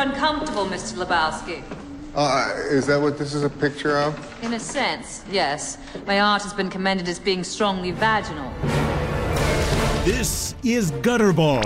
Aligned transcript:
uncomfortable, 0.00 0.64
Mr. 0.64 1.04
Lebowski? 1.04 1.62
Uh, 2.14 2.52
is 2.70 2.86
that 2.86 3.00
what 3.00 3.18
this 3.18 3.34
is 3.34 3.44
a 3.44 3.50
picture 3.50 3.96
of? 3.98 4.18
In 4.42 4.54
a 4.54 4.60
sense, 4.60 5.24
yes. 5.30 5.78
My 6.06 6.20
art 6.20 6.42
has 6.42 6.52
been 6.52 6.70
commended 6.70 7.08
as 7.08 7.18
being 7.18 7.44
strongly 7.44 7.92
vaginal. 7.92 8.50
This 10.04 10.54
is 10.64 10.90
Gutterball. 10.92 11.62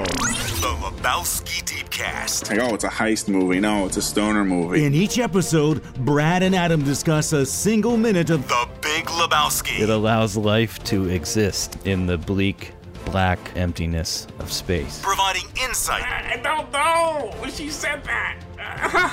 The 0.61 0.75
Lebowski 0.83 1.63
Deepcast. 1.63 2.51
Like, 2.51 2.59
oh, 2.61 2.75
it's 2.75 2.85
a 2.85 2.89
heist 2.89 3.29
movie. 3.29 3.61
No, 3.61 3.87
it's 3.87 3.97
a 3.97 4.03
stoner 4.03 4.45
movie. 4.45 4.85
In 4.85 4.93
each 4.93 5.19
episode, 5.19 5.83
Brad 6.05 6.43
and 6.43 6.55
Adam 6.55 6.83
discuss 6.83 7.33
a 7.33 7.47
single 7.47 7.97
minute 7.97 8.31
of 8.31 8.47
The 8.49 8.69
Big 8.83 9.07
Lebowski. 9.07 9.81
It 9.81 9.89
allows 9.89 10.37
life 10.37 10.83
to 10.85 11.09
exist 11.09 11.79
in 11.87 12.07
the 12.07 12.19
bleak, 12.19 12.73
black 13.07 13.39
emptiness 13.57 14.27
of 14.39 14.53
space. 14.53 15.01
providing 15.03 15.45
insight, 15.63 16.03
I 16.05 16.37
don't 16.43 16.71
know. 16.73 17.33
She 17.51 17.71
said 17.71 18.03
that. 18.05 18.41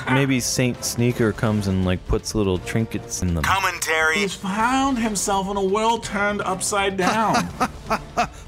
Maybe 0.10 0.40
Saint 0.40 0.82
Sneaker 0.84 1.32
comes 1.32 1.66
and 1.68 1.84
like 1.84 2.04
puts 2.06 2.34
little 2.34 2.58
trinkets 2.58 3.22
in 3.22 3.34
them. 3.34 3.44
commentary, 3.44 4.16
He's 4.16 4.34
found 4.34 4.98
himself 4.98 5.48
in 5.50 5.56
a 5.56 5.64
world 5.64 6.04
turned 6.04 6.40
upside 6.42 6.96
down. 6.96 7.34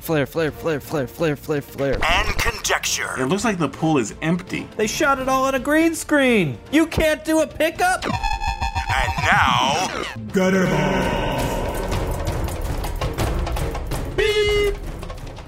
Flare, 0.01 0.27
flare, 0.27 0.51
flare, 0.51 0.81
flare, 0.81 1.07
flare, 1.07 1.37
flare, 1.37 1.63
flare. 1.63 1.99
and 2.05 2.29
conjecture. 2.39 3.11
it 3.19 3.27
looks 3.27 3.45
like 3.45 3.59
the 3.59 3.69
pool 3.69 3.97
is 3.99 4.15
empty. 4.23 4.69
They 4.77 4.87
shot 4.87 5.19
it 5.19 5.29
all 5.29 5.45
on 5.45 5.55
a 5.55 5.59
green 5.59 5.95
screen. 5.95 6.59
You 6.73 6.87
can't 6.87 7.25
do 7.25 7.41
a 7.41 7.47
pickup? 7.47 8.05
And 8.05 9.13
now, 9.25 9.89
Gutterball. 10.33 11.34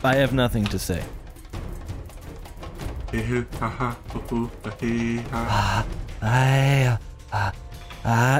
I 0.05 0.17
have 0.17 0.33
nothing 0.33 0.65
to 0.67 0.79
say. 0.79 1.03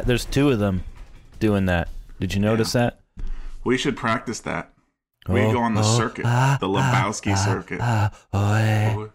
There's 0.07 0.25
two 0.25 0.51
of 0.51 0.59
them 0.59 0.85
doing 1.41 1.67
that. 1.67 1.89
Did 2.21 2.35
you 2.35 2.41
notice 2.41 2.73
that? 2.73 3.01
We 3.65 3.77
should 3.77 3.97
practice 3.97 4.41
that. 4.41 4.73
We 5.29 5.41
Oh, 5.41 5.53
go 5.53 5.59
on 5.61 5.75
the 5.75 5.81
oh, 5.81 5.99
circuit, 5.99 6.25
ah, 6.25 6.57
the 6.61 6.69
ah, 6.69 6.73
Lebowski 6.73 7.33
ah, 7.33 7.37
circuit. 7.37 7.81
Uh, 7.81 8.11
oh, 8.33 8.55
hey, 8.55 9.07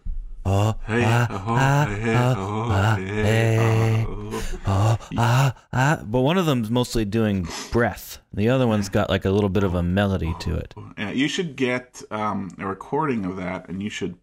oh, 0.44 0.74
Hey, 0.86 1.02
ah, 1.04 1.26
oh, 1.30 1.36
ah, 1.48 1.86
hey, 1.88 2.14
ah, 2.14 2.34
oh, 2.36 2.68
ah, 2.70 2.96
hey, 2.96 3.06
hey. 3.06 4.06
oh. 4.08 4.42
oh, 4.66 4.98
ah, 5.16 5.54
ah. 5.72 6.02
But 6.04 6.20
one 6.20 6.38
of 6.38 6.46
them's 6.46 6.70
mostly 6.70 7.04
doing 7.04 7.46
breath. 7.70 8.18
The 8.32 8.48
other 8.48 8.66
one's 8.66 8.88
got 8.88 9.10
like 9.10 9.24
a 9.24 9.30
little 9.30 9.50
bit 9.50 9.64
of 9.64 9.74
a 9.74 9.82
melody 9.82 10.34
to 10.40 10.56
it. 10.56 10.74
Yeah, 10.98 11.10
you 11.10 11.28
should 11.28 11.56
get 11.56 12.02
um, 12.10 12.50
a 12.58 12.66
recording 12.66 13.24
of 13.24 13.36
that, 13.36 13.68
and 13.68 13.82
you 13.82 13.90
should, 13.90 14.16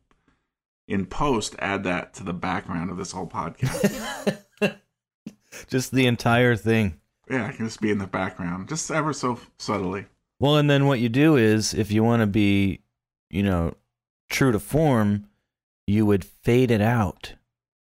in 0.88 1.06
post, 1.06 1.56
add 1.60 1.84
that 1.84 2.14
to 2.16 2.24
the 2.24 2.34
background 2.34 2.90
of 2.90 2.98
this 2.98 3.12
whole 3.12 3.28
podcast. 3.28 4.40
Just 5.68 5.92
the 5.92 6.06
entire 6.06 6.56
thing. 6.56 7.00
yeah, 7.30 7.48
it 7.50 7.56
can 7.56 7.66
just 7.66 7.82
be 7.82 7.92
in 7.92 7.98
the 7.98 8.08
background, 8.08 8.70
just 8.70 8.90
ever 8.92 9.14
so 9.14 9.40
subtly. 9.58 10.06
Well, 10.40 10.58
and 10.58 10.70
then 10.70 10.86
what 10.86 11.00
you 11.00 11.10
do 11.10 11.36
is, 11.36 11.74
if 11.74 11.92
you 11.92 12.04
want 12.04 12.22
to 12.22 12.28
be, 12.28 12.82
you 13.30 13.44
know, 13.44 13.74
true 14.30 14.52
to 14.52 14.60
form, 14.60 15.26
you 15.90 16.06
would 16.06 16.24
fade 16.24 16.70
it 16.70 16.82
out 16.82 17.34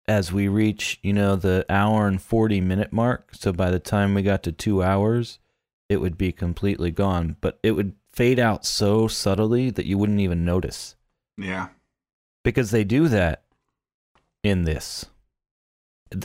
as 0.08 0.34
we 0.34 0.50
reach, 0.50 1.00
you 1.02 1.14
know, 1.14 1.38
the 1.38 1.66
hour 1.70 2.06
and 2.08 2.22
40 2.22 2.60
minute 2.60 2.92
mark. 2.92 3.30
So 3.34 3.54
by 3.54 3.72
the 3.72 3.80
time 3.80 4.14
we 4.14 4.22
got 4.22 4.44
to 4.44 4.52
two 4.52 4.84
hours, 4.84 5.40
it 5.88 6.02
would 6.02 6.18
be 6.18 6.34
completely 6.34 6.92
gone. 6.92 7.38
But 7.40 7.60
it 7.64 7.72
would 7.72 7.96
fade 8.12 8.40
out 8.40 8.66
so 8.66 9.08
subtly 9.08 9.70
that 9.70 9.86
you 9.86 9.98
wouldn't 9.98 10.20
even 10.20 10.44
notice 10.44 10.98
Yeah, 11.38 11.70
because 12.44 12.72
they 12.72 12.84
do 12.84 13.08
that 13.08 13.44
in 14.44 14.64
this. 14.64 15.06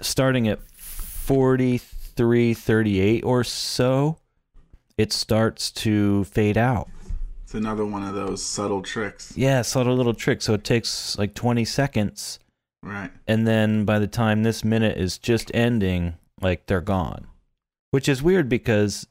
Starting 0.02 0.48
at 0.48 0.58
4338 0.72 3.24
or 3.24 3.44
so, 3.44 4.18
it 4.98 5.12
starts 5.12 5.70
to 5.70 6.24
fade 6.24 6.58
out. 6.58 6.88
It's 7.48 7.54
another 7.54 7.86
one 7.86 8.02
of 8.02 8.14
those 8.14 8.44
subtle 8.44 8.82
tricks. 8.82 9.32
Yeah, 9.34 9.62
subtle 9.62 9.96
little 9.96 10.12
trick. 10.12 10.42
So 10.42 10.52
it 10.52 10.64
takes 10.64 11.16
like 11.16 11.32
20 11.32 11.64
seconds, 11.64 12.38
Right. 12.82 13.10
and 13.26 13.46
then 13.46 13.86
by 13.86 13.98
the 13.98 14.06
time 14.06 14.42
this 14.42 14.62
minute 14.62 14.98
is 14.98 15.16
just 15.16 15.50
ending, 15.54 16.16
like 16.42 16.66
they're 16.66 16.82
gone. 16.82 17.26
Which 17.90 18.06
is 18.06 18.22
weird 18.22 18.50
because, 18.50 19.06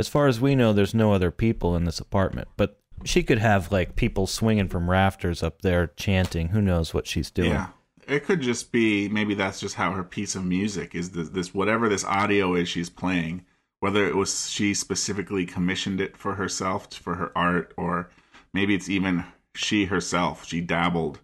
as 0.00 0.08
far 0.08 0.28
as 0.28 0.40
we 0.40 0.54
know, 0.54 0.72
there's 0.72 0.94
no 0.94 1.12
other 1.12 1.30
people 1.30 1.76
in 1.76 1.84
this 1.84 2.00
apartment. 2.00 2.48
But 2.56 2.80
she 3.04 3.22
could 3.22 3.36
have 3.40 3.70
like 3.70 3.96
people 3.96 4.26
swinging 4.26 4.68
from 4.68 4.88
rafters 4.88 5.42
up 5.42 5.60
there 5.60 5.88
chanting. 5.88 6.48
Who 6.48 6.62
knows 6.62 6.94
what 6.94 7.06
she's 7.06 7.30
doing? 7.30 7.50
Yeah. 7.50 7.66
It 8.08 8.24
could 8.24 8.40
just 8.40 8.72
be 8.72 9.10
maybe 9.10 9.34
that's 9.34 9.60
just 9.60 9.74
how 9.74 9.92
her 9.92 10.04
piece 10.04 10.34
of 10.34 10.42
music 10.46 10.94
is 10.94 11.10
this, 11.10 11.28
this 11.28 11.52
whatever 11.52 11.90
this 11.90 12.04
audio 12.06 12.54
is 12.54 12.66
she's 12.66 12.88
playing, 12.88 13.44
whether 13.84 14.08
it 14.08 14.16
was 14.16 14.48
she 14.48 14.72
specifically 14.72 15.44
commissioned 15.44 16.00
it 16.00 16.16
for 16.16 16.36
herself 16.36 16.90
for 16.94 17.16
her 17.16 17.30
art 17.36 17.74
or 17.76 18.08
maybe 18.54 18.74
it's 18.74 18.88
even 18.88 19.22
she 19.54 19.84
herself. 19.84 20.46
She 20.46 20.62
dabbled 20.62 21.18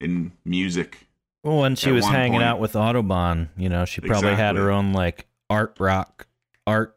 in 0.00 0.32
music. 0.42 1.06
Well, 1.44 1.58
when 1.58 1.76
she 1.76 1.92
was 1.92 2.06
hanging 2.06 2.38
point. 2.38 2.44
out 2.44 2.60
with 2.60 2.72
Autobahn, 2.72 3.48
you 3.58 3.68
know, 3.68 3.84
she 3.84 4.00
probably 4.00 4.34
had 4.34 4.56
her 4.56 4.70
own 4.70 4.94
like 4.94 5.26
art 5.50 5.76
rock, 5.78 6.26
art, 6.66 6.96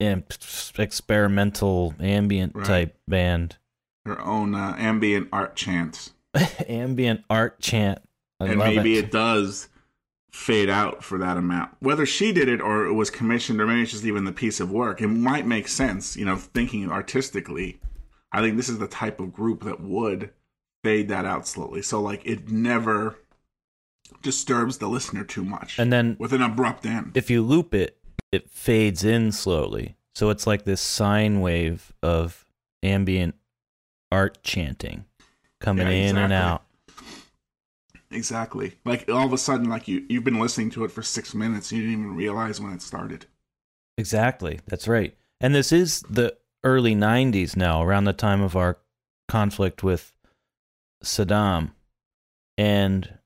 experimental 0.00 1.94
ambient 2.00 2.56
Right. 2.56 2.66
type 2.66 2.98
band. 3.06 3.58
Her 4.04 4.20
own 4.20 4.56
uh, 4.56 4.74
ambient 4.78 5.28
art 5.32 5.54
chants. 5.54 6.12
ambient 6.68 7.22
art 7.30 7.60
chant. 7.60 8.00
I 8.40 8.46
and 8.46 8.58
maybe 8.58 8.98
it. 8.98 9.04
it. 9.04 9.10
does 9.12 9.68
fade 10.34 10.68
out 10.68 11.04
for 11.04 11.16
that 11.16 11.36
amount. 11.36 11.70
Whether 11.78 12.04
she 12.04 12.32
did 12.32 12.48
it 12.48 12.60
or 12.60 12.84
it 12.86 12.92
was 12.92 13.08
commissioned 13.08 13.60
or 13.60 13.66
maybe 13.68 13.82
it's 13.82 13.92
just 13.92 14.04
even 14.04 14.24
the 14.24 14.32
piece 14.32 14.58
of 14.58 14.68
work, 14.68 15.00
it 15.00 15.06
might 15.06 15.46
make 15.46 15.68
sense, 15.68 16.16
you 16.16 16.24
know, 16.24 16.34
thinking 16.34 16.90
artistically. 16.90 17.78
I 18.32 18.40
think 18.40 18.56
this 18.56 18.68
is 18.68 18.80
the 18.80 18.88
type 18.88 19.20
of 19.20 19.32
group 19.32 19.62
that 19.62 19.80
would 19.80 20.30
fade 20.82 21.08
that 21.08 21.24
out 21.24 21.46
slowly. 21.46 21.82
So 21.82 22.02
like 22.02 22.20
it 22.26 22.50
never 22.50 23.16
disturbs 24.22 24.78
the 24.78 24.88
listener 24.88 25.22
too 25.22 25.44
much. 25.44 25.78
And 25.78 25.92
then 25.92 26.16
with 26.18 26.32
an 26.32 26.42
abrupt 26.42 26.84
end. 26.84 27.12
if 27.14 27.30
you 27.30 27.40
loop 27.40 27.72
it, 27.72 27.96
it 28.32 28.50
fades 28.50 29.04
in 29.04 29.30
slowly. 29.30 29.96
So 30.16 30.30
it's 30.30 30.48
like 30.48 30.64
this 30.64 30.80
sine 30.80 31.42
wave 31.42 31.92
of 32.02 32.44
ambient 32.82 33.36
art 34.10 34.42
chanting 34.42 35.04
coming 35.60 35.86
Yeah, 35.86 35.92
in 35.92 36.16
and 36.16 36.32
out. 36.32 36.64
Exactly. 38.14 38.76
Like 38.84 39.08
all 39.10 39.26
of 39.26 39.32
a 39.32 39.38
sudden 39.38 39.68
like 39.68 39.88
you 39.88 40.04
you've 40.08 40.24
been 40.24 40.40
listening 40.40 40.70
to 40.70 40.84
it 40.84 40.90
for 40.90 41.02
6 41.02 41.34
minutes 41.34 41.72
you 41.72 41.80
didn't 41.82 42.00
even 42.00 42.16
realize 42.16 42.60
when 42.60 42.72
it 42.72 42.82
started. 42.82 43.26
Exactly. 43.98 44.60
That's 44.66 44.88
right. 44.88 45.16
And 45.40 45.54
this 45.54 45.72
is 45.72 46.02
the 46.08 46.36
early 46.64 46.94
90s 46.94 47.56
now, 47.56 47.82
around 47.82 48.04
the 48.04 48.12
time 48.12 48.40
of 48.40 48.56
our 48.56 48.78
conflict 49.28 49.82
with 49.82 50.16
Saddam. 51.04 51.72
And 52.56 53.18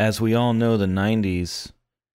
as 0.00 0.20
we 0.20 0.34
all 0.34 0.54
know, 0.54 0.76
the 0.76 0.86
90s, 0.86 1.72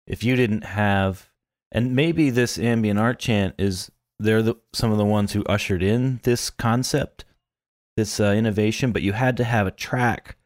if 0.07 0.23
you 0.23 0.35
didn't 0.35 0.63
have, 0.63 1.29
and 1.71 1.95
maybe 1.95 2.29
this 2.29 2.57
ambient 2.57 2.99
art 2.99 3.19
chant 3.19 3.55
is, 3.57 3.91
they're 4.19 4.41
the, 4.41 4.55
some 4.73 4.91
of 4.91 4.97
the 4.97 5.05
ones 5.05 5.33
who 5.33 5.43
ushered 5.45 5.83
in 5.83 6.19
this 6.23 6.49
concept, 6.49 7.25
this 7.95 8.19
uh, 8.19 8.25
innovation, 8.25 8.91
but 8.91 9.01
you 9.01 9.13
had 9.13 9.37
to 9.37 9.43
have 9.43 9.67
a 9.67 9.71
track, 9.71 10.37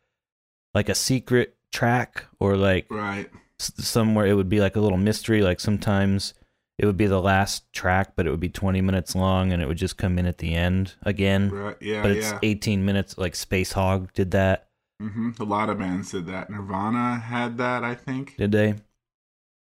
like 0.74 0.90
a 0.90 0.96
secret 0.96 1.55
track, 1.76 2.26
or 2.40 2.56
like 2.58 2.86
Right. 2.90 3.30
s- 3.60 3.74
somewhere 3.78 4.26
it 4.26 4.34
would 4.36 4.50
be 4.50 4.60
like 4.60 4.76
a 4.76 4.80
little 4.82 4.98
mystery 4.98 5.42
like 5.42 5.60
sometimes 5.60 6.34
it 6.78 6.86
would 6.86 6.98
be 6.98 7.08
the 7.08 7.22
last 7.22 7.72
track 7.74 8.14
but 8.16 8.26
it 8.28 8.32
would 8.32 8.40
be 8.40 8.50
20 8.50 8.82
minutes 8.82 9.16
long 9.16 9.52
and 9.54 9.62
it 9.62 9.68
would 9.68 9.78
just 9.78 9.98
come 9.98 10.18
in 10.20 10.26
at 10.26 10.40
the 10.40 10.54
end 10.56 10.96
again 11.04 11.50
Right. 11.50 11.76
Yeah, 11.82 12.02
but 12.02 12.12
it's 12.12 12.32
yeah. 12.32 12.40
18 12.44 12.84
minutes 12.86 13.18
like 13.18 13.34
Spacehog 13.34 14.12
did 14.14 14.32
that 14.32 14.68
hmm 15.02 15.32
A 15.40 15.44
lot 15.44 15.70
of 15.70 15.78
bands 15.80 16.12
did 16.12 16.26
that. 16.28 16.50
Nirvana 16.50 17.20
had 17.20 17.58
that, 17.58 17.84
I 17.84 17.96
think. 17.96 18.36
did 18.38 18.52
they 18.52 18.76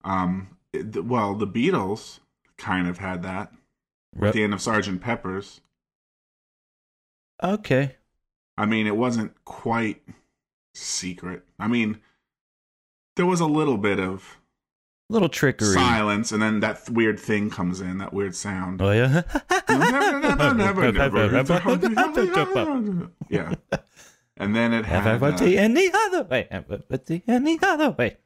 Um, 0.03 0.57
it- 0.73 1.03
well, 1.05 1.35
the 1.35 1.47
Beatles 1.47 2.19
kind 2.57 2.87
of 2.87 2.99
had 2.99 3.23
that 3.23 3.51
Re- 4.15 4.29
at 4.29 4.33
the 4.33 4.43
end 4.43 4.53
of 4.53 4.61
Sergeant 4.61 5.01
Pepper's. 5.01 5.61
okay 7.43 7.95
I 8.57 8.65
mean, 8.65 8.87
it 8.87 8.95
wasn't 8.95 9.33
quite 9.43 10.01
secret. 10.73 11.43
I 11.59 11.67
mean, 11.67 11.99
there 13.15 13.25
was 13.25 13.39
a 13.39 13.45
little 13.45 13.77
bit 13.77 13.99
of 13.99 14.37
Little 15.09 15.29
trickery. 15.29 15.73
silence, 15.73 16.31
and 16.31 16.41
then 16.41 16.61
that 16.61 16.85
th- 16.85 16.89
weird 16.95 17.19
thing 17.19 17.49
comes 17.51 17.79
in, 17.79 17.99
that 17.99 18.11
weird 18.13 18.35
sound. 18.35 18.81
Oh 18.81 18.91
yeah. 18.91 19.21
yeah. 23.29 23.53
And 24.37 24.53
then 24.55 24.73
it 24.73 24.85
had 24.85 25.07
Everybody 25.07 25.57
uh, 25.57 25.61
any 25.61 25.89
other 25.93 26.23
way. 26.23 26.47
Everybody 26.51 27.23
any 27.27 27.57
other 27.61 27.91
way. 27.91 28.17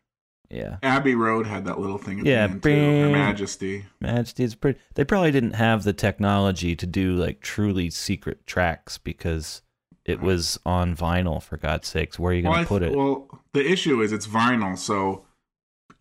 Yeah. 0.49 0.77
Abbey 0.81 1.13
Road 1.13 1.45
had 1.45 1.65
that 1.65 1.79
little 1.79 1.99
thing 1.99 2.21
at 2.21 2.25
Yeah, 2.25 2.47
the 2.47 2.53
end 2.53 2.63
too. 2.63 2.69
Her. 3.03 3.09
Majesty. 3.11 3.85
Majesty 4.01 4.43
is 4.43 4.55
pretty. 4.55 4.79
They 4.95 5.03
probably 5.03 5.31
didn't 5.31 5.53
have 5.53 5.83
the 5.83 5.93
technology 5.93 6.75
to 6.75 6.87
do 6.87 7.13
like 7.15 7.41
truly 7.41 7.91
secret 7.91 8.47
tracks 8.47 8.97
because 8.97 9.61
it 10.05 10.21
was 10.21 10.57
on 10.65 10.95
vinyl. 10.95 11.43
For 11.43 11.57
God's 11.57 11.87
sakes, 11.87 12.17
where 12.17 12.31
are 12.31 12.35
you 12.35 12.41
going 12.41 12.55
to 12.55 12.61
I 12.61 12.65
put 12.65 12.81
it? 12.81 12.95
Well, 12.95 13.38
the 13.53 13.65
issue 13.69 14.01
is 14.01 14.11
it's 14.11 14.27
vinyl, 14.27 14.77
so 14.77 15.25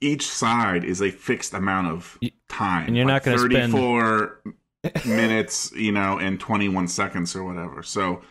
each 0.00 0.27
side 0.27 0.85
is 0.85 1.00
a 1.03 1.11
fixed 1.11 1.55
amount 1.55 1.89
of 1.89 2.19
time. 2.49 2.87
and 2.89 2.97
you're 2.97 3.06
not 3.06 3.23
gonna 3.23 3.39
spend- 3.39 3.73
34 3.73 4.41
minutes, 5.06 5.73
you 5.75 5.91
know, 5.93 6.19
and 6.19 6.39
21 6.39 6.87
seconds 6.89 7.35
or 7.35 7.43
whatever. 7.45 7.83
So 7.83 8.23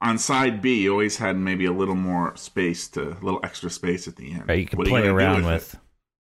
on 0.00 0.18
side 0.18 0.60
B, 0.62 0.82
you 0.82 0.92
always 0.92 1.16
had 1.16 1.36
maybe 1.36 1.64
a 1.64 1.72
little 1.72 1.94
more 1.96 2.36
space 2.36 2.86
to, 2.88 3.12
a 3.12 3.20
little 3.24 3.40
extra 3.42 3.70
space 3.70 4.06
at 4.06 4.16
the 4.16 4.30
end. 4.32 4.44
Right, 4.48 4.58
you 4.60 4.66
can 4.66 4.78
What 4.78 4.88
play 4.88 5.02
gonna 5.02 5.14
around 5.14 5.42
it? 5.42 5.46
with. 5.46 5.78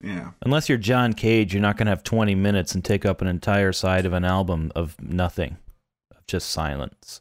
Yeah. 0.02 0.32
Unless 0.42 0.68
you're 0.68 0.78
John 0.78 1.12
Cage, 1.12 1.54
you're 1.54 1.62
not 1.62 1.76
going 1.76 1.86
to 1.86 1.90
have 1.90 2.02
20 2.02 2.34
minutes 2.34 2.74
and 2.74 2.84
take 2.84 3.06
up 3.06 3.22
an 3.22 3.28
entire 3.28 3.72
side 3.72 4.04
of 4.04 4.12
an 4.12 4.24
album 4.24 4.72
of 4.74 5.00
nothing, 5.00 5.58
of 6.10 6.26
just 6.26 6.48
silence. 6.50 7.20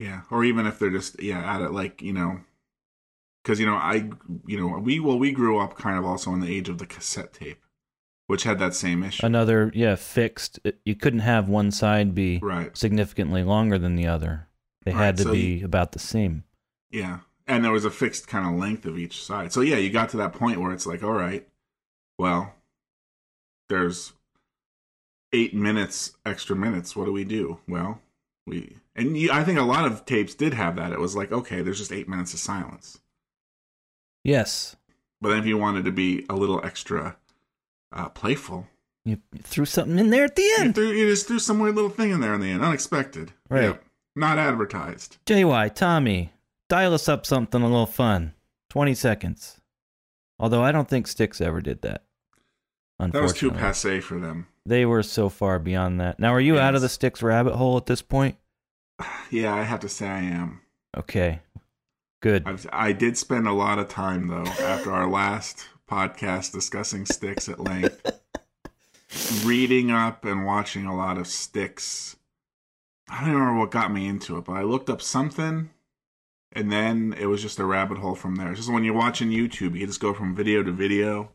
Yeah, 0.00 0.22
or 0.30 0.44
even 0.44 0.66
if 0.66 0.78
they're 0.78 0.90
just 0.90 1.20
yeah 1.22 1.54
at 1.54 1.60
it 1.60 1.72
like 1.72 2.02
you 2.02 2.12
know, 2.12 2.40
because 3.48 3.58
you 3.58 3.64
know 3.64 3.76
I 3.76 4.10
you 4.46 4.60
know 4.60 4.78
we 4.78 5.00
well 5.00 5.18
we 5.18 5.32
grew 5.32 5.58
up 5.58 5.74
kind 5.78 5.98
of 5.98 6.04
also 6.04 6.34
in 6.34 6.40
the 6.40 6.54
age 6.54 6.68
of 6.68 6.76
the 6.76 6.84
cassette 6.84 7.32
tape, 7.32 7.62
which 8.26 8.42
had 8.42 8.58
that 8.58 8.74
same 8.74 9.02
issue. 9.02 9.24
Another, 9.24 9.72
yeah, 9.74 9.94
fixed. 9.94 10.60
Uh, 10.66 10.72
you 10.84 10.94
couldn't 10.94 11.20
have 11.20 11.48
one 11.48 11.70
side 11.70 12.14
be 12.14 12.40
Right. 12.42 12.76
significantly 12.76 13.42
longer 13.42 13.78
than 13.78 13.96
the 13.96 14.06
other. 14.06 14.48
They 14.84 14.92
Right, 14.92 15.06
had 15.06 15.16
to 15.16 15.22
so 15.22 15.32
be 15.32 15.62
about 15.62 15.92
the 15.92 15.98
same. 15.98 16.44
Yeah, 16.90 17.20
and 17.46 17.64
there 17.64 17.72
was 17.72 17.86
a 17.86 17.90
fixed 17.90 18.28
kind 18.28 18.46
of 18.46 18.60
length 18.60 18.84
of 18.84 18.98
each 18.98 19.24
side. 19.24 19.50
So 19.50 19.62
yeah, 19.62 19.76
you 19.76 19.88
got 19.88 20.10
to 20.10 20.18
that 20.18 20.34
point 20.34 20.60
where 20.60 20.72
it's 20.72 20.86
like, 20.86 21.02
all 21.02 21.12
right, 21.12 21.48
well, 22.18 22.52
there's 23.70 24.12
eight 25.32 25.54
minutes 25.54 26.12
extra 26.26 26.54
minutes. 26.54 26.94
What 26.94 27.06
do 27.06 27.12
we 27.12 27.24
do? 27.24 27.60
Well, 27.66 28.02
we 28.46 28.76
and 28.94 29.16
you, 29.16 29.32
I 29.32 29.42
think 29.42 29.58
a 29.58 29.62
lot 29.62 29.86
of 29.86 30.04
tapes 30.04 30.34
did 30.34 30.52
have 30.52 30.76
that. 30.76 30.92
It 30.92 31.00
was 31.00 31.16
like, 31.16 31.32
okay, 31.32 31.62
there's 31.62 31.78
just 31.78 31.92
eight 31.92 32.10
minutes 32.10 32.34
of 32.34 32.40
silence. 32.40 33.00
Yes. 34.28 34.76
But 35.20 35.30
then 35.30 35.38
if 35.40 35.46
you 35.46 35.58
wanted 35.58 35.84
to 35.86 35.92
be 35.92 36.24
a 36.28 36.36
little 36.36 36.64
extra 36.64 37.16
uh, 37.92 38.08
playful, 38.10 38.66
You 39.04 39.18
you 39.32 39.40
threw 39.42 39.64
something 39.64 39.98
in 39.98 40.10
there 40.10 40.24
at 40.24 40.36
the 40.36 40.42
you, 40.42 40.56
end. 40.60 40.74
threw, 40.74 40.90
you 40.90 41.08
just 41.08 41.26
threw 41.26 41.38
some 41.38 41.58
weird 41.58 41.74
little 41.74 41.90
thing 41.90 42.10
in 42.10 42.20
there 42.20 42.34
in 42.34 42.40
the 42.40 42.50
end, 42.50 42.62
unexpected. 42.62 43.32
Right. 43.48 43.62
Yep. 43.64 43.84
Not 44.14 44.38
advertised. 44.38 45.16
JY, 45.26 45.74
Tommy, 45.74 46.32
dial 46.68 46.92
us 46.94 47.08
up 47.08 47.24
something 47.24 47.62
a 47.62 47.66
little 47.66 47.86
fun. 47.86 48.34
20 48.70 48.94
seconds. 48.94 49.60
Although 50.38 50.62
I 50.62 50.72
don't 50.72 50.88
think 50.88 51.06
Styx 51.06 51.40
ever 51.40 51.60
did 51.60 51.82
that. 51.82 52.04
That 52.98 53.14
was 53.22 53.32
too 53.32 53.50
passe 53.52 54.00
for 54.00 54.18
them. 54.18 54.48
They 54.66 54.84
were 54.84 55.02
so 55.04 55.28
far 55.28 55.58
beyond 55.58 56.00
that. 56.00 56.18
Now, 56.20 56.34
are 56.34 56.40
you 56.40 56.58
out 56.58 56.74
of 56.74 56.80
the 56.80 56.86
Yes. 56.86 56.92
Styx 56.92 57.22
rabbit 57.22 57.54
hole 57.54 57.76
at 57.76 57.86
this 57.86 58.02
point? 58.02 58.36
Yeah, 59.30 59.54
I 59.54 59.62
have 59.62 59.80
to 59.80 59.88
say 59.88 60.08
I 60.08 60.20
am. 60.20 60.60
Okay. 60.96 61.40
Good. 62.20 62.44
I've, 62.46 62.66
I 62.72 62.92
did 62.92 63.16
spend 63.16 63.46
a 63.46 63.52
lot 63.52 63.78
of 63.78 63.88
time 63.88 64.26
though 64.26 64.46
after 64.46 64.92
our 64.92 65.08
last 65.08 65.66
podcast 65.88 66.52
discussing 66.52 67.06
Styx 67.06 67.48
at 67.48 67.60
length, 67.60 68.20
reading 69.44 69.90
up 69.90 70.24
and 70.24 70.44
watching 70.44 70.84
a 70.84 70.96
lot 70.96 71.18
of 71.18 71.26
Styx. 71.26 72.16
I 73.08 73.24
don't 73.24 73.34
remember 73.34 73.60
what 73.60 73.70
got 73.70 73.92
me 73.92 74.06
into 74.06 74.36
it, 74.36 74.44
but 74.44 74.52
I 74.52 74.62
looked 74.62 74.90
up 74.90 75.00
something, 75.00 75.70
and 76.52 76.72
then 76.72 77.14
it 77.18 77.26
was 77.26 77.40
just 77.40 77.58
a 77.58 77.64
rabbit 77.64 77.98
hole 77.98 78.14
from 78.14 78.34
there. 78.34 78.50
It's 78.50 78.58
just 78.58 78.72
when 78.72 78.84
you're 78.84 78.94
watching 78.94 79.30
YouTube, 79.30 79.78
you 79.78 79.86
just 79.86 80.00
go 80.00 80.12
from 80.12 80.34
video 80.34 80.62
to 80.62 80.72
video, 80.72 81.30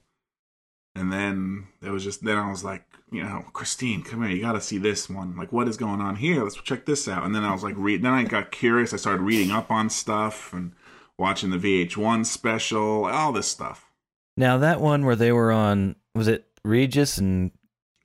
and 0.96 1.12
then 1.12 1.68
it 1.82 1.90
was 1.90 2.04
just 2.04 2.24
then 2.24 2.38
I 2.38 2.50
was 2.50 2.64
like, 2.64 2.84
you 3.12 3.24
know, 3.24 3.46
Christine, 3.54 4.04
come 4.04 4.22
here, 4.24 4.36
you 4.36 4.42
got 4.42 4.54
to 4.54 4.62
see 4.62 4.78
this 4.78 5.10
one. 5.10 5.36
Like, 5.38 5.52
what 5.52 5.68
is 5.68 5.78
going 5.78 6.02
on 6.02 6.16
here? 6.16 6.44
Let's 6.44 6.56
check 6.56 6.86
this 6.86 7.08
out. 7.08 7.24
And 7.24 7.36
then 7.36 7.44
I 7.44 7.52
was 7.52 7.64
like, 7.64 7.76
read. 7.78 8.02
Then 8.02 8.14
I 8.14 8.24
got 8.24 8.52
curious. 8.52 8.94
I 8.94 8.98
started 8.98 9.22
reading 9.22 9.52
up 9.52 9.70
on 9.72 9.90
stuff 9.90 10.52
and 10.54 10.74
watching 11.18 11.52
the 11.52 11.58
VH1 11.58 12.26
special, 12.26 13.06
all 13.06 13.32
this 13.32 13.48
stuff. 13.48 13.92
Now, 14.36 14.58
that 14.58 14.82
one 14.82 15.06
where 15.06 15.16
they 15.16 15.32
were 15.32 15.52
on, 15.52 15.96
was 16.16 16.28
it 16.28 16.46
Regis 16.66 17.20
and 17.20 17.52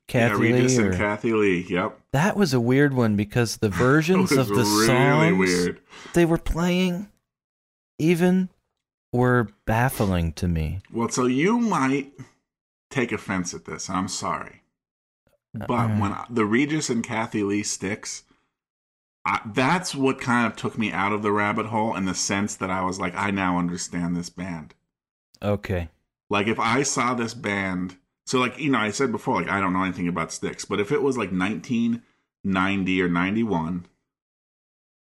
Kathie 0.07 0.35
Lee? 0.35 0.49
yeah, 0.49 0.55
Regis 0.55 0.77
Lee? 0.77 0.83
and 0.85 0.93
or- 0.93 0.97
Kathie 0.97 1.33
Lee. 1.33 1.65
Yep. 1.69 1.99
That 2.13 2.37
was 2.37 2.53
a 2.53 2.59
weird 2.59 2.93
one 2.93 3.15
because 3.15 3.57
the 3.57 3.69
versions 3.69 4.31
of 4.31 4.47
the 4.47 4.53
really 4.55 4.85
songs 4.85 5.37
weird. 5.37 5.79
they 6.13 6.25
were 6.25 6.37
playing 6.37 7.09
even 7.97 8.49
were 9.11 9.49
baffling 9.65 10.33
to 10.33 10.47
me. 10.47 10.81
Well, 10.93 11.09
so 11.09 11.25
you 11.25 11.59
might 11.59 12.13
take 12.89 13.11
offense 13.11 13.53
at 13.53 13.65
this, 13.65 13.87
and 13.89 13.97
I'm 13.97 14.07
sorry. 14.07 14.61
But 15.53 15.69
Uh, 15.71 15.87
when 15.97 16.11
I- 16.13 16.25
the 16.29 16.45
Regis 16.45 16.89
and 16.89 17.03
Kathie 17.03 17.43
Lee 17.43 17.63
Styx, 17.63 18.23
I, 19.25 19.41
that's 19.45 19.93
what 19.95 20.19
kind 20.21 20.47
of 20.47 20.55
took 20.55 20.77
me 20.77 20.91
out 20.91 21.11
of 21.11 21.21
the 21.21 21.31
rabbit 21.31 21.67
hole 21.67 21.95
in 21.95 22.05
the 22.05 22.15
sense 22.15 22.55
that 22.55 22.69
I 22.69 22.81
was 22.81 22.99
like, 22.99 23.13
I 23.15 23.31
now 23.31 23.57
understand 23.57 24.15
this 24.15 24.29
band. 24.29 24.73
Okay. 25.41 25.89
Like, 26.29 26.47
if 26.47 26.59
I 26.59 26.83
saw 26.83 27.13
this 27.13 27.33
band, 27.33 27.97
so 28.25 28.39
like, 28.39 28.57
you 28.59 28.71
know, 28.71 28.77
I 28.79 28.91
said 28.91 29.11
before, 29.11 29.35
like, 29.41 29.49
I 29.49 29.59
don't 29.59 29.73
know 29.73 29.83
anything 29.83 30.07
about 30.07 30.31
Styx, 30.31 30.65
but 30.65 30.79
if 30.79 30.91
it 30.91 31.01
was 31.01 31.17
like 31.17 31.31
1990 31.31 33.01
or 33.01 33.09
91, 33.09 33.85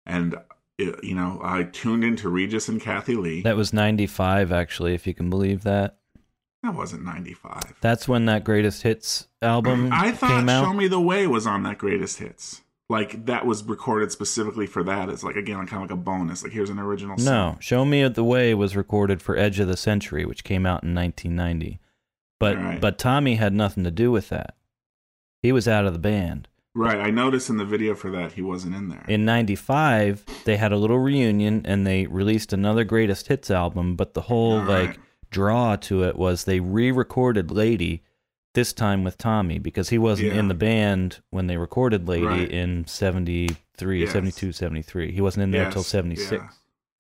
and, 0.07 0.37
it, 0.79 1.03
you 1.03 1.15
know, 1.15 1.41
I 1.43 1.65
tuned 1.65 2.05
into 2.05 2.29
Regis 2.29 2.69
and 2.69 2.81
Kathie 2.81 3.17
Lee, 3.17 3.43
That 3.43 3.57
was 3.57 3.73
95, 3.73 4.53
actually, 4.53 4.95
if 4.95 5.07
you 5.07 5.15
can 5.15 5.29
believe 5.29 5.63
that. 5.65 5.99
That 6.67 6.75
wasn't 6.75 7.05
95. 7.05 7.75
That's 7.81 8.09
when 8.09 8.27
that 8.27 8.45
greatest 8.45 8.83
hits 8.83 9.29
album 9.41 9.91
I 9.93 10.13
thought. 10.13 10.47
Show 10.49 10.73
Me 10.73 10.89
the 10.89 11.01
Way 11.01 11.27
was 11.27 11.47
on 11.47 11.63
that 11.63 11.79
greatest 11.79 12.19
hits. 12.19 12.63
Like 12.89 13.27
that 13.27 13.47
was 13.47 13.65
recorded 13.65 14.13
specifically 14.13 14.67
for 14.67 14.85
that. 14.85 15.09
It's 15.09 15.25
like 15.25 15.37
again, 15.37 15.57
kind 15.67 15.83
of 15.83 15.91
like 15.91 15.91
a 15.91 16.01
bonus. 16.01 16.43
Like 16.43 16.53
here's 16.53 16.71
an 16.71 16.79
original. 16.79 17.19
song. 17.19 17.25
No, 17.25 17.57
Show 17.61 17.85
Me 17.85 18.07
the 18.09 18.23
Way 18.25 18.55
was 18.55 18.77
recorded 18.77 19.21
for 19.23 19.37
Edge 19.37 19.59
of 19.59 19.67
the 19.69 19.77
Century, 19.77 20.25
which 20.25 20.45
came 20.45 20.67
out 20.67 20.85
in 20.85 20.95
1990. 20.95 21.81
But 22.39 22.57
Right. 22.57 22.81
but 22.81 22.99
Tommy 22.99 23.37
had 23.37 23.53
nothing 23.53 23.83
to 23.85 23.91
do 23.91 24.13
with 24.13 24.29
that. 24.29 24.55
He 25.43 25.53
was 25.53 25.67
out 25.67 25.87
of 25.87 25.93
the 25.95 25.99
band. 25.99 26.49
Right. 26.75 26.99
I 26.99 27.11
noticed 27.11 27.49
in 27.49 27.57
the 27.57 27.65
video 27.65 27.95
for 27.95 28.11
that 28.11 28.33
he 28.33 28.43
wasn't 28.43 28.75
in 28.75 28.89
there. 28.91 29.05
In 29.09 29.25
95, 29.25 30.25
they 30.45 30.57
had 30.59 30.73
a 30.73 30.77
little 30.77 30.99
reunion 30.99 31.63
and 31.65 31.87
they 31.87 32.07
released 32.07 32.53
another 32.53 32.85
greatest 32.85 33.29
hits 33.29 33.51
album, 33.51 33.97
but 33.97 34.13
the 34.15 34.21
whole 34.23 34.59
right. 34.59 34.89
like 34.91 35.01
draw 35.31 35.77
to 35.77 36.03
it 36.05 36.17
was 36.17 36.45
they 36.45 36.61
re-recorded 36.61 37.51
Lady 37.51 38.03
this 38.55 38.73
time 38.73 39.05
with 39.05 39.19
Tommy 39.19 39.59
because 39.59 39.91
he 39.91 39.99
wasn't 39.99 40.33
Yeah. 40.33 40.39
in 40.41 40.49
the 40.49 40.55
band 40.55 41.21
when 41.31 41.47
they 41.47 41.57
recorded 41.57 42.09
Lady 42.09 42.25
Right. 42.27 42.51
in 42.51 42.87
73, 42.87 44.01
Yes. 44.01 44.13
72, 44.13 44.53
73. 44.53 45.13
He 45.13 45.21
wasn't 45.21 45.45
in 45.45 45.51
there 45.51 45.65
Yes, 45.65 45.73
till 45.75 45.83
76. 45.83 46.43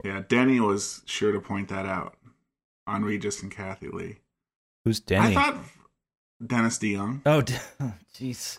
Yeah. 0.04 0.16
yeah, 0.16 0.22
Denny 0.28 0.60
was 0.60 1.02
sure 1.06 1.32
to 1.32 1.40
point 1.40 1.68
that 1.68 1.86
out 1.86 2.16
on 2.86 3.04
Regis 3.04 3.42
and 3.42 3.50
Kathie 3.50 3.88
Lee. 3.88 4.16
Who's 4.84 5.00
Denny? 5.00 5.34
I 5.34 5.34
thought 5.34 5.64
Dennis 6.46 6.78
DeYoung. 6.78 7.22
oh, 7.24 7.42
oh, 7.80 7.92
jeez. 8.14 8.58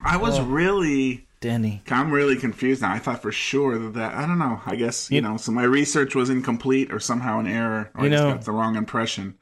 I 0.00 0.16
was 0.16 0.38
Oh. 0.38 0.44
really, 0.44 1.28
Denny. 1.42 1.82
I'm 1.90 2.10
really 2.10 2.36
confused 2.36 2.80
now. 2.80 2.92
I 2.92 2.98
thought 2.98 3.20
for 3.20 3.30
sure 3.32 3.78
that 3.78 3.92
that 3.94 4.14
I 4.14 4.24
don't 4.26 4.38
know. 4.38 4.62
I 4.64 4.76
guess 4.76 5.10
you, 5.10 5.16
You- 5.16 5.20
know, 5.22 5.36
so 5.36 5.52
my 5.52 5.64
research 5.64 6.14
was 6.14 6.30
incomplete 6.30 6.90
or 6.90 6.98
somehow 6.98 7.38
an 7.40 7.46
error. 7.46 7.90
Or 7.94 8.00
You 8.02 8.06
I 8.06 8.10
just 8.10 8.22
know- 8.24 8.32
got 8.32 8.44
the 8.46 8.52
wrong 8.52 8.76
impression. 8.76 9.34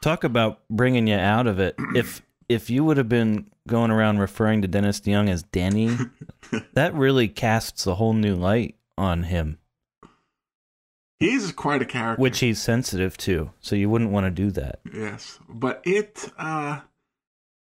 Talk 0.00 0.24
about 0.24 0.58
bringing 0.68 1.06
you 1.06 1.14
out 1.14 1.46
of 1.46 1.60
it. 1.60 1.76
if 1.94 2.20
if 2.48 2.68
you 2.70 2.82
would 2.82 2.96
have 2.96 3.08
been 3.08 3.46
going 3.68 3.92
around 3.92 4.18
referring 4.18 4.60
to 4.62 4.66
Dennis 4.68 4.98
DeYoung 5.00 5.28
as 5.30 5.44
Denny, 5.44 5.96
that 6.72 6.92
really 6.94 7.28
casts 7.28 7.86
a 7.86 7.94
whole 7.94 8.12
new 8.14 8.34
light 8.34 8.74
on 8.98 9.22
him, 9.22 9.58
He's 11.20 11.52
quite 11.52 11.80
a 11.82 11.84
character. 11.84 12.20
which 12.20 12.40
he's 12.40 12.60
sensitive 12.60 13.16
to. 13.18 13.50
So 13.60 13.76
you 13.76 13.88
wouldn't 13.88 14.10
want 14.10 14.26
to 14.26 14.30
do 14.30 14.50
that. 14.52 14.80
Yes, 14.92 15.38
but 15.48 15.80
it. 15.84 16.28
uh 16.36 16.80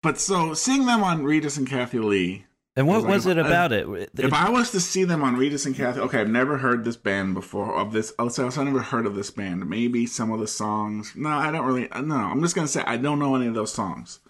But 0.03 0.19
so 0.19 0.55
seeing 0.55 0.87
them 0.87 1.05
on 1.05 1.23
Regis 1.25 1.59
and 1.59 1.69
Kathie 1.69 1.99
Lee. 1.99 2.47
And 2.75 2.87
what 2.89 3.03
like 3.03 3.13
was 3.13 3.27
if 3.27 3.37
it 3.37 3.41
I- 3.41 3.47
about 3.47 3.73
it? 3.73 3.87
If 4.19 4.33
I 4.33 4.49
was 4.49 4.71
to 4.71 4.81
see 4.81 5.05
them 5.05 5.23
on 5.23 5.37
Regis 5.37 5.67
and 5.67 5.75
Kathie, 5.77 6.01
okay, 6.01 6.21
I've 6.21 6.31
never 6.31 6.57
heard 6.59 6.85
this 6.85 6.97
band 6.97 7.35
before. 7.35 7.75
Of 7.77 7.93
this, 7.93 8.15
I'll 8.19 8.31
say 8.31 8.45
I've 8.45 8.57
never 8.57 8.81
heard 8.81 9.05
of 9.05 9.15
this 9.15 9.31
band. 9.31 9.69
Maybe 9.69 10.07
some 10.07 10.33
of 10.33 10.41
the 10.41 10.47
songs. 10.47 11.13
No, 11.15 11.29
I 11.29 11.51
don't 11.51 11.67
really. 11.67 11.91
Uh, 11.91 12.01
no, 12.01 12.17
I'm 12.17 12.41
just 12.41 12.55
gonna 12.55 12.69
say 12.69 12.83
I 12.87 12.97
don't 12.97 13.19
know 13.19 13.35
any 13.35 13.47
of 13.47 13.55
those 13.55 13.73
songs. 13.73 14.21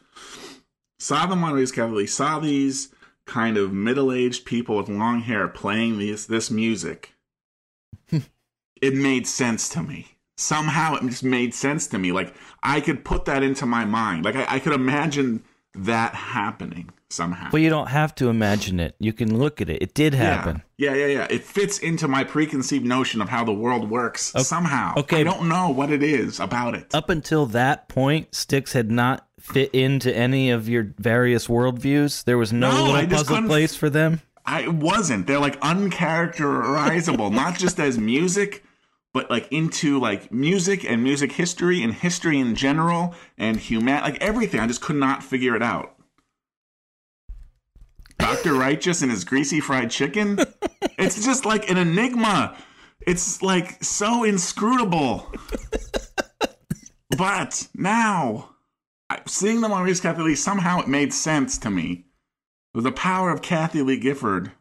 Saw 0.99 1.27
them 1.27 1.43
on 1.45 1.53
Regis 1.55 1.71
and 1.77 1.91
Kathie 1.93 2.07
Saw 2.07 2.39
these 2.41 2.93
kind 3.27 3.57
of 3.57 3.73
middle-aged 3.73 4.45
people 4.45 4.77
with 4.77 4.89
long 4.89 5.21
hair 5.21 5.47
playing 5.47 5.99
these 5.99 6.27
this 6.27 6.51
music. 6.51 7.13
it 8.11 8.95
made 8.95 9.27
sense 9.29 9.69
to 9.71 9.83
me. 9.83 10.09
somehow 10.37 10.97
it 10.97 11.03
just 11.05 11.23
made 11.23 11.55
sense 11.55 11.87
to 11.89 11.99
me. 11.99 12.11
Like 12.11 12.35
I 12.65 12.81
could 12.81 13.05
put 13.05 13.25
that 13.27 13.45
into 13.45 13.67
my 13.67 13.85
mind. 13.85 14.25
Like 14.25 14.35
I, 14.35 14.57
I 14.57 14.59
could 14.59 14.73
imagine 14.73 15.45
that 15.75 16.15
happening 16.15 16.91
somehow. 17.09 17.51
Well, 17.53 17.63
you 17.63 17.71
don't 17.71 17.89
have 17.89 18.15
to 18.17 18.29
imagine 18.29 18.81
it. 18.81 18.97
You 18.99 19.13
can 19.13 19.39
look 19.39 19.61
at 19.61 19.69
it. 19.69 19.83
It 19.83 19.95
did 19.95 20.15
happen. 20.15 20.63
Yeah, 20.79 20.95
yeah, 20.95 21.07
yeah. 21.07 21.15
yeah. 21.15 21.27
It 21.31 21.45
fits 21.45 21.79
into 21.79 22.09
my 22.09 22.25
preconceived 22.25 22.85
notion 22.85 23.21
of 23.21 23.29
how 23.29 23.45
the 23.45 23.53
world 23.53 23.91
works 23.91 24.33
somehow. 24.39 24.95
okay. 24.97 25.21
I 25.21 25.25
don't 25.25 25.49
know 25.49 25.71
what 25.71 25.91
it 25.91 26.03
is 26.03 26.41
about 26.41 26.75
it. 26.75 26.95
Up 26.95 27.11
until 27.11 27.47
that 27.47 27.89
point, 27.89 28.35
Styx 28.35 28.73
had 28.73 28.91
not 28.91 29.27
fit 29.39 29.71
into 29.75 30.15
any 30.17 30.51
of 30.51 30.69
your 30.69 30.95
various 30.99 31.49
worldviews. 31.49 32.25
There 32.25 32.39
was 32.39 32.53
no, 32.53 32.71
No, 32.71 32.93
little 32.93 33.11
puzzle 33.11 33.43
place 33.43 33.75
for 33.75 33.91
them. 33.91 34.21
I 34.45 34.69
wasn't. 34.69 35.27
They're 35.27 35.39
like 35.39 35.61
uncharacterizable, 35.61 37.33
not 37.35 37.59
just 37.59 37.79
as 37.79 37.99
music, 37.99 38.65
but 39.13 39.31
like 39.31 39.49
into 39.51 39.99
like 39.99 40.33
music 40.33 40.85
and 40.85 41.03
music 41.03 41.33
history 41.33 41.83
and 41.83 41.95
history 41.95 42.39
in 42.39 42.55
general 42.55 43.15
and 43.39 43.59
human 43.59 44.01
like 44.03 44.21
everything. 44.21 44.61
I 44.61 44.67
just 44.67 44.81
could 44.81 44.97
not 44.97 45.23
figure 45.23 45.55
it 45.55 45.63
out. 45.63 45.97
Dr. 48.19 48.55
Righteous 48.59 49.03
and 49.03 49.11
his 49.11 49.25
greasy 49.25 49.61
fried 49.61 49.91
chicken. 49.91 50.39
It's 50.99 51.25
just 51.25 51.45
like 51.45 51.71
an 51.71 51.77
enigma. 51.77 52.57
It's 53.07 53.43
like 53.43 53.83
so 53.83 54.25
inscrutable. 54.25 55.31
But 57.17 57.69
now, 57.75 58.57
seeing 59.27 59.61
them 59.61 59.73
on 59.73 59.85
Reese 59.85 60.01
Kathie 60.01 60.23
Lee, 60.23 60.35
somehow 60.35 60.81
it 60.81 60.89
made 60.89 61.13
sense 61.13 61.59
to 61.59 61.71
me. 61.71 62.07
The 62.75 62.93
power 62.93 63.31
of 63.31 63.43
Kathie 63.43 63.83
Lee 63.83 63.99
Gifford 63.99 64.53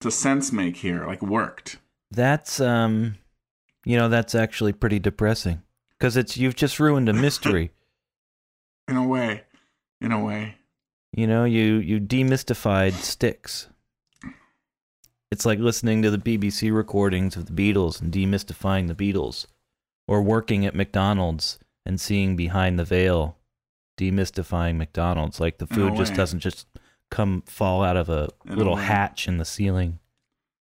to 0.00 0.10
sense 0.10 0.50
make 0.50 0.78
here, 0.78 1.06
like, 1.06 1.22
worked. 1.22 1.78
That's 2.10 2.60
um, 2.60 3.16
you 3.84 3.96
know, 3.96 4.08
that's 4.08 4.34
actually 4.34 4.72
pretty 4.72 4.98
depressing 4.98 5.62
because 5.98 6.16
it's 6.16 6.36
you've 6.36 6.56
just 6.56 6.78
ruined 6.80 7.08
a 7.08 7.12
mystery. 7.12 7.70
In 8.88 8.96
a 8.96 9.06
way. 9.06 9.42
In 10.00 10.10
a 10.12 10.22
way. 10.22 10.56
you 11.12 11.26
know, 11.26 11.44
you 11.44 11.74
you 11.76 12.00
demystified 12.00 12.92
Styx. 12.94 13.68
It's 15.30 15.46
like 15.46 15.60
listening 15.60 16.02
to 16.02 16.10
the 16.10 16.18
BBC 16.18 16.74
recordings 16.74 17.36
of 17.36 17.46
the 17.46 17.52
Beatles 17.52 18.00
and 18.00 18.12
demystifying 18.12 18.88
the 18.88 18.94
Beatles, 18.96 19.46
or 20.08 20.22
working 20.22 20.66
at 20.66 20.74
McDonald's 20.74 21.58
and 21.86 22.00
seeing 22.00 22.34
behind 22.34 22.78
the 22.80 22.84
veil, 22.84 23.36
demystifying 23.96 24.76
McDonald's. 24.76 25.38
Like 25.38 25.58
the 25.58 25.68
food 25.68 25.94
just 25.94 26.14
doesn't 26.14 26.40
just 26.40 26.66
come 27.10 27.42
fall 27.46 27.84
out 27.84 27.96
of 27.96 28.08
a 28.08 28.28
In 28.46 28.56
little 28.56 28.74
way. 28.74 28.82
hatch 28.82 29.28
in 29.28 29.38
the 29.38 29.44
ceiling. 29.44 29.99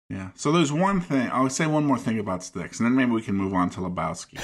Yeah. 0.09 0.29
So 0.35 0.51
there's 0.51 0.71
one 0.71 1.01
thing. 1.01 1.29
I'll 1.31 1.49
say 1.49 1.65
one 1.65 1.85
more 1.85 1.97
thing 1.97 2.19
about 2.19 2.43
Styx, 2.43 2.79
and 2.79 2.85
then 2.85 2.95
maybe 2.95 3.11
we 3.11 3.21
can 3.21 3.35
move 3.35 3.53
on 3.53 3.69
to 3.71 3.81
Lebowski. 3.81 4.39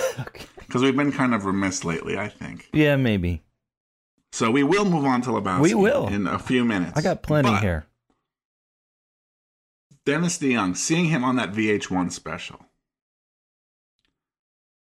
Because 0.72 0.84
we've 0.84 0.96
been 0.96 1.12
kind 1.12 1.34
of 1.34 1.44
remiss 1.44 1.84
lately, 1.84 2.18
I 2.18 2.30
think. 2.30 2.70
Yeah, 2.72 2.96
maybe. 2.96 3.42
So 4.32 4.50
we 4.50 4.64
will 4.64 4.86
move 4.86 5.04
on 5.04 5.22
to 5.24 5.32
Lebowski. 5.32 5.62
We 5.62 5.74
will. 5.74 6.08
In 6.08 6.28
a 6.28 6.40
few 6.40 6.64
minutes. 6.64 6.94
I 6.96 7.02
got 7.02 7.24
plenty 7.24 7.50
But 7.50 7.62
here. 7.62 7.86
Dennis 10.06 10.38
DeYoung, 10.40 10.78
seeing 10.78 11.06
him 11.06 11.26
on 11.26 11.36
that 11.36 11.52
VH1 11.52 12.14
special. 12.14 12.66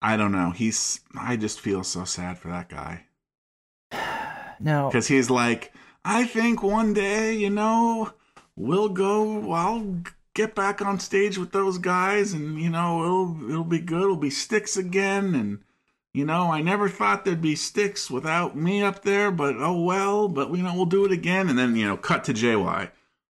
I 0.03 0.17
don't 0.17 0.33
know. 0.33 0.51
He's. 0.51 1.01
I 1.17 1.37
just 1.37 1.61
feel 1.61 1.85
so 1.85 2.05
sad 2.05 2.39
for 2.39 2.49
that 2.49 2.69
guy. 2.69 3.05
Now, 4.61 4.89
because 4.89 5.07
he's 5.07 5.31
like, 5.31 5.73
I 6.05 6.25
think 6.27 6.65
one 6.65 6.93
day, 6.93 7.33
you 7.33 7.49
know, 7.49 8.13
we'll 8.57 8.89
go. 8.89 9.53
I'll 9.53 10.01
get 10.39 10.55
back 10.55 10.81
on 10.81 11.01
stage 11.01 11.37
with 11.37 11.51
those 11.51 11.79
guys, 11.79 12.33
and 12.33 12.61
you 12.63 12.71
know, 12.71 13.03
it'll 13.03 13.51
it'll 13.51 13.65
be 13.65 13.81
good. 13.81 14.03
It'll 14.03 14.17
be 14.17 14.31
Styx 14.31 14.77
again, 14.77 15.35
and 15.35 15.59
you 16.15 16.25
know, 16.25 16.53
I 16.53 16.63
never 16.63 16.89
thought 16.89 17.25
there'd 17.25 17.43
be 17.43 17.57
Styx 17.57 18.09
without 18.09 18.57
me 18.57 18.81
up 18.81 19.03
there, 19.03 19.33
but 19.33 19.57
oh 19.59 19.83
well. 19.83 20.29
But 20.29 20.51
you 20.53 20.63
know, 20.63 20.75
we'll 20.77 20.87
do 20.87 21.05
it 21.05 21.11
again, 21.11 21.49
and 21.49 21.59
then 21.59 21.75
you 21.75 21.87
know, 21.87 21.97
cut 21.97 22.23
to 22.25 22.33
JY. 22.33 22.91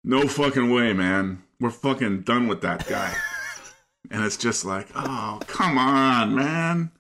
No 0.03 0.27
fucking 0.27 0.70
way, 0.70 0.93
man. 0.93 1.41
We're 1.60 1.72
fucking 1.72 2.22
done 2.22 2.48
with 2.48 2.62
that 2.62 2.88
guy. 2.88 3.15
and 4.12 4.24
it's 4.24 4.38
just 4.38 4.63
like, 4.63 4.88
oh, 4.96 5.39
come 5.48 5.79
on, 5.79 6.36
man. 6.36 6.91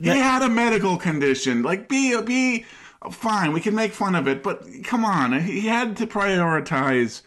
He 0.00 0.08
had 0.08 0.42
a 0.42 0.48
medical 0.48 0.96
condition. 0.96 1.62
Like, 1.62 1.90
be 1.90 2.12
a 2.12 2.22
be 2.22 2.64
fine. 3.10 3.52
We 3.52 3.60
can 3.60 3.74
make 3.74 3.92
fun 3.92 4.14
of 4.14 4.26
it, 4.26 4.42
but 4.42 4.64
come 4.84 5.04
on. 5.04 5.38
He 5.40 5.66
had 5.66 5.98
to 5.98 6.06
prioritize 6.06 7.20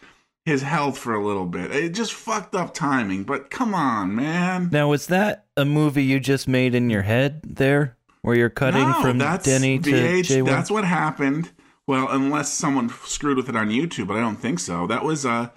his 0.44 0.62
health 0.62 0.98
for 0.98 1.14
a 1.14 1.24
little 1.24 1.46
bit. 1.46 1.74
It 1.74 1.90
just 1.90 2.12
fucked 2.12 2.54
up 2.54 2.74
timing. 2.74 3.24
But 3.24 3.50
come 3.50 3.74
on, 3.74 4.14
man. 4.14 4.68
now 4.70 4.88
was 4.88 5.06
that 5.06 5.46
a 5.56 5.64
movie 5.64 6.04
you 6.04 6.20
just 6.20 6.46
made 6.46 6.74
in 6.74 6.90
your 6.90 7.02
head 7.02 7.40
there, 7.44 7.96
where 8.22 8.36
you're 8.36 8.50
cutting 8.50 8.88
No, 8.88 9.00
from 9.00 9.18
that's 9.18 9.44
Denny 9.44 9.78
to 9.78 9.90
VH, 9.90 10.42
J1? 10.42 10.46
That's 10.46 10.70
what 10.70 10.84
happened. 10.84 11.50
Well, 11.86 12.08
unless 12.10 12.52
someone 12.52 12.88
screwed 13.04 13.36
with 13.36 13.48
it 13.48 13.56
on 13.56 13.68
YouTube, 13.68 14.06
but 14.06 14.16
I 14.16 14.20
don't 14.20 14.36
think 14.36 14.58
so. 14.58 14.86
That 14.86 15.04
was 15.04 15.26
uh, 15.26 15.50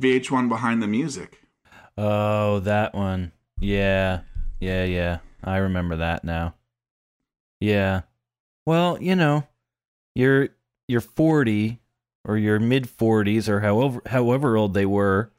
VH1 0.00 0.48
behind 0.48 0.82
the 0.82 0.86
music. 0.86 1.40
Oh, 1.96 2.60
that 2.60 2.94
one. 2.94 3.32
Yeah. 3.58 4.20
Yeah, 4.60 4.84
yeah. 4.84 5.18
I 5.42 5.58
remember 5.58 5.96
that 5.96 6.24
now. 6.24 6.54
Yeah. 7.60 8.02
Well, 8.66 8.98
you 9.00 9.16
know, 9.16 9.46
you're 10.14 10.48
you're 10.88 11.00
40 11.00 11.80
or 12.26 12.36
you're 12.36 12.58
mid 12.58 12.84
40s 12.84 13.48
or 13.48 13.60
however 13.60 14.02
however 14.06 14.56
old 14.56 14.74
they 14.74 14.86
were. 14.86 15.30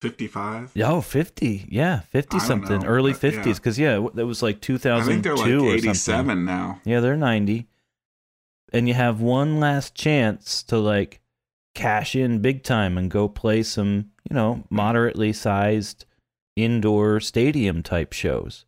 55. 0.00 0.72
Oh, 0.84 1.00
50. 1.00 1.66
Yeah, 1.68 2.00
50 2.00 2.38
something. 2.38 2.80
know, 2.82 2.86
Early 2.86 3.12
50s 3.12 3.60
cuz 3.60 3.78
yeah, 3.78 4.06
that 4.14 4.26
was 4.26 4.42
like 4.42 4.56
I 4.56 4.58
2002 4.60 5.10
think 5.10 5.24
they're 5.24 5.36
like 5.36 5.46
or 5.48 5.74
87 5.74 6.44
now. 6.44 6.80
Yeah, 6.84 7.00
they're 7.00 7.16
90. 7.16 7.66
And 8.72 8.86
you 8.86 8.94
have 8.94 9.20
one 9.20 9.58
last 9.58 9.94
chance 9.94 10.62
to 10.64 10.78
like 10.78 11.20
cash 11.74 12.14
in 12.14 12.40
big 12.40 12.62
time 12.62 12.96
and 12.96 13.10
go 13.10 13.28
play 13.28 13.62
some, 13.62 14.10
you 14.28 14.34
know, 14.34 14.64
moderately 14.70 15.32
sized 15.32 16.04
indoor 16.54 17.18
stadium 17.18 17.82
type 17.82 18.12
shows. 18.12 18.66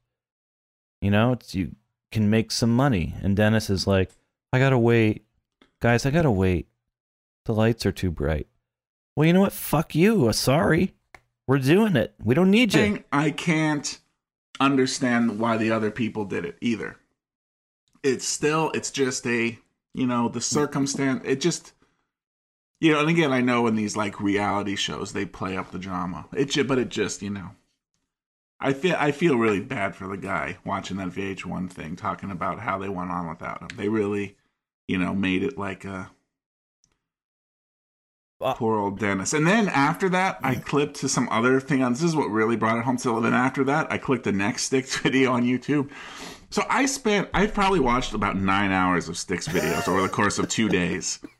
You 1.01 1.11
know, 1.11 1.33
it's 1.33 1.55
you 1.55 1.77
can 2.11 2.29
make 2.29 2.51
some 2.51 2.75
money. 2.75 3.15
And 3.23 3.37
Dennis 3.37 3.71
is 3.71 3.87
like, 3.87 4.11
I 4.53 4.59
gotta 4.59 4.79
wait. 4.79 5.25
Guys, 5.81 6.05
I 6.05 6.11
gotta 6.11 6.31
wait. 6.31 6.67
The 7.45 7.55
lights 7.55 7.87
are 7.87 7.93
too 7.93 8.11
bright. 8.11 8.47
Well, 9.17 9.27
you 9.27 9.33
know 9.33 9.41
what? 9.41 9.53
Fuck 9.53 9.95
you. 9.95 10.29
Uh, 10.29 10.33
Sorry. 10.33 10.95
We're 11.47 11.59
doing 11.59 11.97
it. 11.97 12.15
We 12.23 12.35
don't 12.35 12.51
need 12.51 12.75
you. 12.75 13.03
I 13.13 13.31
can't 13.33 13.99
understand 14.61 15.41
why 15.41 15.57
the 15.57 15.73
other 15.73 15.91
people 15.91 16.25
did 16.25 16.45
it 16.45 16.57
either. 16.61 16.97
It's 18.05 18.27
still, 18.27 18.71
it's 18.73 18.91
just 18.91 19.27
a, 19.27 19.59
you 19.93 20.07
know, 20.07 20.29
the 20.29 20.41
circumstance. 20.41 21.23
It 21.25 21.41
just, 21.41 21.73
you 22.81 22.93
know, 22.93 23.01
and 23.01 23.09
again, 23.11 23.33
I 23.33 23.41
know 23.41 23.67
in 23.67 23.75
these 23.75 23.97
like 23.97 24.21
reality 24.21 24.77
shows 24.77 25.13
they 25.13 25.25
play 25.27 25.57
up 25.57 25.73
the 25.73 25.79
drama. 25.79 26.27
It, 26.33 26.51
ju- 26.51 26.65
but 26.65 26.79
it 26.79 26.89
just, 26.89 27.21
you 27.21 27.31
know, 27.31 27.51
I 28.61 28.73
feel 28.73 28.95
I 28.99 29.11
feel 29.11 29.37
really 29.37 29.61
bad 29.61 29.97
for 29.97 30.07
the 30.07 30.17
guy 30.19 30.59
watching 30.65 30.99
that 30.99 31.09
VH1 31.09 31.71
thing, 31.71 31.97
talking 31.97 32.31
about 32.31 32.61
how 32.61 32.79
they 32.79 32.89
went 32.91 33.11
on 33.11 33.29
without 33.29 33.61
him. 33.63 33.77
They 33.77 33.89
really, 33.89 34.37
you 34.87 34.99
know, 34.99 35.15
made 35.15 35.43
it 35.43 35.59
like 35.59 35.85
a. 35.85 36.11
Uh, 38.41 38.55
Poor 38.55 38.79
old 38.79 38.99
Dennis. 38.99 39.35
And 39.35 39.47
then 39.47 39.69
after 39.69 40.09
that, 40.11 40.39
I 40.43 40.55
clipped 40.55 40.97
to 40.97 41.09
some 41.09 41.29
other 41.31 41.61
thing 41.61 41.83
on. 41.83 41.93
This 41.93 42.03
is 42.03 42.17
what 42.17 42.31
really 42.31 42.57
brought 42.57 42.79
it 42.79 42.85
home. 42.85 42.97
So 42.97 43.21
then 43.21 43.35
after 43.35 43.65
that, 43.65 43.93
I 43.93 43.99
clicked 43.99 44.25
the 44.25 44.33
next 44.33 44.65
Styx 44.65 44.97
video 45.03 45.33
on 45.33 45.45
YouTube. 45.45 45.91
So 46.49 46.65
I 46.69 46.87
spent, 46.87 47.29
I 47.35 47.47
probably 47.47 47.81
watched 47.81 48.15
about 48.15 48.37
nine 48.37 48.73
hours 48.73 49.09
of 49.09 49.19
Styx 49.19 49.47
videos 49.47 49.87
over 49.87 50.01
the 50.03 50.09
course 50.09 50.39
of 50.39 50.49
two 50.49 50.69
days. 50.69 51.21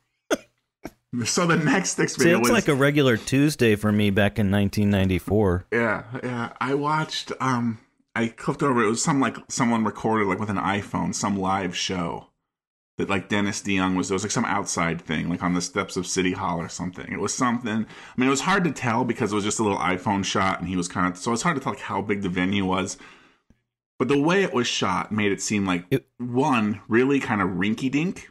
So 1.25 1.45
the 1.45 1.57
next 1.57 1.89
Styx 1.89 2.15
See, 2.15 2.23
video 2.23 2.39
it's 2.39 2.49
was 2.49 2.51
like 2.51 2.69
a 2.69 2.73
regular 2.73 3.17
Tuesday 3.17 3.75
for 3.75 3.91
me 3.91 4.11
back 4.11 4.39
in 4.39 4.49
1994. 4.49 5.65
yeah, 5.69 6.03
yeah. 6.23 6.53
I 6.61 6.73
watched. 6.75 7.33
Um, 7.41 7.79
I 8.15 8.29
clicked 8.29 8.63
over. 8.63 8.81
It 8.81 8.87
was 8.87 9.03
some 9.03 9.19
like 9.19 9.35
someone 9.49 9.83
recorded 9.83 10.29
like 10.29 10.39
with 10.39 10.49
an 10.49 10.55
iPhone 10.55 11.13
some 11.13 11.37
live 11.37 11.75
show 11.75 12.27
that 12.97 13.09
like 13.09 13.29
Dennis 13.29 13.61
DeYoung 13.61 13.95
was. 13.95 14.11
It 14.11 14.13
was 14.13 14.23
like 14.23 14.31
some 14.31 14.45
outside 14.45 15.01
thing, 15.01 15.29
like 15.29 15.41
on 15.43 15.53
the 15.53 15.61
steps 15.61 15.97
of 15.97 16.05
City 16.05 16.33
Hall 16.33 16.59
or 16.59 16.69
something. 16.69 17.11
It 17.11 17.19
was 17.19 17.33
something. 17.33 17.71
I 17.85 18.13
mean, 18.19 18.27
it 18.27 18.29
was 18.29 18.41
hard 18.41 18.63
to 18.65 18.71
tell 18.71 19.03
because 19.05 19.31
it 19.31 19.35
was 19.35 19.43
just 19.43 19.59
a 19.59 19.63
little 19.63 19.77
iPhone 19.77 20.23
shot, 20.25 20.59
and 20.59 20.67
he 20.69 20.75
was 20.75 20.87
kind 20.87 21.07
of. 21.11 21.17
So 21.17 21.31
it's 21.33 21.41
hard 21.41 21.55
to 21.57 21.61
tell 21.63 21.73
like 21.73 21.81
how 21.81 22.01
big 22.01 22.21
the 22.21 22.29
venue 22.29 22.65
was. 22.65 22.97
But 23.97 24.07
the 24.07 24.19
way 24.21 24.43
it 24.43 24.53
was 24.53 24.67
shot 24.67 25.11
made 25.11 25.31
it 25.31 25.41
seem 25.41 25.65
like 25.65 25.85
It- 25.91 26.07
one 26.17 26.81
really 26.87 27.19
kind 27.19 27.41
of 27.41 27.49
rinky 27.49 27.89
dink, 27.91 28.29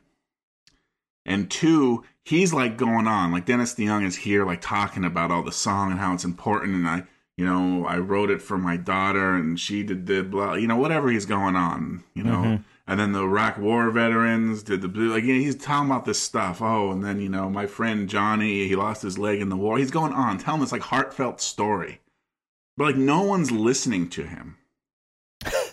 and 1.24 1.50
two, 1.50 2.02
he's 2.24 2.52
like 2.52 2.76
going 2.76 3.06
on 3.06 3.32
like 3.32 3.46
Dennis 3.46 3.74
DeYoung 3.74 4.04
is 4.04 4.16
here 4.16 4.44
like 4.44 4.60
talking 4.60 5.04
about 5.04 5.30
all 5.30 5.42
the 5.42 5.52
song 5.52 5.90
and 5.90 6.00
how 6.00 6.12
it's 6.14 6.24
important, 6.24 6.74
and 6.74 6.88
I, 6.88 7.04
you 7.36 7.44
know, 7.44 7.86
I 7.86 7.98
wrote 7.98 8.30
it 8.30 8.42
for 8.42 8.58
my 8.58 8.76
daughter, 8.76 9.34
and 9.34 9.58
she 9.58 9.82
did 9.82 10.06
the 10.06 10.22
blah, 10.22 10.54
you 10.54 10.66
know, 10.66 10.76
whatever 10.76 11.08
he's 11.10 11.26
going 11.26 11.56
on, 11.56 12.02
you 12.14 12.22
know. 12.22 12.42
Mhm. 12.42 12.64
And 12.90 12.98
then 12.98 13.12
the 13.12 13.20
Iraq 13.22 13.56
War 13.56 13.88
veterans 13.90 14.64
did 14.64 14.82
the 14.82 14.88
like 14.88 15.22
you 15.22 15.34
know, 15.34 15.40
he's 15.40 15.54
talking 15.54 15.88
about 15.88 16.04
this 16.04 16.18
stuff. 16.20 16.60
Oh, 16.60 16.90
and 16.90 17.04
then 17.04 17.20
you 17.20 17.28
know 17.28 17.48
my 17.48 17.66
friend 17.66 18.08
Johnny, 18.08 18.66
he 18.66 18.74
lost 18.74 19.02
his 19.02 19.16
leg 19.16 19.40
in 19.40 19.48
the 19.48 19.56
war. 19.56 19.78
He's 19.78 19.92
going 19.92 20.12
on 20.12 20.38
telling 20.38 20.60
this 20.60 20.72
like 20.72 20.82
heartfelt 20.82 21.40
story, 21.40 22.00
but 22.76 22.84
like 22.84 22.96
no 22.96 23.22
one's 23.22 23.52
listening 23.52 24.08
to 24.10 24.24
him. 24.24 24.56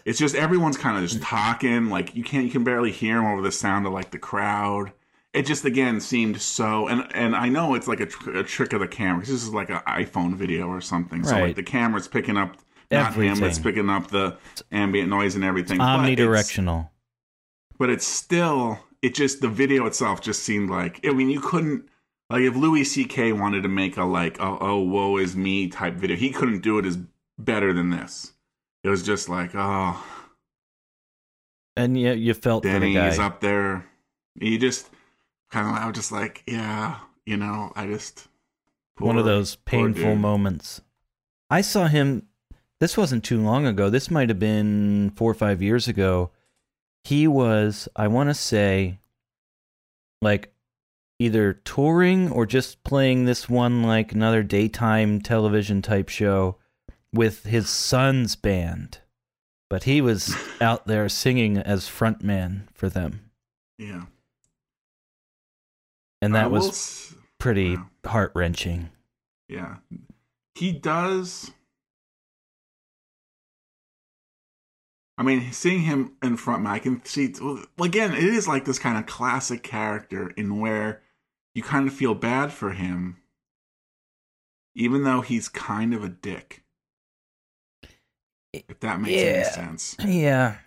It's 0.06 0.20
just 0.20 0.36
everyone's 0.36 0.78
kind 0.78 0.96
of 1.04 1.10
just 1.10 1.22
talking. 1.24 1.90
Like 1.90 2.16
you 2.16 2.24
can't, 2.24 2.46
you 2.46 2.52
can 2.52 2.64
barely 2.64 2.92
hear 2.92 3.18
him 3.18 3.26
over 3.26 3.42
the 3.42 3.52
sound 3.52 3.86
of 3.88 3.94
like 3.94 4.12
the 4.12 4.20
crowd. 4.20 4.92
It 5.34 5.46
just 5.46 5.66
again 5.66 6.00
seemed 6.00 6.40
so, 6.42 6.88
and 6.88 7.08
and 7.16 7.36
I 7.36 7.50
know 7.50 7.74
it's 7.74 7.88
like 7.88 8.00
a, 8.00 8.06
tr- 8.06 8.38
a 8.38 8.44
trick 8.44 8.74
of 8.74 8.80
the 8.80 8.88
camera. 8.88 9.22
this 9.22 9.30
is 9.32 9.54
like 9.54 9.70
an 9.70 9.82
iPhone 9.88 10.36
video 10.36 10.68
or 10.68 10.82
something. 10.82 11.24
So 11.24 11.34
Right. 11.34 11.42
like 11.48 11.56
the 11.56 11.64
camera's 11.64 12.08
picking 12.08 12.38
up 12.38 12.58
not 12.92 13.14
him, 13.16 13.40
but 13.40 13.48
it's 13.48 13.60
picking 13.60 13.90
up 13.90 14.08
the 14.12 14.38
ambient 14.72 15.10
noise 15.10 15.36
and 15.36 15.44
everything. 15.44 15.80
Omnidirectional. 15.80 16.90
But 17.78 17.90
it's 17.90 18.06
still 18.06 18.80
it 19.02 19.16
just 19.16 19.42
the 19.42 19.48
video 19.48 19.86
itself 19.86 20.22
just 20.22 20.44
seemed 20.44 20.70
like 20.70 21.00
I 21.06 21.12
mean 21.12 21.30
you 21.30 21.40
couldn't 21.40 21.90
like 22.30 22.42
if 22.42 22.56
Louis 22.56 22.84
C.K. 22.84 23.34
wanted 23.34 23.64
to 23.64 23.70
make 23.70 23.98
a 23.98 24.04
like 24.04 24.38
oh, 24.40 24.58
oh 24.60 24.80
woe 24.80 25.18
is 25.18 25.36
me 25.36 25.68
type 25.68 25.96
video 25.96 26.18
he 26.18 26.30
couldn't 26.32 26.62
do 26.62 26.78
it 26.80 26.86
as 26.86 26.98
better 27.38 27.74
than 27.74 27.90
this. 27.90 28.34
It 28.84 28.90
was 28.90 29.04
just 29.04 29.30
like 29.30 29.52
oh 29.54 30.04
And 31.76 32.00
yeah, 32.00 32.14
you 32.14 32.34
felt 32.34 32.64
Denny's 32.64 33.18
guy. 33.18 33.26
up 33.26 33.42
there. 33.42 33.86
You 34.36 34.58
just 34.58 34.90
kind 35.52 35.68
of 35.68 35.82
I 35.82 35.86
was 35.88 35.96
just 35.96 36.12
like 36.12 36.44
yeah 36.48 37.00
you 37.26 37.38
know 37.38 37.72
I 37.76 37.88
just 37.88 38.28
One 38.98 39.18
of 39.18 39.26
those 39.26 39.56
painful 39.56 40.16
moments. 40.16 40.82
I 41.50 41.62
saw 41.62 41.88
him. 41.88 42.28
This 42.80 42.98
wasn't 42.98 43.24
too 43.24 43.42
long 43.42 43.66
ago. 43.66 43.90
This 43.90 44.12
might 44.12 44.30
have 44.30 44.38
been 44.38 45.12
four 45.16 45.32
or 45.32 45.34
five 45.34 45.62
years 45.62 45.88
ago. 45.88 46.32
He 47.08 47.26
was, 47.28 47.88
I 47.96 48.08
want 48.10 48.30
to 48.30 48.34
say, 48.34 49.00
like 50.22 50.54
either 51.20 51.54
touring 51.54 52.30
or 52.32 52.46
just 52.46 52.84
playing 52.84 53.24
this 53.26 53.48
one, 53.48 53.82
like 53.84 54.12
another 54.12 54.44
daytime 54.44 55.22
television 55.22 55.82
type 55.82 56.10
show 56.10 56.58
with 57.14 57.46
his 57.46 57.70
son's 57.70 58.36
band. 58.36 59.00
But 59.70 59.84
he 59.84 60.02
was 60.02 60.36
out 60.62 60.86
there 60.88 61.08
singing 61.08 61.58
as 61.58 61.86
frontman 61.88 62.64
for 62.74 62.90
them. 62.90 63.32
Yeah, 63.78 64.04
And 66.22 66.36
that 66.36 66.52
was 66.52 66.68
s- 66.70 67.16
pretty 67.40 67.70
yeah. 67.78 67.84
heart 68.06 68.32
wrenching. 68.36 68.90
Yeah. 69.48 69.76
He 70.56 70.72
does. 70.74 71.52
I 75.18 75.24
mean, 75.24 75.52
seeing 75.52 75.82
him 75.82 76.14
in 76.22 76.38
front, 76.38 76.68
I 76.68 76.80
can 76.80 77.04
see. 77.04 77.34
Again, 77.80 78.14
it 78.14 78.24
is 78.24 78.48
like 78.48 78.66
this 78.66 78.78
kind 78.80 78.98
of 78.98 79.08
classic 79.08 79.64
character 79.64 80.30
in 80.38 80.60
where 80.60 81.02
you 81.56 81.64
kind 81.64 81.88
of 81.88 81.94
feel 81.94 82.14
bad 82.14 82.52
for 82.54 82.72
him, 82.74 83.18
even 84.76 85.04
though 85.04 85.22
he's 85.22 85.50
kind 85.50 85.94
of 85.94 86.04
a 86.04 86.10
dick. 86.10 86.64
If 88.54 88.80
that 88.82 89.02
makes 89.02 89.22
any 89.22 89.44
sense. 89.44 89.96
Yeah. 90.06 90.58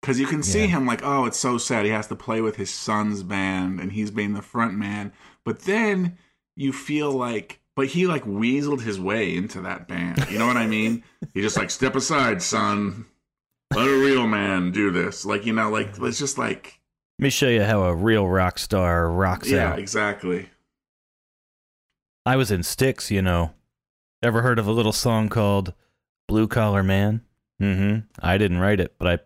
Because 0.00 0.20
you 0.20 0.26
can 0.26 0.42
see 0.44 0.60
Yeah. 0.60 0.66
him 0.68 0.86
like, 0.86 1.02
oh, 1.02 1.24
it's 1.26 1.38
so 1.38 1.58
sad. 1.58 1.84
He 1.84 1.90
has 1.90 2.06
to 2.06 2.14
play 2.16 2.40
with 2.40 2.54
his 2.56 2.72
son's 2.72 3.22
band 3.24 3.80
and 3.80 3.90
he's 3.92 4.10
being 4.12 4.32
the 4.32 4.42
front 4.42 4.74
man. 4.74 5.12
But 5.44 5.60
then 5.62 6.16
you 6.56 6.72
feel 6.72 7.10
like, 7.10 7.60
but 7.74 7.88
he 7.88 8.06
like 8.06 8.24
weaseled 8.24 8.82
his 8.82 9.00
way 9.00 9.34
into 9.36 9.60
that 9.62 9.88
band. 9.88 10.24
You 10.30 10.38
know 10.38 10.46
what 10.46 10.56
I 10.56 10.66
mean? 10.68 11.02
he 11.34 11.42
just 11.42 11.56
like, 11.56 11.70
step 11.70 11.96
aside, 11.96 12.42
son. 12.42 13.06
Let 13.74 13.86
a 13.86 13.98
real 13.98 14.26
man 14.26 14.72
do 14.72 14.90
this. 14.90 15.24
Like, 15.24 15.44
you 15.46 15.52
know, 15.52 15.70
like, 15.70 15.94
it's 15.98 16.18
just 16.18 16.38
like, 16.38 16.80
Let 17.18 17.24
me 17.24 17.30
show 17.30 17.48
you 17.48 17.62
how 17.62 17.82
a 17.82 17.94
real 17.94 18.26
rock 18.26 18.58
star 18.58 19.10
rocks 19.10 19.50
yeah, 19.50 19.68
out. 19.68 19.76
Yeah, 19.76 19.82
exactly. 19.82 20.48
I 22.24 22.36
was 22.36 22.50
in 22.50 22.62
Styx, 22.62 23.10
you 23.10 23.22
know. 23.22 23.52
Ever 24.22 24.42
heard 24.42 24.58
of 24.58 24.66
a 24.66 24.72
little 24.72 24.92
song 24.92 25.28
called 25.28 25.74
Blue 26.26 26.48
Collar 26.48 26.82
Man? 26.82 27.22
Mm-hmm. 27.62 28.00
I 28.20 28.38
didn't 28.38 28.58
write 28.58 28.80
it, 28.80 28.94
but 28.98 29.08
I 29.08 29.18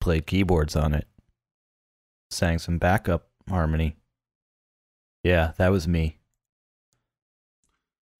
played 0.00 0.26
keyboards 0.26 0.76
on 0.76 0.94
it. 0.94 1.06
Sang 2.30 2.58
some 2.58 2.78
backup 2.78 3.28
harmony. 3.48 3.96
Yeah, 5.24 5.52
that 5.58 5.68
was 5.68 5.88
me. 5.88 6.17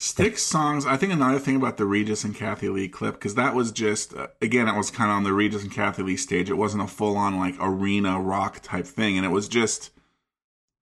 Styx 0.01 0.43
songs. 0.43 0.87
I 0.87 0.97
think 0.97 1.13
another 1.13 1.41
thing 1.41 1.57
about 1.57 1.77
the 1.77 1.85
Regis 1.85 2.23
and 2.23 2.35
Kathie 2.35 2.69
Lee 2.69 2.89
clip 2.89 3.15
because 3.15 3.35
that 3.35 3.55
was 3.55 3.73
just 3.73 4.15
uh, 4.15 4.29
again 4.41 4.69
it 4.69 4.77
was 4.77 4.91
kind 4.93 5.11
of 5.11 5.17
on 5.17 5.25
the 5.25 5.33
Regis 5.33 5.63
and 5.65 5.73
Kathie 5.73 6.05
Lee 6.05 6.17
stage. 6.17 6.49
It 6.49 6.55
wasn't 6.55 6.85
a 6.85 6.87
full 6.87 7.17
on 7.17 7.37
like 7.37 7.57
arena 7.59 8.21
rock 8.21 8.61
type 8.63 8.87
thing, 8.87 9.17
and 9.17 9.27
it 9.27 9.31
was 9.31 9.49
just 9.49 9.91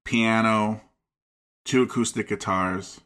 piano, 0.05 0.83
two 1.65 1.83
acoustic 1.83 2.29
guitars. 2.29 3.01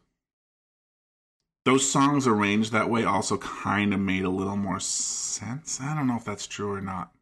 Those 1.65 1.89
songs 1.89 2.27
arranged 2.27 2.73
that 2.73 2.91
way 2.91 3.05
also 3.05 3.37
kind 3.37 3.95
of 3.95 4.01
made 4.01 4.25
a 4.25 4.31
little 4.31 4.57
more 4.57 4.81
sense. 4.81 5.81
I 5.81 5.95
don't 5.95 6.07
know 6.09 6.17
if 6.17 6.25
that's 6.25 6.47
true 6.47 6.73
or 6.73 6.81
not. 6.81 7.13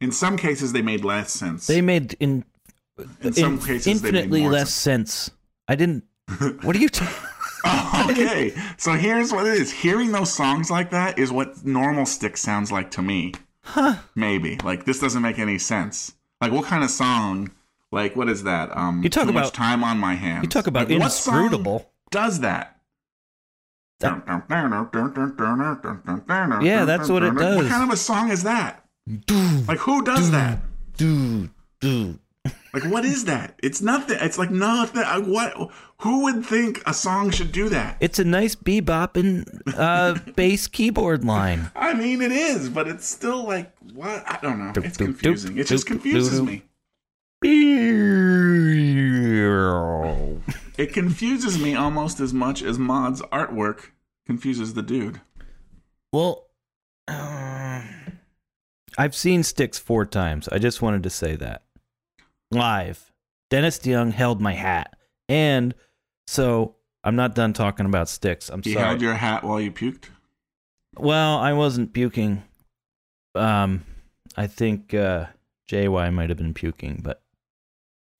In 0.00 0.12
some 0.12 0.36
cases, 0.38 0.72
they 0.72 0.82
made 0.82 1.04
less 1.04 1.32
sense. 1.32 1.66
They 1.66 1.80
made 1.82 2.14
in, 2.20 2.44
In 3.20 3.32
some 3.34 3.54
in- 3.54 3.58
cases, 3.58 3.86
infinitely 3.88 4.46
less 4.46 4.72
sense. 4.72 5.30
I 5.68 5.74
didn't. 5.74 6.04
What 6.62 6.74
are 6.76 6.78
you 6.78 6.88
talking? 6.88 7.28
Okay. 8.10 8.54
so 8.76 8.92
here's 8.92 9.32
what 9.32 9.46
it 9.46 9.54
is. 9.54 9.72
Hearing 9.72 10.12
those 10.12 10.32
songs 10.32 10.70
like 10.70 10.90
that 10.90 11.18
is 11.18 11.32
what 11.32 11.64
normal 11.64 12.06
stick 12.06 12.36
sounds 12.36 12.70
like 12.70 12.90
to 12.92 13.02
me. 13.02 13.32
Huh? 13.62 13.96
Maybe. 14.14 14.58
Like 14.62 14.84
this 14.84 15.00
doesn't 15.00 15.22
make 15.22 15.38
any 15.38 15.58
sense. 15.58 16.14
Like 16.40 16.52
what 16.52 16.66
kind 16.66 16.84
of 16.84 16.90
song? 16.90 17.50
Like 17.90 18.14
what 18.14 18.28
is 18.28 18.44
that? 18.44 18.76
Um 18.76 19.02
You 19.02 19.08
talk 19.08 19.26
Too 19.26 19.32
Much 19.32 19.44
about- 19.48 19.54
time 19.54 19.82
on 19.82 19.98
my 19.98 20.14
hands. 20.14 20.44
You 20.44 20.48
talk 20.48 20.66
about 20.68 20.88
like, 20.88 21.00
what 21.00 21.10
song 21.12 21.34
inscrutable. 21.42 21.90
Does 22.10 22.40
that? 22.40 22.78
That- 24.00 24.22
Yeah, 26.62 26.84
that's 26.84 27.08
what 27.08 27.22
it 27.22 27.34
does. 27.36 27.56
What 27.56 27.68
kind 27.68 27.82
of 27.82 27.90
a 27.90 27.96
song 27.96 28.30
is 28.30 28.42
that? 28.44 28.84
Like 29.66 29.78
who 29.78 30.02
does 30.02 30.30
that? 30.30 30.60
Dude, 30.96 31.50
dude. 31.80 32.18
Like 32.72 32.84
what 32.84 33.04
is 33.04 33.24
that? 33.26 33.58
It's 33.62 33.80
nothing. 33.80 34.18
It's 34.20 34.38
like 34.38 34.50
nothing. 34.50 35.02
I- 35.02 35.18
What? 35.18 35.70
Who 36.00 36.24
would 36.24 36.44
think 36.44 36.82
a 36.86 36.92
song 36.92 37.30
should 37.30 37.52
do 37.52 37.70
that? 37.70 37.96
It's 38.00 38.18
a 38.18 38.24
nice 38.24 38.54
bebopping 38.54 39.46
uh, 39.78 40.18
bass 40.34 40.66
keyboard 40.68 41.24
line. 41.24 41.70
I 41.76 41.94
mean, 41.94 42.20
it 42.20 42.32
is, 42.32 42.68
but 42.68 42.86
it's 42.86 43.06
still 43.06 43.44
like 43.46 43.72
what? 43.94 44.22
I 44.26 44.38
don't 44.42 44.58
know. 44.58 44.72
It's 44.82 44.98
confusing. 44.98 45.56
It 45.56 45.66
just 45.66 45.86
confuses 45.86 46.42
me. 46.42 46.62
It 50.78 50.92
confuses 50.92 51.58
me 51.58 51.74
almost 51.74 52.20
as 52.20 52.32
much 52.34 52.62
as 52.62 52.78
Maude's 52.78 53.22
artwork 53.22 53.90
confuses 54.26 54.74
the 54.74 54.82
dude. 54.82 55.20
Well, 56.12 56.48
uh, 57.08 57.82
I've 58.98 59.14
seen 59.14 59.42
Styx 59.42 59.78
four 59.78 60.04
times. 60.04 60.48
I 60.48 60.58
just 60.58 60.82
wanted 60.82 61.02
to 61.04 61.10
say 61.10 61.36
that. 61.36 61.62
Live. 62.50 63.12
Dennis 63.50 63.78
DeYoung 63.78 64.12
held 64.12 64.40
my 64.40 64.52
hat. 64.52 64.96
And 65.28 65.74
so 66.26 66.76
I'm 67.04 67.16
not 67.16 67.34
done 67.34 67.52
talking 67.52 67.86
about 67.86 68.08
Styx. 68.08 68.48
I'm 68.48 68.62
He 68.62 68.72
sorry. 68.74 68.84
held 68.86 69.00
your 69.02 69.14
hat 69.14 69.44
while 69.44 69.60
you 69.60 69.70
puked. 69.72 70.06
well, 70.96 71.38
I 71.38 71.52
wasn't 71.52 71.92
puking. 71.92 72.42
Um, 73.34 73.84
I 74.36 74.46
think 74.46 74.94
uh, 74.94 75.26
JY 75.70 76.12
might 76.12 76.28
have 76.30 76.38
been 76.38 76.54
puking, 76.54 77.00
but 77.02 77.22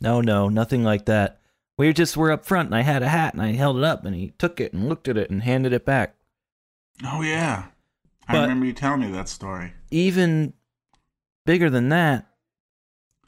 no, 0.00 0.20
no, 0.20 0.48
nothing 0.48 0.84
like 0.84 1.06
that. 1.06 1.40
We 1.78 1.92
just 1.92 2.16
were 2.16 2.30
up 2.32 2.44
front, 2.44 2.66
and 2.68 2.74
I 2.74 2.82
had 2.82 3.02
a 3.02 3.08
hat, 3.08 3.32
and 3.34 3.42
I 3.42 3.52
held 3.52 3.78
it 3.78 3.84
up, 3.84 4.04
and 4.04 4.14
he 4.14 4.30
took 4.38 4.60
it 4.60 4.72
and 4.72 4.88
looked 4.88 5.08
at 5.08 5.16
it 5.16 5.30
and 5.30 5.42
handed 5.42 5.72
it 5.72 5.84
back. 5.86 6.16
Oh 7.04 7.22
yeah, 7.22 7.66
I 8.28 8.32
But- 8.32 8.42
remember 8.42 8.66
you 8.66 8.72
telling 8.72 9.00
me 9.00 9.10
that 9.12 9.28
story. 9.28 9.72
Even 9.90 10.52
bigger 11.46 11.68
than 11.70 11.88
that, 11.90 12.26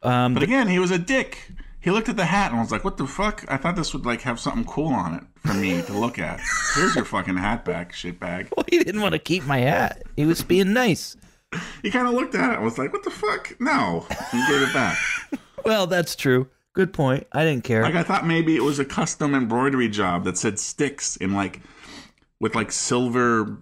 um, 0.03 0.35
But 0.35 0.41
the- 0.41 0.47
again, 0.47 0.69
he 0.69 0.79
was 0.79 0.91
a 0.91 0.99
dick. 0.99 1.51
He 1.81 1.91
looked 1.93 2.09
at 2.09 2.17
the 2.17 2.25
hat 2.27 2.51
and 2.51 2.61
was 2.61 2.73
like, 2.73 2.85
"What 2.85 2.97
the 2.97 3.07
fuck? 3.07 3.45
I 3.49 3.57
thought 3.57 3.77
this 3.77 3.93
would 3.95 4.05
like 4.05 4.23
have 4.23 4.39
something 4.41 4.65
cool 4.65 4.93
on 4.93 5.15
it 5.15 5.23
for 5.47 5.55
me 5.55 5.81
to 5.81 5.93
look 5.93 6.19
at. 6.19 6.41
Here's 6.75 6.95
your 6.97 7.05
fucking 7.05 7.37
hat 7.37 7.65
back, 7.65 7.93
shitbag." 7.93 8.49
Well, 8.57 8.65
he 8.69 8.79
didn't 8.83 9.01
want 9.01 9.13
to 9.13 9.19
keep 9.19 9.45
my 9.45 9.59
hat. 9.59 10.03
He 10.17 10.27
was 10.27 10.43
being 10.43 10.73
nice. 10.73 11.17
He 11.83 11.91
kind 11.91 12.07
of 12.07 12.15
looked 12.15 12.35
at 12.35 12.51
it 12.51 12.57
and 12.57 12.65
was 12.65 12.77
like, 12.79 12.93
"What 12.93 13.05
the 13.05 13.11
fuck? 13.11 13.55
No," 13.61 14.07
and 14.33 14.49
gave 14.49 14.63
it 14.63 14.73
back. 14.75 14.99
Well, 15.65 15.87
that's 15.87 16.17
true. 16.17 16.49
Good 16.73 16.93
point. 16.95 17.27
I 17.33 17.45
didn't 17.45 17.65
care. 17.65 17.83
Like 17.83 17.95
I 17.97 18.03
thought 18.03 18.27
maybe 18.27 18.57
it 18.57 18.63
was 18.63 18.79
a 18.79 18.85
custom 18.85 19.35
embroidery 19.35 19.89
job 19.89 20.25
that 20.25 20.39
said 20.39 20.59
Styx 20.59 21.17
in 21.17 21.35
like 21.35 21.61
with 22.41 22.55
like 22.55 22.73
silver 22.73 23.59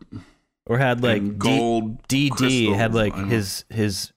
or 0.67 0.79
had 0.79 1.03
like 1.03 1.19
and 1.19 1.33
D- 1.33 1.39
gold 1.39 2.07
DD 2.09 2.75
had 2.77 2.95
like 2.95 3.15
his 3.29 3.65
his 3.71 4.13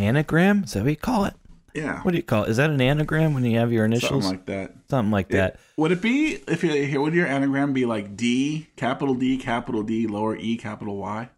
anagram. 0.00 0.64
Is 0.64 0.72
that 0.72 0.82
what 0.82 0.90
you 0.90 0.96
call 0.96 1.24
it? 1.24 1.34
yeah 1.74 2.00
What 2.02 2.10
do 2.12 2.16
you 2.16 2.22
call 2.22 2.44
it? 2.44 2.50
Is 2.50 2.56
that 2.56 2.70
an 2.70 2.80
anagram 2.80 3.32
when 3.34 3.44
you 3.44 3.58
have 3.58 3.72
your 3.72 3.84
initials? 3.84 4.24
something 4.24 4.30
like 4.30 4.46
that. 4.46 4.74
Something 4.88 5.12
like 5.12 5.28
that. 5.28 5.60
Would 5.76 5.92
it 5.92 6.02
be 6.02 6.40
if 6.48 6.64
you 6.64 6.70
here 6.72 7.00
would 7.00 7.14
your 7.14 7.26
anagram 7.26 7.72
be 7.72 7.86
like 7.86 8.16
D 8.16 8.68
capital 8.76 9.14
D 9.14 9.36
capital 9.36 9.82
D 9.82 10.06
lower 10.06 10.36
E 10.36 10.56
capital 10.56 10.96
Y? 10.96 11.28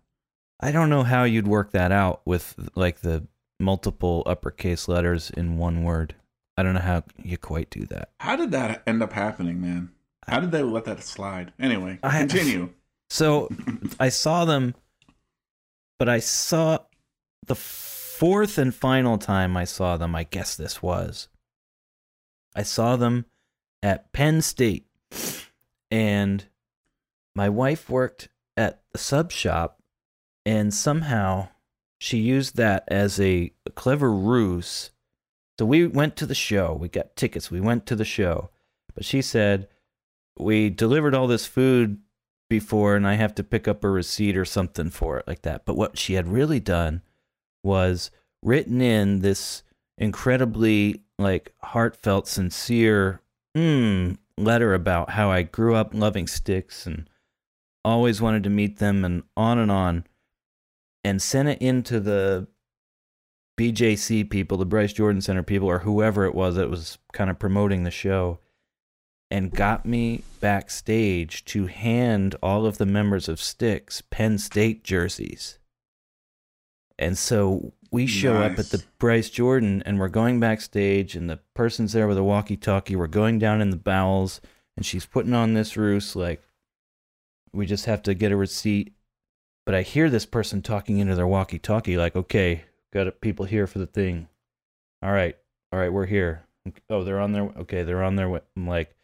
I 0.61 0.71
don't 0.73 0.89
know 0.91 1.03
how 1.03 1.25
you'd 1.25 1.49
work 1.49 1.73
that 1.73 1.91
out 1.93 2.23
with 2.25 2.55
like 2.75 3.01
the 3.01 3.27
multiple 3.61 4.23
uppercase 4.27 4.89
letters 4.89 5.31
in 5.31 5.57
one 5.59 5.83
word. 5.85 6.15
I 6.57 6.63
don't 6.63 6.75
know 6.75 6.81
how 6.81 7.03
you 7.23 7.37
quite 7.39 7.71
do 7.71 7.85
that. 7.87 8.11
How 8.21 8.37
did 8.37 8.51
that 8.53 8.83
end 8.87 9.03
up 9.03 9.13
happening, 9.13 9.61
man? 9.61 9.91
How 10.29 10.39
did 10.41 10.53
they 10.53 10.63
let 10.63 10.85
that 10.85 11.03
slide? 11.03 11.53
Anyway, 11.59 11.99
I- 12.03 12.19
continue. 12.19 12.71
So 13.11 13.51
I 14.01 14.09
saw 14.09 14.47
them, 14.47 14.75
but 15.99 16.09
I 16.09 16.19
saw 16.21 16.79
the 17.47 17.55
fourth 18.23 18.57
and 18.57 18.73
final 18.73 19.19
time 19.19 19.57
I 19.57 19.65
saw 19.65 19.97
them, 19.97 20.15
I 20.15 20.23
guess 20.23 20.55
this 20.55 20.81
was. 20.81 21.27
I 22.55 22.63
saw 22.63 22.95
them 22.95 23.27
at 23.83 24.13
Penn 24.13 24.43
State, 24.43 24.87
and 25.91 26.45
my 27.35 27.49
wife 27.49 27.91
worked 27.91 28.29
at 28.57 28.81
the 28.93 28.99
sub 28.99 29.33
shop, 29.33 29.83
and 30.47 30.73
somehow 30.73 31.49
she 31.99 32.19
used 32.19 32.57
that 32.59 32.85
as 32.87 33.19
a 33.19 33.53
clever 33.75 34.13
ruse. 34.13 34.93
So 35.59 35.67
we 35.67 35.89
went 35.89 36.15
to 36.19 36.27
the 36.27 36.33
show. 36.33 36.75
We 36.75 36.89
got 36.89 37.17
tickets. 37.17 37.51
We 37.51 37.61
went 37.61 37.87
to 37.87 37.97
the 37.97 38.05
show. 38.05 38.51
But 38.95 39.05
she 39.05 39.21
said, 39.21 39.67
We 40.39 40.71
delivered 40.71 41.17
all 41.17 41.27
this 41.27 41.47
food 41.47 41.99
before, 42.49 42.95
and 42.95 43.05
I 43.05 43.15
have 43.15 43.35
to 43.35 43.43
pick 43.43 43.67
up 43.67 43.83
a 43.83 43.91
receipt 43.91 44.37
or 44.37 44.45
something 44.45 44.91
for 44.91 45.19
it, 45.19 45.27
like 45.27 45.43
that. 45.43 45.65
But 45.65 45.77
what 45.77 45.99
she 45.99 46.15
had 46.15 46.29
really 46.29 46.61
done 46.61 47.03
was 47.63 48.11
written 48.43 48.81
in 48.81 49.21
this 49.21 49.63
incredibly 49.99 51.03
like 51.19 51.53
heartfelt, 51.63 52.27
sincere 52.27 53.21
mm, 53.57 54.17
letter 54.37 54.75
about 54.75 55.11
how 55.11 55.31
I 55.31 55.43
grew 55.43 55.75
up 55.75 55.95
loving 55.95 56.27
Styx 56.27 56.87
and 56.87 57.09
always 57.85 58.21
wanted 58.21 58.43
to 58.45 58.51
meet 58.51 58.79
them 58.79 59.05
and 59.05 59.23
on 59.37 59.59
and 59.59 59.71
on, 59.71 60.05
and 61.05 61.21
sent 61.21 61.49
it 61.49 61.61
into 61.61 62.01
the 62.01 62.47
BJC 63.59 64.31
people, 64.31 64.57
the 64.57 64.65
Bryce 64.65 64.93
Jordan 64.93 65.21
Center 65.21 65.43
people, 65.43 65.69
or 65.69 65.81
whoever 65.81 66.25
it 66.25 66.35
was 66.35 66.57
that 66.57 66.71
was 66.71 66.99
kind 67.13 67.31
of 67.31 67.39
promoting 67.39 67.85
the 67.85 67.91
show, 67.91 68.39
and 69.31 69.51
got 69.51 69.87
me 69.87 70.23
backstage 70.41 71.45
to 71.47 71.67
hand 71.67 72.35
all 72.43 72.67
of 72.67 72.79
the 72.79 72.87
members 72.87 73.29
of 73.29 73.41
Styx 73.41 74.03
Penn 74.11 74.39
State 74.39 74.85
jerseys. 74.85 75.59
And 76.99 77.17
so 77.17 77.73
we 77.91 78.07
show 78.07 78.37
up 78.37 78.59
at 78.59 78.71
the 78.71 78.83
Bryce 78.99 79.29
Jordan 79.29 79.83
and 79.85 79.99
we're 79.99 80.09
going 80.09 80.41
backstage 80.41 81.15
and 81.15 81.29
the 81.29 81.41
person's 81.55 81.93
there 81.93 82.09
with 82.09 82.19
a 82.19 82.25
walkie-talkie. 82.25 82.97
We're 82.97 83.07
going 83.07 83.39
down 83.39 83.61
in 83.61 83.71
the 83.71 83.77
bowels 83.77 84.41
and 84.77 84.87
she's 84.87 85.07
putting 85.07 85.35
on 85.35 85.55
this 85.55 85.77
ruse 85.77 86.17
like 86.17 86.43
we 87.53 87.67
just 87.67 87.85
have 87.87 88.03
to 88.05 88.15
get 88.15 88.33
a 88.33 88.37
receipt. 88.37 88.95
But 89.65 89.75
I 89.75 89.83
hear 89.83 90.11
this 90.11 90.27
person 90.27 90.63
talking 90.63 90.99
into 90.99 91.15
their 91.15 91.27
walkie-talkie 91.27 91.97
like, 91.97 92.17
"Okay, 92.17 92.65
got 92.93 93.21
people 93.21 93.45
here 93.47 93.67
for 93.67 93.79
the 93.79 93.87
thing. 93.87 94.29
All 95.03 95.13
right, 95.13 95.37
all 95.73 95.79
right, 95.79 95.93
we're 95.93 96.07
here. 96.07 96.47
Oh, 96.91 97.05
they're 97.05 97.21
on 97.21 97.33
their 97.33 97.45
okay, 97.59 97.85
they're 97.85 98.03
on 98.03 98.17
their 98.17 98.29
way." 98.29 98.41
I'm 98.57 98.67
like, 98.67 98.97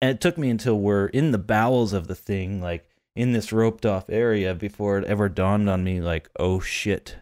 and 0.00 0.10
it 0.12 0.20
took 0.20 0.38
me 0.38 0.48
until 0.48 0.78
we're 0.78 1.06
in 1.06 1.32
the 1.32 1.38
bowels 1.38 1.92
of 1.92 2.06
the 2.06 2.14
thing, 2.14 2.62
like 2.62 2.88
in 3.16 3.32
this 3.32 3.50
roped 3.50 3.86
off 3.86 4.10
area, 4.10 4.54
before 4.54 4.98
it 4.98 5.04
ever 5.06 5.28
dawned 5.28 5.68
on 5.70 5.82
me, 5.82 6.00
like, 6.00 6.28
oh 6.38 6.60
shit. 6.60 7.16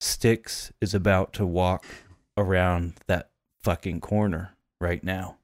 Styx 0.00 0.72
is 0.80 0.92
about 0.92 1.32
to 1.34 1.46
walk 1.46 1.84
around 2.36 2.94
that 3.06 3.30
fucking 3.62 4.00
corner 4.00 4.56
right 4.80 5.02
now. 5.02 5.36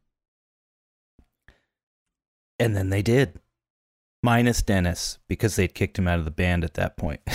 And 2.59 2.77
then 2.77 2.91
they 2.91 3.03
did. 3.03 3.39
Minus 4.23 4.63
Dennis, 4.63 5.19
because 5.29 5.57
they'd 5.57 5.75
kicked 5.75 5.99
him 5.99 6.09
out 6.09 6.19
of 6.19 6.25
the 6.25 6.31
band 6.31 6.65
at 6.65 6.75
that 6.75 6.97
point. 6.97 7.21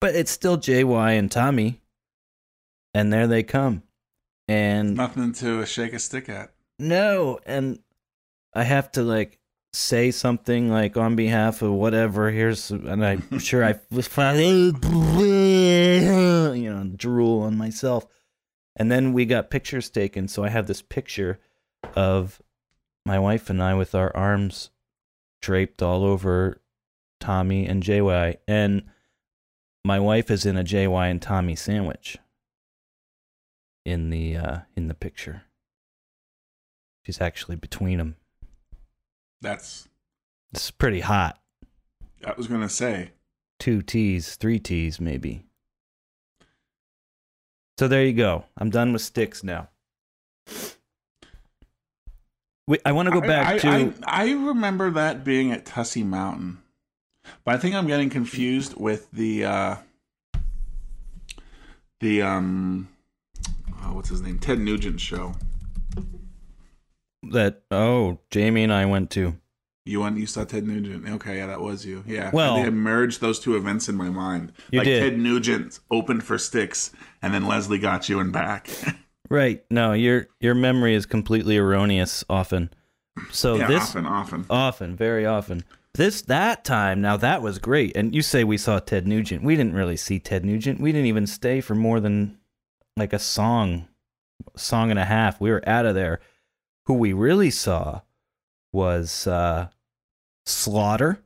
but 0.00 0.14
it's 0.14 0.30
still 0.32 0.58
JY 0.58 1.18
and 1.18 1.30
Tommy. 1.30 1.80
And 2.92 3.12
there 3.12 3.26
they 3.26 3.42
come. 3.42 3.84
And 4.48 4.96
Nothing 4.96 5.32
to 5.34 5.64
shake 5.64 5.92
a 5.92 5.98
stick 5.98 6.28
at. 6.28 6.52
no, 6.78 7.38
and 7.46 7.78
I 8.52 8.64
have 8.64 8.90
to 8.92 9.02
like 9.02 9.38
say 9.72 10.10
something 10.10 10.70
like 10.70 10.96
on 10.96 11.16
behalf 11.16 11.62
of 11.62 11.72
whatever. 11.72 12.30
Here's, 12.30 12.70
and 12.70 13.04
I'm 13.04 13.38
sure 13.38 13.64
I 13.64 13.80
was 13.90 14.08
you 16.54 16.72
know, 16.72 16.90
drool 16.96 17.42
on 17.42 17.56
myself. 17.56 18.06
And 18.76 18.90
then 18.90 19.12
we 19.12 19.26
got 19.26 19.50
pictures 19.50 19.90
taken. 19.90 20.28
So 20.28 20.44
I 20.44 20.48
have 20.48 20.66
this 20.66 20.82
picture 20.82 21.40
of 21.94 22.40
my 23.04 23.18
wife 23.18 23.50
and 23.50 23.62
I 23.62 23.74
with 23.74 23.94
our 23.94 24.14
arms 24.16 24.70
draped 25.40 25.82
all 25.82 26.04
over 26.04 26.60
Tommy 27.20 27.66
and 27.66 27.82
JY. 27.82 28.36
And 28.46 28.84
my 29.84 29.98
wife 29.98 30.30
is 30.30 30.46
in 30.46 30.56
a 30.56 30.64
JY 30.64 31.10
and 31.10 31.20
Tommy 31.20 31.56
sandwich 31.56 32.18
in 33.84 34.10
the 34.10 34.36
uh, 34.36 34.58
in 34.76 34.88
the 34.88 34.94
picture. 34.94 35.42
She's 37.04 37.20
actually 37.20 37.56
between 37.56 37.98
them. 37.98 38.16
That's. 39.42 39.88
It's 40.52 40.70
pretty 40.70 41.00
hot. 41.00 41.38
I 42.24 42.32
was 42.36 42.46
gonna 42.46 42.68
say. 42.68 43.10
Two 43.58 43.82
T's, 43.82 44.36
three 44.36 44.58
T's, 44.58 45.00
maybe. 45.00 45.44
So 47.78 47.88
there 47.88 48.04
you 48.04 48.12
go. 48.12 48.44
I'm 48.56 48.70
done 48.70 48.92
with 48.92 49.02
Styx 49.02 49.42
now. 49.42 49.68
Wait, 52.68 52.80
I 52.84 52.92
want 52.92 53.06
to 53.06 53.12
go 53.12 53.20
back 53.20 53.54
I, 53.54 53.58
to. 53.58 53.94
I, 54.04 54.22
I 54.24 54.30
remember 54.30 54.90
that 54.92 55.24
being 55.24 55.50
at 55.50 55.66
Tussey 55.66 56.04
Mountain, 56.04 56.62
but 57.44 57.54
I 57.54 57.58
think 57.58 57.74
I'm 57.74 57.88
getting 57.88 58.08
confused 58.08 58.74
with 58.76 59.10
the 59.10 59.44
uh, 59.44 59.76
the 62.00 62.22
um, 62.22 62.88
oh, 63.82 63.94
what's 63.94 64.10
his 64.10 64.22
name? 64.22 64.38
Ted 64.38 64.60
Nugent 64.60 65.00
show. 65.00 65.34
That 67.30 67.62
oh 67.70 68.18
jamie 68.30 68.64
and 68.64 68.72
i 68.72 68.84
went 68.84 69.10
to 69.12 69.36
You 69.84 70.00
went, 70.00 70.16
you 70.18 70.26
saw 70.26 70.44
Ted 70.44 70.64
Nugent. 70.66 71.08
Okay, 71.08 71.38
yeah, 71.38 71.46
that 71.46 71.60
was 71.60 71.84
you. 71.84 72.04
Yeah. 72.06 72.30
Well- 72.32 72.56
I 72.56 72.66
I 72.66 72.70
merged 72.70 73.20
those 73.20 73.40
two 73.40 73.56
events 73.56 73.88
in 73.88 73.96
my 73.96 74.10
mind. 74.10 74.52
You 74.70 74.78
like 74.78 74.86
did. 74.86 75.00
Ted 75.00 75.18
Nugent 75.18 75.80
opened 75.90 76.22
for 76.22 76.38
Styx, 76.38 76.92
and 77.20 77.34
then 77.34 77.46
Leslie 77.46 77.78
got 77.80 78.08
you 78.08 78.20
and 78.20 78.32
back. 78.32 78.70
right 79.30 79.64
no 79.70 79.94
your 79.94 80.26
your 80.40 80.54
memory 80.54 80.94
is 80.94 81.06
completely 81.06 81.56
erroneous 81.56 82.22
often 82.28 82.68
so 83.30 83.54
yeah, 83.56 83.66
this 83.66 83.82
often, 83.90 84.04
often. 84.06 84.44
often 84.50 84.94
very 84.94 85.24
often 85.24 85.64
this 85.94 86.20
that 86.22 86.64
time 86.64 87.00
now 87.00 87.16
that 87.16 87.40
was 87.40 87.58
great 87.58 87.96
and 87.96 88.14
you 88.14 88.20
say 88.20 88.44
we 88.44 88.58
saw 88.58 88.78
ted 88.78 89.06
nugent 89.06 89.42
we 89.42 89.56
didn't 89.56 89.74
really 89.74 89.96
see 89.96 90.18
ted 90.18 90.44
nugent 90.44 90.78
we 90.80 90.92
didn't 90.92 91.06
even 91.06 91.26
stay 91.26 91.62
for 91.62 91.74
more 91.74 91.98
than 91.98 92.36
like 92.98 93.14
a 93.14 93.18
song 93.18 93.88
song 94.54 94.90
and 94.90 94.98
a 94.98 95.04
half 95.06 95.40
we 95.40 95.50
were 95.50 95.66
out 95.66 95.86
of 95.86 95.94
there 95.94 96.20
who 96.86 96.94
we 96.94 97.12
really 97.12 97.50
saw 97.50 98.00
was 98.72 99.26
uh 99.26 99.68
slaughter 100.46 101.22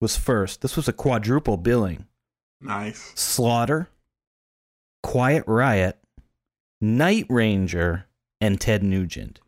was 0.00 0.16
first 0.16 0.60
this 0.62 0.76
was 0.76 0.88
a 0.88 0.92
quadruple 0.92 1.56
billing 1.56 2.06
nice. 2.60 3.12
Slaughter, 3.14 3.88
Quiet 5.02 5.44
Riot, 5.46 5.98
Night 6.80 7.26
Ranger, 7.28 8.06
and 8.40 8.60
Ted 8.60 8.82
Nugent. 8.82 9.40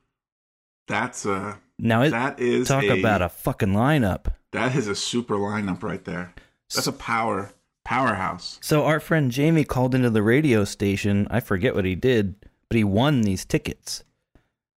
That's 0.89 1.25
a 1.27 1.59
Now, 1.79 2.03
it, 2.03 2.11
that 2.11 2.41
is 2.41 2.69
talk 2.69 2.85
a, 2.85 2.99
about 2.99 3.23
a 3.23 3.29
fucking 3.29 3.71
lineup. 3.71 4.33
that 4.53 4.75
is 4.75 4.87
a 4.87 4.95
super 4.95 5.37
lineup 5.37 5.83
right 5.83 6.05
there. 6.05 6.35
That's 6.75 6.87
a 6.87 6.93
power 6.93 7.53
powerhouse. 7.85 8.59
So, 8.61 8.85
our 8.85 9.01
friend 9.01 9.31
Jamie 9.31 9.65
called 9.65 9.95
into 9.95 10.11
the 10.11 10.23
radio 10.23 10.65
station. 10.65 11.27
I 11.31 11.41
forget 11.41 11.75
what 11.75 11.85
he 11.85 11.95
did, 11.95 12.35
but 12.69 12.77
he 12.77 12.85
won 12.85 13.23
these 13.23 13.45
tickets. 13.45 14.05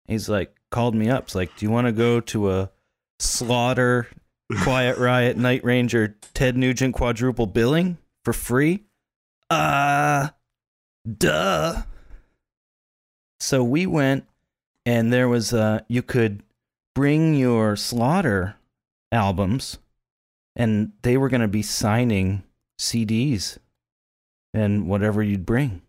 He's 0.08 0.28
like, 0.30 0.56
called 0.74 0.96
me 0.96 1.08
up. 1.08 1.26
It's 1.26 1.36
like, 1.36 1.56
do 1.56 1.66
you 1.66 1.72
want 1.72 1.86
to 1.86 1.94
go 1.94 2.20
to 2.20 2.52
a 2.52 2.72
Slaughter, 3.20 4.08
Quiet 4.64 4.98
Riot, 4.98 5.38
Night 5.38 5.64
Ranger, 5.64 6.18
Ted 6.34 6.58
Nugent 6.58 6.96
quadruple 6.96 7.46
billing 7.46 8.00
for 8.26 8.34
free? 8.34 8.84
Uh, 9.52 10.30
duh. 11.18 11.84
So 13.40 13.64
we 13.64 13.86
went, 13.86 14.26
and 14.84 15.14
there 15.14 15.30
was 15.30 15.54
uh, 15.54 15.82
you 15.88 16.02
could 16.02 16.42
bring 16.96 17.36
your 17.36 17.76
Slaughter 17.76 18.56
albums, 19.12 19.78
and 20.56 20.94
they 21.04 21.18
were 21.18 21.30
going 21.30 21.42
to 21.42 21.48
be 21.48 21.62
signing 21.62 22.42
CDs 22.80 23.60
and 24.56 24.88
whatever 24.88 25.22
you'd 25.22 25.46
bring. 25.46 25.84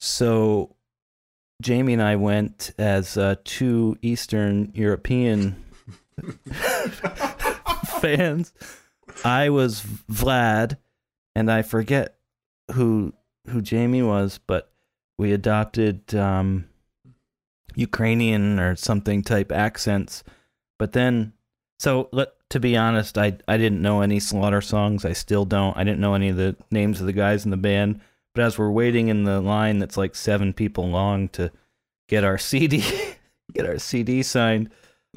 So 0.00 0.74
Jamie 1.60 1.92
and 1.92 2.02
I 2.02 2.16
went 2.16 2.72
as 2.78 3.16
uh, 3.16 3.36
two 3.44 3.96
Eastern 4.02 4.72
European 4.74 5.62
fans. 8.00 8.52
I 9.24 9.50
was 9.50 9.82
Vlad, 10.10 10.76
and 11.34 11.50
I 11.50 11.62
forget 11.62 12.16
who 12.72 13.12
who 13.48 13.60
Jamie 13.60 14.02
was, 14.02 14.38
but 14.46 14.72
we 15.18 15.32
adopted 15.32 16.14
um, 16.14 16.66
Ukrainian 17.74 18.58
or 18.58 18.76
something 18.76 19.22
type 19.22 19.52
accents. 19.52 20.24
But 20.78 20.92
then, 20.92 21.34
so 21.78 22.08
let, 22.12 22.28
to 22.50 22.60
be 22.60 22.76
honest, 22.76 23.18
I 23.18 23.36
I 23.46 23.56
didn't 23.56 23.82
know 23.82 24.00
any 24.00 24.20
Slaughter 24.20 24.60
songs. 24.60 25.04
I 25.04 25.12
still 25.12 25.44
don't. 25.44 25.76
I 25.76 25.84
didn't 25.84 26.00
know 26.00 26.14
any 26.14 26.30
of 26.30 26.36
the 26.36 26.56
names 26.70 27.00
of 27.00 27.06
the 27.06 27.12
guys 27.12 27.44
in 27.44 27.50
the 27.50 27.56
band. 27.56 28.00
But 28.34 28.44
as 28.44 28.58
we're 28.58 28.70
waiting 28.70 29.08
in 29.08 29.24
the 29.24 29.40
line 29.40 29.78
that's 29.78 29.96
like 29.96 30.14
seven 30.14 30.52
people 30.52 30.88
long 30.88 31.28
to 31.30 31.50
get 32.08 32.24
our 32.24 32.38
CD, 32.38 32.84
get 33.52 33.66
our 33.66 33.78
CD 33.78 34.22
signed, 34.22 34.70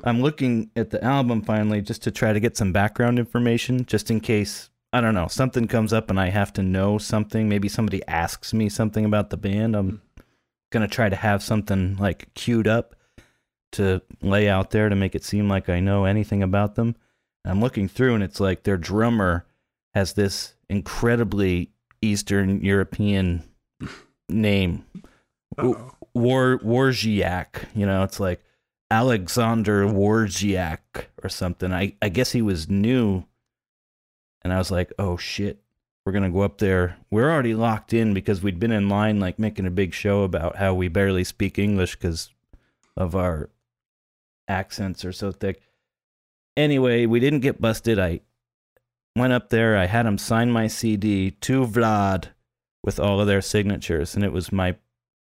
I'm 0.04 0.22
looking 0.22 0.72
at 0.76 0.90
the 0.90 1.04
album 1.04 1.44
finally 1.44 1.82
just 1.82 2.02
to 2.04 2.12
try 2.12 2.34
to 2.34 2.40
get 2.40 2.58
some 2.58 2.72
background 2.72 3.20
information, 3.20 3.86
just 3.86 4.10
in 4.10 4.20
case 4.20 4.70
I 4.92 5.02
don't 5.02 5.16
know, 5.16 5.28
something 5.28 5.68
comes 5.68 5.92
up 5.92 6.12
and 6.12 6.20
I 6.20 6.30
have 6.30 6.54
to 6.54 6.62
know 6.62 7.00
something, 7.00 7.50
maybe 7.50 7.68
somebody 7.68 8.06
asks 8.08 8.54
me 8.54 8.70
something 8.70 9.06
about 9.06 9.32
the 9.32 9.38
band, 9.38 9.76
I'm 9.76 10.02
to 10.82 10.88
try 10.88 11.10
to 11.10 11.16
have 11.16 11.44
something 11.44 11.96
like 11.98 12.34
queued 12.34 12.68
up 12.68 12.96
to 13.74 14.02
lay 14.22 14.50
out 14.50 14.72
there 14.72 14.90
to 14.90 14.96
make 14.96 15.16
it 15.16 15.24
seem 15.24 15.48
like 15.50 15.70
I 15.70 15.80
know 15.80 16.06
anything 16.06 16.42
about 16.42 16.76
them. 16.76 16.96
I'm 17.46 17.62
looking 17.62 17.88
through 17.88 18.16
and 18.16 18.24
it's 18.24 18.40
like 18.40 18.64
their 18.64 18.78
drummer 18.78 19.46
has 19.94 20.14
this 20.14 20.56
incredibly 20.70 21.73
Eastern 22.04 22.62
European 22.62 23.44
name. 24.30 24.86
War 26.14 26.60
Warziak, 26.60 27.68
you 27.76 27.86
know, 27.86 28.04
it's 28.04 28.20
like 28.20 28.44
Alexander 28.92 29.86
Warziak 29.86 31.06
or 31.24 31.30
something. 31.30 31.74
I, 31.74 31.96
I 32.02 32.10
guess 32.10 32.32
he 32.32 32.42
was 32.42 32.70
new. 32.70 33.24
And 34.42 34.52
I 34.52 34.58
was 34.58 34.70
like, 34.70 34.92
oh 35.00 35.18
shit, 35.18 35.64
we're 36.06 36.12
going 36.12 36.26
to 36.26 36.30
go 36.30 36.42
up 36.42 36.58
there. 36.58 36.98
We're 37.10 37.32
already 37.32 37.56
locked 37.56 37.94
in 37.94 38.14
because 38.14 38.44
we'd 38.44 38.60
been 38.60 38.72
in 38.72 38.90
line, 38.90 39.20
like 39.20 39.40
making 39.40 39.66
a 39.66 39.72
big 39.72 39.94
show 39.94 40.24
about 40.24 40.58
how 40.58 40.74
we 40.74 40.90
barely 40.90 41.24
speak 41.24 41.58
English 41.58 41.96
because 41.96 42.30
of 42.98 43.16
our 43.16 43.50
accents 44.48 45.06
are 45.06 45.14
so 45.14 45.32
thick. 45.32 45.62
Anyway, 46.58 47.06
we 47.06 47.20
didn't 47.20 47.40
get 47.40 47.62
busted. 47.62 47.98
I 47.98 48.20
went 49.16 49.34
up 49.34 49.50
there. 49.50 49.78
I 49.78 49.86
had 49.86 50.06
them 50.06 50.18
sign 50.18 50.52
my 50.52 50.68
CD 50.68 51.32
to 51.32 51.66
Vlad 51.66 52.28
with 52.84 53.00
all 53.00 53.20
of 53.20 53.28
their 53.28 53.42
signatures, 53.42 54.16
and 54.16 54.24
it 54.24 54.34
was 54.34 54.52
my 54.52 54.76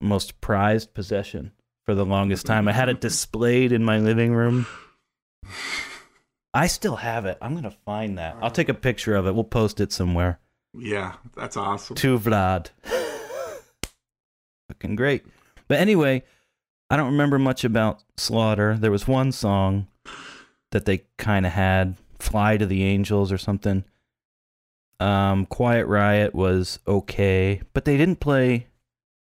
most 0.01 0.41
prized 0.41 0.93
possession 0.93 1.51
for 1.85 1.95
the 1.95 2.05
longest 2.05 2.45
time. 2.45 2.67
I 2.67 2.73
had 2.73 2.89
it 2.89 3.01
displayed 3.01 3.71
in 3.71 3.83
my 3.83 3.97
living 3.97 4.33
room. 4.33 4.67
I 6.53 6.67
still 6.67 6.97
have 6.97 7.25
it. 7.25 7.37
I'm 7.41 7.55
gonna 7.55 7.75
find 7.85 8.17
that. 8.17 8.37
I'll 8.41 8.51
take 8.51 8.69
a 8.69 8.73
picture 8.73 9.15
of 9.15 9.27
it. 9.27 9.35
We'll 9.35 9.43
post 9.43 9.79
it 9.79 9.91
somewhere. 9.91 10.39
Yeah, 10.73 11.13
that's 11.35 11.55
awesome. 11.57 11.95
To 11.97 12.19
Vlad. 12.19 12.69
Fucking 14.69 14.95
great. 14.95 15.25
But 15.67 15.79
anyway, 15.79 16.23
I 16.89 16.97
don't 16.97 17.11
remember 17.11 17.39
much 17.39 17.63
about 17.63 18.03
Slaughter. 18.17 18.75
There 18.79 18.91
was 18.91 19.07
one 19.07 19.31
song 19.31 19.87
that 20.71 20.85
they 20.85 21.03
kind 21.17 21.45
of 21.45 21.53
had, 21.53 21.95
"Fly 22.19 22.57
to 22.57 22.65
the 22.65 22.83
Angels" 22.83 23.31
or 23.31 23.37
something. 23.37 23.83
Um, 24.99 25.45
Quiet 25.45 25.85
Riot 25.85 26.33
was 26.33 26.79
okay, 26.87 27.61
but 27.73 27.85
they 27.85 27.97
didn't 27.97 28.19
play 28.19 28.67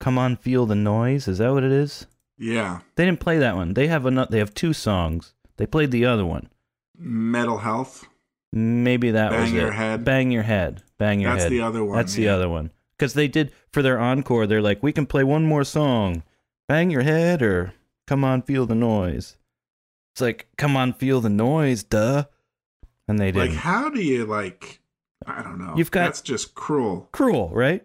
"Come 0.00 0.18
On, 0.18 0.36
Feel 0.36 0.66
the 0.66 0.74
Noise." 0.74 1.28
Is 1.28 1.38
that 1.38 1.52
what 1.52 1.64
it 1.64 1.72
is? 1.72 2.06
Yeah. 2.38 2.80
They 2.96 3.04
didn't 3.04 3.20
play 3.20 3.38
that 3.38 3.56
one. 3.56 3.74
They 3.74 3.86
have 3.86 4.06
another. 4.06 4.30
They 4.30 4.38
have 4.38 4.54
two 4.54 4.72
songs. 4.72 5.34
They 5.56 5.66
played 5.66 5.90
the 5.90 6.04
other 6.04 6.26
one. 6.26 6.48
Metal 6.96 7.58
Health. 7.58 8.06
Maybe 8.52 9.10
that 9.10 9.30
Bang 9.30 9.40
was 9.40 9.52
Your 9.52 9.68
it. 9.68 9.74
Head. 9.74 10.04
Bang 10.04 10.30
your 10.30 10.42
head. 10.44 10.82
Bang 10.98 11.20
your 11.20 11.32
That's 11.32 11.44
head. 11.44 11.52
That's 11.52 11.58
the 11.58 11.66
other 11.66 11.84
one, 11.84 11.96
That's 11.96 12.14
the 12.14 12.28
other 12.28 12.48
one. 12.48 12.70
Because 12.96 13.14
they 13.14 13.26
did 13.26 13.52
for 13.72 13.82
their 13.82 13.98
encore. 13.98 14.46
They're 14.46 14.62
like, 14.62 14.82
we 14.82 14.92
can 14.92 15.06
play 15.06 15.24
one 15.24 15.44
more 15.44 15.64
song. 15.64 16.22
Bang 16.68 16.90
your 16.90 17.02
head 17.02 17.42
or 17.42 17.74
come 18.06 18.22
on, 18.22 18.42
feel 18.42 18.64
the 18.66 18.76
noise. 18.76 19.36
It's 20.14 20.20
like, 20.20 20.46
come 20.56 20.76
on, 20.76 20.92
feel 20.92 21.20
the 21.20 21.28
noise, 21.30 21.82
duh. 21.82 22.26
And 23.08 23.18
they 23.18 23.32
Like, 23.32 23.50
didn't. 23.50 23.56
how 23.58 23.90
do 23.90 24.00
you 24.02 24.24
like? 24.24 24.80
I 25.26 25.42
don't 25.42 25.58
know. 25.58 25.74
You've 25.76 25.90
got- 25.90 26.04
that's 26.04 26.20
just 26.20 26.54
cruel. 26.54 27.08
Cruel, 27.12 27.50
right? 27.52 27.84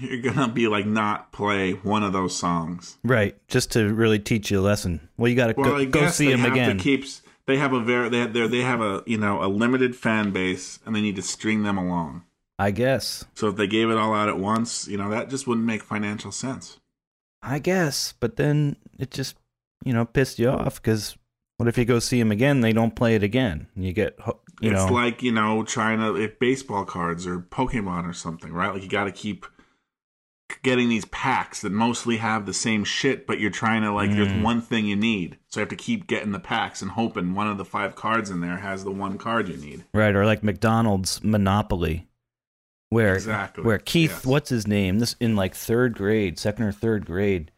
You're 0.00 0.20
gonna 0.20 0.48
be 0.52 0.68
like 0.68 0.84
not 0.86 1.32
play 1.32 1.72
one 1.72 2.02
of 2.02 2.12
those 2.12 2.36
songs. 2.36 2.98
Right. 3.02 3.36
Just 3.48 3.72
to 3.72 3.92
really 3.94 4.18
teach 4.18 4.50
you 4.50 4.60
a 4.60 4.62
lesson. 4.62 5.08
Well, 5.16 5.28
you 5.30 5.34
got 5.36 5.46
to 5.46 5.54
Well, 5.56 5.70
go, 5.70 5.76
I 5.76 5.84
go 5.86 6.08
see 6.08 6.30
have 6.30 6.52
again. 6.52 6.76
to 6.76 6.82
keep. 6.82 7.06
They 7.46 7.56
have 7.56 7.72
a 7.72 7.80
very 7.80 8.10
they 8.10 8.18
have, 8.18 8.32
they 8.34 8.60
have 8.60 8.82
a 8.82 9.02
you 9.06 9.16
know 9.16 9.42
a 9.42 9.48
limited 9.48 9.96
fan 9.96 10.30
base, 10.30 10.78
and 10.84 10.94
they 10.94 11.00
need 11.00 11.16
to 11.16 11.22
string 11.22 11.62
them 11.62 11.78
along. 11.78 12.24
I 12.58 12.70
guess. 12.70 13.24
So 13.34 13.48
if 13.48 13.56
they 13.56 13.66
gave 13.66 13.88
it 13.88 13.96
all 13.96 14.12
out 14.12 14.28
at 14.28 14.38
once, 14.38 14.86
you 14.88 14.98
know 14.98 15.08
that 15.08 15.30
just 15.30 15.46
wouldn't 15.46 15.66
make 15.66 15.82
financial 15.82 16.32
sense. 16.32 16.78
I 17.42 17.58
guess. 17.58 18.12
But 18.20 18.36
then 18.36 18.76
it 18.98 19.10
just, 19.10 19.36
you 19.84 19.94
know, 19.94 20.04
pissed 20.04 20.38
you 20.38 20.50
off 20.50 20.82
because 20.82 21.16
what 21.58 21.68
if 21.68 21.76
you 21.76 21.84
go 21.84 21.98
see 21.98 22.18
him 22.18 22.32
again? 22.32 22.60
They 22.60 22.72
don't 22.72 22.96
play 22.96 23.14
it 23.14 23.22
again. 23.22 23.66
You 23.76 23.92
get, 23.92 24.18
you 24.60 24.72
it's 24.72 24.90
like 24.90 25.22
you 25.22 25.32
know 25.32 25.62
trying 25.64 25.98
to 25.98 26.16
if 26.16 26.38
baseball 26.38 26.84
cards 26.84 27.26
or 27.26 27.40
Pokemon 27.40 28.08
or 28.08 28.12
something, 28.12 28.52
right? 28.52 28.72
Like 28.72 28.82
you 28.82 28.88
got 28.88 29.04
to 29.04 29.12
keep 29.12 29.44
getting 30.62 30.88
these 30.88 31.04
packs 31.06 31.60
that 31.60 31.70
mostly 31.72 32.16
have 32.16 32.46
the 32.46 32.54
same 32.54 32.82
shit, 32.82 33.26
but 33.26 33.38
you're 33.38 33.50
trying 33.50 33.82
to 33.82 33.92
like 33.92 34.10
Mm. 34.10 34.16
there's 34.16 34.42
one 34.42 34.62
thing 34.62 34.86
you 34.86 34.96
need, 34.96 35.36
so 35.48 35.60
you 35.60 35.62
have 35.62 35.68
to 35.68 35.76
keep 35.76 36.06
getting 36.06 36.32
the 36.32 36.38
packs 36.40 36.80
and 36.80 36.92
hoping 36.92 37.34
one 37.34 37.46
of 37.48 37.58
the 37.58 37.64
five 37.66 37.94
cards 37.94 38.30
in 38.30 38.40
there 38.40 38.56
has 38.56 38.82
the 38.82 38.90
one 38.90 39.18
card 39.18 39.48
you 39.48 39.56
need. 39.58 39.84
Right, 39.92 40.14
or 40.16 40.24
like 40.24 40.42
McDonald's 40.42 41.22
Monopoly, 41.22 42.08
where 42.88 43.14
Exactly, 43.14 43.62
where 43.62 43.78
Keith, 43.78 44.10
yes. 44.10 44.26
what's 44.26 44.48
his 44.48 44.66
name? 44.66 45.00
This 45.00 45.16
in 45.20 45.36
like 45.36 45.54
third 45.54 45.94
grade, 45.94 46.38
second 46.38 46.64
or 46.64 46.72
third 46.72 47.04
grade, 47.04 47.50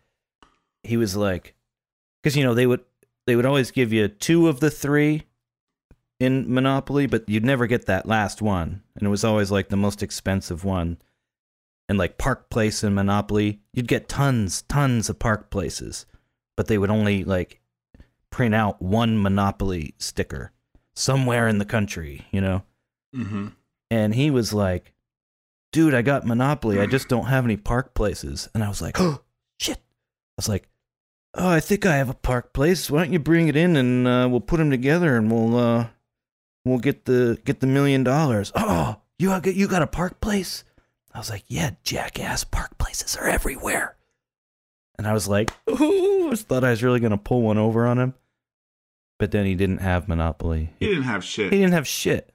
he 0.83 0.97
was 0.97 1.15
like, 1.15 1.55
because 2.23 2.37
you 2.37 2.43
know 2.43 2.55
they 2.55 2.67
would 2.67 2.81
they 3.31 3.37
would 3.37 3.47
always 3.47 3.71
give 3.71 3.93
you 3.93 4.09
two 4.09 4.49
of 4.49 4.59
the 4.59 4.73
three 4.73 5.23
in 6.19 6.53
Monopoly, 6.53 7.07
but 7.07 7.29
you'd 7.29 7.45
never 7.45 7.69
get 7.69 7.87
that 7.87 8.05
last 8.05 8.43
one, 8.43 8.83
and 8.97 9.07
it 9.07 9.09
was 9.09 9.23
always 9.23 9.53
like 9.53 9.69
the 9.69 9.77
most 9.77 10.03
expensive 10.03 10.64
one. 10.64 10.99
And 11.88 11.97
like 11.97 12.19
Park 12.19 12.51
Place 12.51 12.83
in 12.83 12.93
Monopoly, 12.93 13.61
you'd 13.73 13.87
get 13.87 14.09
tons, 14.09 14.62
tons 14.62 15.09
of 15.09 15.21
Park 15.21 15.49
Places, 15.49 16.07
but 16.57 16.66
they 16.66 16.77
would 16.77 16.90
only 16.90 17.23
like 17.23 17.61
print 18.31 18.53
out 18.53 18.83
one 18.83 19.23
Monopoly 19.23 19.95
sticker 19.99 20.51
somewhere 20.97 21.47
in 21.47 21.59
the 21.59 21.64
country, 21.64 22.27
you 22.33 22.40
know? 22.40 22.64
Mm-hmm. 23.14 23.51
And 23.93 24.12
he 24.12 24.33
was 24.33 24.53
like, 24.53 24.93
dude, 25.71 25.95
I 25.95 26.03
got 26.03 26.27
Monopoly. 26.27 26.81
I 26.81 26.87
just 26.87 27.09
don't 27.09 27.27
have 27.27 27.45
any 27.45 27.57
park 27.57 27.95
places. 27.95 28.49
And 28.55 28.64
I 28.64 28.69
was 28.69 28.83
like, 28.83 29.01
oh, 29.01 29.23
shit. 29.61 29.77
I 29.77 30.35
was 30.37 30.49
like, 30.49 30.66
oh, 31.35 31.49
I 31.49 31.61
think 31.61 31.87
I 31.87 31.97
have 31.97 32.09
a 32.09 32.14
park 32.14 32.53
place. 32.53 32.90
Why 32.90 33.05
don't 33.05 33.12
you 33.12 33.19
bring 33.19 33.49
it 33.49 33.57
in 33.57 33.77
and 33.77 34.07
uh, 34.07 34.29
we'll 34.31 34.40
put 34.40 34.59
them 34.59 34.71
together 34.71 35.16
and 35.16 35.31
we'll 35.31 35.57
uh, 35.57 35.87
we'll 36.64 36.79
get 36.79 37.05
the 37.05 37.38
get 37.45 37.61
the 37.61 37.66
million 37.66 38.05
dollars. 38.05 38.53
Oh, 38.62 38.97
you 39.19 39.29
got 39.29 39.47
you 39.55 39.69
got 39.69 39.83
a 39.83 39.87
park 39.87 40.21
place? 40.21 40.64
I 41.12 41.19
was 41.19 41.29
like, 41.29 41.45
yeah, 41.49 41.73
jackass. 41.83 42.45
Park 42.45 42.79
places 42.79 43.16
are 43.16 43.29
everywhere. 43.29 43.97
And 44.97 45.07
I 45.07 45.12
was 45.12 45.29
like, 45.29 45.51
ooh, 45.69 46.29
I 46.29 46.31
just 46.31 46.47
thought 46.47 46.64
I 46.64 46.71
was 46.71 46.83
really 46.83 47.01
gonna 47.01 47.19
pull 47.19 47.43
one 47.43 47.59
over 47.59 47.87
on 47.87 47.99
him. 47.99 48.14
But 49.19 49.33
then 49.33 49.45
he 49.45 49.55
didn't 49.55 49.79
have 49.79 50.09
Monopoly. 50.09 50.73
He 50.81 50.87
didn't 50.87 51.03
have 51.03 51.23
shit. 51.23 51.53
He 51.53 51.59
didn't 51.59 51.75
have 51.75 51.87
shit. 51.87 52.33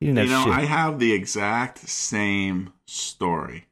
He 0.00 0.06
didn't 0.06 0.26
you 0.26 0.34
have 0.34 0.46
know, 0.46 0.52
shit. 0.52 0.62
I 0.62 0.66
have 0.66 0.98
the 0.98 1.12
exact 1.12 1.88
same 1.88 2.74
story. 2.86 3.68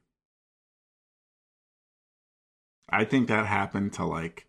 I 2.88 3.04
think 3.04 3.28
that 3.28 3.44
happened 3.46 3.92
to 3.94 4.06
like 4.06 4.46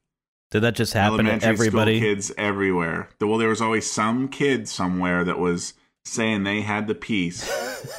Did 0.52 0.62
that 0.62 0.76
just 0.76 0.94
happen 0.94 1.26
to 1.26 1.44
everybody? 1.44 2.00
school 2.00 2.10
kids 2.10 2.32
everywhere. 2.38 3.10
Well, 3.20 3.38
there 3.38 3.50
was 3.50 3.62
always 3.62 3.90
some 3.90 4.28
kid 4.30 4.68
somewhere 4.68 5.24
that 5.24 5.40
was 5.40 5.74
saying 6.06 6.44
they 6.44 6.62
had 6.62 6.88
the 6.88 6.96
piece, 6.96 7.50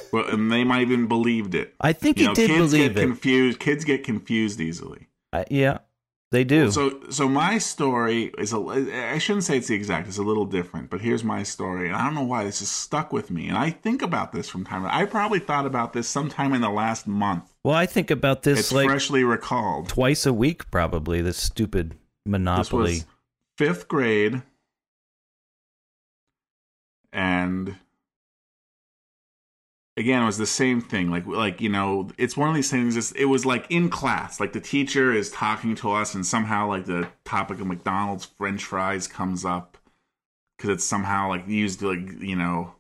well, 0.13 0.27
and 0.29 0.51
they 0.51 0.63
might 0.65 0.83
even 0.83 1.07
believed 1.09 1.55
it. 1.55 1.75
I 1.81 1.93
think 1.93 2.19
You 2.19 2.23
he 2.25 2.29
know, 2.29 2.35
did 2.35 2.51
kids 2.51 2.73
believe 2.73 2.95
get 2.95 3.03
it. 3.03 3.07
confused. 3.07 3.59
Kids 3.59 3.85
get 3.85 4.05
confused 4.05 4.61
easily. 4.61 5.09
I- 5.33 5.45
yeah, 5.51 5.79
they 6.31 6.45
do. 6.45 6.71
So, 6.71 7.01
so 7.11 7.29
my 7.29 7.59
story 7.59 8.33
is 8.39 8.53
a. 8.53 8.59
I 9.13 9.19
shouldn't 9.19 9.45
say 9.45 9.59
it's 9.59 9.67
the 9.69 9.75
exact. 9.75 10.07
It's 10.07 10.19
a 10.19 10.23
little 10.23 10.47
different, 10.47 10.89
but 10.89 11.01
here's 11.01 11.25
my 11.25 11.43
story, 11.43 11.89
and 11.89 11.97
I 11.97 12.05
don't 12.05 12.15
know 12.15 12.23
why 12.23 12.45
this 12.45 12.63
is 12.63 12.71
stuck 12.71 13.13
with 13.13 13.31
me. 13.31 13.49
And 13.49 13.59
I 13.59 13.71
think 13.71 14.03
about 14.03 14.31
this 14.33 14.49
from 14.49 14.65
time. 14.65 14.85
to 14.85 14.95
I 14.95 15.05
probably 15.05 15.41
thought 15.41 15.67
about 15.67 15.93
this 15.93 16.09
sometime 16.09 16.55
in 16.55 16.61
the 16.63 16.71
last 16.71 17.09
month. 17.09 17.53
well, 17.65 17.75
I 17.75 17.87
think 17.87 18.11
about 18.13 18.45
this 18.45 18.61
It's 18.61 18.73
like 18.73 18.87
freshly 18.89 19.25
recalled. 19.25 19.89
twice 19.89 20.25
a 20.27 20.33
week, 20.33 20.71
probably. 20.71 21.21
This 21.23 21.37
stupid 21.39 21.97
monopoly. 22.27 22.95
was 22.95 23.07
fifth 23.57 23.89
grade, 23.89 24.43
and 27.12 27.77
again, 29.97 30.23
it 30.23 30.27
was 30.27 30.39
the 30.39 30.47
same 30.47 30.81
thing. 30.81 31.11
Like, 31.11 31.27
like 31.27 31.61
you 31.61 31.69
know, 31.69 32.09
it's 32.19 32.37
one 32.37 32.49
of 32.49 32.55
these 32.55 32.71
things. 32.71 32.97
It's, 32.97 33.12
it 33.12 33.27
was 33.27 33.47
like 33.47 33.67
in 33.71 33.89
class, 33.89 34.41
like 34.41 34.53
the 34.53 34.61
teacher 34.61 35.12
is 35.12 35.31
talking 35.31 35.75
to 35.77 35.93
us, 35.93 36.15
and 36.15 36.25
somehow 36.25 36.69
like 36.69 36.85
the 36.85 37.09
topic 37.25 37.61
of 37.61 37.67
McDonald's 37.67 38.25
French 38.25 38.65
fries 38.65 39.07
comes 39.07 39.45
up 39.45 39.79
because 40.57 40.71
it's 40.71 40.85
somehow 40.85 41.29
like 41.29 41.47
used 41.47 41.81
to 41.81 41.89
like 41.89 42.21
you 42.21 42.37
know 42.37 42.73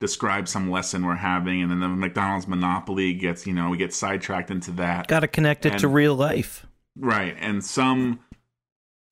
describe 0.00 0.48
some 0.48 0.70
lesson 0.70 1.06
we're 1.06 1.14
having, 1.14 1.62
and 1.62 1.70
then 1.70 1.80
the 1.80 1.88
McDonald's 1.88 2.48
Monopoly 2.48 3.14
gets 3.14 3.46
you 3.46 3.52
know 3.52 3.70
we 3.70 3.76
get 3.76 3.94
sidetracked 3.94 4.50
into 4.50 4.72
that. 4.72 5.06
Got 5.06 5.20
to 5.20 5.28
connect 5.28 5.66
it 5.66 5.78
to 5.78 5.88
real 5.88 6.14
life. 6.14 6.66
Right. 6.96 7.36
And 7.40 7.64
some 7.64 8.20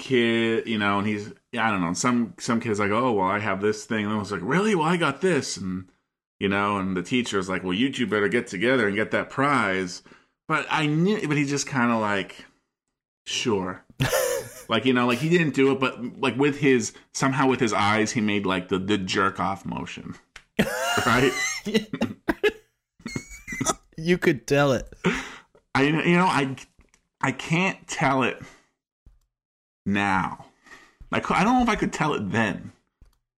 kid, 0.02 0.66
you 0.66 0.78
know, 0.78 0.98
and 0.98 1.06
he's 1.06 1.32
I 1.56 1.70
don't 1.70 1.80
know, 1.80 1.92
some 1.94 2.34
some 2.38 2.60
kid's 2.60 2.80
like, 2.80 2.90
Oh, 2.90 3.12
well 3.12 3.28
I 3.28 3.38
have 3.38 3.62
this 3.62 3.84
thing 3.84 4.04
and 4.04 4.12
I 4.12 4.18
was 4.18 4.32
like, 4.32 4.40
Really? 4.42 4.74
Well 4.74 4.86
I 4.86 4.96
got 4.96 5.20
this 5.20 5.56
and 5.56 5.88
you 6.40 6.48
know, 6.48 6.76
and 6.76 6.96
the 6.96 7.02
teacher's 7.02 7.48
like, 7.48 7.62
Well 7.62 7.72
you 7.72 7.90
two 7.90 8.06
better 8.06 8.28
get 8.28 8.48
together 8.48 8.86
and 8.86 8.96
get 8.96 9.12
that 9.12 9.30
prize. 9.30 10.02
But 10.48 10.66
I 10.68 10.86
knew 10.86 11.26
but 11.26 11.36
he 11.36 11.44
just 11.44 11.68
kinda 11.68 11.96
like 11.96 12.44
sure. 13.26 13.84
like, 14.68 14.84
you 14.84 14.92
know, 14.92 15.06
like 15.06 15.20
he 15.20 15.28
didn't 15.28 15.54
do 15.54 15.70
it, 15.70 15.78
but 15.78 16.18
like 16.20 16.36
with 16.36 16.58
his 16.58 16.92
somehow 17.14 17.46
with 17.46 17.60
his 17.60 17.72
eyes 17.72 18.10
he 18.10 18.20
made 18.20 18.44
like 18.44 18.68
the, 18.68 18.80
the 18.80 18.98
jerk 18.98 19.38
off 19.38 19.64
motion. 19.64 20.16
right? 21.06 21.32
You 23.96 24.18
could 24.18 24.48
tell 24.48 24.72
it. 24.72 24.92
I 25.76 25.82
you 25.84 26.16
know 26.16 26.26
I 26.26 26.56
I 27.20 27.30
can't 27.30 27.86
tell 27.86 28.24
it 28.24 28.42
now. 29.86 30.46
Like 31.10 31.30
I 31.30 31.44
don't 31.44 31.54
know 31.56 31.62
if 31.62 31.68
I 31.68 31.76
could 31.76 31.92
tell 31.92 32.14
it 32.14 32.30
then. 32.30 32.72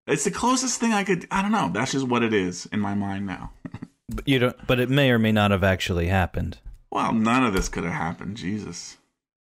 It's 0.07 0.23
the 0.23 0.31
closest 0.31 0.79
thing 0.79 0.93
I 0.93 1.03
could. 1.03 1.27
I 1.31 1.41
don't 1.41 1.51
know. 1.51 1.69
That's 1.73 1.91
just 1.91 2.07
what 2.07 2.23
it 2.23 2.33
is 2.33 2.67
in 2.67 2.79
my 2.79 2.93
mind 2.95 3.25
now. 3.27 3.51
But 4.07 4.27
you 4.27 4.37
don't 4.37 4.67
but 4.67 4.79
it 4.79 4.87
may 4.89 5.09
or 5.09 5.17
may 5.17 5.31
not 5.31 5.49
have 5.49 5.63
actually 5.63 6.07
happened. 6.07 6.59
Well, 6.91 7.11
none 7.11 7.43
of 7.43 7.53
this 7.53 7.67
could 7.69 7.83
have 7.85 7.93
happened. 7.93 8.37
Jesus, 8.37 8.97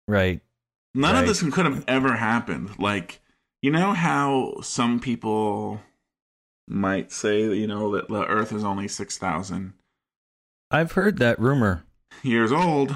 Right. 0.08 0.42
none 0.94 1.16
Right. 1.16 1.22
of 1.22 1.28
this 1.28 1.42
could 1.42 1.66
have 1.66 1.84
ever 1.88 2.14
happened. 2.18 2.78
Like 2.78 3.20
you 3.64 3.72
know 3.72 3.94
how 3.94 4.60
some 4.62 5.00
people 5.00 5.82
might 6.68 7.12
say, 7.12 7.42
you 7.52 7.66
know, 7.66 7.96
that 7.96 8.10
the 8.10 8.26
Earth 8.28 8.54
is 8.54 8.64
only 8.64 8.88
six 8.88 9.18
thousand 9.18 9.74
I've 10.70 10.92
heard 10.92 11.18
that 11.18 11.40
rumor. 11.40 11.84
years 12.22 12.52
old. 12.52 12.96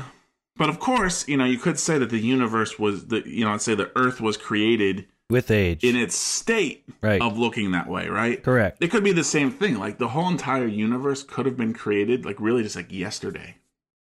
But 0.58 0.70
of 0.70 0.80
course, 0.80 1.28
you 1.28 1.38
know, 1.38 1.46
you 1.46 1.58
could 1.58 1.80
say 1.80 1.98
that 1.98 2.10
the 2.10 2.20
universe 2.20 2.78
was 2.80 3.08
the 3.08 3.24
you 3.28 3.46
know, 3.46 3.54
I'd 3.54 3.62
say 3.62 3.76
the 3.76 3.92
Earth 3.96 4.20
was 4.20 4.38
created 4.38 5.06
With 5.30 5.52
age. 5.52 5.84
in 5.84 5.96
its 5.96 6.16
state 6.16 6.84
Right. 7.02 7.22
of 7.22 7.38
looking 7.38 7.72
that 7.72 7.88
way, 7.88 8.08
right? 8.08 8.42
Correct. 8.44 8.84
It 8.84 8.90
could 8.90 9.04
be 9.04 9.12
the 9.12 9.24
same 9.24 9.52
thing. 9.52 9.78
Like 9.78 9.98
the 9.98 10.10
whole 10.10 10.28
entire 10.30 10.68
universe 10.68 11.24
could 11.24 11.46
have 11.46 11.58
been 11.58 11.74
created 11.74 12.26
like 12.26 12.40
really 12.40 12.64
just 12.64 12.76
like 12.76 12.92
yesterday. 12.92 13.58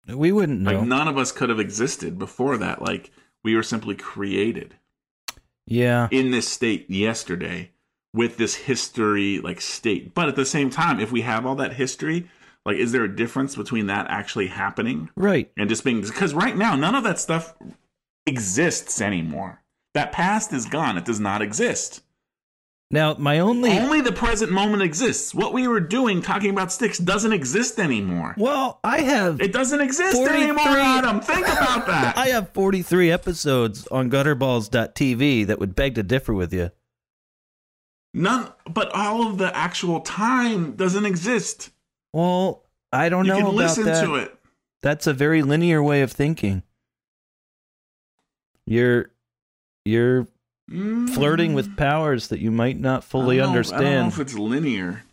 We 0.07 0.31
wouldn't 0.31 0.61
know. 0.61 0.79
Like 0.79 0.87
none 0.87 1.07
of 1.07 1.17
us 1.17 1.31
could 1.31 1.49
have 1.49 1.59
existed 1.59 2.19
before 2.19 2.57
that. 2.57 2.81
Like 2.81 3.11
we 3.43 3.55
were 3.55 3.63
simply 3.63 3.95
created 3.95 4.75
yeah. 5.65 6.07
in 6.11 6.31
this 6.31 6.47
state 6.47 6.89
yesterday 6.89 7.71
with 8.13 8.37
this 8.37 8.55
history 8.55 9.39
like 9.39 9.61
state. 9.61 10.13
But 10.13 10.27
at 10.27 10.35
the 10.35 10.45
same 10.45 10.69
time, 10.69 10.99
if 10.99 11.11
we 11.11 11.21
have 11.21 11.45
all 11.45 11.55
that 11.55 11.73
history, 11.73 12.29
like 12.65 12.77
is 12.77 12.91
there 12.91 13.03
a 13.03 13.15
difference 13.15 13.55
between 13.55 13.87
that 13.87 14.07
actually 14.09 14.47
happening 14.47 15.09
Right. 15.15 15.51
and 15.57 15.69
just 15.69 15.83
being 15.83 16.01
because 16.01 16.33
right 16.33 16.55
now 16.55 16.75
none 16.75 16.95
of 16.95 17.03
that 17.03 17.19
stuff 17.19 17.53
exists 18.25 19.01
anymore. 19.01 19.61
That 19.93 20.11
past 20.11 20.53
is 20.53 20.65
gone. 20.65 20.97
It 20.97 21.05
does 21.05 21.19
not 21.19 21.41
exist. 21.41 22.01
Now, 22.89 23.15
my 23.15 23.39
only 23.39 23.71
Only 23.79 24.01
the 24.01 24.11
present 24.11 24.51
moment 24.51 24.83
exists. 24.83 25.33
What 25.33 25.51
we 25.51 25.67
were 25.67 25.79
doing 25.79 26.21
talking 26.21 26.51
about 26.51 26.71
Styx 26.71 26.99
doesn't 26.99 27.33
exist 27.33 27.79
anymore. 27.79 28.35
Well, 28.37 28.79
I 28.83 28.99
have 29.01 29.41
It 29.41 29.51
doesn't 29.51 29.81
exist 29.81 30.15
43 30.15 30.43
anymore, 30.43 30.67
Adam. 30.67 31.19
Think 31.19 31.47
about 31.47 31.87
that. 31.87 32.15
I 32.17 32.27
have 32.27 32.49
43 32.49 33.09
episodes 33.11 33.87
on 33.87 34.11
gutterballs.tv 34.11 35.47
that 35.47 35.59
would 35.59 35.75
beg 35.75 35.95
to 35.95 36.03
differ 36.03 36.33
with 36.33 36.53
you. 36.53 36.69
None, 38.13 38.51
but 38.69 38.93
all 38.93 39.27
of 39.27 39.39
the 39.39 39.55
actual 39.57 40.01
time 40.01 40.73
doesn't 40.75 41.05
exist. 41.05 41.71
Well, 42.13 42.63
I 42.91 43.09
don't 43.09 43.25
You 43.25 43.31
know 43.31 43.37
can 43.37 43.45
about 43.47 43.55
listen 43.55 43.85
that. 43.85 44.05
to 44.05 44.15
it. 44.15 44.37
That's 44.81 45.07
a 45.07 45.13
very 45.13 45.41
linear 45.41 45.81
way 45.81 46.01
of 46.01 46.11
thinking. 46.11 46.63
You're 48.65 49.11
you're 49.85 50.27
Mm. 50.71 51.09
flirting 51.09 51.53
with 51.53 51.75
powers 51.75 52.29
that 52.29 52.39
you 52.39 52.49
might 52.49 52.79
not 52.79 53.03
fully 53.03 53.41
I 53.41 53.43
don't 53.43 53.49
I 53.49 53.53
don't 53.53 53.53
know 53.53 53.57
understand. 53.79 54.13
if 54.13 54.19
it's 54.19 54.33
linear. 54.33 55.03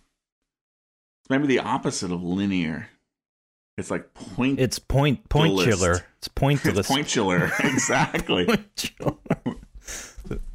It's 1.20 1.28
maybe 1.28 1.48
the 1.48 1.58
opposite 1.58 2.12
of 2.12 2.22
linear. 2.22 2.88
It's 3.76 3.90
like 3.90 4.14
point. 4.14 4.60
It's 4.60 4.78
point 4.78 5.28
pointular. 5.28 5.92
It's 5.94 6.00
it's 6.18 6.28
pointulous. 6.28 6.86
pointular. 6.86 7.50
exactly. 7.64 8.46
Pointular. 8.46 9.16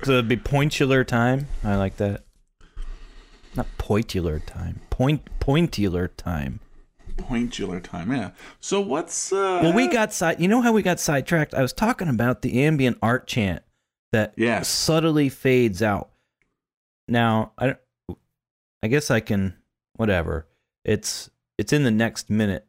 so 0.03 0.12
it'd 0.13 0.29
be 0.29 0.38
pointular 0.38 1.03
time. 1.03 1.47
I 1.62 1.75
like 1.75 1.97
that. 1.97 2.23
Not 3.55 3.67
pointular 3.77 4.39
time. 4.39 4.79
Point 4.95 5.27
pointular 5.41 6.08
time. 6.08 6.62
Pointular 7.17 7.81
time. 7.81 8.13
Yeah. 8.13 8.31
So 8.62 8.79
what's 8.79 9.34
uh? 9.34 9.60
Well, 9.62 9.73
we 9.73 9.89
got 9.89 10.13
side. 10.13 10.39
You 10.39 10.47
know 10.47 10.62
how 10.62 10.71
we 10.71 10.81
got 10.81 11.01
sidetracked? 11.01 11.53
I 11.53 11.62
was 11.62 11.73
talking 11.73 12.08
about 12.08 12.41
the 12.43 12.63
ambient 12.63 12.97
art 13.01 13.27
chant 13.27 13.62
that 14.13 14.34
Yes. 14.38 14.69
subtly 14.69 15.27
fades 15.27 15.81
out. 15.81 16.12
Now, 17.10 17.51
I, 17.58 17.65
don't- 17.67 18.17
I 18.81 18.88
guess 18.88 19.12
I 19.12 19.19
can 19.19 19.55
whatever. 19.97 20.47
It's 20.86 21.29
it's 21.58 21.73
in 21.73 21.84
the 21.84 21.91
next 21.91 22.29
minute, 22.29 22.65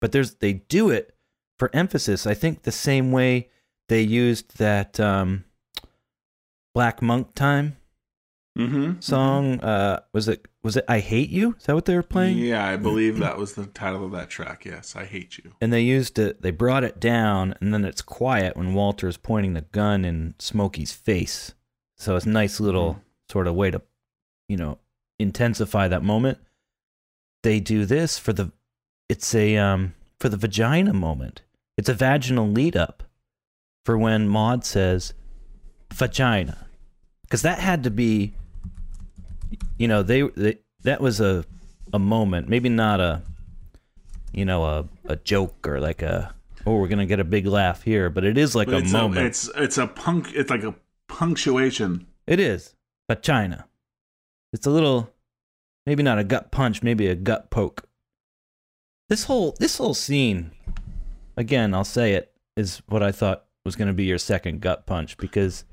but 0.00 0.10
there's 0.10 0.34
they 0.34 0.54
do 0.54 0.90
it 0.90 1.14
for 1.60 1.70
emphasis. 1.72 2.26
I 2.26 2.34
think 2.34 2.62
the 2.64 2.72
same 2.72 3.12
way 3.12 3.50
they 3.88 4.02
used 4.02 4.58
that 4.58 4.98
um, 4.98 5.44
Black 6.74 7.00
Monk 7.02 7.34
Time 7.36 7.76
Mm-hmm. 8.58 9.00
song. 9.00 9.60
Uh, 9.60 10.00
was 10.12 10.26
it 10.28 10.46
was 10.62 10.76
it 10.76 10.84
I 10.88 10.98
Hate 10.98 11.30
You? 11.30 11.54
Is 11.58 11.64
that 11.66 11.74
what 11.74 11.84
they 11.84 11.94
were 11.94 12.02
playing? 12.02 12.38
Yeah, 12.38 12.66
I 12.66 12.76
believe 12.76 13.18
that 13.18 13.38
was 13.38 13.54
the 13.54 13.66
title 13.66 14.04
of 14.04 14.10
that 14.12 14.28
track. 14.30 14.64
Yes, 14.64 14.96
I 14.96 15.04
hate 15.04 15.38
you. 15.38 15.52
and 15.60 15.72
they 15.72 15.80
used 15.80 16.18
it 16.18 16.42
they 16.42 16.50
brought 16.50 16.82
it 16.84 16.98
down 16.98 17.54
and 17.60 17.72
then 17.72 17.84
it's 17.84 18.02
quiet 18.02 18.56
when 18.56 18.74
Walter 18.74 19.06
is 19.06 19.16
pointing 19.16 19.54
the 19.54 19.62
gun 19.72 20.04
in 20.04 20.34
smokey's 20.38 20.92
face 20.92 21.54
so 21.96 22.16
it's 22.16 22.26
a 22.26 22.30
nice 22.30 22.58
little 22.60 23.00
sort 23.30 23.46
of 23.46 23.54
way 23.54 23.70
to 23.70 23.80
you 24.48 24.56
know 24.56 24.78
intensify 25.20 25.86
that 25.88 26.02
moment 26.02 26.38
they 27.44 27.60
do 27.60 27.84
this 27.86 28.18
for 28.18 28.32
the 28.32 28.50
it's 29.08 29.34
a 29.34 29.56
um 29.56 29.94
for 30.18 30.28
the 30.28 30.36
vagina 30.36 30.92
moment 30.92 31.42
it's 31.76 31.88
a 31.88 31.94
vaginal 31.94 32.48
lead 32.48 32.76
up 32.76 33.04
for 33.84 33.96
when 33.96 34.28
Maude 34.28 34.64
says 34.64 35.14
vagina 35.92 36.66
because 37.22 37.42
that 37.42 37.58
had 37.58 37.82
to 37.84 37.90
be 37.90 38.34
you 39.78 39.88
know 39.88 40.02
they, 40.02 40.22
they 40.22 40.58
that 40.82 41.00
was 41.00 41.20
a 41.20 41.44
a 41.92 41.98
moment 41.98 42.48
maybe 42.48 42.68
not 42.68 43.00
a 43.00 43.22
you 44.32 44.44
know 44.44 44.64
a, 44.64 44.84
a 45.06 45.16
joke 45.16 45.66
or 45.66 45.80
like 45.80 46.02
a 46.02 46.34
oh 46.66 46.76
we're 46.76 46.88
gonna 46.88 47.06
get 47.06 47.20
a 47.20 47.24
big 47.24 47.46
laugh 47.46 47.82
here 47.82 48.10
but 48.10 48.24
it 48.24 48.36
is 48.36 48.54
like 48.54 48.68
But 48.68 48.82
a 48.82 48.88
moment 48.92 49.26
it's 49.26 49.48
it's 49.56 49.78
a 49.78 49.86
punk. 49.86 50.32
It's 50.34 50.50
like 50.50 50.62
a 50.64 50.74
punctuation. 51.08 52.06
it 52.26 52.38
is 52.38 52.74
but 53.08 53.22
china 53.22 53.66
it's 54.52 54.66
a 54.66 54.70
little 54.70 55.10
maybe 55.86 56.02
not 56.02 56.18
a 56.18 56.24
gut 56.24 56.50
punch 56.50 56.82
maybe 56.82 57.06
a 57.06 57.14
gut 57.14 57.48
poke 57.50 57.84
this 59.08 59.24
whole 59.24 59.54
this 59.58 59.78
whole 59.78 59.94
scene 59.94 60.50
again 61.36 61.72
i'll 61.74 61.84
say 61.84 62.12
it 62.12 62.32
is 62.56 62.82
what 62.88 63.02
i 63.02 63.10
thought 63.10 63.44
was 63.64 63.74
going 63.76 63.88
to 63.88 63.94
be 63.94 64.04
your 64.04 64.18
second 64.18 64.60
gut 64.60 64.86
punch 64.86 65.16
because 65.16 65.64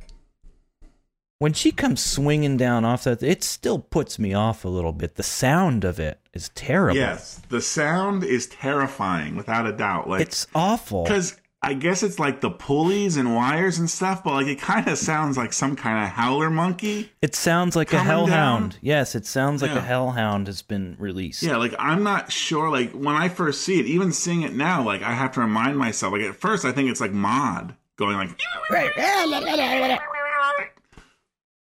when 1.45 1.53
she 1.53 1.71
comes 1.71 2.03
swinging 2.03 2.58
down 2.58 2.84
off 2.84 3.03
that 3.03 3.21
it 3.21 3.43
still 3.43 3.77
puts 3.77 4.17
me 4.17 4.34
off 4.34 4.65
a 4.65 4.67
little 4.67 4.91
bit 4.91 5.13
the 5.13 5.21
sound 5.21 5.84
of 5.84 5.99
it 5.99 6.19
is 6.34 6.49
terrible 6.55 6.97
Yes, 6.97 7.39
the 7.49 7.62
sound 7.62 8.23
is 8.23 8.47
terrifying, 8.47 9.36
without 9.36 9.67
a 9.67 9.71
doubt. 9.71 10.10
Like 10.10 10.21
it's 10.21 10.47
awful 10.55 11.03
because 11.03 11.39
I 11.62 11.75
guess 11.75 12.01
it's 12.01 12.17
like 12.17 12.41
the 12.41 12.49
pulleys 12.49 13.15
and 13.15 13.36
wires 13.36 13.77
and 13.77 13.88
stuff, 13.88 14.23
but 14.23 14.34
like 14.34 14.47
it 14.47 14.60
kind 14.60 14.88
of 14.88 14.97
sounds 14.97 15.38
like 15.38 15.53
some 15.53 15.75
kind 15.75 16.03
of 16.03 16.10
howler 16.10 16.49
monkey. 16.49 17.12
It 17.21 17.36
sounds 17.36 17.75
like 17.75 17.93
a 17.93 17.99
hellhound. 17.99 18.71
down? 18.71 18.79
Yes, 18.81 19.13
it 19.13 19.27
sounds 19.27 19.62
like 19.62 19.69
a 19.69 19.81
hellhound 19.81 20.47
has 20.47 20.63
been 20.63 20.95
released. 20.97 21.43
Yeah, 21.43 21.58
like 21.58 21.75
I'm 21.77 22.01
not 22.01 22.31
sure. 22.31 22.71
Like 22.71 22.91
when 22.93 23.15
I 23.15 23.29
first 23.29 23.62
see 23.62 23.79
it, 23.79 23.86
even 23.86 24.13
seeing 24.13 24.41
it 24.41 24.55
now, 24.55 24.84
like 24.84 25.03
I 25.03 25.13
have 25.13 25.34
to 25.34 25.41
remind 25.41 25.77
myself. 25.77 26.12
Like 26.13 26.23
at 26.23 26.35
first, 26.35 26.65
I 26.65 26.71
think 26.71 26.89
it's 26.89 27.02
like 27.02 27.12
Maude 27.12 27.75
going 27.98 28.17
like, 28.17 28.29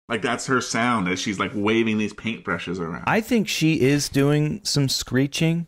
like 0.07 0.21
that's 0.21 0.47
her 0.47 0.61
sound 0.61 1.07
as 1.07 1.19
she's 1.19 1.39
like 1.39 1.51
waving 1.53 1.97
these 1.97 2.13
paintbrushes 2.13 2.79
around. 2.79 3.03
I 3.07 3.21
think 3.21 3.47
she 3.47 3.81
is 3.81 4.09
doing 4.09 4.61
some 4.63 4.89
screeching, 4.89 5.67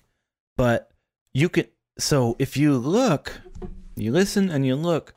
but 0.56 0.92
you 1.34 1.50
could. 1.50 1.70
So 1.98 2.36
if 2.38 2.56
you 2.56 2.78
look, 2.78 3.42
you 3.96 4.12
listen 4.12 4.50
and 4.50 4.66
you 4.66 4.76
look, 4.76 5.16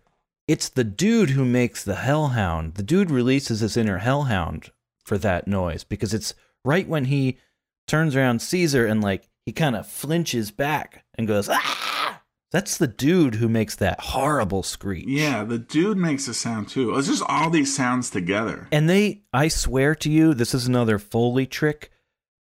it's 0.49 0.69
the 0.69 0.85
dude 0.85 1.31
who 1.31 1.45
makes 1.45 1.85
the 1.85 1.97
hellhound. 1.97 2.75
The 2.75 2.83
dude 2.83 3.11
releases 3.11 3.61
his 3.61 3.77
inner 3.77 3.99
hellhound 3.99 4.71
for 5.05 5.19
that 5.19 5.47
noise 5.47 5.85
because 5.85 6.15
it's 6.15 6.35
right 6.65 6.89
when 6.89 7.07
he 7.07 7.39
turns 7.87 8.17
around, 8.17 8.43
her, 8.43 8.87
and 8.87 9.03
like 9.03 9.29
he 9.45 9.53
kind 9.53 9.77
of 9.77 9.87
flinches 9.87 10.51
back 10.51 11.05
and 11.17 11.29
goes, 11.29 11.49
ah! 11.49 12.20
That's 12.53 12.77
the 12.77 12.89
dude 12.89 13.37
who 13.37 13.49
makes 13.49 13.77
that 13.77 14.01
horrible 14.01 14.65
screech. 14.65 15.07
yeah, 15.07 15.45
the 15.45 15.59
dude 15.59 15.97
makes 15.97 16.27
a 16.27 16.35
sound 16.35 16.69
too. 16.69 16.97
It's 16.97 17.07
just 17.07 17.23
all 17.29 17.49
these 17.49 17.75
sounds 17.75 18.11
together. 18.11 18.67
And 18.73 18.91
they, 18.91 19.23
I 19.33 19.47
swear 19.49 19.95
to 19.97 20.11
you, 20.11 20.35
this 20.35 20.53
is 20.53 20.67
another 20.67 20.99
Foley 20.99 21.47
trick 21.47 21.93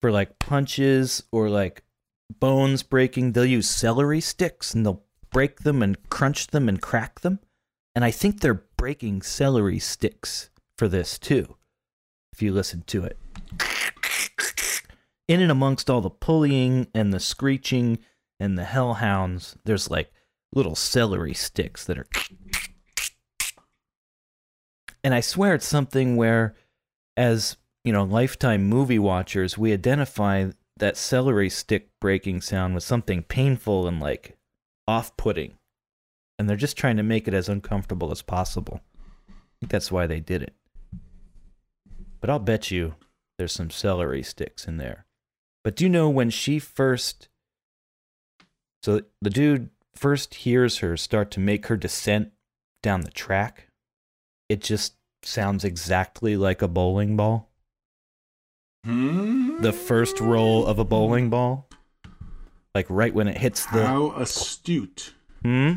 for 0.01 0.09
like 0.11 0.39
punches 0.39 1.23
or 1.31 1.49
like 1.49 1.83
bones 2.39 2.83
breaking. 2.83 3.33
They'll 3.33 3.45
use 3.45 3.69
celery 3.69 4.21
sticks 4.21 4.73
and 4.73 4.85
they'll 4.85 5.03
break 5.29 5.59
them 5.59 5.83
and 5.83 5.97
crunch 6.09 6.47
them 6.47 6.69
and 6.69 6.81
crack 6.81 7.19
them. 7.19 7.39
And 7.93 8.05
I 8.05 8.11
think 8.11 8.39
they're 8.39 8.63
breaking 8.77 9.23
celery 9.23 9.79
sticks 9.79 10.49
for 10.77 10.87
this 10.87 11.19
too, 11.19 11.57
if 12.31 12.41
you 12.41 12.53
listen 12.53 12.83
to 12.87 13.03
it. 13.03 13.17
In 15.27 15.41
and 15.41 15.51
amongst 15.51 15.89
all 15.89 15.99
the 15.99 16.09
pulleying 16.09 16.87
and 16.93 17.11
the 17.11 17.19
screeching 17.19 17.99
and 18.39 18.57
the 18.57 18.63
hellhounds, 18.63 19.55
there's 19.65 19.89
like 19.89 20.11
little 20.53 20.75
celery 20.75 21.33
sticks 21.33 21.83
that 21.85 21.97
are 21.97 22.07
and 25.03 25.13
I 25.13 25.21
swear 25.21 25.53
it's 25.55 25.67
something 25.67 26.15
where, 26.15 26.55
as 27.15 27.55
you 27.85 27.93
know, 27.93 28.03
lifetime 28.03 28.67
movie 28.67 28.99
watchers, 28.99 29.57
we 29.57 29.71
identify 29.71 30.49
that 30.77 30.97
celery 30.97 31.49
stick 31.49 31.89
breaking 32.01 32.41
sound 32.41 32.75
with 32.75 32.83
something 32.83 33.23
painful 33.23 33.87
and 33.87 34.01
like 34.01 34.37
off-putting, 34.87 35.53
and 36.37 36.49
they're 36.49 36.57
just 36.57 36.77
trying 36.77 36.97
to 36.97 37.03
make 37.03 37.27
it 37.27 37.33
as 37.33 37.47
uncomfortable 37.47 38.11
as 38.11 38.21
possible. 38.21 38.81
I 39.29 39.33
think 39.61 39.71
that's 39.71 39.91
why 39.91 40.07
they 40.07 40.19
did 40.19 40.43
it. 40.43 40.53
But 42.19 42.29
I'll 42.29 42.39
bet 42.39 42.69
you 42.71 42.95
there's 43.37 43.53
some 43.53 43.69
celery 43.69 44.23
sticks 44.23 44.67
in 44.67 44.77
there. 44.77 45.05
But 45.63 45.75
do 45.75 45.85
you 45.85 45.89
know 45.89 46.09
when 46.09 46.29
she 46.29 46.59
first 46.59 47.29
so 48.83 49.01
the 49.21 49.29
dude 49.29 49.69
first 49.95 50.35
hears 50.35 50.77
her 50.79 50.95
start 50.95 51.31
to 51.31 51.39
make 51.39 51.67
her 51.67 51.77
descent 51.77 52.31
down 52.83 53.01
the 53.01 53.11
track, 53.11 53.67
it 54.49 54.61
just 54.61 54.93
sounds 55.23 55.63
exactly 55.63 56.37
like 56.37 56.61
a 56.61 56.67
bowling 56.67 57.17
ball. 57.17 57.49
Hmm? 58.85 59.61
The 59.61 59.73
first 59.73 60.19
roll 60.19 60.65
of 60.65 60.79
a 60.79 60.85
bowling 60.85 61.29
ball. 61.29 61.67
Like 62.73 62.85
right 62.89 63.13
when 63.13 63.27
it 63.27 63.39
hits 63.39 63.65
the 63.65 63.85
How 63.85 64.11
astute. 64.11 65.13
Hmm? 65.41 65.73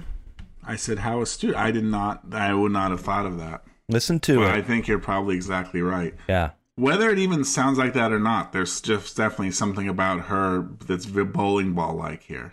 I 0.63 0.77
said, 0.77 0.99
how 0.99 1.23
astute. 1.23 1.57
I 1.57 1.71
did 1.71 1.85
not, 1.85 2.23
I 2.33 2.55
would 2.55 2.73
not 2.73 2.91
have 2.91 3.01
thought 3.01 3.27
of 3.27 3.39
that. 3.39 3.65
Listen 3.89 4.21
to 4.21 4.37
But 4.37 4.55
I 4.55 4.63
think 4.63 4.87
you're 4.87 4.99
probably 5.01 5.35
exactly 5.35 5.83
right. 5.83 6.15
Yeah. 6.29 6.51
Whether 6.77 7.11
it 7.11 7.19
even 7.19 7.45
sounds 7.45 7.77
like 7.77 7.95
that 7.95 8.13
or 8.13 8.21
not, 8.21 8.53
there's 8.53 8.81
just 8.81 9.17
definitely 9.17 9.51
something 9.51 9.89
about 9.89 10.27
her 10.27 10.69
that's 10.87 11.07
bowling 11.07 11.73
ball 11.73 11.95
like 11.95 12.23
here. 12.23 12.53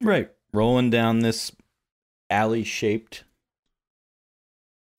Right. 0.00 0.30
Rolling 0.52 0.90
down 0.90 1.20
this 1.20 1.52
alley 2.28 2.64
shaped 2.64 3.24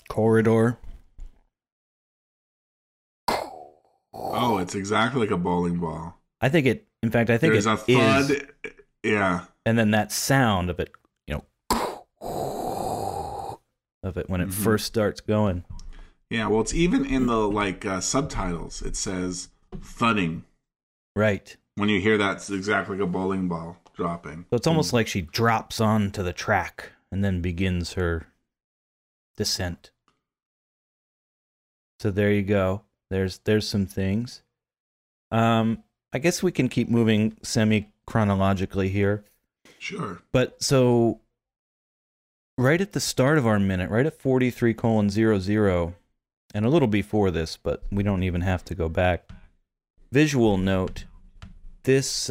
corridor. 0.10 0.78
Oh, 4.14 4.58
it's 4.60 4.76
exactly 4.76 5.22
like 5.22 5.32
a 5.32 5.38
bowling 5.38 5.78
ball. 5.80 6.18
I 6.42 6.50
think 6.50 6.66
it 6.68 6.88
in 7.04 7.10
fact 7.12 7.30
I 7.30 7.38
think 7.38 7.54
There's 7.54 7.66
it 7.66 7.72
a 7.74 7.78
thud. 7.78 8.32
is- 8.32 8.44
Yeah. 9.04 9.46
and 9.66 9.78
then 9.78 9.92
that 9.92 10.12
sound 10.12 10.70
of 10.70 10.80
it, 10.80 10.92
you 11.28 11.36
know, 11.36 11.46
of 14.04 14.18
it 14.18 14.30
when 14.30 14.42
it 14.42 14.50
Mm-hmm. 14.50 14.64
first 14.64 14.86
starts 14.86 15.22
going. 15.22 15.64
Yeah. 16.30 16.48
Well, 16.48 16.62
it's 16.62 16.74
even 16.74 17.06
in 17.06 17.26
the 17.28 17.38
like 17.50 17.86
uh, 17.86 18.00
subtitles. 18.02 18.82
It 18.82 18.96
says 18.96 19.50
thudding. 19.82 20.46
Right. 21.16 21.56
When 21.76 21.90
you 21.90 22.00
hear 22.00 22.18
that, 22.18 22.38
it's 22.38 22.50
exactly 22.50 22.98
like 22.98 23.04
a 23.04 23.08
bowling 23.12 23.48
ball 23.48 23.78
dropping. 23.96 24.46
So 24.50 24.58
it's 24.58 24.68
almost 24.68 24.94
like 24.94 25.08
she 25.08 25.22
drops 25.22 25.80
onto 25.80 26.24
the 26.24 26.34
track 26.34 26.92
and 27.12 27.24
then 27.24 27.42
begins 27.42 27.94
her 27.94 28.28
descent. 29.38 29.92
So 32.00 32.12
there 32.12 32.32
you 32.32 32.44
go. 32.44 32.82
There's 33.10 33.40
there's 33.40 33.68
some 33.68 33.86
things. 33.86 34.42
Um 35.32 35.84
I 36.14 36.20
guess 36.20 36.44
we 36.44 36.52
can 36.52 36.68
keep 36.68 36.90
moving 36.90 37.38
semi 37.42 37.90
chronologically 38.06 38.90
here. 38.90 39.24
Sure. 39.80 40.22
But 40.32 40.62
so 40.62 41.22
right 42.58 42.82
at 42.82 42.92
the 42.92 43.00
start 43.00 43.38
of 43.38 43.48
our 43.48 43.60
minute, 43.60 43.90
right 43.90 44.06
at 44.06 44.20
43 44.20 44.74
colon 44.74 45.10
zero 45.10 45.40
zero, 45.40 45.96
and 46.54 46.66
a 46.66 46.70
little 46.70 46.88
before 46.88 47.32
this, 47.32 47.58
but 47.58 47.84
we 47.92 48.04
don't 48.04 48.24
even 48.24 48.42
have 48.42 48.64
to 48.66 48.76
go 48.76 48.90
back. 48.90 49.30
Visual 50.12 50.58
note, 50.58 51.06
this 51.84 52.30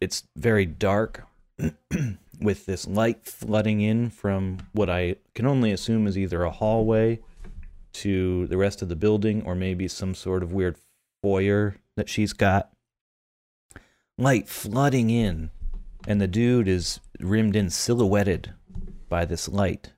it's 0.00 0.24
very 0.36 0.66
dark 0.66 1.26
with 2.40 2.66
this 2.66 2.86
light 2.86 3.26
flooding 3.26 3.80
in 3.80 4.10
from 4.10 4.58
what 4.72 4.88
I 4.88 5.16
can 5.34 5.46
only 5.46 5.72
assume 5.72 6.06
is 6.06 6.16
either 6.16 6.42
a 6.42 6.50
hallway 6.50 7.20
to 7.92 8.46
the 8.46 8.56
rest 8.56 8.82
of 8.82 8.88
the 8.88 8.96
building 8.96 9.42
or 9.44 9.54
maybe 9.54 9.88
some 9.88 10.14
sort 10.14 10.42
of 10.42 10.52
weird 10.52 10.76
foyer 11.22 11.76
that 11.96 12.08
she's 12.08 12.32
got. 12.32 12.70
Light 14.16 14.48
flooding 14.48 15.10
in, 15.10 15.50
and 16.06 16.20
the 16.20 16.28
dude 16.28 16.68
is 16.68 17.00
rimmed 17.18 17.56
in, 17.56 17.70
silhouetted 17.70 18.54
by 19.08 19.24
this 19.24 19.48
light. 19.48 19.92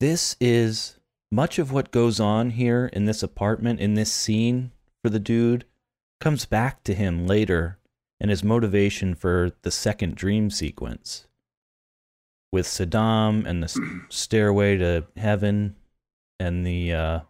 This 0.00 0.36
is 0.40 0.98
much 1.30 1.58
of 1.58 1.72
what 1.72 1.90
goes 1.90 2.20
on 2.20 2.50
here 2.50 2.90
in 2.92 3.06
this 3.06 3.22
apartment, 3.22 3.80
in 3.80 3.94
this 3.94 4.12
scene 4.12 4.72
for 5.02 5.10
the 5.10 5.18
dude, 5.18 5.64
comes 6.20 6.46
back 6.46 6.82
to 6.84 6.94
him 6.94 7.26
later 7.26 7.75
and 8.20 8.30
his 8.30 8.42
motivation 8.44 9.14
for 9.14 9.52
the 9.62 9.70
second 9.70 10.14
dream 10.14 10.50
sequence 10.50 11.26
with 12.52 12.66
Saddam 12.66 13.44
and 13.46 13.62
the 13.62 14.02
stairway 14.08 14.76
to 14.78 15.04
heaven 15.16 15.76
and 16.40 16.66
the 16.66 16.92
uh, 16.92 17.20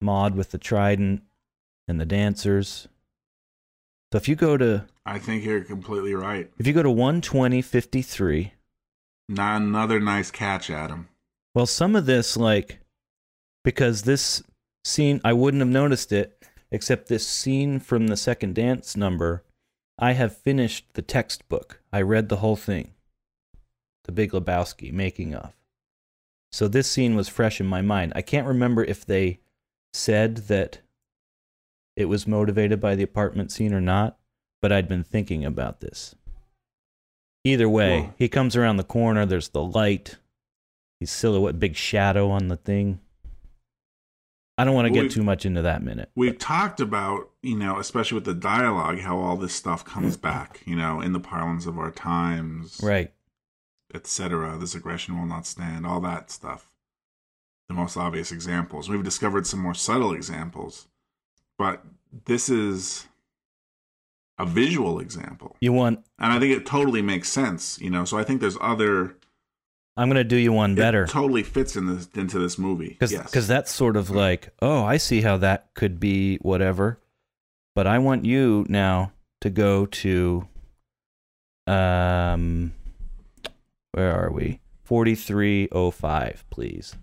Maude 0.00 0.34
with 0.34 0.50
the 0.50 0.58
trident 0.58 1.22
and 1.88 2.00
the 2.00 2.06
dancers. 2.06 2.88
So 4.12 4.16
if 4.18 4.28
you 4.28 4.34
go 4.36 4.56
to 4.56 4.86
I 5.04 5.18
think 5.18 5.44
you're 5.44 5.62
completely 5.62 6.14
right. 6.14 6.50
if 6.58 6.66
you 6.66 6.72
go 6.72 6.82
to 6.82 6.90
12053, 6.90 8.52
Not 9.28 9.62
another 9.62 10.00
nice 10.00 10.30
catch, 10.30 10.70
Adam. 10.70 11.08
well 11.54 11.66
some 11.66 11.94
of 11.96 12.06
this 12.06 12.36
like 12.36 12.80
because 13.64 14.02
this 14.02 14.42
scene 14.84 15.20
I 15.24 15.32
wouldn't 15.32 15.60
have 15.60 15.68
noticed 15.68 16.12
it 16.12 16.42
except 16.70 17.08
this 17.08 17.26
scene 17.26 17.78
from 17.80 18.06
the 18.08 18.16
second 18.16 18.54
dance 18.54 18.96
number 18.96 19.44
I 19.98 20.12
have 20.12 20.36
finished 20.36 20.86
the 20.94 21.02
textbook. 21.02 21.80
I 21.92 22.02
read 22.02 22.28
the 22.28 22.36
whole 22.36 22.56
thing. 22.56 22.92
The 24.04 24.12
Big 24.12 24.32
Lebowski 24.32 24.92
making 24.92 25.34
of. 25.34 25.52
So 26.52 26.68
this 26.68 26.90
scene 26.90 27.16
was 27.16 27.28
fresh 27.28 27.60
in 27.60 27.66
my 27.66 27.82
mind. 27.82 28.12
I 28.14 28.22
can't 28.22 28.46
remember 28.46 28.84
if 28.84 29.04
they 29.04 29.40
said 29.92 30.36
that 30.48 30.80
it 31.96 32.06
was 32.06 32.26
motivated 32.26 32.80
by 32.80 32.94
the 32.94 33.02
apartment 33.02 33.50
scene 33.50 33.72
or 33.72 33.80
not, 33.80 34.18
but 34.60 34.70
I'd 34.70 34.88
been 34.88 35.04
thinking 35.04 35.44
about 35.44 35.80
this. 35.80 36.14
Either 37.44 37.68
way, 37.68 38.00
Well- 38.00 38.14
he 38.18 38.28
comes 38.28 38.54
around 38.56 38.76
the 38.76 38.84
corner, 38.84 39.24
there's 39.24 39.48
the 39.48 39.62
light. 39.62 40.16
He's 41.00 41.10
silhouette, 41.10 41.58
big 41.58 41.76
shadow 41.76 42.30
on 42.30 42.48
the 42.48 42.56
thing. 42.56 43.00
I 44.58 44.64
don't 44.64 44.74
want 44.74 44.86
to 44.88 44.92
Well, 44.92 45.02
get 45.02 45.12
too 45.12 45.22
much 45.22 45.44
into 45.44 45.60
that 45.62 45.82
minute. 45.82 46.10
We've 46.14 46.38
talked 46.38 46.80
about, 46.80 47.30
you 47.42 47.56
know, 47.56 47.78
especially 47.78 48.16
with 48.16 48.24
the 48.24 48.34
dialogue, 48.34 49.00
how 49.00 49.18
all 49.18 49.36
this 49.36 49.54
stuff 49.54 49.84
comes 49.84 50.16
back, 50.28 50.62
you 50.64 50.76
know, 50.76 51.00
in 51.00 51.12
the 51.12 51.20
parlance 51.20 51.66
of 51.66 51.78
our 51.78 51.90
times, 51.90 52.80
Right. 52.82 53.12
etc. 53.94 54.56
This 54.58 54.74
aggression 54.74 55.18
will 55.18 55.26
not 55.26 55.46
stand, 55.46 55.86
all 55.86 56.00
that 56.00 56.30
stuff. 56.30 56.70
The 57.68 57.74
most 57.74 57.96
obvious 57.96 58.30
examples. 58.32 58.88
We've 58.88 59.02
discovered 59.04 59.46
some 59.46 59.60
more 59.60 59.74
subtle 59.74 60.12
examples, 60.14 60.86
but 61.58 61.84
this 62.24 62.48
is 62.48 63.08
a 64.38 64.46
visual 64.46 65.00
example. 65.00 65.56
You 65.60 65.72
want 65.72 66.04
And 66.18 66.32
I 66.32 66.38
think 66.38 66.56
it 66.56 66.64
totally 66.64 67.02
makes 67.02 67.28
sense, 67.28 67.78
you 67.80 67.90
know. 67.90 68.04
So 68.04 68.18
I 68.18 68.24
think 68.24 68.40
there's 68.40 68.56
other 68.60 69.16
I'm 69.96 70.08
going 70.08 70.16
to 70.16 70.24
do 70.24 70.36
you 70.36 70.52
one 70.52 70.74
better. 70.74 71.04
It 71.04 71.10
totally 71.10 71.42
fits 71.42 71.74
in 71.74 71.86
this 71.86 72.08
into 72.14 72.38
this 72.38 72.58
movie. 72.58 72.90
Because 72.90 73.12
yes. 73.12 73.46
that's 73.46 73.72
sort 73.72 73.96
of 73.96 74.10
like, 74.10 74.50
oh, 74.60 74.84
I 74.84 74.98
see 74.98 75.22
how 75.22 75.38
that 75.38 75.68
could 75.74 75.98
be 75.98 76.36
whatever. 76.38 77.00
But 77.74 77.86
I 77.86 77.98
want 77.98 78.24
you 78.24 78.66
now 78.68 79.12
to 79.40 79.50
go 79.50 79.86
to 79.86 80.46
um 81.66 82.72
where 83.92 84.12
are 84.12 84.30
we? 84.30 84.60
4305, 84.84 86.44
please. 86.50 86.94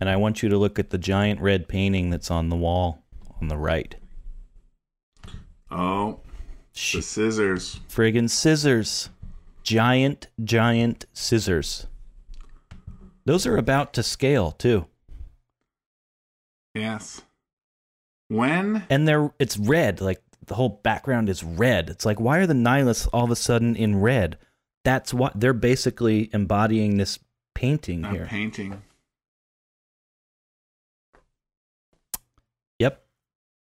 And 0.00 0.08
I 0.08 0.16
want 0.16 0.42
you 0.42 0.48
to 0.48 0.56
look 0.58 0.78
at 0.78 0.90
the 0.90 0.98
giant 0.98 1.40
red 1.40 1.68
painting 1.68 2.10
that's 2.10 2.30
on 2.30 2.48
the 2.48 2.56
wall 2.56 3.04
on 3.40 3.48
the 3.48 3.56
right. 3.56 3.94
oh, 5.70 6.20
Sh- 6.72 6.96
the 6.96 7.02
scissors. 7.02 7.80
friggin' 7.88 8.30
scissors. 8.30 9.10
Giant, 9.62 10.28
giant 10.42 11.06
scissors. 11.12 11.86
Those 13.24 13.46
are 13.46 13.56
about 13.56 13.92
to 13.94 14.02
scale 14.02 14.52
too. 14.52 14.86
Yes. 16.74 17.22
When 18.28 18.84
and 18.88 19.06
they're 19.06 19.32
it's 19.38 19.58
red 19.58 20.00
like 20.00 20.22
the 20.46 20.54
whole 20.54 20.80
background 20.82 21.28
is 21.28 21.44
red 21.44 21.90
it's 21.90 22.06
like 22.06 22.18
why 22.18 22.38
are 22.38 22.46
the 22.46 22.54
nihilists 22.54 23.06
all 23.08 23.24
of 23.24 23.30
a 23.30 23.36
sudden 23.36 23.76
in 23.76 24.00
red 24.00 24.38
that's 24.84 25.12
what 25.12 25.38
they're 25.38 25.52
basically 25.52 26.30
embodying 26.32 26.96
this 26.96 27.18
painting 27.54 28.04
a 28.04 28.10
here 28.10 28.26
painting. 28.26 28.82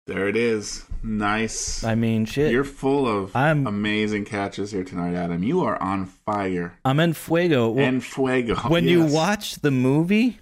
There 0.07 0.29
it 0.29 0.37
is. 0.37 0.85
Nice. 1.03 1.85
i 1.85 1.95
mean 1.95 2.25
shit 2.25 2.51
You're 2.51 2.65
full 2.65 3.07
of 3.07 3.37
I'm- 3.37 3.67
amazing 3.67 4.25
catches 4.25 4.71
here 4.73 4.85
tonight, 4.85 5.15
Adam. 5.15 5.43
You 5.43 5.61
are 5.63 5.81
on 5.83 6.07
fire. 6.07 6.79
i'm 6.83 6.99
en 6.99 7.13
fuego 7.13 7.69
Well, 7.71 7.85
and 7.87 8.03
fuego. 8.03 8.55
when 8.69 8.85
you 8.89 9.05
watch 9.05 9.57
the 9.57 9.71
movie 9.71 10.39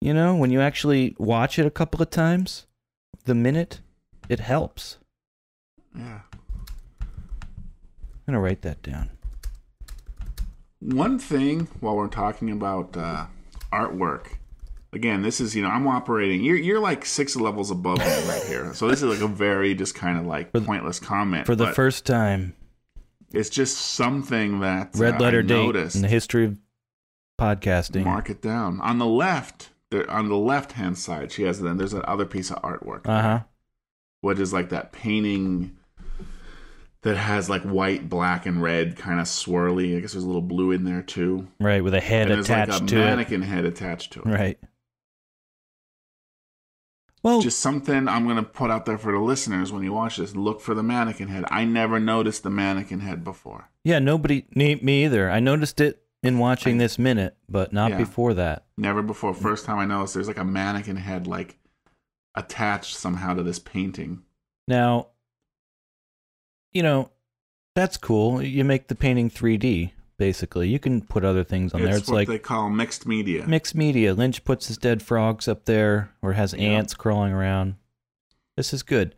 you 0.00 0.14
know 0.14 0.36
when 0.36 0.52
you 0.52 0.60
actually 0.60 1.16
watch 1.18 1.58
it 1.58 1.66
a 1.66 1.70
couple 1.72 2.00
of 2.00 2.10
times 2.10 2.66
the 3.24 3.34
minute 3.34 3.80
it 4.28 4.38
helps 4.38 4.98
Yeah. 5.92 6.20
i'm 7.00 7.08
gonna 8.26 8.40
write 8.40 8.62
that 8.62 8.80
down 8.82 9.10
One 10.80 11.18
thing 11.18 11.66
while 11.80 11.96
we're 11.96 12.06
talking 12.06 12.50
about 12.52 12.96
uh, 12.96 13.26
artwork 13.72 14.37
again, 14.92 15.22
this 15.22 15.40
is 15.40 15.54
you 15.54 15.62
know 15.62 15.68
I'm 15.68 15.86
operating. 15.86 16.42
You're 16.42 16.56
you're 16.56 16.80
like 16.80 17.04
six 17.04 17.36
levels 17.36 17.70
above 17.70 17.98
me 17.98 18.04
right 18.28 18.42
here. 18.44 18.74
So 18.74 18.88
this 18.88 19.02
is 19.02 19.08
like 19.08 19.28
a 19.28 19.32
very 19.32 19.74
just 19.74 19.94
kind 19.94 20.18
of 20.18 20.26
like 20.26 20.52
pointless 20.52 20.98
comment. 21.00 21.46
For 21.46 21.56
the 21.56 21.72
first 21.72 22.06
time, 22.06 22.54
it's 23.32 23.50
just 23.50 23.76
something 23.78 24.60
that 24.60 24.90
red 24.94 25.14
uh, 25.14 25.18
letter 25.18 25.40
I 25.40 25.42
date 25.42 25.66
noticed. 25.66 25.96
in 25.96 26.02
the 26.02 26.08
history 26.08 26.44
of 26.44 26.58
podcasting. 27.38 28.04
Mark 28.04 28.30
it 28.30 28.42
down 28.42 28.80
on 28.80 28.98
the 28.98 29.06
left. 29.06 29.70
There, 29.90 30.10
on 30.10 30.28
the 30.28 30.36
left 30.36 30.72
hand 30.72 30.98
side, 30.98 31.32
she 31.32 31.44
has 31.44 31.60
then 31.60 31.78
there's 31.78 31.92
that 31.92 32.04
other 32.04 32.26
piece 32.26 32.50
of 32.50 32.60
artwork. 32.60 33.08
Uh 33.08 33.22
huh. 33.22 33.40
what 34.20 34.38
is 34.38 34.52
like 34.52 34.68
that 34.68 34.92
painting 34.92 35.78
that 37.02 37.16
has 37.16 37.48
like 37.48 37.62
white, 37.62 38.08
black, 38.08 38.44
and 38.44 38.60
red 38.60 38.96
kind 38.96 39.20
of 39.20 39.26
swirly. 39.26 39.96
I 39.96 40.00
guess 40.00 40.12
there's 40.12 40.24
a 40.24 40.26
little 40.26 40.42
blue 40.42 40.72
in 40.72 40.84
there 40.84 41.00
too. 41.00 41.48
Right, 41.58 41.82
with 41.82 41.94
a 41.94 42.00
head 42.00 42.30
attached 42.30 42.72
like 42.72 42.82
a 42.82 42.86
to 42.86 42.96
mannequin 42.96 43.42
head 43.42 43.64
attached 43.64 44.12
to 44.12 44.20
it. 44.20 44.26
it. 44.26 44.30
Right. 44.30 44.58
Well, 47.22 47.40
Just 47.40 47.58
something 47.60 48.06
I'm 48.08 48.26
gonna 48.28 48.42
put 48.44 48.70
out 48.70 48.86
there 48.86 48.98
for 48.98 49.12
the 49.12 49.18
listeners 49.18 49.72
when 49.72 49.82
you 49.82 49.92
watch 49.92 50.16
this. 50.18 50.36
Look 50.36 50.60
for 50.60 50.74
the 50.74 50.82
mannequin 50.82 51.28
head. 51.28 51.44
I 51.50 51.64
never 51.64 51.98
noticed 51.98 52.42
the 52.44 52.50
mannequin 52.50 53.00
head 53.00 53.24
before. 53.24 53.70
yeah, 53.84 53.98
nobody, 53.98 54.44
me, 54.54 54.76
me 54.76 55.04
either. 55.04 55.30
I 55.30 55.40
noticed 55.40 55.80
it 55.80 56.02
in 56.22 56.38
watching 56.38 56.78
this 56.78 56.98
minute, 56.98 57.36
but 57.48 57.72
not 57.72 57.90
Yeah. 57.92 57.98
before 57.98 58.34
that. 58.34 58.66
Never 58.76 59.02
before. 59.02 59.34
First 59.34 59.64
time 59.64 59.78
I 59.78 59.84
noticed 59.86 60.14
there's 60.14 60.28
like 60.28 60.38
a 60.38 60.44
mannequin 60.44 60.96
head 60.96 61.26
like 61.26 61.58
attached 62.34 62.94
somehow 62.96 63.34
to 63.34 63.42
this 63.42 63.58
painting. 63.58 64.22
Now, 64.68 65.08
you 66.72 66.82
know, 66.82 67.10
that's 67.74 67.96
cool. 67.96 68.42
You 68.42 68.64
make 68.64 68.88
the 68.88 68.94
painting 68.94 69.30
3D, 69.30 69.92
basically. 70.18 70.68
You 70.68 70.78
can 70.78 71.00
put 71.00 71.24
other 71.24 71.44
things 71.44 71.72
on 71.72 71.80
it's 71.80 71.88
there. 71.88 71.96
It's 71.98 72.08
what 72.08 72.14
like 72.16 72.28
they 72.28 72.38
call 72.38 72.68
mixed 72.68 73.06
media. 73.06 73.46
mixed 73.46 73.74
media. 73.74 74.12
Lynch 74.14 74.44
puts 74.44 74.66
his 74.68 74.76
dead 74.76 75.02
frogs 75.02 75.48
up 75.48 75.64
there 75.64 76.10
or 76.20 76.34
has 76.34 76.52
Yeah. 76.52 76.60
ants 76.70 76.94
crawling 76.94 77.32
around. 77.32 77.76
This 78.56 78.74
is 78.74 78.82
good. 78.82 79.14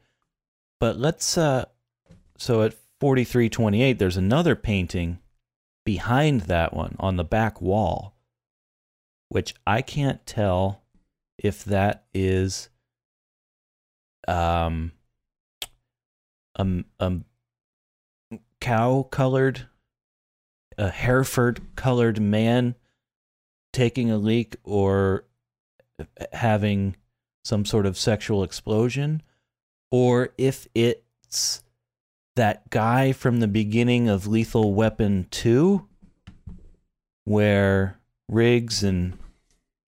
But 0.78 0.96
let's 0.98 1.36
uh 1.36 1.64
so 2.36 2.62
at 2.62 2.74
4328 3.00 3.98
there's 3.98 4.16
another 4.16 4.54
painting 4.54 5.18
behind 5.84 6.42
that 6.42 6.72
one 6.74 6.94
on 7.00 7.16
the 7.16 7.24
back 7.24 7.60
wall 7.60 8.14
which 9.28 9.54
I 9.66 9.80
can't 9.82 10.24
tell 10.26 10.82
if 11.38 11.64
that 11.64 12.04
is 12.12 12.68
um 14.28 14.92
um 16.56 16.84
um 16.98 17.24
cow 18.60 19.02
colored 19.10 19.66
a 20.80 20.88
Hereford 20.88 21.60
colored 21.76 22.20
man 22.20 22.74
taking 23.72 24.10
a 24.10 24.16
leak 24.16 24.56
or 24.64 25.24
having 26.32 26.96
some 27.44 27.66
sort 27.66 27.84
of 27.84 27.98
sexual 27.98 28.42
explosion 28.42 29.22
or 29.90 30.30
if 30.38 30.66
it's 30.74 31.62
that 32.34 32.70
guy 32.70 33.12
from 33.12 33.40
the 33.40 33.48
beginning 33.48 34.08
of 34.08 34.26
Lethal 34.26 34.72
Weapon 34.72 35.26
2 35.30 35.86
where 37.24 38.00
Riggs 38.28 38.82
and 38.82 39.18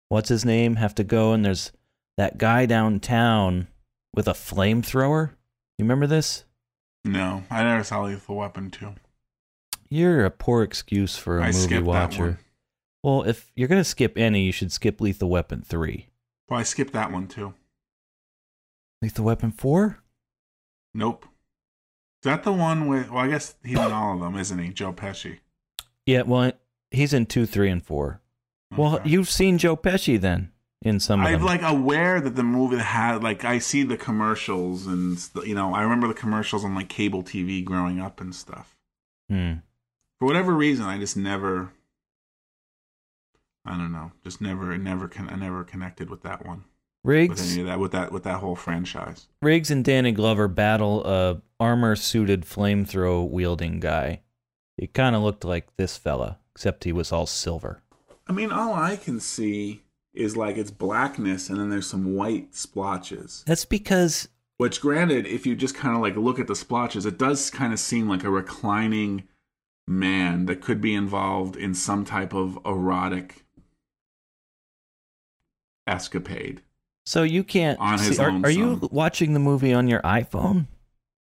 what's 0.08 0.30
his 0.30 0.44
name 0.44 0.76
have 0.76 0.94
to 0.94 1.04
go 1.04 1.34
and 1.34 1.44
there's 1.44 1.70
that 2.16 2.38
guy 2.38 2.64
downtown 2.64 3.68
with 4.14 4.26
a 4.26 4.32
flamethrower. 4.32 5.30
You 5.76 5.84
remember 5.84 6.06
this? 6.06 6.44
No, 7.04 7.44
I 7.50 7.62
never 7.62 7.84
saw 7.84 8.02
Lethal 8.02 8.36
Weapon 8.36 8.70
two. 8.70 8.94
You're 9.88 10.24
a 10.24 10.30
poor 10.30 10.62
excuse 10.62 11.16
for 11.16 11.38
a 11.38 11.44
I 11.44 11.52
movie 11.52 11.78
watcher. 11.80 12.22
one. 12.22 12.38
Well, 13.02 13.22
if 13.22 13.50
you're 13.54 13.68
going 13.68 13.80
to 13.80 13.84
skip 13.88 14.18
any, 14.18 14.42
you 14.42 14.52
should 14.52 14.72
skip 14.72 15.00
Lethal 15.00 15.30
Weapon 15.30 15.62
3. 15.62 16.08
Well, 16.48 16.60
I 16.60 16.62
skipped 16.62 16.92
that 16.92 17.12
one 17.12 17.28
too. 17.28 17.54
Lethal 19.00 19.24
Weapon 19.24 19.52
4? 19.52 19.98
Nope. 20.94 21.24
Is 21.24 22.24
that 22.24 22.42
the 22.42 22.52
one 22.52 22.88
with? 22.88 23.10
Well, 23.10 23.24
I 23.24 23.28
guess 23.28 23.54
he's 23.62 23.78
in 23.78 23.92
all 23.92 24.14
of 24.14 24.20
them, 24.20 24.36
isn't 24.36 24.58
he? 24.58 24.70
Joe 24.70 24.92
Pesci. 24.92 25.38
Yeah, 26.06 26.22
well, 26.22 26.52
he's 26.90 27.12
in 27.12 27.26
2, 27.26 27.46
3, 27.46 27.70
and 27.70 27.82
4. 27.82 28.20
Well, 28.76 29.00
you've 29.04 29.30
seen 29.30 29.58
Joe 29.58 29.76
Pesci 29.76 30.20
then 30.20 30.52
in 30.82 31.00
some 31.00 31.20
of 31.20 31.26
I'm 31.26 31.42
like 31.42 31.62
aware 31.62 32.20
that 32.20 32.36
the 32.36 32.42
movie 32.42 32.76
had 32.76 33.22
like 33.22 33.44
I 33.44 33.58
see 33.58 33.82
the 33.82 33.96
commercials 33.96 34.86
and 34.86 35.18
you 35.44 35.54
know 35.54 35.74
I 35.74 35.82
remember 35.82 36.06
the 36.06 36.14
commercials 36.14 36.64
on 36.64 36.74
like 36.74 36.88
cable 36.88 37.22
TV 37.22 37.64
growing 37.64 38.00
up 38.00 38.20
and 38.20 38.34
stuff. 38.34 38.76
Hmm. 39.28 39.54
For 40.18 40.26
whatever 40.26 40.52
reason, 40.52 40.84
I 40.84 40.98
just 40.98 41.16
never. 41.16 41.72
I 43.64 43.76
don't 43.76 43.92
know. 43.92 44.12
Just 44.24 44.40
never, 44.40 44.76
never, 44.78 45.10
I 45.28 45.36
never 45.36 45.64
connected 45.64 46.08
with 46.08 46.22
that 46.22 46.46
one, 46.46 46.64
Riggs 47.04 47.40
with 47.40 47.52
any 47.52 47.60
of 47.60 47.66
that, 47.66 47.78
with 47.78 47.92
that, 47.92 48.12
with 48.12 48.22
that 48.22 48.40
whole 48.40 48.56
franchise. 48.56 49.28
Riggs 49.42 49.70
and 49.70 49.84
Danny 49.84 50.12
Glover 50.12 50.48
battle 50.48 51.04
a 51.04 51.42
armor-suited 51.60 52.42
flamethrower 52.42 53.28
wielding 53.28 53.78
guy. 53.78 54.22
He 54.78 54.86
kind 54.86 55.14
of 55.14 55.22
looked 55.22 55.44
like 55.44 55.76
this 55.76 55.98
fella, 55.98 56.38
except 56.54 56.84
he 56.84 56.92
was 56.92 57.12
all 57.12 57.26
silver. 57.26 57.82
I 58.26 58.32
mean, 58.32 58.52
all 58.52 58.72
I 58.74 58.96
can 58.96 59.20
see 59.20 59.82
is 60.14 60.36
like 60.36 60.56
it's 60.56 60.70
blackness, 60.70 61.50
and 61.50 61.60
then 61.60 61.68
there's 61.68 61.88
some 61.88 62.14
white 62.14 62.54
splotches. 62.54 63.44
That's 63.46 63.66
because 63.66 64.28
Which, 64.58 64.80
granted, 64.80 65.26
if 65.26 65.46
you 65.46 65.54
just 65.54 65.76
kind 65.76 65.94
of 65.94 66.02
like 66.02 66.16
look 66.16 66.40
at 66.40 66.48
the 66.48 66.56
splotches, 66.56 67.06
it 67.06 67.16
does 67.16 67.48
kind 67.48 67.72
of 67.72 67.78
seem 67.78 68.08
like 68.08 68.24
a 68.24 68.30
reclining 68.30 69.24
man 69.88 70.46
that 70.46 70.60
could 70.60 70.80
be 70.80 70.94
involved 70.94 71.56
in 71.56 71.74
some 71.74 72.04
type 72.04 72.34
of 72.34 72.58
erotic 72.64 73.44
escapade. 75.86 76.60
so 77.06 77.22
you 77.22 77.42
can't. 77.42 77.78
On 77.80 77.98
his 77.98 78.16
see, 78.16 78.22
are, 78.22 78.30
are 78.44 78.50
you 78.50 78.88
watching 78.92 79.32
the 79.32 79.40
movie 79.40 79.72
on 79.72 79.88
your 79.88 80.02
iPhone? 80.02 80.66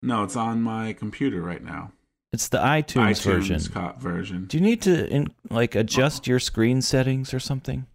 No, 0.02 0.24
it's 0.24 0.36
on 0.36 0.62
my 0.62 0.92
computer 0.92 1.40
right 1.42 1.62
now. 1.62 1.92
It's 2.32 2.48
the 2.48 2.58
iTunes, 2.58 3.10
iTunes 3.10 3.22
version. 3.22 3.60
co- 3.72 3.94
version. 3.98 4.46
Do 4.46 4.56
you 4.56 4.62
need 4.62 4.82
to 4.82 5.08
in, 5.08 5.28
like 5.50 5.74
adjust 5.74 6.26
your 6.26 6.38
screen 6.38 6.80
settings 6.82 7.34
or 7.34 7.40
something? 7.40 7.86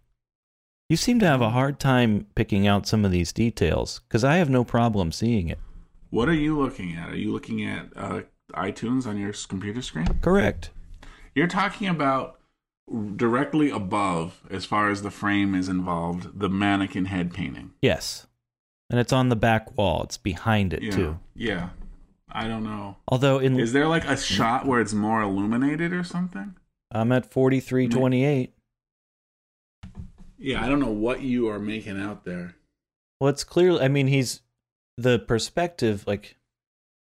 You 0.88 0.96
seem 0.96 1.18
to 1.18 1.26
have 1.26 1.40
a 1.40 1.50
hard 1.50 1.80
time 1.80 2.26
picking 2.34 2.66
out 2.66 2.86
some 2.86 3.04
of 3.04 3.10
these 3.10 3.32
details 3.32 4.00
because 4.06 4.22
I 4.24 4.36
have 4.36 4.48
no 4.48 4.62
problem 4.62 5.10
seeing 5.10 5.48
it. 5.48 5.58
What 6.10 6.28
are 6.28 6.34
you 6.34 6.56
looking 6.56 6.94
at? 6.94 7.08
Are 7.10 7.16
you 7.16 7.32
looking 7.32 7.64
at 7.64 7.88
uh, 7.96 8.20
iTunes 8.54 9.06
on 9.06 9.18
your 9.18 9.32
computer 9.48 9.82
screen? 9.82 10.06
Correct. 10.20 10.70
You're 11.34 11.46
talking 11.46 11.88
about 11.88 12.38
directly 13.16 13.70
above, 13.70 14.40
as 14.50 14.64
far 14.64 14.90
as 14.90 15.02
the 15.02 15.10
frame 15.10 15.54
is 15.54 15.68
involved, 15.68 16.38
the 16.38 16.48
mannequin 16.48 17.06
head 17.06 17.32
painting. 17.32 17.72
Yes. 17.82 18.26
And 18.88 19.00
it's 19.00 19.12
on 19.12 19.28
the 19.28 19.36
back 19.36 19.76
wall. 19.76 20.02
It's 20.04 20.16
behind 20.16 20.72
it 20.72 20.82
Yeah. 20.82 20.90
too. 20.92 21.18
Yeah. 21.34 21.70
I 22.30 22.46
don't 22.48 22.62
know. 22.64 22.96
Although 23.08 23.38
in 23.38 23.58
Is 23.58 23.72
there 23.72 23.88
like 23.88 24.04
a 24.04 24.16
shot 24.16 24.66
where 24.66 24.80
it's 24.80 24.94
more 24.94 25.22
illuminated 25.22 25.92
or 25.92 26.04
something? 26.04 26.54
I'm 26.92 27.10
at 27.12 27.30
4328. 27.30 28.52
Yeah, 30.38 30.64
I 30.64 30.68
don't 30.68 30.80
know 30.80 30.90
what 30.90 31.22
you 31.22 31.48
are 31.48 31.58
making 31.58 32.00
out 32.00 32.24
there. 32.24 32.56
Well, 33.20 33.30
it's 33.30 33.44
clear 33.44 33.80
I 33.80 33.88
mean 33.88 34.06
he's 34.06 34.42
the 34.96 35.18
perspective 35.18 36.04
like 36.06 36.36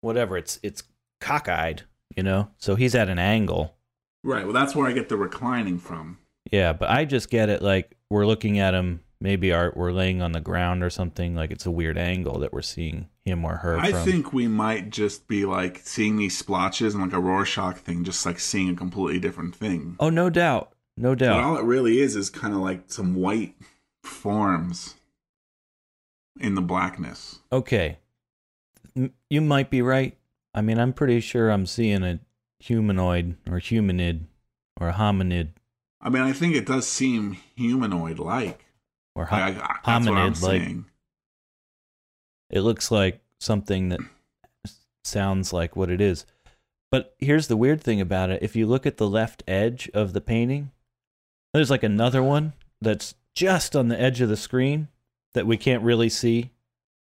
whatever, 0.01 0.37
it's 0.37 0.59
it's 0.63 0.83
cockeyed, 1.23 1.83
you 2.15 2.23
know. 2.23 2.49
So 2.57 2.75
he's 2.75 2.93
at 2.95 3.09
an 3.09 3.19
angle. 3.19 3.75
Right. 4.23 4.43
Well, 4.43 4.53
that's 4.53 4.75
where 4.75 4.87
I 4.87 4.91
get 4.93 5.09
the 5.09 5.17
reclining 5.17 5.79
from. 5.79 6.17
Yeah, 6.51 6.73
but 6.73 6.89
I 6.89 7.05
just 7.05 7.29
get 7.29 7.49
it 7.49 7.61
like 7.61 7.95
we're 8.09 8.25
looking 8.25 8.59
at 8.59 8.73
him 8.73 8.99
maybe 9.19 9.53
our, 9.53 9.71
we're 9.75 9.93
laying 9.93 10.21
on 10.21 10.33
the 10.33 10.41
ground 10.41 10.83
or 10.83 10.89
something 10.89 11.33
like 11.33 11.49
it's 11.49 11.65
a 11.65 11.71
weird 11.71 11.97
angle 11.97 12.39
that 12.39 12.51
we're 12.51 12.61
seeing 12.61 13.07
him 13.23 13.45
or 13.45 13.55
her 13.55 13.79
I 13.79 13.91
from. 13.91 14.03
think 14.03 14.33
we 14.33 14.49
might 14.49 14.89
just 14.89 15.29
be 15.29 15.45
like 15.45 15.79
seeing 15.85 16.17
these 16.17 16.37
splotches 16.37 16.93
and 16.93 17.01
like 17.01 17.13
a 17.13 17.19
Rorschach 17.21 17.77
thing, 17.77 18.03
just 18.03 18.25
like 18.25 18.37
seeing 18.37 18.69
a 18.69 18.75
completely 18.75 19.21
different 19.21 19.55
thing. 19.55 19.95
Oh, 20.01 20.09
no 20.09 20.29
doubt. 20.29 20.73
No 20.97 21.11
But 21.11 21.19
doubt. 21.19 21.41
all 21.43 21.55
it 21.57 21.63
really 21.63 21.99
is 22.01 22.17
is 22.17 22.29
kind 22.29 22.53
of 22.53 22.59
like 22.59 22.83
some 22.91 23.15
white 23.15 23.55
forms 24.03 24.95
in 26.39 26.55
the 26.55 26.61
blackness. 26.61 27.39
Okay. 27.51 27.99
M- 28.95 29.13
You 29.29 29.39
might 29.41 29.69
be 29.69 29.81
right. 29.81 30.17
I 30.53 30.61
mean, 30.61 30.79
I'm 30.79 30.93
pretty 30.93 31.19
sure 31.19 31.49
I'm 31.49 31.65
seeing 31.65 32.03
a 32.03 32.19
humanoid 32.59 33.37
or 33.49 33.59
humanid 33.59 34.27
or 34.79 34.89
a 34.89 34.93
hominid 34.93 35.49
I 36.01 36.09
mean, 36.09 36.21
I 36.23 36.33
think 36.33 36.53
it 36.55 36.65
does 36.65 36.85
seem 36.87 37.37
humanoid 37.55 38.19
like. 38.19 38.65
or 39.15 39.25
ho- 39.25 39.37
Like, 39.37 39.57
I- 39.57 39.79
that's 39.85 40.07
what 40.07 40.17
I'm 40.17 40.33
hominid 40.33 40.41
like 40.43 40.77
it 42.49 42.61
looks 42.61 42.91
like 42.91 43.21
something 43.39 43.89
that 43.89 43.99
sounds 45.03 45.51
like 45.53 45.75
what 45.75 45.89
it 45.89 45.99
is. 46.01 46.25
But 46.91 47.15
here's 47.17 47.47
the 47.47 47.57
weird 47.57 47.81
thing 47.81 47.99
about 47.99 48.29
it. 48.29 48.43
If 48.43 48.55
you 48.55 48.67
look 48.67 48.85
at 48.85 48.97
the 48.97 49.07
left 49.09 49.43
edge 49.47 49.89
of 49.93 50.13
the 50.13 50.21
painting, 50.21 50.71
there's 51.53 51.71
like 51.71 51.83
another 51.83 52.21
one 52.21 52.53
that's 52.81 53.15
just 53.33 53.75
on 53.75 53.87
the 53.87 53.99
edge 53.99 54.21
of 54.21 54.29
the 54.29 54.37
screen 54.37 54.87
that 55.33 55.47
we 55.47 55.57
can't 55.57 55.81
really 55.83 56.09
see. 56.09 56.51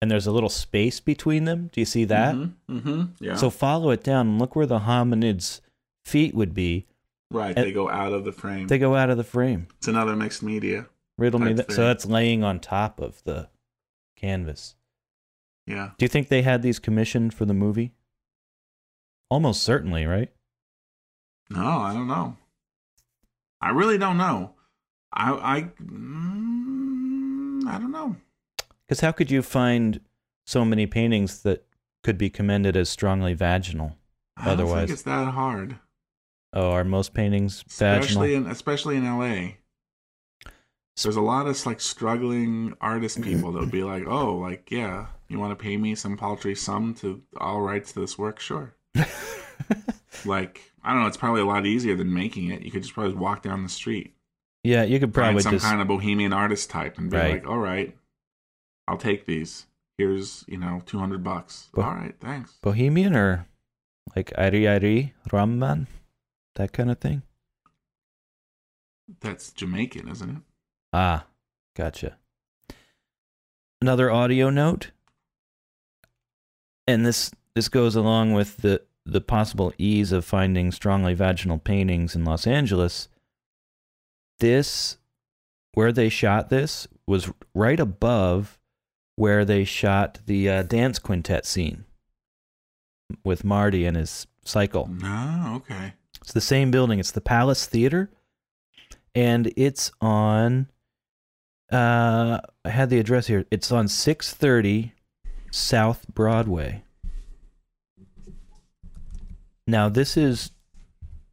And 0.02 0.10
there's 0.10 0.26
a 0.26 0.32
little 0.32 0.48
space 0.50 0.98
between 1.00 1.44
them. 1.44 1.70
Do 1.72 1.80
you 1.80 1.84
see 1.84 2.04
that? 2.06 2.34
Mm-hmm. 2.34 3.02
Yeah. 3.20 3.36
So 3.36 3.48
follow 3.50 3.90
it 3.90 4.02
down 4.02 4.26
and 4.26 4.38
look 4.40 4.56
where 4.56 4.66
the 4.66 4.80
hominid's 4.80 5.60
feet 6.04 6.34
would 6.34 6.52
be. 6.52 6.86
right, 7.30 7.56
and- 7.56 7.64
they 7.64 7.72
go 7.72 7.88
out 7.88 8.12
of 8.12 8.24
the 8.24 8.32
frame. 8.32 8.66
They 8.66 8.78
go 8.78 8.96
out 8.96 9.08
of 9.10 9.16
the 9.16 9.22
frame. 9.24 9.68
it's 9.78 9.86
another 9.88 10.16
mixed 10.16 10.42
media. 10.42 10.86
Riddle 11.18 11.38
me 11.40 11.52
that. 11.52 11.70
So 11.70 11.84
that's 11.84 12.04
laying 12.04 12.42
on 12.42 12.58
top 12.58 13.00
of 13.00 13.22
the 13.24 13.48
canvas. 14.16 14.74
Yeah. 15.68 15.90
Do 15.96 16.04
you 16.04 16.08
think 16.08 16.26
they 16.28 16.42
had 16.42 16.62
these 16.62 16.80
commissioned 16.80 17.32
for 17.32 17.44
the 17.44 17.54
movie? 17.54 17.92
Almost 19.30 19.62
certainly, 19.62 20.04
right? 20.04 20.32
No, 21.48 21.64
I 21.64 21.92
don't 21.94 22.08
know. 22.08 22.36
I 23.60 23.70
really 23.70 23.98
don't 23.98 24.16
know. 24.18 24.54
I 25.12 25.32
I 25.32 25.60
mm, 25.80 27.66
I 27.68 27.78
don't 27.78 27.92
know. 27.92 28.16
Because 28.88 29.00
how 29.00 29.12
could 29.12 29.30
you 29.30 29.42
find 29.42 30.00
so 30.46 30.64
many 30.64 30.86
paintings 30.86 31.42
that 31.42 31.64
could 32.02 32.18
be 32.18 32.28
commended 32.30 32.76
as 32.76 32.88
strongly 32.88 33.34
vaginal? 33.34 33.96
I 34.36 34.44
don't 34.46 34.52
Otherwise- 34.54 34.78
think 34.88 34.90
it's 34.90 35.02
that 35.02 35.28
hard. 35.32 35.78
Oh, 36.54 36.72
are 36.72 36.84
most 36.84 37.14
paintings 37.14 37.62
vaginal? 37.68 38.00
especially 38.00 38.34
in 38.34 38.46
especially 38.46 38.96
in 38.96 39.04
LA. 39.06 39.52
There's 41.02 41.16
a 41.16 41.22
lot 41.22 41.46
of 41.46 41.64
like 41.64 41.80
struggling 41.80 42.74
artist 42.80 43.22
people 43.22 43.52
that 43.52 43.60
would 43.60 43.70
be 43.70 43.82
like, 43.84 44.04
"Oh, 44.06 44.36
like 44.36 44.70
yeah, 44.70 45.06
you 45.28 45.38
want 45.38 45.58
to 45.58 45.62
pay 45.62 45.78
me 45.78 45.94
some 45.94 46.18
paltry 46.18 46.54
sum 46.54 46.92
to 46.96 47.22
all 47.38 47.62
rights 47.62 47.92
to 47.92 48.00
this 48.00 48.18
work? 48.18 48.38
Sure." 48.38 48.74
like 50.24 50.60
I 50.84 50.92
don't 50.92 51.00
know, 51.02 51.06
it's 51.08 51.16
probably 51.16 51.40
a 51.40 51.46
lot 51.46 51.64
easier 51.64 51.96
than 51.96 52.12
making 52.12 52.50
it. 52.50 52.62
You 52.62 52.70
could 52.70 52.82
just 52.82 52.94
probably 52.94 53.14
walk 53.14 53.42
down 53.42 53.62
the 53.62 53.68
street, 53.70 54.14
yeah, 54.64 54.82
you 54.82 54.98
could 55.00 55.14
probably 55.14 55.34
find 55.34 55.42
some 55.44 55.52
just 55.54 55.64
kind 55.64 55.80
of 55.80 55.88
bohemian 55.88 56.32
artist 56.32 56.68
type, 56.70 56.98
and 56.98 57.10
be 57.10 57.16
Right. 57.16 57.32
like, 57.34 57.46
"All 57.46 57.58
right, 57.58 57.96
I'll 58.92 58.98
take 58.98 59.24
these. 59.24 59.64
Here's 59.96 60.44
you 60.46 60.58
know 60.58 60.82
two 60.84 60.98
hundred 60.98 61.24
bucks. 61.24 61.70
Bo- 61.72 61.82
all 61.82 61.94
right, 61.94 62.14
thanks." 62.20 62.58
bohemian 62.60 63.16
or 63.16 63.46
like 64.14 64.32
Ari 64.36 64.68
Ari 64.68 65.14
Ramman, 65.30 65.86
that 66.56 66.72
kind 66.72 66.90
of 66.90 66.98
thing. 66.98 67.22
That's 69.20 69.50
Jamaican, 69.50 70.10
isn't 70.10 70.28
it? 70.28 70.42
Ah, 70.92 71.24
gotcha. 71.74 72.18
Another 73.80 74.10
audio 74.10 74.50
note, 74.50 74.90
and 76.86 77.06
this 77.06 77.30
this 77.54 77.70
goes 77.70 77.96
along 77.96 78.34
with 78.34 78.58
the 78.58 78.82
the 79.06 79.22
possible 79.22 79.72
ease 79.78 80.12
of 80.12 80.26
finding 80.26 80.70
strongly 80.70 81.14
vaginal 81.14 81.58
paintings 81.58 82.14
in 82.14 82.26
Los 82.26 82.46
Angeles. 82.46 83.08
This, 84.38 84.98
where 85.72 85.92
they 85.92 86.10
shot 86.10 86.50
this, 86.50 86.86
was 87.06 87.30
right 87.54 87.80
above 87.80 88.58
where 89.16 89.44
they 89.44 89.64
shot 89.64 90.18
the 90.26 90.48
uh, 90.48 90.62
dance 90.62 90.98
quintet 90.98 91.46
scene 91.46 91.84
with 93.24 93.44
Marty 93.44 93.84
and 93.84 93.96
his 93.96 94.26
cycle. 94.44 94.88
No, 94.88 95.54
okay. 95.56 95.94
It's 96.20 96.32
the 96.32 96.40
same 96.40 96.70
building. 96.70 96.98
It's 96.98 97.10
the 97.10 97.20
Palace 97.20 97.66
Theater, 97.66 98.10
and 99.14 99.52
it's 99.56 99.90
on. 100.00 100.68
Uh, 101.70 102.40
I 102.64 102.70
had 102.70 102.90
the 102.90 102.98
address 102.98 103.26
here. 103.26 103.44
It's 103.50 103.72
on 103.72 103.88
six 103.88 104.32
thirty 104.32 104.92
South 105.50 106.06
Broadway. 106.12 106.84
Now 109.66 109.88
this 109.88 110.16
is 110.16 110.50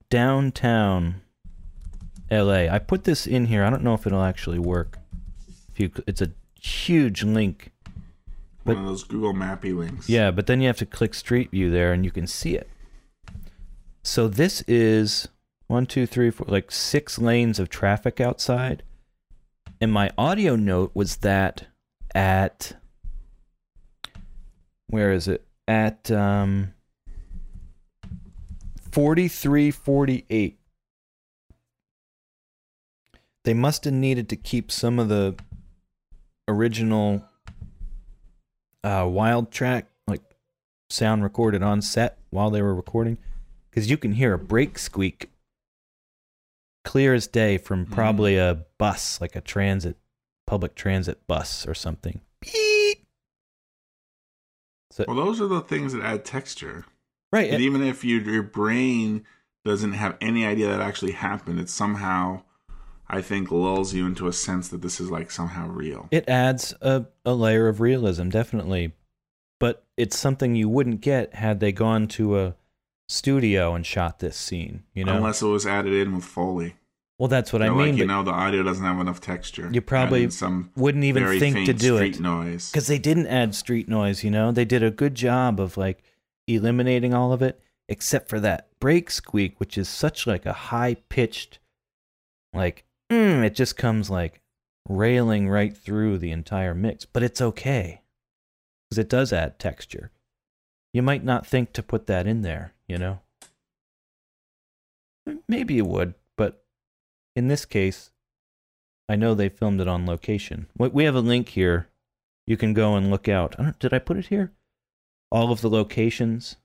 downtown 0.09 1.21
L.A. 2.32 2.69
I 2.69 2.80
put 2.80 3.03
this 3.03 3.25
in 3.25 3.45
here. 3.45 3.63
I 3.63 3.69
don't 3.69 3.84
know 3.84 3.93
if 3.93 4.05
it'll 4.05 4.23
actually 4.23 4.59
work. 4.59 4.99
If 5.71 5.80
you, 5.80 5.91
it's 6.07 6.21
a 6.21 6.32
huge 6.62 7.24
link. 7.24 7.72
But- 8.66 8.76
One 8.76 8.84
of 8.86 8.89
those 8.89 9.03
Google 9.03 9.34
Mappy 9.34 9.76
links. 9.76 10.10
Yeah, 10.10 10.32
but 10.32 10.47
then 10.47 10.62
you 10.62 10.68
have 10.68 10.78
to 10.78 10.86
click 10.86 11.14
Street 11.14 11.51
View 11.51 11.72
there, 11.72 11.91
and 11.93 12.03
you 12.05 12.12
can 12.12 12.28
see 12.28 12.55
it. 12.55 12.70
So 14.03 14.28
this 14.28 14.62
is 14.68 15.28
one, 15.68 15.86
two, 15.86 16.05
three, 16.05 16.30
four, 16.32 16.47
like 16.49 16.72
six 16.72 17.20
lanes 17.20 17.60
of 17.60 17.70
traffic 17.70 18.20
outside. 18.20 18.84
And 19.82 19.91
my 19.91 20.12
audio 20.18 20.55
note 20.55 20.91
was 20.93 21.18
that 21.18 21.68
at 22.14 22.74
where 24.88 25.12
is 25.12 25.28
it? 25.28 25.45
At 25.68 26.10
um 26.12 26.74
4348. 28.91 30.60
They 33.45 33.53
must 33.53 33.86
have 33.86 33.93
needed 33.93 34.28
to 34.30 34.36
keep 34.36 34.72
some 34.72 34.99
of 34.99 35.07
the 35.10 35.36
original 36.50 37.24
uh, 38.84 39.06
wild 39.10 39.52
track 39.52 39.88
like 40.08 40.22
sound 40.89 41.24
recorded 41.24 41.62
on 41.64 41.82
set 41.82 42.18
while 42.30 42.50
they 42.50 42.62
were 42.62 42.76
recording 42.76 43.18
because 43.70 43.89
you 43.89 43.97
can 43.97 44.14
hear 44.14 44.34
a 44.34 44.39
brake 44.39 44.80
squeak 44.80 45.30
clear 46.84 47.14
as 47.14 47.28
day 47.28 47.58
from 47.58 47.86
probably 47.86 48.38
a 48.38 48.66
bus 48.78 49.20
like 49.22 49.36
a 49.36 49.41
transit 49.41 49.95
public 50.47 50.74
transit 50.76 51.26
bus 51.28 51.68
or 51.68 51.74
something 51.74 52.22
Beep. 52.41 53.06
so 54.91 55.06
Well, 55.08 55.18
those 55.18 55.39
are 55.41 55.47
the 55.47 55.62
things 55.62 55.93
that 55.93 56.02
add 56.02 56.26
texture. 56.26 56.86
right 57.32 57.52
And 57.52 57.62
even 57.62 57.84
if 57.84 58.04
you, 58.04 58.20
your 58.20 58.43
brain 58.43 59.26
doesn't 59.66 59.93
have 59.93 60.18
any 60.22 60.45
idea 60.45 60.68
that 60.68 60.80
actually 60.82 61.12
happened, 61.12 61.60
it 61.60 61.70
somehow, 61.70 62.41
I 63.10 63.22
think, 63.22 63.51
lulls 63.51 63.93
you 63.93 64.05
into 64.05 64.28
a 64.28 64.34
sense 64.34 64.68
that 64.70 64.82
this 64.82 64.99
is 64.99 65.10
like 65.10 65.32
somehow 65.32 65.68
real. 65.68 66.07
it 66.12 66.28
adds 66.30 66.74
a, 66.82 67.05
a 67.26 67.34
layer 67.34 67.68
of 67.68 67.82
realism 67.82 68.30
definitely 68.30 68.93
but 69.60 69.84
it's 69.97 70.18
something 70.18 70.55
you 70.55 70.70
wouldn't 70.70 71.01
get 71.01 71.34
had 71.36 71.60
they 71.60 71.72
gone 71.72 72.07
to 72.07 72.39
a 72.39 72.55
studio 73.10 73.74
and 73.76 73.86
shot 73.86 74.20
this 74.20 74.38
scene 74.38 74.84
you 74.93 75.03
know 75.03 75.16
Unless 75.18 75.41
it 75.41 75.47
was 75.47 75.66
added 75.66 75.91
in 75.93 76.14
with 76.16 76.24
Foley. 76.24 76.76
well 77.18 77.28
that's 77.28 77.51
what 77.51 77.60
They're 77.60 77.72
i 77.72 77.76
mean 77.76 77.89
like, 77.93 77.97
you 77.97 78.05
know, 78.05 78.24
the 78.24 78.32
audio 78.32 78.62
doesn't 78.64 78.86
have 78.86 78.99
enough 78.99 79.20
texture. 79.20 79.70
You 79.74 79.82
probably 79.82 80.30
some 80.30 80.70
wouldn't 80.76 81.03
even 81.03 81.39
think 81.39 81.66
to 81.66 81.74
do 81.74 81.97
street 81.97 82.16
it 82.18 82.22
noise. 82.22 82.72
because 82.72 82.88
they 82.88 82.99
didn't 82.99 83.28
add 83.28 83.55
street 83.55 83.89
noise 83.89 84.24
you 84.24 84.30
know 84.32 84.51
they 84.51 84.66
did 84.66 84.84
a 84.84 84.91
good 84.91 85.16
job 85.16 85.60
of 85.60 85.76
like 85.78 86.03
eliminating 86.47 87.14
all 87.14 87.34
of 87.34 87.41
it 87.41 87.60
except 87.88 88.30
for 88.30 88.39
that 88.39 88.68
brake 88.80 89.10
squeak 89.10 89.60
which 89.60 89.78
is 89.78 89.89
such 89.89 90.26
like 90.28 90.45
a 90.45 90.53
high 90.53 90.95
pitched 91.10 91.57
like 92.53 92.86
mm, 93.12 93.43
it 93.43 93.55
just 93.55 93.78
comes 93.78 94.10
like 94.10 94.41
railing 94.88 95.47
right 95.49 95.76
through 95.76 96.18
the 96.18 96.32
entire 96.32 96.74
mix 96.74 97.05
but 97.05 97.24
it's 97.24 97.41
okay. 97.41 98.01
Because 98.89 98.97
it 98.99 99.10
does 99.10 99.32
add 99.32 99.60
texture. 99.60 100.12
You 100.93 101.03
might 101.03 101.24
not 101.24 101.45
think 101.45 101.74
to 101.74 101.84
put 101.84 102.07
that 102.07 102.28
in 102.28 102.41
there 102.41 102.74
you 102.88 102.97
know? 102.97 103.20
Maybe 105.47 105.76
you 105.76 105.86
would 105.86 106.16
but 106.38 106.64
in 107.36 107.47
this 107.47 107.66
case 107.66 108.12
i 109.07 109.16
know 109.16 109.34
they 109.34 109.49
filmed 109.49 109.82
it 109.82 109.88
on 109.88 110.05
location. 110.05 110.68
We 110.78 110.88
we 110.89 111.03
have 111.05 111.16
a 111.16 111.22
link 111.22 111.49
here. 111.49 111.89
You 112.47 112.57
can 112.57 112.74
go 112.74 112.95
and 112.95 113.12
look 113.12 113.28
out. 113.28 113.55
I 113.60 113.64
don't, 113.64 113.80
did 113.80 113.93
i 113.93 113.99
put 113.99 114.18
it 114.18 114.28
here? 114.28 114.53
All 115.32 115.51
of 115.51 115.62
the 115.62 115.70
locations 115.70 116.57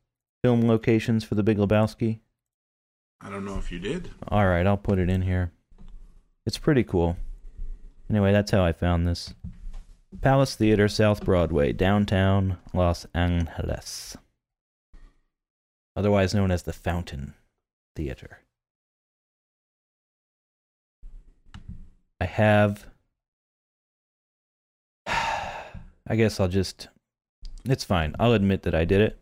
film 0.45 0.69
locations 0.69 1.25
for 1.25 1.37
the 1.37 1.43
big 1.43 1.57
lebowski? 1.57 2.19
I 3.23 3.31
don't 3.31 3.47
know 3.47 3.57
if 3.57 3.73
you 3.73 3.79
did. 3.79 4.11
all 4.29 4.47
right 4.47 4.67
i'll 4.67 4.77
put 4.77 4.99
it 4.99 5.09
in 5.09 5.23
here 5.23 5.53
it's 6.47 6.59
pretty 6.59 6.85
cool. 6.85 7.17
Anyway 8.11 8.33
that's 8.33 8.51
how 8.51 8.65
i 8.65 8.73
found 8.73 9.07
this. 9.07 9.35
Palace 10.21 10.55
theater 10.55 10.89
south 10.89 11.25
broadway 11.25 11.73
downtown 11.73 12.59
los 12.73 13.07
angeles. 13.15 14.17
Otherwise 15.97 16.35
known 16.35 16.51
as 16.51 16.63
the 16.63 16.73
fountain 16.73 17.35
theater. 17.97 18.41
I 22.21 22.27
have 22.27 22.87
i 25.07 26.17
guess 26.17 26.41
i'll 26.41 26.49
just 26.49 26.89
it's 27.67 27.85
fine. 27.85 28.15
I'll 28.19 28.35
admit 28.35 28.63
that 28.65 28.75
i 28.75 28.85
did 28.85 29.01
it. 29.01 29.19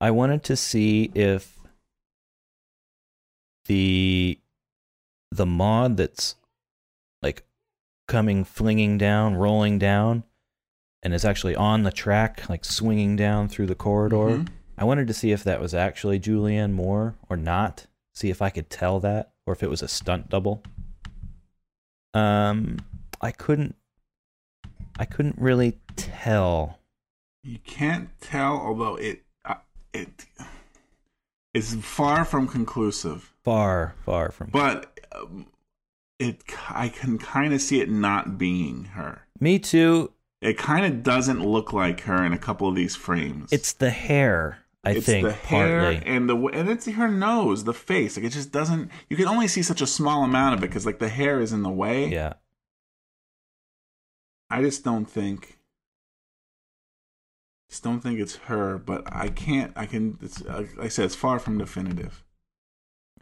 I 0.00 0.10
wanted 0.10 0.42
to 0.44 0.56
see 0.56 1.10
if 1.14 1.58
the 3.66 4.38
the 5.34 5.46
Maude 5.46 5.96
that's 5.96 6.36
like 7.22 7.42
coming 8.06 8.44
flinging 8.44 8.98
down 8.98 9.34
rolling 9.34 9.78
down 9.78 10.24
and 11.02 11.12
is 11.14 11.24
actually 11.24 11.56
on 11.56 11.82
the 11.82 11.90
track 11.92 12.48
like 12.48 12.64
swinging 12.64 13.16
down 13.16 13.48
through 13.48 13.66
the 13.66 13.74
corridor 13.74 14.16
Mhm. 14.38 14.48
i 14.78 14.84
wanted 14.84 15.06
to 15.08 15.14
see 15.14 15.32
if 15.32 15.42
that 15.44 15.60
was 15.60 15.74
actually 15.74 16.20
julianne 16.20 16.72
moore 16.72 17.14
or 17.30 17.36
not 17.36 17.86
see 18.14 18.28
if 18.30 18.40
i 18.42 18.50
could 18.50 18.68
tell 18.70 19.00
that 19.00 19.32
or 19.46 19.52
if 19.54 19.62
it 19.62 19.70
was 19.70 19.82
a 19.82 19.88
stunt 19.88 20.28
double 20.28 20.62
um 22.12 22.76
i 23.20 23.30
couldn't 23.30 23.74
i 24.98 25.04
couldn't 25.04 25.36
really 25.38 25.78
tell 25.96 26.78
You 27.42 27.58
can't 27.58 28.08
tell, 28.20 28.56
although 28.58 28.96
it 28.96 29.22
uh, 29.44 29.56
it 29.92 30.26
is 31.52 31.74
far 31.82 32.24
from 32.24 32.48
conclusive. 32.48 33.32
far 33.44 33.94
far 34.04 34.30
from 34.30 34.50
But 34.50 34.93
it, 36.18 36.42
I 36.70 36.88
can 36.88 37.18
kind 37.18 37.52
of 37.52 37.60
see 37.60 37.80
it 37.80 37.90
not 37.90 38.38
being 38.38 38.84
her. 38.86 39.22
me 39.40 39.58
too 39.58 40.12
It 40.40 40.56
kind 40.58 40.84
of 40.86 41.02
doesn't 41.02 41.44
look 41.44 41.72
like 41.72 42.00
her 42.02 42.24
in 42.24 42.32
a 42.32 42.38
couple 42.38 42.68
of 42.68 42.74
these 42.74 42.94
frames. 42.96 43.52
it's 43.52 43.72
the 43.72 43.90
hair 43.90 44.58
I 44.84 44.90
it's 44.92 45.06
think 45.06 45.26
the 45.26 45.32
hair 45.32 45.80
partly. 45.94 46.06
and 46.06 46.28
the 46.28 46.36
and 46.36 46.68
it's 46.68 46.86
her 46.86 47.08
nose, 47.08 47.64
the 47.64 47.72
face. 47.72 48.16
Like 48.18 48.26
it 48.26 48.32
just 48.32 48.52
doesn't. 48.52 48.90
You 49.08 49.16
can 49.16 49.26
only 49.28 49.48
see 49.48 49.62
such 49.62 49.80
a 49.80 49.86
small 49.86 50.24
amount 50.24 50.56
of 50.56 50.62
it 50.62 50.66
because 50.68 50.84
like 50.84 50.98
the 50.98 51.08
hair 51.08 51.40
is 51.40 51.52
in 51.54 51.62
the 51.62 51.70
way. 51.70 52.06
Yeah. 52.08 52.34
I 54.50 54.60
just 54.60 54.84
don't 54.84 55.06
think. 55.06 55.58
Just 57.70 57.82
don't 57.82 58.00
think 58.00 58.20
it's 58.20 58.36
her, 58.36 58.76
but 58.76 59.02
I 59.10 59.28
can't. 59.28 59.72
I 59.74 59.86
can. 59.86 60.18
It's, 60.20 60.44
like 60.44 60.78
I 60.78 60.88
said, 60.88 61.06
it's 61.06 61.14
far 61.14 61.38
from 61.38 61.56
definitive. 61.56 62.22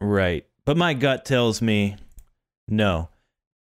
Right. 0.01 0.47
But 0.65 0.77
my 0.77 0.95
gut 0.95 1.25
tells 1.25 1.61
me 1.61 1.97
no. 2.69 3.09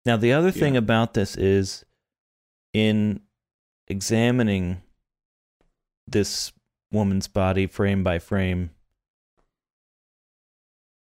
Now, 0.05 0.17
the 0.17 0.33
other 0.33 0.51
thing 0.51 0.75
Yeah. 0.75 0.79
about 0.79 1.15
this 1.15 1.37
is 1.37 1.85
in 2.73 3.21
examining 3.89 4.83
this 6.07 6.53
woman's 6.91 7.29
body 7.29 7.67
frame 7.67 8.03
by 8.05 8.19
frame, 8.19 8.71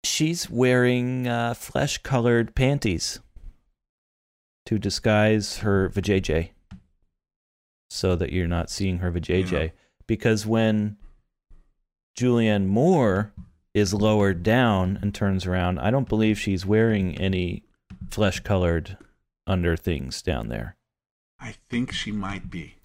she's 0.03 0.49
wearing 0.49 1.27
uh, 1.27 1.53
flesh 1.53 1.97
colored 1.99 2.55
panties 2.55 3.19
to 4.65 4.77
disguise 4.79 5.57
her 5.57 5.89
vajayjay 5.89 6.51
so 7.89 8.15
that 8.15 8.31
you're 8.31 8.47
not 8.47 8.69
seeing 8.69 8.99
her 8.99 9.11
vajayjay. 9.11 9.51
Yeah. 9.65 9.71
Because 10.07 10.45
when 10.45 10.97
Julianne 12.17 12.67
Moore 12.67 13.33
is 13.73 13.93
lowered 13.93 14.43
down 14.43 14.99
and 15.01 15.13
turns 15.13 15.45
around, 15.45 15.79
I 15.79 15.91
don't 15.91 16.07
believe 16.07 16.39
she's 16.39 16.65
wearing 16.65 17.17
any 17.17 17.63
flesh 18.09 18.39
colored 18.41 18.97
under 19.47 19.75
things 19.75 20.21
down 20.21 20.49
there. 20.49 20.75
I 21.39 21.55
think 21.69 21.91
she 21.91 22.11
might 22.11 22.49
be. 22.49 22.75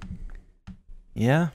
Yeah. 1.14 1.49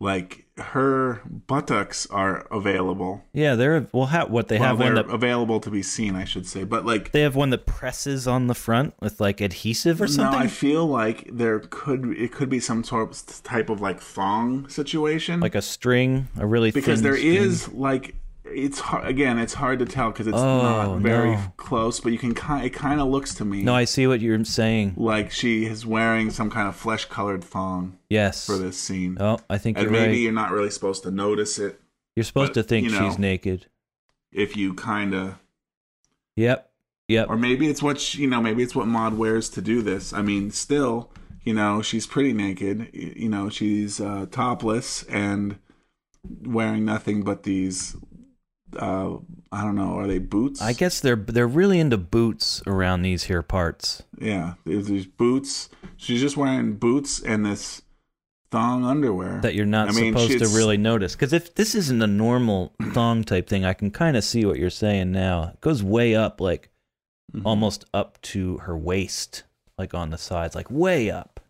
Like 0.00 0.46
her 0.58 1.22
buttocks 1.46 2.06
are 2.06 2.46
available. 2.50 3.24
Yeah, 3.32 3.54
they're 3.54 3.86
well 3.92 4.06
ha- 4.06 4.26
what 4.26 4.48
they 4.48 4.58
well, 4.58 4.70
have 4.70 4.80
one 4.80 4.94
that 4.96 5.08
available 5.08 5.60
to 5.60 5.70
be 5.70 5.82
seen, 5.82 6.16
I 6.16 6.24
should 6.24 6.46
say. 6.46 6.64
But 6.64 6.84
like 6.84 7.12
they 7.12 7.20
have 7.20 7.36
one 7.36 7.50
that 7.50 7.66
presses 7.66 8.26
on 8.26 8.48
the 8.48 8.54
front 8.54 8.94
with 9.00 9.20
like 9.20 9.40
adhesive 9.40 10.00
or 10.02 10.08
something. 10.08 10.38
No, 10.38 10.44
I 10.44 10.48
feel 10.48 10.86
like 10.86 11.30
there 11.32 11.60
could 11.60 12.16
it 12.18 12.32
could 12.32 12.48
be 12.48 12.58
some 12.58 12.82
sort 12.82 13.10
of 13.10 13.42
type 13.44 13.70
of 13.70 13.80
like 13.80 14.00
thong 14.00 14.68
situation, 14.68 15.38
like 15.38 15.54
a 15.54 15.62
string, 15.62 16.28
a 16.36 16.46
really 16.46 16.72
because 16.72 17.02
there 17.02 17.16
string. 17.16 17.34
is 17.34 17.72
like 17.72 18.16
it's 18.44 18.80
hard, 18.80 19.06
again 19.06 19.38
it's 19.38 19.54
hard 19.54 19.78
to 19.78 19.84
tell 19.86 20.10
because 20.10 20.26
it's 20.26 20.36
Oh, 20.36 20.62
not 20.62 20.98
very 21.00 21.32
no. 21.36 21.52
close, 21.56 22.00
but 22.00 22.12
you 22.12 22.18
can 22.18 22.34
kind 22.34 22.64
it 22.66 22.70
kind 22.70 23.00
of 23.00 23.08
looks 23.08 23.34
to 23.34 23.44
me 23.44 23.62
No, 23.62 23.74
I 23.74 23.84
see 23.84 24.06
what 24.06 24.20
you're 24.20 24.44
saying. 24.44 24.94
like 24.96 25.30
she 25.30 25.64
is 25.64 25.86
wearing 25.86 26.30
some 26.30 26.50
kind 26.50 26.68
of 26.68 26.74
flesh 26.76 27.04
colored 27.06 27.44
thong 27.44 27.98
Yes. 28.10 28.44
for 28.46 28.58
this 28.58 28.76
scene, 28.76 29.16
Oh, 29.20 29.38
I 29.48 29.58
think 29.58 29.76
and 29.78 29.84
you're 29.84 29.92
maybe 29.92 30.12
right. 30.12 30.18
you're 30.20 30.32
not 30.32 30.50
really 30.50 30.70
supposed 30.70 31.02
to 31.04 31.10
notice 31.10 31.58
it 31.58 31.80
You're 32.16 32.24
supposed 32.24 32.54
but, 32.54 32.62
to 32.62 32.68
think 32.68 32.88
you 32.90 32.92
know, 32.98 33.08
she's 33.08 33.18
naked. 33.18 33.66
if 34.32 34.56
you 34.56 34.74
kind 34.74 35.14
of 35.14 35.36
Yep. 36.36 36.70
Yep. 37.08 37.28
or 37.30 37.36
maybe 37.36 37.68
it's 37.68 37.82
what 37.82 38.00
she, 38.00 38.22
you 38.22 38.28
know 38.28 38.40
maybe 38.40 38.62
it's 38.62 38.74
what 38.74 38.86
Maude 38.88 39.14
wears 39.18 39.48
to 39.50 39.60
do 39.60 39.82
this. 39.82 40.12
I 40.12 40.22
mean, 40.22 40.50
still, 40.50 41.10
you 41.44 41.52
know, 41.52 41.82
she's 41.82 42.06
pretty 42.06 42.32
naked. 42.32 42.88
You 42.94 43.28
know, 43.28 43.50
she's 43.50 44.00
uh, 44.00 44.26
topless 44.30 45.02
and 45.04 45.56
wearing 46.42 46.84
nothing 46.84 47.22
but 47.22 47.42
these. 47.42 47.96
Uh, 48.76 49.16
I 49.50 49.62
don't 49.64 49.74
know. 49.76 49.98
Are 49.98 50.06
they 50.06 50.18
boots? 50.18 50.60
I 50.62 50.72
guess 50.72 51.00
they're 51.00 51.16
they're 51.16 51.46
really 51.46 51.78
into 51.80 51.98
boots 51.98 52.62
around 52.66 53.02
these 53.02 53.24
here 53.24 53.42
parts. 53.42 54.02
Yeah, 54.18 54.54
there's 54.64 54.86
these 54.86 55.06
boots. 55.06 55.68
She's 55.96 56.20
just 56.20 56.36
wearing 56.36 56.76
boots 56.76 57.20
and 57.20 57.44
this 57.44 57.82
thong 58.50 58.84
underwear 58.84 59.40
that 59.40 59.54
you're 59.54 59.64
not 59.64 59.88
I 59.88 59.92
mean, 59.92 60.12
supposed 60.12 60.38
to 60.38 60.48
really 60.56 60.76
notice. 60.76 61.14
Because 61.14 61.32
if 61.32 61.54
this 61.54 61.74
isn't 61.74 62.02
a 62.02 62.06
normal 62.06 62.74
thong 62.92 63.24
type 63.24 63.48
thing, 63.48 63.64
I 63.64 63.72
can 63.72 63.90
kind 63.90 64.16
of 64.16 64.24
see 64.24 64.44
what 64.44 64.58
you're 64.58 64.68
saying 64.70 65.12
now. 65.12 65.52
It 65.54 65.60
goes 65.60 65.82
way 65.82 66.14
up, 66.14 66.40
like 66.40 66.70
Mhm. 67.34 67.42
almost 67.46 67.86
up 67.94 68.20
to 68.22 68.58
her 68.58 68.76
waist, 68.76 69.44
like 69.78 69.94
on 69.94 70.10
the 70.10 70.18
sides, 70.18 70.54
like 70.54 70.70
way 70.70 71.10
up. 71.10 71.40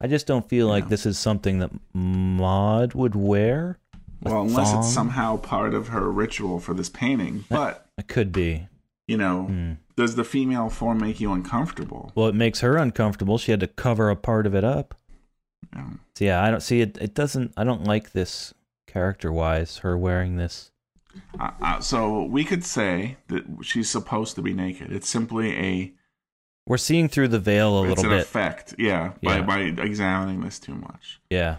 I 0.00 0.06
just 0.06 0.26
don't 0.26 0.48
feel 0.48 0.66
like 0.66 0.88
this 0.88 1.06
is 1.06 1.18
something 1.18 1.58
that 1.58 1.70
Maude 1.94 2.94
would 2.94 3.14
wear. 3.14 3.78
Well, 4.22 4.42
unless 4.42 4.70
thong? 4.70 4.78
it's 4.80 4.92
somehow 4.92 5.36
part 5.36 5.74
of 5.74 5.88
her 5.88 6.10
ritual 6.10 6.58
for 6.60 6.74
this 6.74 6.88
painting. 6.88 7.44
But 7.48 7.86
It 7.98 8.08
could 8.08 8.32
be. 8.32 8.68
you 9.06 9.16
know, 9.16 9.44
Hmm. 9.44 9.72
does 9.96 10.16
the 10.16 10.24
female 10.24 10.68
form 10.68 10.98
make 10.98 11.20
you 11.20 11.32
uncomfortable? 11.32 12.12
Well, 12.14 12.26
it 12.28 12.34
makes 12.34 12.60
her 12.60 12.76
uncomfortable. 12.76 13.38
She 13.38 13.50
had 13.52 13.60
to 13.60 13.66
cover 13.68 14.10
a 14.10 14.16
part 14.16 14.46
of 14.46 14.54
it 14.54 14.64
up. 14.64 14.94
Yeah. 15.74 15.90
So 16.14 16.24
yeah, 16.24 16.42
I 16.42 16.50
don't 16.50 16.62
see 16.62 16.80
it. 16.80 16.96
It 17.00 17.14
doesn't. 17.14 17.52
I 17.56 17.64
don't 17.64 17.84
like 17.84 18.12
this 18.12 18.52
character 18.86 19.30
wise. 19.32 19.78
Her 19.78 19.96
wearing 19.98 20.36
this. 20.36 20.70
Uh, 21.38 21.50
uh, 21.62 21.80
so 21.80 22.24
we 22.24 22.44
could 22.44 22.64
say 22.64 23.16
that 23.28 23.44
she's 23.62 23.88
supposed 23.88 24.34
to 24.36 24.42
be 24.42 24.52
naked. 24.52 24.92
It's 24.92 25.08
simply 25.08 25.56
a 25.56 25.92
We're 26.66 26.76
seeing 26.78 27.08
through 27.08 27.28
the 27.28 27.38
veil 27.38 27.78
a 27.78 27.82
it's 27.82 27.96
little 27.96 28.04
an 28.12 28.18
bit. 28.18 28.26
effect, 28.26 28.74
yeah, 28.78 29.12
Yeah. 29.20 29.40
By 29.42 29.72
by 29.74 29.82
examining 29.82 30.40
this 30.40 30.58
too 30.58 30.74
much. 30.74 31.20
Yeah. 31.30 31.56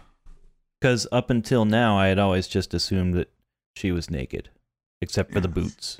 Because 0.79 1.07
up 1.11 1.29
until 1.29 1.65
now, 1.65 1.97
I 1.97 2.07
had 2.07 2.19
always 2.19 2.47
just 2.47 2.73
assumed 2.73 3.15
that 3.15 3.31
she 3.75 3.91
was 3.91 4.09
naked, 4.09 4.49
except 5.01 5.31
for 5.31 5.39
the 5.39 5.47
boots. 5.47 5.99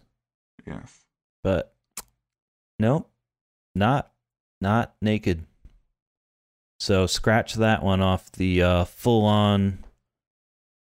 Yes. 0.66 1.00
But 1.44 1.74
nope, 2.80 3.10
not 3.74 4.12
not 4.62 4.94
naked. 5.02 5.46
So 6.80 7.08
scratch 7.08 7.56
that 7.56 7.82
one 7.84 8.02
off 8.02 8.32
the 8.32 8.62
uh, 8.62 8.84
full 8.86 9.26
on, 9.26 9.84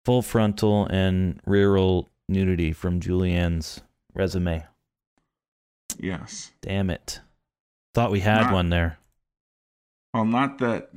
full 0.06 0.22
frontal 0.22 0.86
and 0.86 1.40
rear 1.44 1.76
nudity 2.28 2.72
from 2.72 3.00
Julianne's 3.00 3.82
resume. 4.14 4.64
Yes. 5.98 6.52
Damn 6.62 6.88
it! 6.88 7.20
Thought 7.94 8.10
we 8.12 8.20
had 8.20 8.44
Not- 8.44 8.52
one 8.52 8.70
there. 8.70 8.98
Well, 10.14 10.24
not 10.24 10.58
that. 10.58 10.90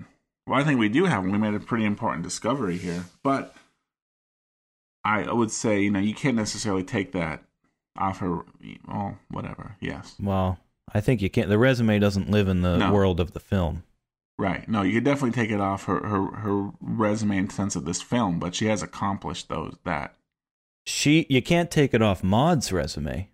Well, 0.48 0.60
I 0.60 0.64
think 0.64 0.80
we 0.80 0.90
do 0.90 1.06
have 1.06 1.24
one. 1.24 1.32
We 1.34 1.38
made 1.38 1.54
a 1.54 1.60
pretty 1.60 1.86
important 1.86 2.24
discovery 2.24 2.78
here, 2.78 3.04
but 3.22 3.54
I 5.04 5.32
would 5.32 5.52
say 5.52 5.82
you 5.82 5.92
know 5.92 6.00
you 6.00 6.14
can't 6.14 6.36
necessarily 6.38 6.84
take 6.84 7.12
that 7.12 7.44
off 7.98 8.20
her. 8.20 8.40
Well, 8.88 9.18
whatever. 9.30 9.76
Yes. 9.80 10.16
Well, 10.20 10.60
I 10.94 11.02
think 11.02 11.22
you 11.22 11.30
can't. 11.30 11.50
The 11.50 11.58
resume 11.58 12.00
doesn't 12.00 12.30
live 12.32 12.48
in 12.48 12.62
the 12.62 12.78
No. 12.78 12.94
world 12.94 13.20
of 13.20 13.34
the 13.34 13.40
film. 13.40 13.84
Right. 14.40 14.68
No, 14.70 14.84
you 14.84 14.94
could 14.94 15.04
definitely 15.04 15.32
take 15.32 15.50
it 15.52 15.60
off 15.60 15.86
her 15.86 16.00
her 16.08 16.28
her 16.38 16.72
resume 16.80 17.38
in 17.38 17.50
sense 17.50 17.76
of 17.76 17.86
this 17.86 18.02
film, 18.02 18.40
but 18.40 18.56
she 18.56 18.68
has 18.68 18.82
accomplished 18.82 19.50
those 19.50 19.76
that. 19.84 20.14
She, 20.86 21.26
you 21.30 21.42
can't 21.42 21.70
take 21.70 21.94
it 21.94 22.02
off 22.02 22.24
Maude's 22.24 22.72
resume. 22.72 23.30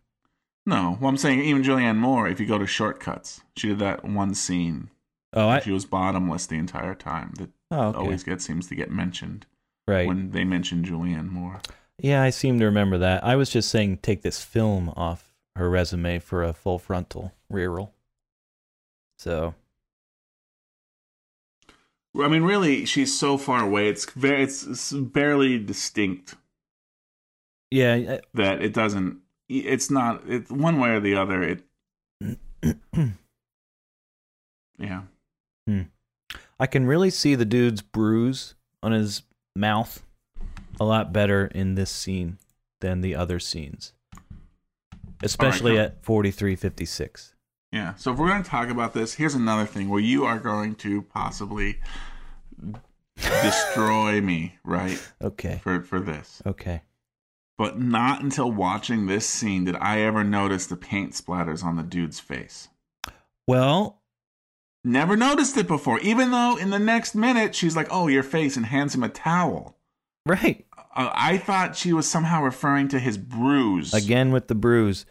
No, 0.66 0.98
well, 1.00 1.10
I'm 1.10 1.18
saying 1.18 1.42
even 1.42 1.62
Julianne 1.62 1.98
Moore. 1.98 2.28
If 2.28 2.40
you 2.40 2.48
go 2.48 2.58
to 2.58 2.66
Short 2.66 3.00
Cuts, 3.00 3.42
she 3.56 3.68
did 3.68 3.78
that 3.80 4.04
one 4.04 4.34
scene. 4.34 4.90
Oh, 5.34 5.48
I. 5.50 5.60
she 5.60 5.72
was 5.72 5.86
bottomless 5.86 6.46
the 6.46 6.58
entire 6.58 6.96
time. 6.96 7.34
That 7.38 7.50
Oh, 7.72 7.88
okay. 7.90 7.98
always 7.98 8.24
gets 8.24 8.46
seems 8.46 8.68
to 8.68 8.76
get 8.76 8.92
mentioned 8.92 9.46
right. 9.88 10.08
when 10.08 10.32
they 10.32 10.44
mention 10.44 10.84
Julianne 10.84 11.30
Moore. 11.30 11.60
Yeah, 11.98 12.22
I 12.22 12.30
seem 12.30 12.60
to 12.60 12.66
remember 12.66 12.98
that. 13.00 13.24
I 13.24 13.36
was 13.36 13.50
just 13.50 13.70
saying 13.70 13.98
take 13.98 14.22
this 14.22 14.44
film 14.44 14.90
off 14.96 15.34
her 15.56 15.70
resume 15.70 16.20
for 16.20 16.44
a 16.44 16.54
full 16.54 16.78
frontal 16.80 17.34
rear 17.50 17.70
roll. 17.72 17.94
So, 19.18 19.56
I 22.20 22.28
mean, 22.28 22.44
really, 22.44 22.86
she's 22.86 23.18
so 23.18 23.38
far 23.38 23.64
away. 23.64 23.88
It's 23.90 24.06
very, 24.12 24.44
it's, 24.44 24.64
it's 24.64 24.92
barely 24.92 25.58
distinct 25.58 26.36
yeah, 27.72 27.94
I- 27.96 28.22
that 28.36 28.62
it 28.62 28.74
doesn't. 28.74 29.20
It's 29.50 29.90
not. 29.92 30.22
It's 30.28 30.50
one 30.52 30.80
way 30.80 30.90
or 30.92 31.00
the 31.00 31.16
other. 31.16 31.42
It. 31.44 32.38
Yeah. 34.80 35.04
Hmm. 35.68 35.84
I 36.60 36.68
can 36.68 36.86
really 36.86 37.10
see 37.10 37.36
the 37.36 37.46
dude's 37.46 37.82
bruise 37.82 38.56
on 38.82 38.92
his 38.92 39.24
mouth 39.56 40.04
a 40.80 40.86
lot 40.86 41.14
better 41.14 41.48
in 41.48 41.76
this 41.76 41.92
scene 41.92 42.38
than 42.82 43.02
the 43.02 43.16
other 43.16 43.40
scenes. 43.40 43.94
Especially 45.22 45.74
cool. 45.74 45.82
at 45.82 46.04
4356. 46.04 47.34
Yeah. 47.72 47.96
So 47.96 48.12
if 48.12 48.20
we're 48.20 48.28
going 48.28 48.44
to 48.44 48.50
talk 48.50 48.70
about 48.70 48.94
this, 48.94 49.14
here's 49.14 49.36
another 49.36 49.66
thing 49.66 49.90
where 49.90 50.02
you 50.02 50.26
are 50.26 50.40
going 50.40 50.76
to 50.76 51.02
possibly 51.02 51.80
destroy 53.16 54.22
me, 54.22 54.58
right? 54.64 55.02
Okay. 55.22 55.60
For 55.64 55.82
for 55.82 56.00
this. 56.00 56.42
Okay. 56.46 56.82
But 57.58 57.80
not 57.80 58.22
until 58.22 58.52
watching 58.52 59.06
this 59.06 59.26
scene 59.26 59.64
did 59.64 59.76
I 59.78 60.02
ever 60.02 60.24
notice 60.24 60.68
the 60.68 60.76
paint 60.76 61.14
splatters 61.14 61.64
on 61.64 61.78
the 61.78 61.84
dude's 61.84 62.20
face. 62.20 62.68
Well, 63.48 64.02
Never 64.84 65.16
noticed 65.16 65.56
it 65.58 65.68
before, 65.68 66.00
even 66.00 66.32
though 66.32 66.58
in 66.58 66.70
the 66.70 66.80
next 66.80 67.16
minute 67.16 67.56
she's 67.56 67.76
like, 67.76 67.88
"Oh, 67.90 68.08
your 68.08 68.24
face," 68.24 68.58
and 68.58 68.66
hands 68.66 68.94
him 68.96 69.04
a 69.04 69.10
towel. 69.10 69.78
right. 70.26 70.66
Uh, 70.96 71.10
I 71.14 71.38
thought 71.40 71.76
she 71.76 71.92
was 71.92 72.08
somehow 72.08 72.44
referring 72.44 72.88
to 72.90 73.00
his 73.00 73.18
bruise. 73.18 73.94
Again 73.94 74.32
with 74.32 74.48
the 74.48 74.56
bruise. 74.56 75.06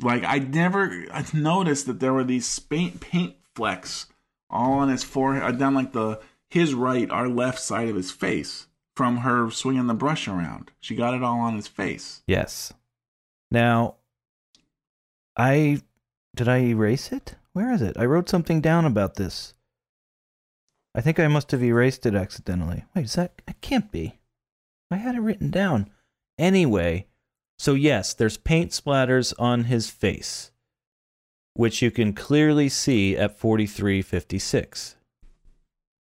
like 0.00 0.22
I 0.24 0.38
never 0.38 1.06
noticed 1.34 1.86
that 1.86 1.98
there 2.00 2.12
were 2.12 2.22
these 2.24 2.58
paint 2.58 3.00
paint 3.00 3.34
flecks 3.54 4.06
all 4.48 4.74
on 4.74 4.88
his 4.90 5.02
forehead, 5.04 5.42
uh, 5.42 5.50
down 5.52 5.74
like 5.74 5.92
the 5.92 6.20
his 6.50 6.72
right, 6.74 7.10
our 7.10 7.28
left 7.28 7.58
side 7.58 7.88
of 7.88 7.96
his 7.96 8.10
face 8.10 8.66
from 8.94 9.18
her 9.18 9.50
swinging 9.50 9.86
the 9.86 9.94
brush 9.94 10.28
around. 10.28 10.70
She 10.80 10.94
got 10.94 11.14
it 11.14 11.22
all 11.22 11.40
on 11.40 11.56
his 11.56 11.66
face. 11.66 12.22
Yes. 12.26 12.72
Now, 13.50 13.96
I 15.36 15.82
did 16.36 16.48
I 16.48 16.58
erase 16.58 17.10
it? 17.10 17.34
Where 17.52 17.72
is 17.72 17.82
it? 17.82 17.96
I 17.98 18.04
wrote 18.04 18.28
something 18.28 18.60
down 18.60 18.84
about 18.84 19.14
this. 19.14 19.54
I 20.94 21.00
think 21.00 21.20
I 21.20 21.28
must 21.28 21.50
have 21.52 21.62
erased 21.62 22.06
it 22.06 22.14
accidentally. 22.14 22.84
Wait, 22.94 23.04
is 23.04 23.14
that? 23.14 23.40
It 23.46 23.60
can't 23.60 23.90
be. 23.92 24.18
I 24.90 24.96
had 24.96 25.14
it 25.14 25.20
written 25.20 25.50
down. 25.50 25.90
Anyway, 26.38 27.06
so 27.58 27.74
yes, 27.74 28.14
there's 28.14 28.36
paint 28.36 28.70
splatters 28.70 29.34
on 29.38 29.64
his 29.64 29.90
face, 29.90 30.50
which 31.54 31.82
you 31.82 31.90
can 31.90 32.12
clearly 32.12 32.68
see 32.68 33.16
at 33.16 33.38
4356. 33.38 34.96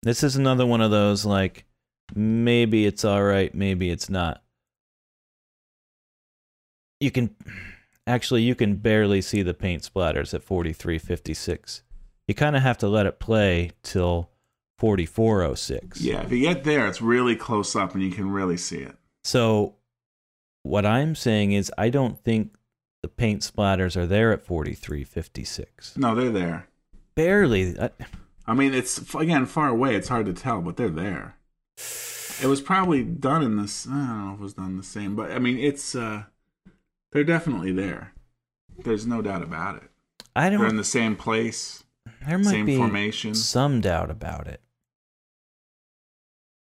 This 0.01 0.23
is 0.23 0.35
another 0.35 0.65
one 0.65 0.81
of 0.81 0.91
those 0.91 1.25
like 1.25 1.65
maybe 2.13 2.85
it's 2.85 3.05
all 3.05 3.23
right, 3.23 3.53
maybe 3.53 3.89
it's 3.89 4.09
not. 4.09 4.43
You 6.99 7.11
can 7.11 7.35
actually 8.07 8.43
you 8.43 8.55
can 8.55 8.75
barely 8.75 9.21
see 9.21 9.41
the 9.41 9.53
paint 9.53 9.83
splatters 9.83 10.33
at 10.33 10.43
4356. 10.43 11.83
You 12.27 12.35
kind 12.35 12.55
of 12.55 12.61
have 12.61 12.77
to 12.79 12.87
let 12.87 13.05
it 13.05 13.19
play 13.19 13.71
till 13.81 14.29
4406. 14.79 16.01
Yeah, 16.01 16.23
if 16.23 16.31
you 16.31 16.41
get 16.41 16.63
there, 16.63 16.87
it's 16.87 17.01
really 17.01 17.35
close 17.35 17.75
up 17.75 17.93
and 17.93 18.03
you 18.03 18.11
can 18.11 18.31
really 18.31 18.57
see 18.57 18.79
it. 18.79 18.95
So 19.23 19.75
what 20.63 20.85
I'm 20.85 21.15
saying 21.15 21.51
is 21.51 21.71
I 21.77 21.89
don't 21.89 22.19
think 22.23 22.55
the 23.01 23.07
paint 23.07 23.41
splatters 23.41 23.95
are 23.95 24.05
there 24.05 24.31
at 24.31 24.41
4356. 24.45 25.97
No, 25.97 26.15
they're 26.15 26.29
there. 26.29 26.67
Barely. 27.15 27.79
I, 27.79 27.89
I 28.47 28.53
mean, 28.53 28.73
it's 28.73 29.13
again 29.13 29.45
far 29.45 29.69
away. 29.69 29.95
It's 29.95 30.07
hard 30.07 30.25
to 30.25 30.33
tell, 30.33 30.61
but 30.61 30.77
they're 30.77 30.89
there. 30.89 31.37
It 32.41 32.47
was 32.47 32.61
probably 32.61 33.03
done 33.03 33.43
in 33.43 33.57
this. 33.57 33.87
I 33.87 33.91
don't 33.91 34.25
know 34.25 34.33
if 34.33 34.39
it 34.39 34.43
was 34.43 34.53
done 34.55 34.77
the 34.77 34.83
same, 34.83 35.15
but 35.15 35.31
I 35.31 35.39
mean, 35.39 35.57
it's 35.57 35.95
uh, 35.95 36.23
they're 37.13 37.23
definitely 37.23 37.71
there. 37.71 38.13
There's 38.83 39.07
no 39.07 39.21
doubt 39.21 39.43
about 39.43 39.77
it. 39.77 39.89
I 40.35 40.49
don't. 40.49 40.59
They're 40.59 40.67
in 40.67 40.77
the 40.77 40.83
same 40.83 41.15
place. 41.15 41.83
there 42.27 42.37
might 42.37 42.51
same 42.51 42.65
be 42.65 42.77
formation. 42.77 43.35
some 43.35 43.81
doubt 43.81 44.09
about 44.09 44.47
it. 44.47 44.61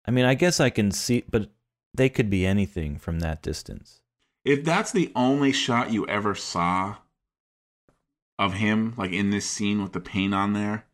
I 0.06 0.12
mean, 0.12 0.26
I 0.26 0.36
guess 0.36 0.60
I 0.60 0.70
can 0.70 0.92
see 0.92 1.24
but 1.30 1.50
they 1.94 2.10
could 2.10 2.30
be 2.30 2.46
anything 2.46 2.98
from 2.98 3.20
that 3.20 3.42
distance. 3.42 4.02
If 4.46 4.64
that's 4.64 4.92
the 4.92 5.12
only 5.16 5.52
shot 5.52 5.92
you 5.92 6.08
ever 6.08 6.34
saw 6.36 6.98
of 8.40 8.54
him, 8.54 8.94
like 8.96 9.12
in 9.12 9.32
this 9.32 9.50
scene 9.50 9.82
with 9.82 9.94
the 9.94 10.00
paint 10.00 10.34
on 10.34 10.54
there, 10.54 10.86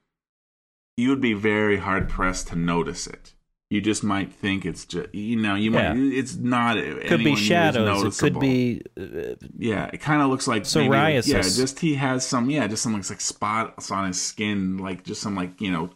you 0.98 1.10
would 1.10 1.22
be 1.22 1.34
very 1.34 1.78
hard 1.78 2.10
pressed 2.10 2.48
to 2.48 2.56
notice 2.56 3.06
it. 3.06 3.34
You 3.74 3.82
just 3.82 4.04
might 4.04 4.32
think 4.32 4.68
it's 4.68 4.86
just, 4.86 5.16
you 5.16 5.36
know, 5.36 5.56
you 5.56 5.72
Yeah. 5.72 5.94
might. 5.96 6.14
It's 6.14 6.36
not. 6.36 6.78
it 6.78 7.08
Could 7.08 7.24
be 7.24 7.36
shadows, 7.36 8.04
it 8.04 8.22
could 8.22 8.40
be 8.40 8.84
uh, 8.96 9.34
Yeah, 9.58 9.90
it 9.92 10.00
kind 10.00 10.22
of 10.22 10.30
looks 10.30 10.48
like 10.48 10.64
maybe, 10.76 11.28
yeah, 11.28 11.42
just 11.42 11.80
he 11.80 11.96
has 11.96 12.24
some. 12.24 12.52
Yeah, 12.52 12.68
just 12.68 12.84
some 12.84 12.94
like, 12.94 13.10
like 13.10 13.20
spots 13.20 13.90
on 13.90 14.06
his 14.06 14.22
skin, 14.22 14.78
like 14.78 15.04
just 15.04 15.24
some 15.24 15.36
like 15.36 15.60
you 15.60 15.72
know, 15.72 15.90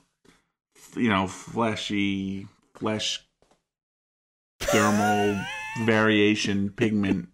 you 0.95 1.07
know, 1.07 1.27
fleshy 1.27 2.47
flesh, 2.73 3.23
dermal 4.59 5.45
variation 5.85 6.71
pigment 6.71 7.29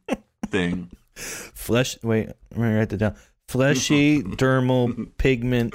thing. 0.47 0.91
flesh 1.15 1.97
wait, 2.03 2.27
let 2.51 2.59
me 2.59 2.75
write 2.75 2.89
that 2.89 2.97
down. 2.97 3.15
Fleshy 3.47 4.21
dermal 4.43 5.07
pigment 5.17 5.73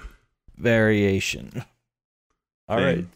variation. 0.58 1.64
All 2.68 2.76
right. 2.76 3.06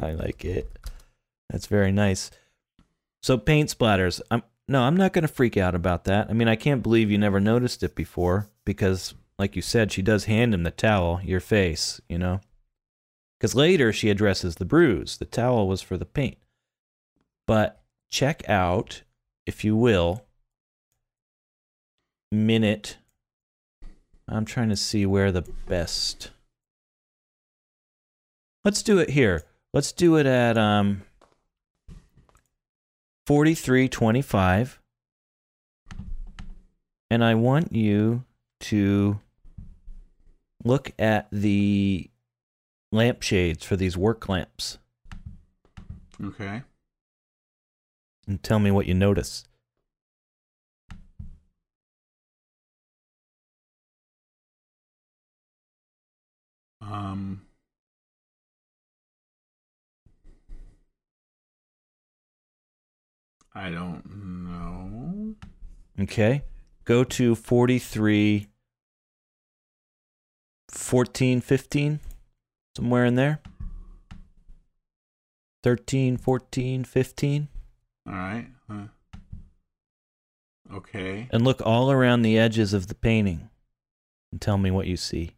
I 0.00 0.12
like 0.12 0.44
it. 0.44 0.70
That's 1.50 1.66
very 1.66 1.92
nice. 1.92 2.30
So 3.22 3.36
paint 3.36 3.76
splatters. 3.76 4.20
I'm 4.30 4.42
no, 4.70 4.82
I'm 4.82 4.96
not 4.96 5.14
going 5.14 5.22
to 5.22 5.28
freak 5.28 5.56
out 5.56 5.74
about 5.74 6.04
that. 6.04 6.28
I 6.28 6.34
mean, 6.34 6.46
I 6.46 6.54
can't 6.54 6.82
believe 6.82 7.10
you 7.10 7.16
never 7.16 7.40
noticed 7.40 7.82
it 7.82 7.94
before 7.94 8.48
because 8.66 9.14
like 9.38 9.56
you 9.56 9.62
said, 9.62 9.90
she 9.90 10.02
does 10.02 10.24
hand 10.24 10.52
him 10.52 10.62
the 10.62 10.70
towel, 10.70 11.20
your 11.24 11.40
face, 11.40 12.00
you 12.08 12.18
know. 12.18 12.40
Cuz 13.40 13.54
later 13.54 13.92
she 13.92 14.10
addresses 14.10 14.56
the 14.56 14.64
bruise. 14.64 15.16
The 15.16 15.24
towel 15.24 15.68
was 15.68 15.80
for 15.80 15.96
the 15.96 16.04
paint. 16.04 16.38
But 17.46 17.80
check 18.10 18.46
out 18.48 19.02
if 19.46 19.64
you 19.64 19.74
will 19.74 20.24
minute 22.30 22.98
I'm 24.28 24.44
trying 24.44 24.68
to 24.68 24.76
see 24.76 25.06
where 25.06 25.32
the 25.32 25.48
best 25.66 26.30
Let's 28.64 28.82
do 28.82 28.98
it 28.98 29.10
here. 29.10 29.44
Let's 29.78 29.92
do 29.92 30.16
it 30.16 30.26
at 30.26 30.58
um 30.58 31.02
4325 33.28 34.80
and 37.12 37.22
I 37.22 37.36
want 37.36 37.72
you 37.72 38.24
to 38.62 39.20
look 40.64 40.90
at 40.98 41.28
the 41.30 42.10
lampshades 42.90 43.64
for 43.64 43.76
these 43.76 43.96
work 43.96 44.28
lamps 44.28 44.78
Okay. 46.20 46.62
and 48.26 48.42
tell 48.42 48.58
me 48.58 48.72
what 48.72 48.86
you 48.86 48.94
notice. 48.94 49.44
Um. 56.80 57.47
I 63.58 63.70
don't 63.70 64.04
know. 64.46 65.34
Okay. 66.00 66.42
Go 66.84 67.02
to 67.02 67.34
43 67.34 68.46
14 70.70 71.40
15 71.40 72.00
somewhere 72.76 73.04
in 73.04 73.14
there. 73.16 73.40
13 75.64 76.16
14 76.16 76.84
15 76.84 77.48
All 78.06 78.12
right. 78.12 78.46
Uh, 78.70 78.84
okay. 80.72 81.26
and 81.32 81.42
look 81.44 81.60
all 81.66 81.90
around 81.90 82.22
the 82.22 82.38
edges 82.38 82.72
of 82.72 82.86
the 82.86 82.94
painting 82.94 83.50
and 84.30 84.40
tell 84.40 84.56
me 84.56 84.70
what 84.70 84.86
you 84.86 84.96
see 84.96 85.32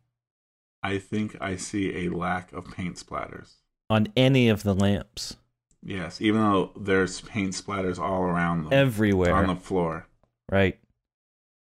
I 0.82 0.98
think 0.98 1.36
I 1.40 1.56
see 1.56 2.06
a 2.06 2.10
lack 2.10 2.52
of 2.52 2.70
paint 2.70 2.96
splatters. 2.96 3.52
on 3.88 4.08
any 4.14 4.48
of 4.50 4.62
the 4.62 4.74
lamps 4.74 5.36
Yes, 5.82 6.20
even 6.20 6.40
though 6.40 6.72
there's 6.76 7.20
paint 7.22 7.52
splatters 7.54 7.98
all 7.98 8.22
around 8.22 8.64
them. 8.64 8.72
everywhere 8.72 9.34
on 9.34 9.46
the 9.46 9.56
floor. 9.56 10.06
right 10.50 10.78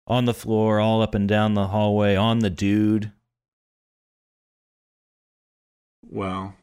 on 0.07 0.24
the 0.24 0.34
floor 0.34 0.80
all 0.80 1.03
up 1.03 1.14
and 1.14 1.28
down 1.28 1.55
the 1.55 1.68
hallway 1.68 2.16
on 2.16 2.38
the 2.40 2.51
dude 2.51 3.12
Well, 6.12 6.55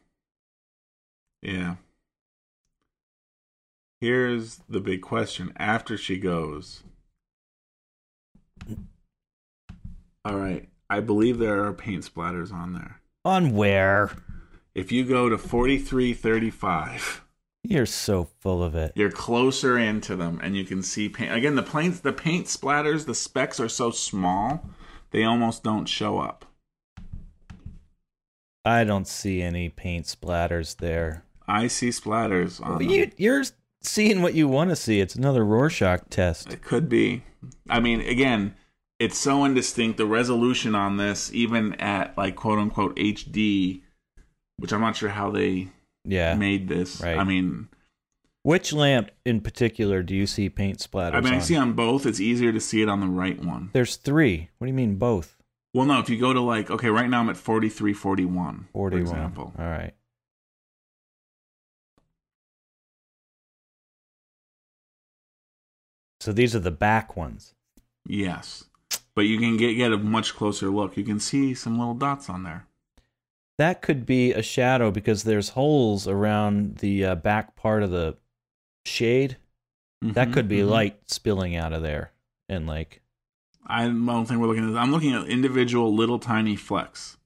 yeah. 1.42 1.76
Here's 4.00 4.60
the 4.68 4.80
big 4.80 5.00
question 5.00 5.52
after 5.56 5.96
she 5.96 6.18
goes. 6.18 6.82
All 10.24 10.36
right, 10.36 10.68
I 10.90 11.00
believe 11.00 11.38
there 11.38 11.64
are 11.64 11.72
paint 11.72 12.04
splatters 12.04 12.52
on 12.52 12.74
there. 12.74 13.00
on 13.24 13.54
where 13.54 14.10
If 14.74 14.92
you 14.92 15.04
go 15.04 15.28
to 15.30 15.38
4335, 15.38 17.24
you're 17.64 17.86
so 17.86 18.28
full 18.40 18.62
of 18.62 18.74
it 18.74 18.92
you're 18.94 19.10
closer 19.10 19.76
into 19.76 20.16
them 20.16 20.40
and 20.42 20.56
you 20.56 20.64
can 20.64 20.82
see 20.82 21.08
paint. 21.08 21.32
Again, 21.32 21.54
the 21.54 21.62
paint 21.62 22.02
the 22.02 22.12
paint 22.12 22.46
splatters, 22.46 23.04
the 23.06 23.14
specks 23.14 23.58
are 23.60 23.68
so 23.68 23.90
small, 23.90 24.64
they 25.10 25.24
almost 25.24 25.62
don't 25.62 25.86
show 25.86 26.18
up. 26.20 26.44
i 28.64 28.84
don't 28.84 29.08
see 29.08 29.42
any 29.42 29.68
paint 29.68 30.06
splatters 30.06 30.76
there 30.76 31.24
I 31.46 31.66
see 31.66 31.88
splatters 31.88 32.64
on 32.64 32.78
them. 32.78 32.88
you, 32.90 33.10
you're 33.16 33.44
seeing 33.82 34.20
what 34.20 34.34
you 34.34 34.48
want 34.48 34.70
to 34.70 34.76
see 34.76 35.00
it's 35.00 35.14
another 35.14 35.44
rorschach 35.44 36.02
test 36.10 36.52
It 36.52 36.62
could 36.62 36.88
be. 36.88 37.22
I 37.70 37.80
mean, 37.80 38.00
again, 38.00 38.54
it's 38.98 39.16
so 39.16 39.44
indistinct. 39.44 39.96
The 39.96 40.04
resolution 40.06 40.74
on 40.74 40.96
this, 40.96 41.32
even 41.32 41.74
at 41.74 42.18
like 42.18 42.34
quote 42.36 42.58
unquote 42.58 42.96
HD, 42.96 43.82
which 44.58 44.72
I'm 44.72 44.80
not 44.80 44.96
sure 44.96 45.08
how 45.10 45.30
they 45.30 45.68
yeah 46.08 46.34
made 46.34 46.68
this. 46.68 47.00
right. 47.00 47.18
I 47.18 47.24
mean, 47.24 47.68
Which 48.42 48.72
lamp 48.72 49.10
in 49.24 49.40
particular 49.40 50.02
do 50.02 50.14
you 50.14 50.26
see 50.26 50.48
paint 50.48 50.78
splatters 50.78 51.14
on? 51.14 51.16
I 51.16 51.20
mean, 51.20 51.32
I 51.34 51.36
on? 51.36 51.42
see 51.42 51.56
on 51.56 51.72
both. 51.74 52.06
It's 52.06 52.20
easier 52.20 52.52
to 52.52 52.60
see 52.60 52.82
it 52.82 52.88
on 52.88 53.00
the 53.00 53.06
right 53.06 53.38
one. 53.42 53.70
There's 53.72 53.96
three. 53.96 54.48
What 54.58 54.66
do 54.66 54.68
you 54.70 54.74
mean 54.74 54.96
both? 54.96 55.36
Well, 55.74 55.84
no, 55.86 56.00
if 56.00 56.08
you 56.08 56.18
go 56.18 56.32
to 56.32 56.40
like, 56.40 56.70
okay, 56.70 56.88
right 56.88 57.08
now 57.10 57.20
I'm 57.20 57.28
at 57.28 57.36
43, 57.36 57.92
41, 57.92 58.68
41. 58.72 58.90
for 58.90 58.98
example. 58.98 59.52
All 59.58 59.66
right. 59.66 59.92
So 66.20 66.32
these 66.32 66.54
are 66.54 66.60
the 66.60 66.70
back 66.70 67.16
ones. 67.16 67.54
Yes, 68.06 68.64
but 69.14 69.22
you 69.22 69.38
can 69.38 69.56
get 69.56 69.74
get 69.74 69.92
a 69.92 69.98
much 69.98 70.34
closer 70.34 70.68
look. 70.68 70.96
You 70.96 71.04
can 71.04 71.20
see 71.20 71.54
some 71.54 71.78
little 71.78 71.94
dots 71.94 72.28
on 72.28 72.42
there. 72.42 72.66
That 73.58 73.82
could 73.82 74.06
be 74.06 74.32
a 74.32 74.42
shadow 74.42 74.90
because 74.90 75.24
there's 75.24 75.50
holes 75.50 76.06
around 76.08 76.76
the 76.78 77.04
uh, 77.04 77.14
back 77.16 77.56
part 77.56 77.82
of 77.82 77.90
the 77.90 78.16
shade. 78.86 79.36
That 80.00 80.28
Mhm, 80.28 80.32
could 80.32 80.48
be 80.48 80.60
mhm. 80.60 80.68
light 80.70 81.10
spilling 81.10 81.56
out 81.56 81.72
of 81.72 81.82
there 81.82 82.12
and 82.48 82.66
like 82.66 83.02
I 83.66 83.84
don't 83.84 84.24
think 84.26 84.40
we're 84.40 84.46
looking 84.46 84.70
at. 84.70 84.80
I'm 84.80 84.92
looking 84.92 85.12
at 85.12 85.26
individual 85.28 85.94
little 85.94 86.18
tiny 86.18 86.56
flecks. 86.56 87.16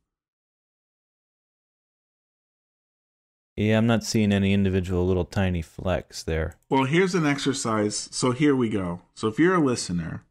yeah, 3.56 3.76
I'm 3.78 3.86
not 3.86 4.02
seeing 4.02 4.32
any 4.32 4.52
individual 4.54 5.06
little 5.06 5.26
tiny 5.26 5.62
flecks 5.62 6.22
there. 6.22 6.54
Well, 6.70 6.84
here's 6.84 7.14
an 7.14 7.26
exercise. 7.26 8.08
So 8.10 8.32
here 8.32 8.56
we 8.56 8.70
go. 8.70 9.02
So 9.14 9.28
if 9.28 9.38
you're 9.38 9.54
a 9.54 9.60
listener, 9.64 10.24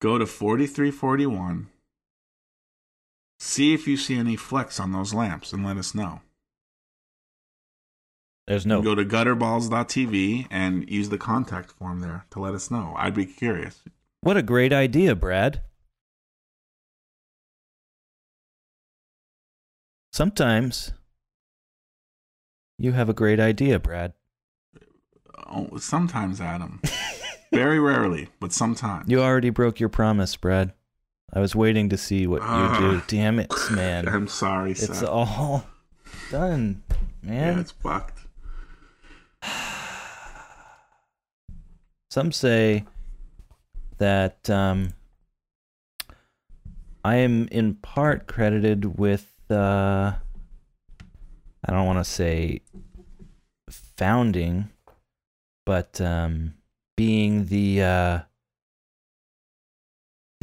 go 0.00 0.16
to 0.18 0.26
4341. 0.26 1.68
See 3.38 3.74
if 3.74 3.86
you 3.86 3.96
see 3.96 4.16
any 4.16 4.36
flecks 4.36 4.80
on 4.80 4.92
those 4.92 5.12
lamps 5.12 5.52
and 5.52 5.64
let 5.64 5.76
us 5.76 5.94
know. 5.94 6.20
There's 8.46 8.66
no 8.66 8.82
Go 8.82 8.94
to 8.94 9.04
gutterballs.tv 9.04 10.46
and 10.50 10.88
use 10.90 11.08
the 11.08 11.18
contact 11.18 11.70
form 11.72 12.00
there 12.00 12.26
to 12.30 12.40
let 12.40 12.54
us 12.54 12.70
know. 12.70 12.94
I'd 12.96 13.14
be 13.14 13.24
curious. 13.26 13.82
What 14.20 14.36
a 14.36 14.42
great 14.42 14.72
idea, 14.72 15.14
Brad. 15.14 15.62
Sometimes 20.12 20.92
you 22.78 22.92
have 22.92 23.08
a 23.08 23.14
great 23.14 23.40
idea, 23.40 23.78
Brad. 23.78 24.12
Oh, 25.46 25.76
sometimes, 25.78 26.40
Adam. 26.40 26.80
Very 27.52 27.78
rarely, 27.78 28.28
but 28.40 28.52
sometimes. 28.52 29.08
You 29.08 29.20
already 29.20 29.50
broke 29.50 29.80
your 29.80 29.88
promise, 29.88 30.36
Brad. 30.36 30.72
I 31.32 31.40
was 31.40 31.54
waiting 31.56 31.88
to 31.88 31.96
see 31.96 32.26
what 32.26 32.42
you 32.42 32.48
do. 32.78 32.96
Ah. 32.98 33.04
Damn 33.08 33.38
it, 33.40 33.52
man. 33.70 34.06
I'm 34.08 34.28
sorry, 34.28 34.70
It's 34.72 34.86
Seth. 34.86 35.04
all 35.04 35.66
done, 36.30 36.82
man. 37.22 37.54
yeah, 37.54 37.60
it's 37.60 37.72
fucked. 37.72 38.20
Some 42.10 42.30
say 42.32 42.84
that 43.98 44.48
um, 44.48 44.90
I 47.04 47.16
am 47.16 47.48
in 47.50 47.74
part 47.76 48.26
credited 48.28 48.98
with, 48.98 49.32
uh, 49.50 50.12
I 51.66 51.72
don't 51.72 51.86
want 51.86 51.98
to 51.98 52.08
say 52.10 52.60
founding, 53.68 54.70
but 55.66 56.00
um, 56.00 56.54
being 56.96 57.46
the 57.46 57.82
uh, 57.82 58.20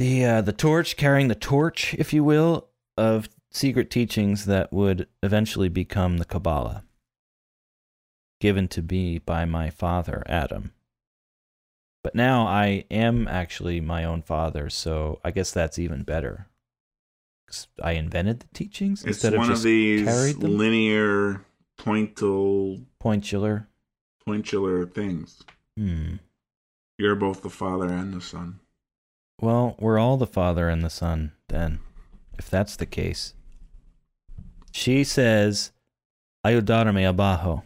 the 0.01 0.25
uh, 0.25 0.41
the 0.41 0.51
torch, 0.53 0.97
carrying 0.97 1.27
the 1.27 1.35
torch, 1.35 1.93
if 1.99 2.11
you 2.11 2.23
will, 2.23 2.67
of 2.97 3.29
secret 3.51 3.91
teachings 3.91 4.45
that 4.45 4.73
would 4.73 5.07
eventually 5.21 5.69
become 5.69 6.17
the 6.17 6.25
Kabbalah, 6.25 6.83
given 8.39 8.67
to 8.69 8.81
me 8.81 9.19
by 9.19 9.45
my 9.45 9.69
father 9.69 10.23
Adam. 10.25 10.71
But 12.03 12.15
now 12.15 12.47
I 12.47 12.85
am 12.89 13.27
actually 13.27 13.79
my 13.79 14.03
own 14.03 14.23
father, 14.23 14.71
so 14.71 15.19
I 15.23 15.29
guess 15.29 15.51
that's 15.51 15.77
even 15.77 16.01
better. 16.01 16.47
I 17.83 17.91
invented 17.91 18.39
the 18.39 18.47
teachings 18.53 19.01
It's 19.03 19.23
instead 19.23 19.33
one 19.33 19.43
of 19.43 19.49
of, 19.49 19.55
just 19.57 19.63
these 19.65 20.05
carried 20.07 20.39
them. 20.39 20.57
linear, 20.57 21.45
pointal, 21.77 22.79
Pointular. 22.99 23.67
pointular 24.25 24.85
things. 24.87 25.43
Hmm. 25.77 26.15
You're 26.97 27.15
both 27.15 27.43
the 27.43 27.49
father 27.51 27.87
and 27.89 28.13
the 28.15 28.21
son. 28.21 28.61
Well, 29.41 29.75
we're 29.79 29.97
all 29.97 30.17
the 30.17 30.27
father 30.27 30.69
and 30.69 30.83
the 30.83 30.89
son, 30.89 31.31
then, 31.49 31.79
if 32.37 32.49
that's 32.49 32.75
the 32.75 32.85
case. 32.85 33.33
She 34.71 35.03
says, 35.03 35.71
Ayudarme 36.45 37.09
abajo, 37.09 37.63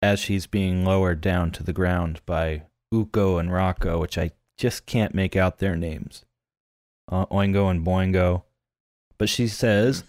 as 0.00 0.18
she's 0.18 0.46
being 0.46 0.84
lowered 0.84 1.20
down 1.20 1.50
to 1.52 1.62
the 1.62 1.74
ground 1.74 2.20
by 2.24 2.62
Uko 2.92 3.38
and 3.38 3.52
Rocco, 3.52 4.00
which 4.00 4.16
I 4.16 4.30
just 4.56 4.86
can't 4.86 5.14
make 5.14 5.36
out 5.36 5.58
their 5.58 5.76
names. 5.76 6.24
Uh, 7.06 7.26
Oingo 7.26 7.70
and 7.70 7.86
Boingo. 7.86 8.44
But 9.18 9.28
she 9.28 9.48
says, 9.48 10.04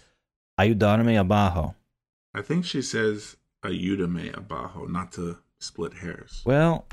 Ayudarme 0.58 1.20
abajo. 1.20 1.74
I 2.34 2.42
think 2.42 2.64
she 2.64 2.82
says 2.82 3.36
ayúdame 3.64 4.36
abajo, 4.36 4.86
not 4.86 5.12
to 5.12 5.38
split 5.58 5.94
hairs. 5.94 6.42
Well, 6.44 6.86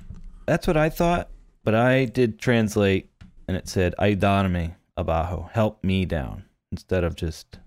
that's 0.46 0.68
what 0.68 0.78
I 0.78 0.90
thought, 0.90 1.30
but 1.64 1.76
I 1.76 2.06
did 2.06 2.40
translate 2.40 3.10
and 3.48 3.56
it 3.58 3.68
said 3.68 3.94
Ayudarme 4.00 4.76
abajo, 4.98 5.50
help 5.54 5.84
me 5.84 6.06
down, 6.06 6.46
instead 6.72 7.04
of 7.04 7.16
just 7.16 7.60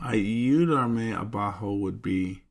Ayúdame 0.00 1.18
abajo 1.20 1.74
would 1.74 2.00
be. 2.02 2.42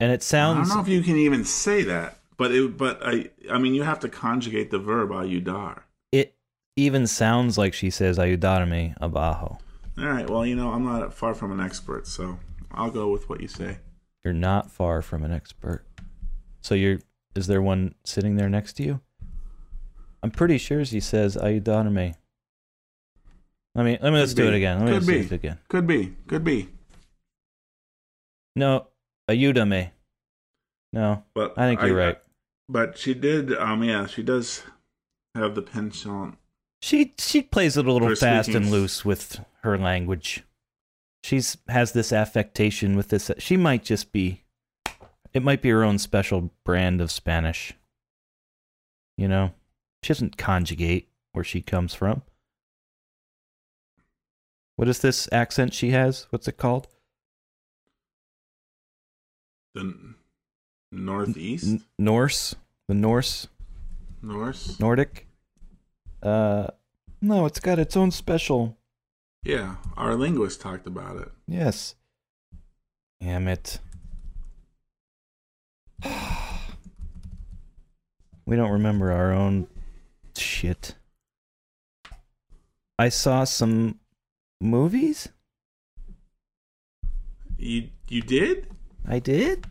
and 0.00 0.10
it 0.12 0.22
sounds 0.22 0.56
I 0.70 0.74
don't 0.74 0.76
know 0.78 0.82
if 0.82 0.88
you 0.88 1.02
can 1.02 1.16
even 1.16 1.44
say 1.44 1.82
that, 1.84 2.18
but 2.36 2.50
it, 2.52 2.76
but 2.76 3.00
I, 3.02 3.30
I 3.50 3.58
mean, 3.58 3.74
you 3.74 3.82
have 3.82 4.00
to 4.00 4.08
conjugate 4.08 4.70
the 4.70 4.78
verb 4.78 5.10
ayudar. 5.10 5.82
it 6.12 6.34
even 6.76 7.06
sounds 7.06 7.58
like 7.58 7.74
she 7.74 7.90
says 7.90 8.18
ayudarme 8.18 8.94
abajo. 9.00 9.58
All 9.98 10.06
right. 10.06 10.30
Well, 10.30 10.46
you 10.46 10.54
know, 10.54 10.72
I'm 10.72 10.84
not 10.84 11.12
far 11.12 11.34
from 11.34 11.50
an 11.50 11.60
expert, 11.60 12.06
so 12.06 12.38
I'll 12.70 12.90
go 12.90 13.08
with 13.08 13.28
what 13.28 13.40
you 13.40 13.48
say. 13.48 13.78
You're 14.24 14.32
not 14.32 14.70
far 14.70 15.02
from 15.02 15.24
an 15.24 15.32
expert. 15.32 15.84
So 16.60 16.74
you're 16.74 17.00
is 17.34 17.46
there 17.48 17.62
one 17.62 17.94
sitting 18.04 18.36
there 18.36 18.48
next 18.48 18.74
to 18.74 18.82
you? 18.82 19.00
I'm 20.22 20.30
pretty 20.30 20.58
sure 20.58 20.84
she 20.84 21.00
says 21.00 21.36
ayudarme. 21.36 22.14
Let 23.74 23.84
me 23.84 23.98
let 24.00 24.12
me 24.12 24.18
let's 24.18 24.32
Could 24.32 24.42
do 24.42 24.48
it 24.48 24.54
again. 24.54 24.78
Let 24.80 24.86
me 24.86 24.92
Could 24.98 25.06
do 25.06 25.12
be. 25.12 25.18
it 25.26 25.32
again. 25.32 25.58
Could 25.68 25.86
be. 25.86 26.14
Could 26.26 26.44
be. 26.44 26.68
No, 28.56 28.88
ayúdame. 29.28 29.90
No, 30.92 31.22
But 31.34 31.56
I 31.58 31.68
think 31.68 31.82
you're 31.82 31.94
right. 31.94 32.18
But 32.68 32.98
she 32.98 33.14
did. 33.14 33.52
Um. 33.56 33.84
Yeah. 33.84 34.06
She 34.06 34.22
does 34.22 34.62
have 35.34 35.54
the 35.54 35.62
penchant. 35.62 36.36
She 36.82 37.14
she 37.18 37.42
plays 37.42 37.76
it 37.76 37.86
a 37.86 37.92
little 37.92 38.14
fast 38.16 38.48
and 38.48 38.70
loose 38.70 39.04
with 39.04 39.40
her 39.62 39.78
language. 39.78 40.44
She's 41.22 41.58
has 41.68 41.92
this 41.92 42.12
affectation 42.12 42.96
with 42.96 43.08
this. 43.08 43.30
She 43.38 43.56
might 43.56 43.84
just 43.84 44.12
be. 44.12 44.44
It 45.34 45.42
might 45.42 45.60
be 45.60 45.68
her 45.68 45.84
own 45.84 45.98
special 45.98 46.50
brand 46.64 47.00
of 47.00 47.10
Spanish. 47.10 47.74
You 49.16 49.28
know, 49.28 49.52
she 50.02 50.12
doesn't 50.12 50.36
conjugate 50.36 51.08
where 51.32 51.44
she 51.44 51.60
comes 51.60 51.94
from. 51.94 52.22
What 54.76 54.88
is 54.88 55.00
this 55.00 55.28
accent 55.32 55.74
she 55.74 55.90
has? 55.90 56.26
What's 56.30 56.46
it 56.46 56.56
called? 56.56 56.86
The 59.74 59.80
n- 59.80 60.14
northeast, 60.92 61.66
N- 61.66 61.84
Norse, 61.98 62.54
the 62.86 62.94
Norse, 62.94 63.48
Norse. 64.22 64.78
Nordic. 64.80 65.26
Uh, 66.22 66.68
no, 67.20 67.44
it's 67.46 67.60
got 67.60 67.78
its 67.78 67.96
own 67.96 68.10
special. 68.10 68.76
Yeah, 69.44 69.76
our 69.96 70.14
linguist 70.14 70.60
talked 70.60 70.86
about 70.86 71.16
it. 71.16 71.28
Yes. 71.46 71.94
Damn 73.20 73.48
it. 73.48 73.80
we 78.46 78.56
don't 78.56 78.70
remember 78.70 79.10
our 79.12 79.32
own 79.32 79.66
shit. 80.58 80.96
I 82.98 83.10
saw 83.10 83.44
some 83.44 84.00
movies. 84.60 85.28
You 87.56 87.90
you 88.08 88.22
did 88.22 88.66
I 89.06 89.20
did? 89.20 89.66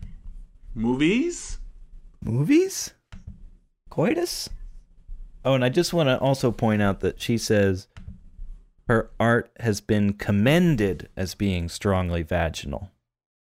movies? 0.73 1.57
Movies? 2.23 2.93
Coitus? 3.89 4.49
Oh, 5.43 5.55
and 5.55 5.65
I 5.65 5.69
just 5.69 5.93
want 5.93 6.07
to 6.07 6.17
also 6.19 6.51
point 6.51 6.81
out 6.81 7.01
that 7.01 7.19
she 7.19 7.37
says 7.37 7.87
her 8.87 9.09
art 9.19 9.51
has 9.59 9.81
been 9.81 10.13
commended 10.13 11.09
as 11.17 11.35
being 11.35 11.67
strongly 11.67 12.23
vaginal. 12.23 12.91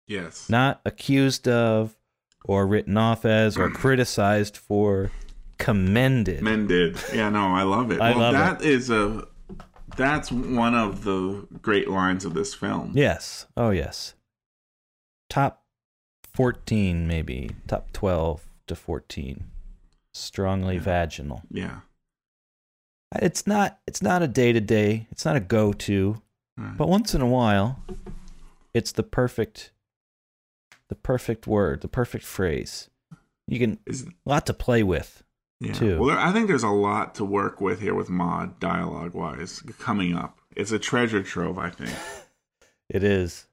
Yes. 0.08 0.50
not 0.50 0.82
accused 0.86 1.48
of 1.48 1.96
or 2.44 2.68
written 2.68 2.98
off 2.98 3.24
as 3.24 3.56
or 3.56 3.70
criticized 3.84 4.58
for 4.58 5.12
commended 5.62 6.42
Mended. 6.42 6.98
Yeah, 7.14 7.30
no, 7.30 7.48
I 7.54 7.64
love 7.64 7.92
it. 7.92 8.00
I 8.02 8.12
well, 8.12 8.20
love 8.20 8.34
that 8.34 8.62
is 8.64 8.90
a 8.90 9.28
that's 9.98 10.32
one 10.32 10.74
of 10.74 11.04
the 11.04 11.46
great 11.62 11.90
lines 11.90 12.24
of 12.26 12.34
this 12.34 12.54
film. 12.54 12.92
yes 12.96 13.46
oh 13.58 13.70
yes 13.72 14.14
top 15.30 15.64
14 16.34 17.08
maybe 17.08 17.52
top 17.68 17.92
12 17.94 18.46
to 18.68 18.76
14 18.76 19.44
strongly 20.14 20.76
Yeah. 20.76 20.82
vaginal 20.82 21.42
Yeah. 21.52 21.80
Uh, 23.14 23.20
it's 23.22 23.46
not 23.46 23.80
it's 23.88 24.02
not 24.02 24.22
a 24.24 24.28
day 24.28 24.54
to 24.54 24.62
day 24.62 25.08
it's 25.12 25.26
not 25.26 25.36
a 25.36 25.40
go 25.42 25.74
to 25.74 26.22
Right. 26.58 26.78
but 26.78 26.88
once 26.90 27.14
in 27.16 27.22
a 27.22 27.28
while 27.28 27.84
it's 28.74 28.92
the 28.94 29.04
perfect 29.04 29.72
the 30.90 30.96
perfect 30.96 31.48
word 31.48 31.82
the 31.82 31.88
perfect 31.88 32.24
phrase 32.26 32.90
you 33.48 33.60
can 33.60 33.80
Is 33.86 34.04
a 34.04 34.30
lot 34.30 34.46
to 34.46 34.54
play 34.54 34.84
with 34.84 35.24
yeah. 35.62 35.74
too. 35.74 35.98
Well, 36.00 36.10
there, 36.10 36.20
I 36.20 36.32
think 36.34 36.48
there's 36.50 36.64
a 36.64 36.70
lot 36.70 37.16
to 37.16 37.24
work 37.26 37.62
with 37.62 37.80
here 37.80 37.94
with 37.94 38.10
Maude 38.10 38.60
dialogue 38.60 39.14
wise 39.14 39.62
coming 39.80 40.16
up. 40.16 40.40
It's 40.56 40.72
a 40.74 40.80
treasure 40.80 41.24
trove, 41.24 41.58
I 41.58 41.70
think. 41.70 41.92
It 42.90 43.06
is. 43.06 43.46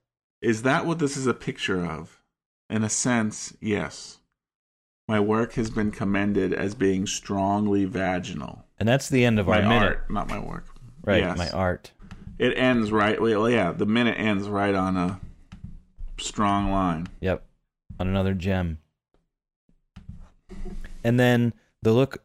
Is 0.42 0.62
that 0.62 0.84
what 0.84 0.98
this 0.98 1.16
is 1.16 1.28
a 1.28 1.32
picture 1.32 1.84
of? 1.86 2.20
In 2.68 2.82
a 2.82 2.88
sense, 2.88 3.56
yes. 3.60 4.18
My 5.06 5.20
work 5.20 5.52
has 5.52 5.70
been 5.70 5.92
commended 5.92 6.52
as 6.52 6.74
being 6.74 7.06
strongly 7.06 7.84
vaginal. 7.84 8.64
And 8.80 8.88
that's 8.88 9.08
the 9.08 9.24
end 9.24 9.38
of 9.38 9.46
My 9.46 9.62
our 9.62 9.68
minute. 9.68 9.82
art, 9.86 10.10
not 10.10 10.28
my 10.28 10.40
work. 10.40 10.64
Right, 11.04 11.22
Yes. 11.22 11.38
my 11.38 11.48
art. 11.50 11.92
It 12.40 12.58
ends 12.58 12.90
right. 12.90 13.22
Well, 13.22 13.48
yeah, 13.48 13.70
the 13.70 13.86
minute 13.86 14.18
ends 14.18 14.48
right 14.48 14.74
on 14.74 14.96
a 14.96 15.20
strong 16.18 16.72
line. 16.72 17.06
Yep. 17.20 17.44
On 18.00 18.08
another 18.08 18.34
gem. 18.34 18.78
And 21.04 21.18
then 21.20 21.52
the 21.82 21.92
look 21.92 22.22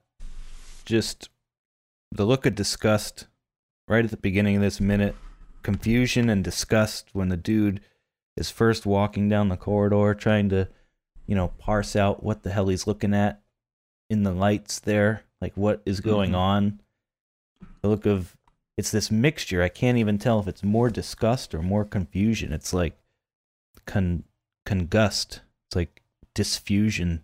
just 0.86 1.30
the 2.12 2.26
look 2.26 2.46
of 2.46 2.56
disgust 2.56 3.28
right 3.88 4.04
at 4.06 4.12
the 4.12 4.18
beginning 4.18 4.56
of 4.58 4.62
this 4.62 4.80
minute. 4.80 5.16
Confusion 5.62 6.30
and 6.30 6.44
disgust 6.44 7.08
when 7.14 7.30
the 7.30 7.38
dude 7.38 7.80
is 8.36 8.50
first 8.50 8.86
walking 8.86 9.30
down 9.30 9.50
the 9.50 9.58
corridor 9.58 10.14
trying 10.14 10.50
to, 10.50 10.68
you 11.26 11.36
know, 11.36 11.50
parse 11.58 11.96
out 11.96 12.24
what 12.24 12.44
the 12.44 12.52
hell 12.52 12.68
he's 12.68 12.88
looking 12.88 13.14
at 13.14 13.42
in 14.10 14.24
the 14.24 14.34
lights 14.34 14.80
there. 14.80 15.24
Like 15.42 15.56
what 15.56 15.82
is 15.86 16.02
going 16.02 16.32
Mhm. 16.32 16.38
on. 16.38 16.80
The 17.82 17.90
look 17.90 18.06
of 18.06 18.36
it's 18.76 18.92
this 18.92 19.12
mixture. 19.12 19.62
I 19.62 19.70
can't 19.70 19.98
even 19.98 20.18
tell 20.18 20.40
if 20.40 20.48
it's 20.48 20.64
more 20.64 20.90
disgust 20.90 21.54
or 21.54 21.62
more 21.62 21.86
confusion. 21.86 22.52
It's 22.52 22.74
like 22.74 22.98
con 23.86 24.24
congust. 24.66 25.42
It's 25.68 25.76
like 25.76 26.02
disfusion. 26.34 27.24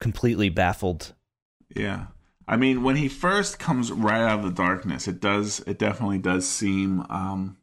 Completely 0.00 0.48
baffled. 0.48 1.14
Yeah. 1.74 2.06
I 2.48 2.56
mean, 2.56 2.82
when 2.82 2.96
he 2.96 3.08
first 3.08 3.58
comes 3.58 3.90
right 3.90 4.20
out 4.20 4.40
of 4.40 4.44
the 4.44 4.50
darkness, 4.52 5.08
it 5.08 5.20
does 5.20 5.60
it 5.66 5.78
definitely 5.78 6.18
does 6.18 6.48
seem 6.48 7.04
um 7.08 7.56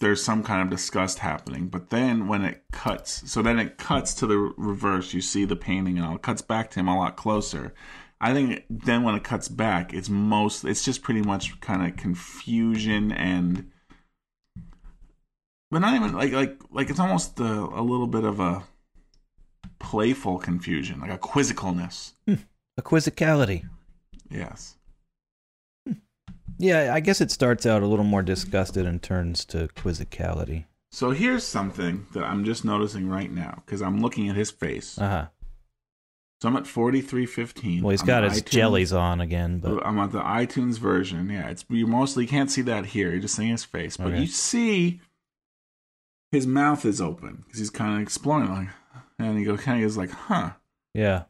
there's 0.00 0.22
some 0.22 0.42
kind 0.42 0.62
of 0.62 0.70
disgust 0.70 1.20
happening. 1.20 1.68
But 1.68 1.90
then 1.90 2.26
when 2.26 2.44
it 2.44 2.62
cuts, 2.72 3.30
so 3.30 3.42
then 3.42 3.58
it 3.58 3.78
cuts 3.78 4.14
to 4.14 4.26
the 4.26 4.38
reverse, 4.56 5.14
you 5.14 5.20
see 5.20 5.44
the 5.44 5.56
painting 5.56 5.98
and 5.98 6.06
all. 6.06 6.16
It 6.16 6.22
cuts 6.22 6.42
back 6.42 6.70
to 6.70 6.80
him 6.80 6.88
a 6.88 6.98
lot 6.98 7.16
closer. 7.16 7.74
I 8.20 8.32
think 8.32 8.64
then 8.68 9.04
when 9.04 9.14
it 9.14 9.24
cuts 9.24 9.48
back, 9.48 9.94
it's 9.94 10.08
most 10.08 10.64
it's 10.64 10.84
just 10.84 11.02
pretty 11.02 11.22
much 11.22 11.60
kind 11.60 11.86
of 11.86 11.96
confusion 11.96 13.12
and 13.12 13.70
but 15.70 15.80
not 15.80 15.94
even 15.94 16.12
like 16.14 16.32
like 16.32 16.60
like 16.70 16.90
it's 16.90 17.00
almost 17.00 17.38
a, 17.40 17.44
a 17.44 17.82
little 17.82 18.06
bit 18.06 18.24
of 18.24 18.40
a 18.40 18.62
playful 19.78 20.38
confusion, 20.38 21.00
like 21.00 21.10
a 21.10 21.18
quizzicalness. 21.18 22.12
A 22.26 22.82
quizzicality. 22.82 23.64
Yes. 24.30 24.76
Yeah, 26.60 26.92
I 26.92 27.00
guess 27.00 27.20
it 27.20 27.30
starts 27.30 27.66
out 27.66 27.82
a 27.82 27.86
little 27.86 28.04
more 28.04 28.22
disgusted 28.22 28.84
and 28.84 29.00
turns 29.00 29.44
to 29.46 29.68
quizzicality. 29.76 30.64
So 30.90 31.10
here's 31.12 31.44
something 31.44 32.06
that 32.14 32.24
I'm 32.24 32.44
just 32.44 32.64
noticing 32.64 33.08
right 33.08 33.30
now 33.30 33.62
because 33.64 33.80
I'm 33.80 34.00
looking 34.00 34.28
at 34.28 34.34
his 34.36 34.50
face. 34.50 34.98
Uh 34.98 35.08
huh. 35.08 35.26
So 36.40 36.48
I'm 36.48 36.56
at 36.56 36.66
4315. 36.66 37.82
Well, 37.82 37.90
he's 37.90 38.00
on 38.00 38.06
got 38.06 38.22
his 38.24 38.42
iTunes- 38.42 38.50
jellies 38.50 38.92
on 38.92 39.20
again, 39.20 39.58
but 39.60 39.84
I'm 39.84 39.98
at 39.98 40.12
the 40.12 40.20
iTunes 40.20 40.78
version. 40.78 41.28
Yeah, 41.30 41.48
it's 41.48 41.64
you 41.68 41.86
mostly 41.86 42.26
can't 42.26 42.50
see 42.50 42.62
that 42.62 42.86
here. 42.86 43.10
You're 43.10 43.20
just 43.20 43.34
seeing 43.36 43.50
his 43.50 43.64
face, 43.64 43.96
but 43.96 44.08
Okay. 44.08 44.20
you 44.20 44.26
see 44.26 45.00
his 46.32 46.46
mouth 46.46 46.84
is 46.84 47.00
open 47.00 47.42
because 47.46 47.58
he's 47.58 47.70
kind 47.70 47.96
of 47.96 48.02
exploring, 48.02 48.48
like, 48.50 48.68
and 49.18 49.38
he 49.38 49.44
go 49.44 49.56
kind 49.56 49.80
of 49.82 49.86
is 49.86 49.96
like, 49.96 50.10
huh. 50.10 50.50
yeah, 50.94 51.24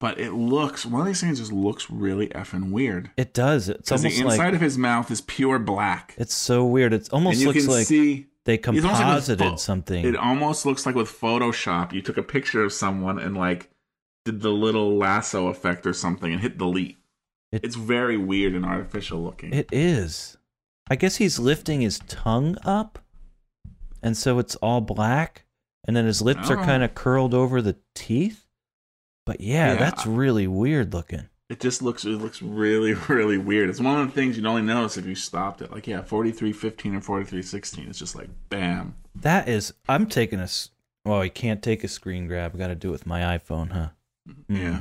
But 0.00 0.18
it 0.18 0.32
looks 0.32 0.86
one 0.86 1.02
of 1.02 1.06
these 1.06 1.20
things 1.20 1.38
just 1.38 1.52
looks 1.52 1.90
really 1.90 2.28
effing 2.28 2.70
weird. 2.70 3.10
it 3.16 3.34
does. 3.34 3.68
It's 3.68 3.88
Because 3.90 4.02
the 4.02 4.08
inside 4.08 4.38
like 4.46 4.54
of 4.54 4.60
his 4.60 4.78
mouth 4.78 5.10
is 5.10 5.20
pure 5.20 5.58
black. 5.58 6.14
it's 6.18 6.34
so 6.34 6.64
weird. 6.64 6.92
It 6.92 7.08
almost 7.12 7.34
and 7.34 7.40
you 7.42 7.46
looks 7.48 7.64
can 7.66 7.74
like 7.74 7.86
see 7.86 8.26
they 8.46 8.58
almost 8.58 8.84
like 8.84 8.92
composited 8.96 9.58
something. 9.60 10.04
It 10.04 10.16
almost 10.16 10.64
looks 10.64 10.86
like 10.86 10.94
with 10.94 11.08
Photoshop, 11.08 11.92
you 11.92 12.00
took 12.00 12.16
a 12.16 12.22
picture 12.22 12.64
of 12.64 12.72
someone 12.72 13.18
and 13.18 13.36
like 13.36 13.70
did 14.24 14.40
the 14.40 14.50
little 14.50 14.96
lasso 14.96 15.48
effect 15.48 15.86
or 15.86 15.92
something 15.92 16.32
and 16.32 16.40
hit 16.40 16.56
delete. 16.58 16.96
It- 17.52 17.64
it's 17.64 17.76
very 17.76 18.16
weird 18.16 18.54
and 18.54 18.64
artificial 18.64 19.22
looking. 19.22 19.52
It 19.52 19.68
is. 19.72 20.36
I 20.88 20.96
guess 20.96 21.16
he's 21.16 21.38
lifting 21.38 21.82
his 21.82 21.98
tongue 22.08 22.56
up, 22.64 22.98
and 24.02 24.16
so 24.16 24.38
it's 24.38 24.56
all 24.56 24.80
black, 24.80 25.44
and 25.86 25.94
then 25.96 26.04
his 26.06 26.20
lips 26.22 26.50
are 26.50 26.58
Oh. 26.58 26.64
kind 26.64 26.82
of 26.82 26.94
curled 26.94 27.34
over 27.34 27.60
the 27.62 27.76
teeth. 27.94 28.46
But 29.26 29.40
yeah, 29.40 29.72
Yeah. 29.74 29.78
that's 29.78 30.06
really 30.06 30.46
weird 30.46 30.92
looking. 30.92 31.28
It 31.48 31.58
just 31.60 31.82
looks 31.82 32.04
it 32.04 32.10
looks 32.20 32.40
really 32.42 32.94
really 33.08 33.38
weird. 33.38 33.70
It's 33.70 33.80
one 33.80 34.00
of 34.00 34.06
the 34.06 34.12
things 34.12 34.36
you'd 34.36 34.46
only 34.46 34.62
notice 34.62 34.96
if 34.96 35.06
you 35.06 35.14
stopped 35.14 35.60
it. 35.62 35.70
Like 35.72 35.86
yeah, 35.86 36.02
forty 36.02 36.30
three 36.32 36.52
fifteen 36.52 36.94
or 36.94 37.00
forty 37.00 37.24
three 37.24 37.42
sixteen. 37.42 37.88
It's 37.88 37.98
just 37.98 38.14
like 38.16 38.28
bam. 38.48 38.94
That 39.16 39.48
is, 39.48 39.74
I'm 39.88 40.06
taking 40.06 40.38
a. 40.40 40.48
Well, 41.04 41.24
you 41.24 41.30
can't 41.30 41.62
take 41.62 41.82
a 41.82 41.88
screen 41.88 42.26
grab. 42.28 42.56
Got 42.56 42.68
to 42.68 42.74
do 42.74 42.88
it 42.88 42.92
with 42.92 43.06
my 43.06 43.20
iPhone, 43.36 43.72
huh? 43.72 43.88
Mm. 44.28 44.44
Yeah. 44.50 44.80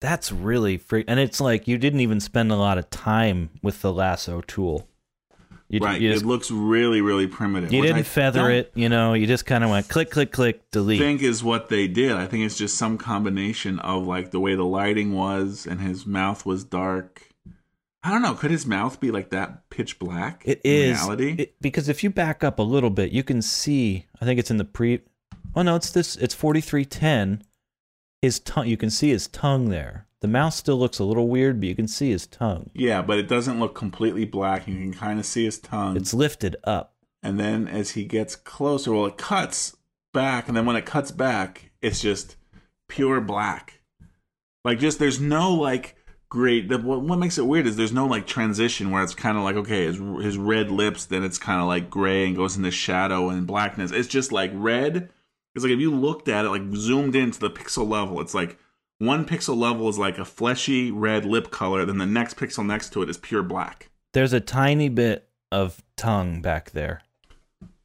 That's 0.00 0.32
really 0.32 0.78
freak. 0.78 1.04
And 1.08 1.20
it's 1.20 1.40
like 1.40 1.68
you 1.68 1.76
didn't 1.78 2.00
even 2.00 2.20
spend 2.20 2.50
a 2.50 2.56
lot 2.56 2.78
of 2.78 2.88
time 2.90 3.50
with 3.62 3.82
the 3.82 3.92
lasso 3.92 4.40
tool. 4.40 4.88
You, 5.72 5.78
right. 5.80 6.00
You, 6.00 6.10
just- 6.12 6.24
it 6.24 6.26
looks 6.26 6.50
really 6.50 7.00
really 7.00 7.26
primitive. 7.28 7.72
you 7.72 7.80
didn't 7.80 7.98
I 7.98 8.02
feather 8.02 8.50
it. 8.50 8.72
You 8.74 8.88
know, 8.88 9.14
you 9.14 9.26
just 9.26 9.46
kind 9.46 9.62
of 9.64 9.70
went 9.70 9.88
click, 9.88 10.10
click, 10.10 10.32
click, 10.32 10.68
delete. 10.72 11.00
I 11.00 11.04
think 11.04 11.22
is 11.22 11.44
what 11.44 11.68
they 11.68 11.86
did. 11.86 12.12
I 12.12 12.26
think 12.26 12.44
it's 12.44 12.58
just 12.58 12.76
some 12.76 12.98
combination 12.98 13.78
of 13.78 14.06
like 14.06 14.32
the 14.32 14.40
way 14.40 14.54
the 14.56 14.64
lighting 14.64 15.12
was 15.14 15.66
and 15.66 15.80
his 15.80 16.04
mouth 16.04 16.44
was 16.44 16.64
dark. 16.64 17.22
I 18.02 18.10
don't 18.10 18.22
know. 18.22 18.34
Could 18.34 18.50
his 18.50 18.66
mouth 18.66 18.98
be 18.98 19.10
like 19.10 19.30
that 19.30 19.68
pitch 19.70 19.98
black? 19.98 20.42
It 20.44 20.60
in 20.64 20.72
is 20.92 20.98
reality. 21.00 21.34
it- 21.38 21.54
because 21.60 21.88
if 21.88 22.02
you 22.02 22.10
back 22.10 22.42
up 22.42 22.58
a 22.58 22.62
little 22.62 22.90
bit, 22.90 23.12
you 23.12 23.22
can 23.22 23.40
see. 23.40 24.06
I 24.20 24.24
think 24.24 24.40
it's 24.40 24.50
in 24.50 24.56
the 24.56 24.64
pre. 24.64 25.00
Oh 25.54 25.62
no, 25.62 25.76
it's 25.76 25.90
this. 25.90 26.16
It's 26.16 26.34
forty 26.34 26.60
three 26.60 26.84
ten. 26.84 27.42
His 28.22 28.40
tongue. 28.40 28.66
You 28.66 28.76
can 28.76 28.90
see 28.90 29.10
his 29.10 29.28
tongue 29.28 29.68
there. 29.68 30.06
The 30.20 30.28
mouth 30.28 30.52
still 30.52 30.78
looks 30.78 30.98
a 30.98 31.04
little 31.04 31.28
weird, 31.28 31.60
but 31.60 31.68
you 31.68 31.74
can 31.74 31.88
see 31.88 32.10
his 32.10 32.26
tongue. 32.26 32.70
yeah, 32.74 33.00
but 33.02 33.18
it 33.18 33.26
doesn't 33.28 33.58
look 33.58 33.74
completely 33.74 34.24
black. 34.26 34.68
You 34.68 34.74
can 34.74 34.92
kind 34.92 35.18
of 35.18 35.24
see 35.26 35.44
his 35.46 35.58
tongue. 35.58 35.96
It's 35.96 36.12
lifted 36.14 36.56
up. 36.64 36.94
and 37.22 37.38
then 37.40 37.66
as 37.68 37.90
he 37.92 38.04
gets 38.04 38.36
closer, 38.36 38.92
well, 38.92 39.06
it 39.06 39.16
cuts 39.16 39.76
back, 40.12 40.46
and 40.48 40.56
then 40.56 40.66
when 40.66 40.76
it 40.76 40.84
cuts 40.86 41.10
back, 41.10 41.70
it's 41.80 42.00
just 42.00 42.36
pure 42.88 43.20
black. 43.20 43.80
Like, 44.64 44.78
just 44.78 44.98
there's 44.98 45.20
no 45.20 45.54
like 45.54 45.96
great. 46.28 46.68
The, 46.68 46.76
what, 46.78 47.00
what 47.00 47.18
makes 47.18 47.38
it 47.38 47.46
weird 47.46 47.66
is 47.66 47.76
there's 47.76 47.92
no 47.92 48.06
like 48.06 48.26
transition 48.26 48.90
where 48.90 49.02
it's 49.02 49.14
kind 49.14 49.38
of 49.38 49.44
like 49.44 49.56
okay, 49.56 49.86
his 49.86 49.96
his 50.22 50.36
red 50.36 50.70
lips, 50.70 51.06
then 51.06 51.24
it's 51.24 51.38
kind 51.38 51.62
of 51.62 51.66
like 51.66 51.88
gray 51.88 52.26
and 52.26 52.36
goes 52.36 52.58
into 52.58 52.70
shadow 52.70 53.30
and 53.30 53.46
blackness. 53.46 53.90
It's 53.90 54.08
just 54.08 54.32
like 54.32 54.50
red. 54.52 55.08
It's 55.54 55.64
like 55.64 55.72
if 55.72 55.80
you 55.80 55.94
looked 55.94 56.28
at 56.28 56.44
it, 56.44 56.50
like 56.50 56.62
zoomed 56.74 57.16
into 57.16 57.40
the 57.40 57.50
pixel 57.50 57.88
level, 57.88 58.20
it's 58.20 58.34
like 58.34 58.58
one 59.00 59.24
pixel 59.24 59.56
level 59.56 59.88
is 59.88 59.98
like 59.98 60.18
a 60.18 60.26
fleshy 60.26 60.90
red 60.90 61.24
lip 61.24 61.50
color, 61.50 61.86
then 61.86 61.96
the 61.96 62.04
next 62.06 62.36
pixel 62.36 62.64
next 62.64 62.92
to 62.92 63.02
it 63.02 63.08
is 63.08 63.16
pure 63.16 63.42
black. 63.42 63.88
There's 64.12 64.34
a 64.34 64.40
tiny 64.40 64.90
bit 64.90 65.26
of 65.50 65.82
tongue 65.96 66.42
back 66.42 66.72
there. 66.72 67.00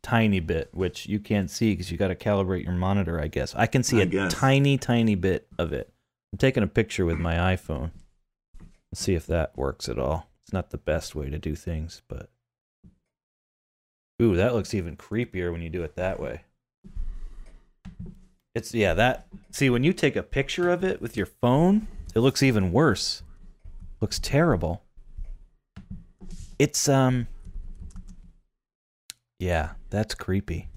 Tiny 0.03 0.41
bit, 0.41 0.69
which 0.73 1.07
you 1.07 1.19
can't 1.19 1.49
see 1.49 1.71
because 1.71 1.89
you 1.89 1.97
got 1.97 2.09
to 2.09 2.15
calibrate 2.15 2.65
your 2.65 2.73
monitor, 2.73 3.19
I 3.19 3.27
guess. 3.27 3.55
I 3.55 3.65
can 3.65 3.81
see 3.81 3.99
I 3.99 4.03
a 4.03 4.05
guess. 4.05 4.33
tiny, 4.33 4.77
tiny 4.77 5.15
bit 5.15 5.47
of 5.57 5.71
it. 5.71 5.89
I'm 6.33 6.37
taking 6.37 6.63
a 6.63 6.67
picture 6.67 7.05
with 7.05 7.17
my 7.17 7.35
iPhone. 7.55 7.91
Let's 8.91 8.99
see 8.99 9.15
if 9.15 9.25
that 9.27 9.57
works 9.57 9.87
at 9.87 9.97
all. 9.97 10.29
It's 10.43 10.51
not 10.51 10.71
the 10.71 10.77
best 10.77 11.15
way 11.15 11.29
to 11.29 11.39
do 11.39 11.55
things, 11.55 12.01
but. 12.09 12.29
Ooh, 14.21 14.35
that 14.35 14.53
looks 14.53 14.73
even 14.73 14.97
creepier 14.97 15.51
when 15.51 15.61
you 15.61 15.69
do 15.69 15.83
it 15.83 15.95
that 15.95 16.19
way. 16.19 16.41
It's, 18.55 18.73
yeah, 18.73 18.93
that. 18.93 19.27
See, 19.51 19.69
when 19.69 19.83
you 19.83 19.91
take 19.91 20.15
a 20.15 20.23
picture 20.23 20.69
of 20.71 20.83
it 20.83 21.01
with 21.01 21.17
your 21.17 21.25
phone, 21.25 21.87
it 22.15 22.19
looks 22.19 22.41
even 22.41 22.71
worse. 22.71 23.21
Looks 23.99 24.17
terrible. 24.17 24.81
It's 26.57 26.87
um 26.87 27.27
Yeah, 29.39 29.71
that's 29.89 30.15
creepy. 30.15 30.69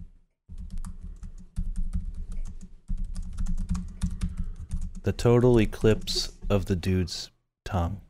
The 5.04 5.12
total 5.12 5.60
eclipse 5.60 6.32
of 6.50 6.66
the 6.66 6.74
dude's 6.74 7.30
tongue. 7.64 8.00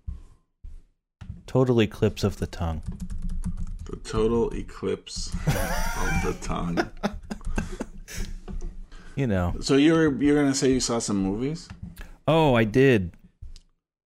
Total 1.47 1.83
eclipse 1.83 2.25
of 2.25 2.39
the 2.39 2.47
tongue. 2.47 2.83
The 3.85 3.97
total 3.97 4.51
eclipse 4.55 5.29
of 5.29 6.23
the 6.25 6.37
tongue. 6.41 6.91
You 9.19 9.27
know. 9.27 9.55
So 9.61 9.75
you're 9.77 10.15
you're 10.23 10.37
gonna 10.41 10.55
say 10.55 10.71
you 10.73 10.79
saw 10.81 11.01
some 11.01 11.17
movies? 11.17 11.69
Oh, 12.29 12.55
I 12.55 12.63
did. 12.65 13.13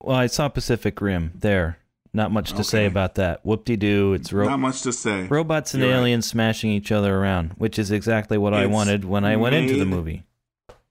Well, 0.00 0.16
I 0.16 0.26
saw 0.26 0.48
Pacific 0.48 1.00
Rim. 1.02 1.32
There. 1.34 1.76
Not 2.14 2.30
much 2.32 2.52
to 2.54 2.64
say 2.64 2.86
about 2.86 3.14
that. 3.16 3.44
Whoop 3.44 3.64
de 3.66 3.76
doo. 3.76 4.12
It's 4.14 4.32
ro- 4.32 4.46
Not 4.46 4.58
much 4.60 4.82
to 4.82 4.92
say. 4.92 5.26
robots 5.28 5.72
and 5.74 5.82
You're 5.82 5.92
right. 5.92 5.98
aliens 5.98 6.26
smashing 6.26 6.70
each 6.70 6.90
other 6.92 7.14
around, 7.16 7.52
which 7.58 7.78
is 7.78 7.90
exactly 7.90 8.36
what 8.38 8.52
I 8.54 8.66
wanted 8.66 9.04
when 9.04 9.24
I 9.24 9.36
went 9.36 9.54
into 9.54 9.76
the 9.78 9.84
movie. 9.86 10.24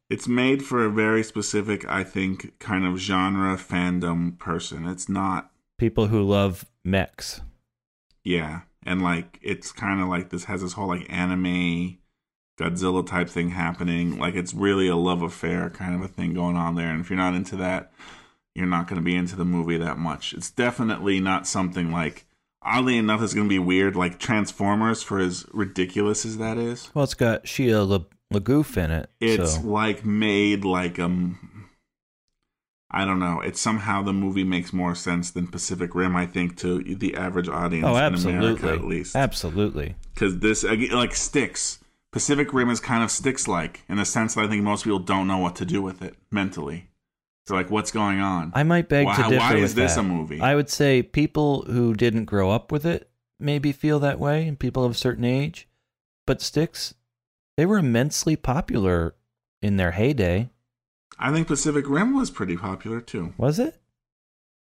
It's 0.10 0.28
made 0.28 0.64
for 0.64 0.84
a 0.86 0.90
very 0.90 1.24
specific, 1.24 1.88
I 1.90 2.04
think, 2.04 2.58
kind 2.60 2.86
of 2.86 2.98
genre 3.00 3.56
fandom 3.56 4.38
person. 4.40 4.86
It's 4.88 5.08
not, 5.10 5.52
People 5.78 6.08
who 6.08 6.22
love 6.24 6.66
mechs. 6.84 7.42
yeah, 8.24 8.62
and 8.84 9.02
like 9.02 9.40
it's 9.42 9.72
kind 9.72 10.02
of 10.02 10.08
like 10.10 10.30
this 10.32 10.46
has 10.46 10.62
this 10.64 10.74
whole 10.74 10.88
like 10.88 11.06
anime 11.08 11.98
Godzilla 12.60 13.06
type 13.06 13.30
thing 13.30 13.50
happening. 13.50 14.18
Like 14.20 14.36
it's 14.36 14.54
really 14.54 14.88
a 14.88 14.96
love 14.96 15.22
affair 15.22 15.70
kind 15.70 15.96
of 15.96 16.02
a 16.02 16.08
thing 16.08 16.34
going 16.34 16.56
on 16.56 16.76
there. 16.76 16.90
And 16.92 17.02
if 17.02 17.10
you're 17.10 17.18
not 17.18 17.34
into 17.34 17.56
that, 17.58 17.92
you're 18.56 18.68
not 18.68 18.88
going 18.88 18.98
to 19.02 19.06
be 19.06 19.16
into 19.16 19.36
the 19.36 19.46
movie 19.46 19.78
that 19.78 19.98
much. 19.98 20.34
It's 20.34 20.52
definitely 20.52 21.20
not 21.20 21.48
something 21.48 21.92
like. 21.92 22.26
Oddly 22.64 22.98
enough, 22.98 23.24
it's 23.24 23.34
going 23.34 23.48
to 23.48 23.50
be 23.50 23.58
weird, 23.58 23.96
like 23.96 24.20
Transformers, 24.20 25.02
for 25.02 25.18
as 25.20 25.48
ridiculous 25.52 26.28
as 26.28 26.38
that 26.38 26.60
is. 26.60 26.92
Well, 26.94 27.04
it's 27.06 27.16
got 27.16 27.46
Shia 27.46 27.88
La- 27.88 28.38
LaBeouf 28.40 28.78
in 28.78 28.92
it. 28.92 29.10
it's 29.20 29.56
so. 29.56 29.62
like 29.62 30.06
made 30.06 30.64
like 30.64 31.00
um 31.00 31.70
I 32.92 33.06
don't 33.06 33.20
know. 33.20 33.40
It's 33.40 33.60
somehow 33.60 34.04
the 34.04 34.14
movie 34.14 34.44
makes 34.44 34.74
more 34.74 34.94
sense 34.96 35.32
than 35.32 35.48
Pacific 35.48 35.96
Rim, 35.96 36.16
I 36.16 36.26
think, 36.26 36.58
to 36.58 36.84
the 36.84 37.16
average 37.16 37.48
audience 37.48 37.86
Oh, 37.88 37.96
in. 37.96 38.36
America 38.36 38.72
at 38.74 38.84
least. 38.84 39.16
Absolutely. 39.16 39.96
Because 40.14 40.40
this 40.40 40.64
like 40.64 41.16
Styx. 41.16 41.80
Pacific 42.12 42.54
Rim 42.54 42.70
is 42.70 42.80
kind 42.80 43.04
of 43.04 43.12
Styx 43.12 43.48
like 43.48 43.84
in 43.88 43.98
the 43.98 44.06
sense 44.06 44.36
that 44.36 44.46
I 44.46 44.48
think 44.48 44.64
most 44.64 44.84
people 44.84 45.00
don't 45.00 45.28
know 45.28 45.38
what 45.38 45.56
to 45.58 45.66
do 45.66 45.82
with 45.82 46.02
it 46.02 46.16
mentally. 46.30 46.90
So 47.48 47.56
like, 47.56 47.72
what's 47.72 47.92
going 47.92 48.20
on? 48.20 48.52
I 48.54 48.64
might 48.64 48.90
beg 48.90 49.06
why, 49.06 49.16
to 49.16 49.24
differ 49.24 49.38
why 49.38 49.56
is 49.56 49.76
this 49.76 49.96
that. 49.96 50.02
a 50.02 50.04
movie? 50.04 50.40
I 50.40 50.56
would 50.56 50.70
say 50.70 51.02
people 51.02 51.64
who 51.64 51.94
didn't 51.94 52.26
grow 52.26 52.52
up 52.52 52.72
with 52.72 52.86
it 52.86 53.10
maybe 53.40 53.72
feel 53.72 54.00
that 54.00 54.20
way, 54.20 54.48
and 54.48 54.60
people 54.60 54.84
of 54.84 54.92
a 54.92 54.96
certain 54.96 55.26
age. 55.26 55.68
But 56.28 56.42
Styx, 56.42 56.94
they 57.58 57.66
were 57.66 57.80
immensely 57.80 58.36
popular 58.36 59.16
in 59.62 59.78
their 59.78 59.92
heyday. 59.92 60.50
I 61.18 61.32
think 61.32 61.48
Pacific 61.48 61.86
Rim 61.88 62.16
was 62.16 62.30
pretty 62.30 62.58
popular 62.58 63.02
too. 63.02 63.34
Was 63.38 63.60
it? 63.60 63.80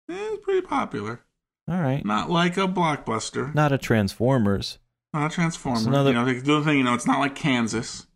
Eh, 0.09 0.13
it 0.13 0.31
was 0.31 0.39
pretty 0.43 0.65
popular. 0.65 1.21
All 1.69 1.79
right. 1.79 2.03
Not 2.03 2.29
like 2.29 2.57
a 2.57 2.67
blockbuster. 2.67 3.53
Not 3.53 3.71
a 3.71 3.77
Transformers. 3.77 4.77
Not 5.13 5.31
a 5.31 5.35
Transformer. 5.35 5.77
It's 5.77 5.85
another- 5.85 6.09
You 6.11 6.15
know, 6.15 6.25
the 6.25 6.39
the 6.39 6.55
other 6.55 6.65
thing, 6.65 6.77
you 6.79 6.83
know, 6.83 6.93
it's 6.95 7.05
not 7.07 7.19
like 7.19 7.35
Kansas. 7.35 8.07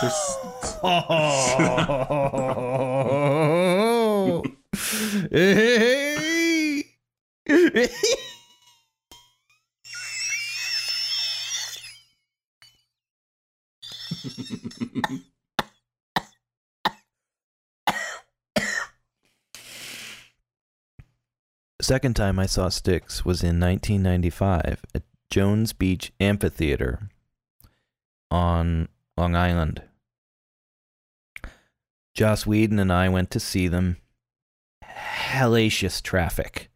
There's, 0.00 0.36
Second 21.80 22.16
time 22.16 22.38
I 22.38 22.46
saw 22.46 22.68
Styx 22.68 23.24
was 23.24 23.42
in 23.42 23.60
1995 23.60 24.84
at 24.94 25.02
Jones 25.34 25.72
Beach 25.72 26.12
Amphitheater 26.20 27.10
on 28.30 28.86
Long 29.16 29.34
Island. 29.34 29.82
Joss 32.14 32.46
Whedon 32.46 32.78
and 32.78 32.92
I 32.92 33.08
went 33.08 33.32
to 33.32 33.40
see 33.40 33.66
them. 33.66 33.96
Hellacious 34.84 36.00
traffic. 36.00 36.70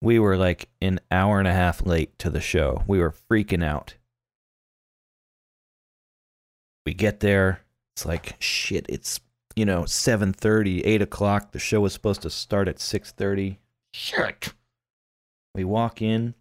We 0.00 0.20
were 0.20 0.36
like 0.36 0.68
an 0.80 1.00
hour 1.10 1.40
and 1.40 1.48
a 1.48 1.52
half 1.52 1.84
late 1.84 2.16
to 2.20 2.30
the 2.30 2.40
show. 2.40 2.84
We 2.86 3.00
were 3.00 3.10
freaking 3.10 3.64
out. 3.64 3.96
We 6.86 6.94
get 6.94 7.18
there. 7.18 7.62
It's 7.96 8.06
like 8.06 8.36
shit. 8.38 8.86
It's 8.88 9.18
you 9.56 9.64
know 9.64 9.82
7:30, 9.82 10.82
8 10.84 11.02
o'clock. 11.02 11.50
The 11.50 11.58
show 11.58 11.80
was 11.80 11.92
supposed 11.92 12.22
to 12.22 12.30
start 12.30 12.68
at 12.68 12.78
6:30. 12.78 13.58
Shit. 13.92 14.54
We 15.56 15.64
walk 15.64 16.00
in, 16.00 16.36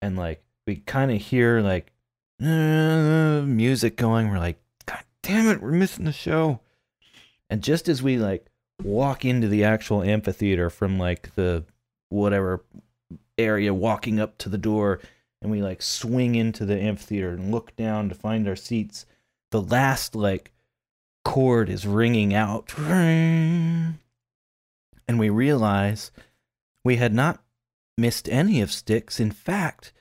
and 0.00 0.16
like 0.16 0.42
we 0.66 0.76
kind 0.76 1.10
of 1.10 1.20
hear 1.20 1.60
like 1.60 1.92
uh, 2.40 3.42
music 3.46 3.96
going. 3.96 4.30
We're 4.30 4.38
like, 4.38 4.60
God 4.86 5.04
damn 5.22 5.48
it, 5.48 5.62
we're 5.62 5.72
missing 5.72 6.04
the 6.04 6.12
show. 6.12 6.60
And 7.50 7.62
just 7.62 7.88
as 7.88 8.02
we 8.02 8.16
like 8.16 8.46
walk 8.82 9.24
into 9.24 9.48
the 9.48 9.64
actual 9.64 10.02
amphitheater 10.02 10.70
from 10.70 10.98
like 10.98 11.34
the 11.34 11.64
whatever 12.08 12.64
area, 13.38 13.74
walking 13.74 14.20
up 14.20 14.38
to 14.38 14.48
the 14.48 14.58
door, 14.58 15.00
and 15.40 15.50
we 15.50 15.60
like 15.60 15.82
swing 15.82 16.34
into 16.34 16.64
the 16.64 16.80
amphitheater 16.80 17.30
and 17.30 17.50
look 17.50 17.74
down 17.76 18.08
to 18.08 18.14
find 18.14 18.46
our 18.48 18.56
seats, 18.56 19.06
the 19.50 19.60
last 19.60 20.14
like 20.14 20.52
chord 21.24 21.68
is 21.68 21.86
ringing 21.86 22.32
out. 22.32 22.72
And 22.78 23.98
we 25.18 25.30
realize 25.30 26.10
we 26.84 26.96
had 26.96 27.12
not 27.12 27.42
missed 27.98 28.28
any 28.28 28.60
of 28.60 28.72
Styx. 28.72 29.20
In 29.20 29.30
fact, 29.30 29.92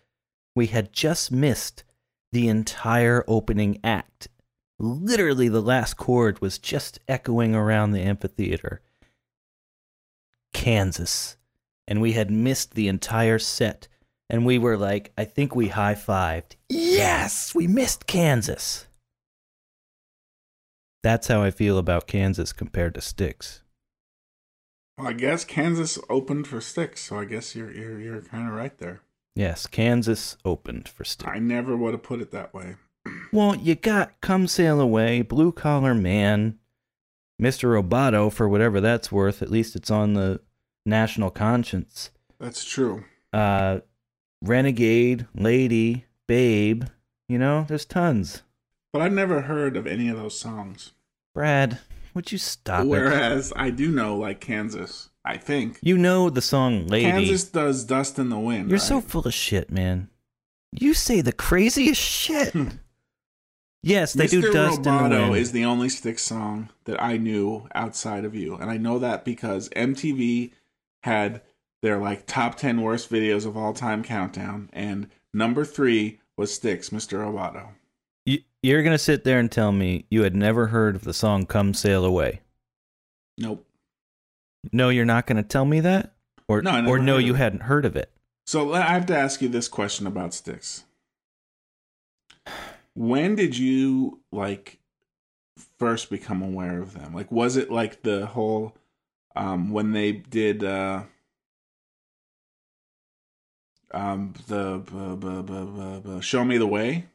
we 0.56 0.68
had 0.68 0.94
just 0.94 1.32
missed 1.32 1.84
the 2.32 2.48
entire 2.48 3.23
opening 3.28 3.80
act. 3.84 4.28
Literally, 4.80 5.48
the 5.48 5.61
last 5.61 5.95
chord 5.95 6.41
was 6.41 6.57
just 6.57 6.99
echoing 7.07 7.53
around 7.53 7.91
the 7.91 8.02
amphitheater. 8.02 8.82
Kansas. 10.53 11.38
And 11.88 12.02
we 12.02 12.14
had 12.14 12.32
missed 12.32 12.73
the 12.73 12.88
entire 12.88 13.40
set. 13.40 13.88
And 14.30 14.45
we 14.45 14.57
were 14.57 14.78
like, 14.78 15.11
I 15.18 15.26
think 15.26 15.56
we 15.56 15.68
high 15.69 15.95
fived. 15.95 16.56
Yes, 16.69 17.53
we 17.53 17.68
missed 17.68 18.07
Kansas. 18.07 18.88
That's 21.03 21.28
how 21.28 21.41
I 21.41 21.52
feel 21.52 21.78
about 21.78 22.07
Kansas 22.07 22.53
compared 22.53 22.94
to 22.95 23.02
Styx. 23.02 23.61
well, 24.98 25.07
I 25.07 25.14
guess 25.14 25.44
Kansas 25.44 25.98
opened 26.10 26.48
for 26.48 26.61
Styx, 26.61 27.02
so 27.02 27.19
I 27.19 27.26
guess 27.26 27.56
you're 27.56 27.72
you're 27.72 27.99
you're 27.99 28.22
kind 28.22 28.48
of 28.48 28.53
right 28.53 28.78
there. 28.78 29.02
Yes, 29.35 29.65
Kansas 29.67 30.37
opened 30.43 30.89
for 30.89 31.03
Styx. 31.03 31.31
I 31.31 31.39
never 31.39 31.75
would 31.77 31.93
have 31.93 32.03
put 32.03 32.21
it 32.21 32.31
that 32.31 32.53
way. 32.53 32.75
Well, 33.33 33.55
you 33.55 33.75
got 33.75 34.19
Come 34.19 34.45
Sail 34.45 34.81
Away, 34.81 35.21
Blue 35.21 35.51
Collar 35.53 35.95
Man, 35.95 36.59
Mr. 37.41 37.81
Roboto, 37.81 38.31
for 38.31 38.47
whatever 38.47 38.81
that's 38.81 39.09
worth. 39.11 39.41
At 39.41 39.49
least 39.49 39.75
it's 39.75 39.89
on 39.89 40.13
the 40.13 40.41
national 40.85 41.29
conscience. 41.31 42.11
That's 42.39 42.65
true. 42.65 43.05
Uh, 43.31 43.79
Renegade, 44.41 45.27
Lady, 45.33 46.05
Babe. 46.27 46.83
You 47.29 47.37
know, 47.37 47.65
there's 47.69 47.85
tons. 47.85 48.43
But 48.91 49.01
I've 49.01 49.13
never 49.13 49.41
heard 49.43 49.77
of 49.77 49.87
any 49.87 50.09
of 50.09 50.17
those 50.17 50.37
songs. 50.37 50.91
Brad, 51.33 51.79
would 52.13 52.33
you 52.33 52.37
stop 52.37 52.83
it? 52.83 52.87
Whereas 52.87 53.53
I 53.55 53.69
do 53.69 53.89
know 53.91 54.17
like 54.17 54.41
Kansas. 54.41 55.09
I 55.23 55.38
think 55.38 55.77
You 55.81 55.98
know 55.98 56.30
the 56.30 56.41
song 56.41 56.88
Lady. 56.88 57.06
Kansas 57.11 57.43
does 57.43 57.84
"Dust 57.84 58.18
in 58.19 58.30
the 58.30 58.39
Wind." 58.39 58.69
You're 58.69 58.80
right? 58.80 58.85
so 58.88 59.02
full 59.02 59.27
of 59.27 59.34
shit, 59.34 59.72
man. 59.72 60.10
You 60.72 60.93
say 60.93 61.22
the 61.22 61.31
craziest 61.34 62.02
shit. 62.02 62.53
yes, 63.84 64.14
they 64.14 64.26
Mr. 64.26 64.41
do 64.41 64.52
Dust 64.53 64.77
in 64.77 64.84
the 64.84 65.10
Wind. 65.19 65.35
is 65.35 65.52
the 65.52 65.65
only 65.65 65.89
stick 65.89 66.18
song 66.19 66.69
that 66.85 67.02
I 67.02 67.18
knew 67.18 67.68
outside 67.76 68.26
of 68.26 68.35
you, 68.35 68.56
and 68.56 68.69
I 68.69 68.77
know 68.77 68.99
that 68.99 69.26
because 69.26 69.69
MTV 69.69 70.52
had 71.03 71.41
their 71.81 71.98
like 71.99 72.26
top 72.26 72.56
ten 72.56 72.81
worst 72.81 73.10
videos 73.11 73.45
of 73.45 73.57
all 73.57 73.73
time 73.73 74.03
countdown, 74.03 74.69
and 74.73 75.07
number 75.34 75.65
three 75.65 76.19
was 76.38 76.53
Styx, 76.53 76.89
Mr. 76.89 77.19
Roboto. 77.19 77.69
You- 78.26 78.43
You're 78.64 78.84
gonna 78.84 78.98
sit 78.98 79.23
there 79.23 79.39
and 79.39 79.52
tell 79.52 79.72
me 79.72 80.06
you 80.10 80.23
had 80.23 80.35
never 80.35 80.68
heard 80.68 80.95
of 80.95 81.03
the 81.03 81.14
song 81.14 81.45
"Come 81.45 81.73
Sail 81.73 82.06
Away." 82.06 82.41
Nope. 83.38 83.65
No, 84.71 84.89
you're 84.89 85.05
not 85.05 85.25
gonna 85.25 85.43
tell 85.43 85.65
me 85.65 85.79
that, 85.79 86.13
or 86.47 86.61
No, 86.61 86.85
or 86.88 86.99
no, 86.99 87.17
you 87.17 87.33
hadn't 87.35 87.63
heard 87.63 87.85
of 87.85 87.95
it. 87.95 88.11
So 88.45 88.73
I 88.73 88.81
have 88.81 89.05
to 89.07 89.17
ask 89.17 89.41
you 89.41 89.49
this 89.49 89.67
question 89.67 90.05
about 90.07 90.33
Styx. 90.33 90.83
When 92.93 93.35
did 93.35 93.57
you 93.57 94.19
like 94.31 94.79
first 95.79 96.09
become 96.09 96.41
aware 96.41 96.81
of 96.81 96.93
them? 96.93 97.13
Like 97.13 97.31
was 97.31 97.55
it 97.57 97.71
like 97.71 98.03
the 98.03 98.25
whole 98.27 98.75
um 99.35 99.71
when 99.71 99.91
they 99.93 100.11
did 100.11 100.63
uh 100.63 101.03
um 103.93 104.33
the 104.47 106.19
show 106.21 106.43
me 106.43 106.57
the 106.57 106.67
way? 106.67 107.05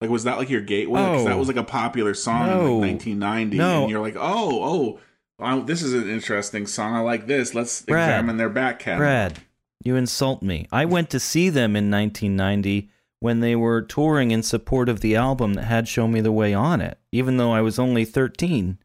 Like 0.00 0.10
was 0.10 0.24
that 0.24 0.36
like 0.38 0.50
your 0.50 0.60
gateway? 0.60 1.00
Because 1.00 1.24
that 1.24 1.34
Oh. 1.34 1.38
was 1.38 1.48
like 1.48 1.56
a 1.56 1.64
popular 1.64 2.14
song 2.14 2.48
in 2.48 2.58
like 2.80 2.80
1990 2.90 3.56
No. 3.56 3.82
and 3.82 3.90
you're 3.90 4.00
like, 4.00 4.16
"Oh, 4.16 4.62
oh, 4.62 5.00
wow, 5.42 5.60
this 5.60 5.82
is 5.82 5.92
an 5.92 6.08
interesting 6.08 6.66
song. 6.66 6.94
I 6.94 7.00
like 7.00 7.26
this. 7.26 7.54
Let's 7.54 7.82
Brad. 7.82 8.08
examine 8.08 8.36
their 8.36 8.48
back 8.48 8.78
catalog." 8.78 9.00
Brad, 9.00 9.38
you 9.84 9.96
insult 9.96 10.42
me. 10.42 10.66
I 10.72 10.84
went 10.84 11.10
to 11.10 11.20
see 11.20 11.48
them 11.48 11.76
in 11.76 11.90
1990 11.90 12.88
when 13.20 13.40
they 13.40 13.54
were 13.54 13.82
touring 13.82 14.30
in 14.30 14.42
support 14.42 14.88
of 14.88 15.00
the 15.00 15.16
album 15.16 15.54
that 15.54 15.64
had 15.64 15.88
"Show 15.88 16.08
Me 16.08 16.20
the 16.20 16.32
Way" 16.32 16.54
on 16.54 16.80
it, 16.80 16.98
even 17.12 17.36
though 17.36 17.52
I 17.52 17.60
was 17.60 17.78
only 17.78 18.04
13. 18.04 18.78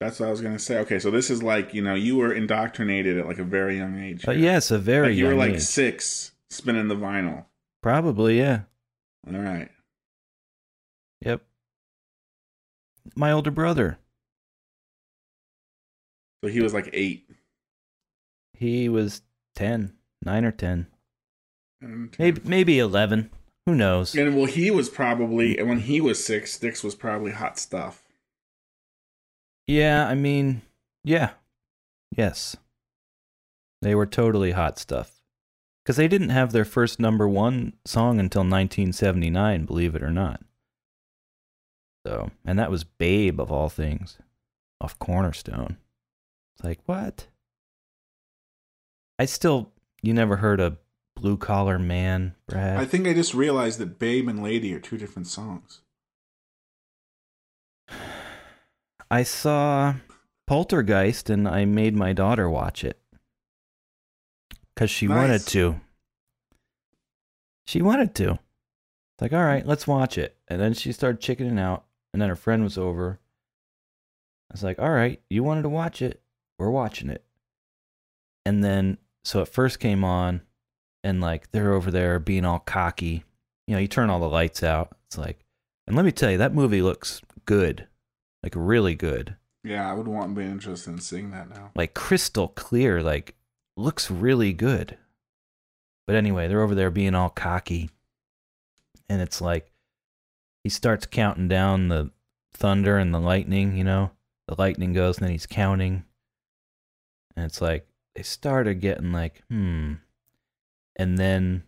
That's 0.00 0.18
what 0.18 0.28
I 0.28 0.30
was 0.30 0.40
gonna 0.40 0.58
say. 0.58 0.78
Okay, 0.78 0.98
so 0.98 1.10
this 1.10 1.28
is 1.28 1.42
like 1.42 1.74
you 1.74 1.82
know 1.82 1.94
you 1.94 2.16
were 2.16 2.32
indoctrinated 2.32 3.18
at 3.18 3.26
like 3.26 3.38
a 3.38 3.44
very 3.44 3.76
young 3.76 3.98
age. 3.98 4.22
But 4.24 4.36
here. 4.36 4.44
yes, 4.44 4.70
a 4.70 4.78
very 4.78 5.08
like 5.08 5.16
you 5.16 5.26
were 5.26 5.34
like 5.34 5.54
age. 5.54 5.62
six, 5.62 6.32
spinning 6.48 6.88
the 6.88 6.96
vinyl. 6.96 7.44
Probably, 7.82 8.38
yeah. 8.38 8.60
All 9.26 9.38
right. 9.38 9.68
Yep. 11.20 11.42
My 13.14 13.32
older 13.32 13.50
brother. 13.50 13.98
So 16.42 16.50
he 16.50 16.60
was 16.60 16.72
like 16.74 16.88
eight. 16.92 17.28
He 18.54 18.88
was 18.88 19.22
10, 19.56 19.92
9 20.22 20.44
or 20.44 20.52
10. 20.52 20.86
And, 21.82 22.14
Maybe 22.18 22.40
maybe 22.44 22.78
11. 22.78 23.30
Who 23.66 23.74
knows? 23.74 24.14
and 24.14 24.36
well, 24.36 24.46
he 24.46 24.70
was 24.70 24.88
probably, 24.88 25.58
and 25.58 25.68
when 25.68 25.80
he 25.80 26.00
was 26.00 26.24
six, 26.24 26.54
Styx 26.54 26.82
was 26.82 26.94
probably 26.94 27.32
hot 27.32 27.58
stuff. 27.58 28.02
Yeah, 29.66 30.06
I 30.08 30.14
mean, 30.14 30.62
yeah. 31.04 31.30
Yes. 32.16 32.56
They 33.82 33.94
were 33.94 34.06
totally 34.06 34.50
hot 34.52 34.78
stuff. 34.78 35.22
Cuz 35.86 35.96
they 35.96 36.08
didn't 36.08 36.30
have 36.30 36.52
their 36.52 36.64
first 36.64 37.00
number 37.00 37.28
1 37.28 37.74
song 37.86 38.18
until 38.18 38.42
1979, 38.42 39.64
believe 39.64 39.94
it 39.94 40.02
or 40.02 40.10
not. 40.10 40.42
So, 42.06 42.30
and 42.44 42.58
that 42.58 42.70
was 42.70 42.84
Babe 42.84 43.40
of 43.40 43.52
all 43.52 43.68
things 43.68 44.18
off 44.80 44.98
Cornerstone. 44.98 45.76
It's 46.60 46.64
like, 46.66 46.80
what? 46.84 47.26
I 49.18 49.24
still 49.24 49.72
you 50.02 50.12
never 50.12 50.36
heard 50.36 50.60
a 50.60 50.76
Blue 51.16 51.38
Collar 51.38 51.78
Man, 51.78 52.34
Brad? 52.46 52.78
I 52.78 52.84
think 52.84 53.06
I 53.06 53.14
just 53.14 53.32
realized 53.32 53.78
that 53.78 53.98
Babe 53.98 54.28
and 54.28 54.42
Lady 54.42 54.74
are 54.74 54.78
two 54.78 54.98
different 54.98 55.26
songs. 55.26 55.80
I 59.10 59.22
saw 59.22 59.94
Poltergeist 60.46 61.30
and 61.30 61.48
I 61.48 61.64
made 61.64 61.96
my 61.96 62.12
daughter 62.12 62.50
watch 62.50 62.84
it 62.84 63.00
because 64.74 64.90
she 64.90 65.06
Nice. 65.06 65.16
wanted 65.16 65.46
to. 65.46 65.80
She 67.66 67.80
wanted 67.80 68.14
to. 68.16 68.32
It's 68.32 69.22
like, 69.22 69.32
all 69.32 69.44
right, 69.44 69.66
let's 69.66 69.86
watch 69.86 70.18
it. 70.18 70.36
And 70.46 70.60
then 70.60 70.74
she 70.74 70.92
started 70.92 71.22
chickening 71.22 71.58
out. 71.58 71.84
And 72.12 72.20
then 72.20 72.28
her 72.28 72.36
friend 72.36 72.62
was 72.62 72.76
over. 72.76 73.18
I 74.50 74.52
was 74.52 74.62
like, 74.62 74.78
all 74.78 74.90
right, 74.90 75.22
you 75.30 75.42
wanted 75.42 75.62
to 75.62 75.68
watch 75.70 76.02
it. 76.02 76.20
We're 76.60 76.70
watching 76.70 77.08
it. 77.08 77.24
And 78.44 78.62
then, 78.62 78.98
so 79.24 79.40
it 79.40 79.48
first 79.48 79.80
came 79.80 80.04
on, 80.04 80.42
and 81.02 81.20
like 81.22 81.50
they're 81.52 81.72
over 81.72 81.90
there 81.90 82.18
being 82.18 82.44
all 82.44 82.58
cocky. 82.58 83.24
You 83.66 83.74
know, 83.74 83.80
you 83.80 83.88
turn 83.88 84.10
all 84.10 84.20
the 84.20 84.28
lights 84.28 84.62
out. 84.62 84.94
It's 85.06 85.16
like, 85.16 85.44
and 85.86 85.96
let 85.96 86.04
me 86.04 86.12
tell 86.12 86.30
you, 86.30 86.38
that 86.38 86.54
movie 86.54 86.82
looks 86.82 87.22
good. 87.46 87.88
Like, 88.42 88.52
really 88.54 88.94
good. 88.94 89.36
Yeah, 89.64 89.90
I 89.90 89.94
would 89.94 90.06
want 90.06 90.34
to 90.34 90.40
be 90.40 90.46
interested 90.46 90.90
in 90.90 91.00
seeing 91.00 91.30
that 91.30 91.48
now. 91.48 91.70
Like, 91.74 91.94
crystal 91.94 92.48
clear. 92.48 93.02
Like, 93.02 93.34
looks 93.76 94.10
really 94.10 94.52
good. 94.52 94.98
But 96.06 96.16
anyway, 96.16 96.48
they're 96.48 96.62
over 96.62 96.74
there 96.74 96.90
being 96.90 97.14
all 97.14 97.30
cocky. 97.30 97.90
And 99.08 99.20
it's 99.20 99.40
like, 99.40 99.72
he 100.62 100.70
starts 100.70 101.06
counting 101.06 101.48
down 101.48 101.88
the 101.88 102.10
thunder 102.52 102.98
and 102.98 103.14
the 103.14 103.20
lightning, 103.20 103.76
you 103.76 103.84
know? 103.84 104.10
The 104.46 104.56
lightning 104.58 104.92
goes 104.92 105.18
and 105.18 105.24
then 105.26 105.32
he's 105.32 105.46
counting. 105.46 106.04
And 107.36 107.44
it's 107.44 107.60
like, 107.60 107.86
they 108.14 108.22
started 108.22 108.80
getting 108.80 109.12
like, 109.12 109.42
hmm. 109.48 109.94
And 110.96 111.16
then 111.18 111.62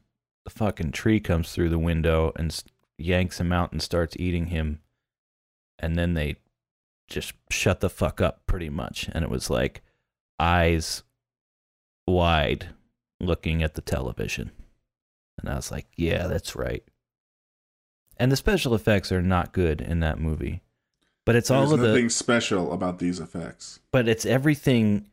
the 0.45 0.51
fucking 0.51 0.93
tree 0.93 1.21
comes 1.21 1.53
through 1.53 1.71
the 1.71 1.79
window 1.79 2.33
and 2.37 2.63
yanks 2.99 3.41
him 3.41 3.53
out 3.53 3.73
and 3.73 3.81
starts 3.81 4.17
eating 4.19 4.47
him. 4.47 4.81
And 5.79 5.97
then 5.97 6.15
they 6.15 6.37
just 7.09 7.33
shut 7.51 7.81
the 7.81 7.91
fuck 7.91 8.21
up 8.21 8.47
pretty 8.47 8.69
much. 8.69 9.09
And 9.13 9.25
it 9.25 9.31
was 9.31 9.51
like 9.51 9.83
eyes 10.39 11.03
wide 12.07 12.69
looking 13.21 13.63
at 13.63 13.75
the 13.75 13.81
television. 13.81 14.51
And 15.39 15.49
I 15.49 15.55
was 15.57 15.71
like, 15.71 15.87
yeah, 15.97 16.27
that's 16.27 16.55
right. 16.57 16.85
And 18.17 18.31
the 18.31 18.37
special 18.37 18.75
effects 18.75 19.11
are 19.11 19.23
not 19.23 19.53
good 19.53 19.81
in 19.81 20.01
that 20.01 20.21
movie. 20.21 20.63
But 21.25 21.37
it's 21.37 21.51
all 21.51 21.61
There's 21.61 21.73
of 21.73 21.81
the 21.81 21.89
nothing 21.89 22.09
special 22.09 22.73
about 22.73 22.99
these 22.99 23.21
effects. 23.21 23.79
but 23.93 24.09
it's 24.09 24.27
everything 24.27 25.07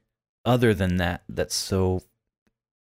other 0.45 0.74
than 0.74 0.98
that 0.98 1.24
that's 1.28 1.56
so 1.56 2.02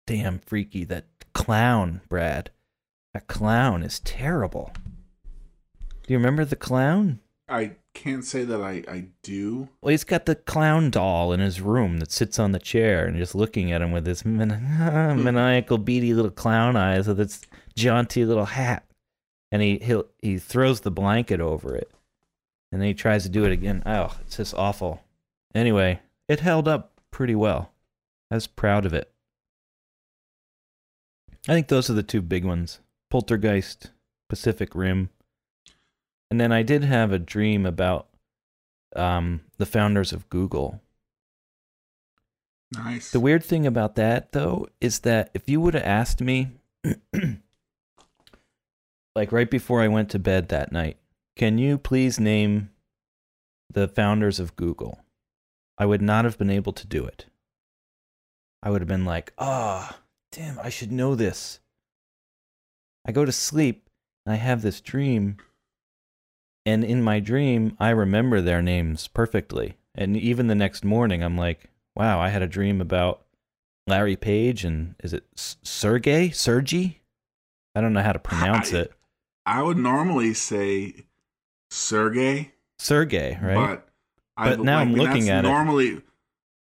damn 0.05 0.39
freaky. 0.39 0.83
That 0.83 1.05
clown, 1.33 2.01
Brad. 2.09 2.51
That 3.13 3.27
clown 3.27 3.83
is 3.83 3.99
terrible. 3.99 4.71
Do 6.05 6.13
you 6.13 6.17
remember 6.17 6.45
the 6.45 6.55
clown? 6.55 7.19
I 7.49 7.71
can't 7.93 8.25
say 8.25 8.43
that 8.43 8.61
I, 8.61 8.83
I 8.89 9.05
do. 9.23 9.69
Well, 9.81 9.91
he's 9.91 10.03
got 10.03 10.25
the 10.25 10.35
clown 10.35 10.89
doll 10.89 11.33
in 11.33 11.39
his 11.39 11.61
room 11.61 11.99
that 11.99 12.11
sits 12.11 12.37
on 12.37 12.51
the 12.51 12.59
chair 12.59 13.05
and 13.05 13.17
just 13.17 13.33
looking 13.33 13.71
at 13.71 13.81
him 13.81 13.91
with 13.91 14.05
his 14.05 14.25
man- 14.25 15.17
maniacal, 15.23 15.77
beady 15.77 16.13
little 16.13 16.31
clown 16.31 16.75
eyes 16.75 17.07
with 17.07 17.19
its 17.19 17.41
jaunty 17.75 18.25
little 18.25 18.45
hat. 18.45 18.85
And 19.51 19.61
he 19.61 19.77
he 19.77 20.01
he 20.21 20.37
throws 20.37 20.81
the 20.81 20.91
blanket 20.91 21.39
over 21.39 21.73
it, 21.73 21.89
and 22.71 22.81
then 22.81 22.87
he 22.89 22.93
tries 22.93 23.23
to 23.23 23.29
do 23.29 23.45
it 23.45 23.53
again. 23.53 23.81
Oh, 23.85 24.13
it's 24.25 24.35
just 24.35 24.53
awful. 24.53 25.01
Anyway, 25.55 26.01
it 26.27 26.41
held 26.41 26.67
up 26.67 26.96
pretty 27.17 27.33
well. 27.33 27.73
I 28.29 28.35
was 28.35 28.45
proud 28.45 28.85
of 28.85 28.93
it. 28.93 29.11
I 31.47 31.53
think 31.53 31.67
those 31.67 31.89
are 31.89 31.93
the 31.93 32.03
two 32.03 32.21
big 32.21 32.45
ones: 32.45 32.79
Poltergeist, 33.09 33.89
Pacific 34.29 34.75
Rim, 34.75 35.09
and 36.29 36.39
then 36.39 36.51
I 36.51 36.61
did 36.61 36.83
have 36.83 37.11
a 37.11 37.17
dream 37.17 37.65
about 37.65 38.07
um, 38.95 39.41
the 39.57 39.65
founders 39.65 40.13
of 40.13 40.29
Google. 40.29 40.79
Nice. 42.71 43.09
The 43.09 43.19
weird 43.19 43.43
thing 43.43 43.65
about 43.65 43.95
that, 43.95 44.31
though, 44.33 44.67
is 44.79 44.99
that 44.99 45.31
if 45.33 45.49
you 45.49 45.59
would 45.59 45.73
have 45.73 45.81
asked 45.83 46.21
me, 46.21 46.51
like 49.15 49.31
right 49.31 49.49
before 49.49 49.81
I 49.81 49.87
went 49.87 50.11
to 50.11 50.19
bed 50.19 50.49
that 50.49 50.71
night, 50.71 50.97
can 51.35 51.57
you 51.57 51.79
please 51.79 52.19
name 52.19 52.69
the 53.73 53.87
founders 53.87 54.39
of 54.39 54.55
Google? 54.55 54.99
I 55.77 55.85
would 55.85 56.01
not 56.01 56.25
have 56.25 56.37
been 56.37 56.49
able 56.49 56.73
to 56.73 56.87
do 56.87 57.05
it. 57.05 57.25
I 58.63 58.69
would 58.69 58.81
have 58.81 58.87
been 58.87 59.05
like, 59.05 59.33
ah, 59.37 59.99
damn, 60.31 60.59
I 60.59 60.69
should 60.69 60.91
know 60.91 61.15
this. 61.15 61.59
I 63.05 63.11
go 63.11 63.23
to 63.25 63.31
sleep 63.31 63.89
and 64.25 64.33
I 64.33 64.37
have 64.37 64.61
this 64.61 64.81
dream. 64.81 65.37
And 66.65 66.83
in 66.83 67.01
my 67.01 67.19
dream, 67.19 67.77
I 67.79 67.91
remember 67.91 68.41
their 68.41 68.61
names 68.61 69.07
perfectly. 69.07 69.77
And 69.95 70.17
even 70.17 70.47
the 70.47 70.55
next 70.55 70.83
morning, 70.83 71.23
I'm 71.23 71.37
like, 71.37 71.69
wow, 71.95 72.19
I 72.19 72.29
had 72.29 72.41
a 72.41 72.47
dream 72.47 72.81
about 72.81 73.23
Larry 73.85 74.15
Page 74.15 74.65
and 74.65 74.95
is 75.03 75.13
it 75.13 75.25
Sergey? 75.35 76.31
Sergey? 76.31 76.99
I 77.75 77.81
don't 77.81 77.93
know 77.93 78.01
how 78.03 78.11
to 78.13 78.19
pronounce 78.19 78.73
I- 78.73 78.79
it. 78.79 78.91
I 79.45 79.61
would 79.63 79.77
normally 79.77 80.33
say 80.33 81.05
Sergey, 81.71 82.51
Sergey, 82.79 83.39
right? 83.41 83.55
but 83.55 83.87
But 84.37 84.59
now 84.61 84.77
I'm 84.79 84.93
looking 84.93 85.25
that's 85.25 85.29
at 85.29 85.45
it. 85.45 85.47
normally, 85.47 86.01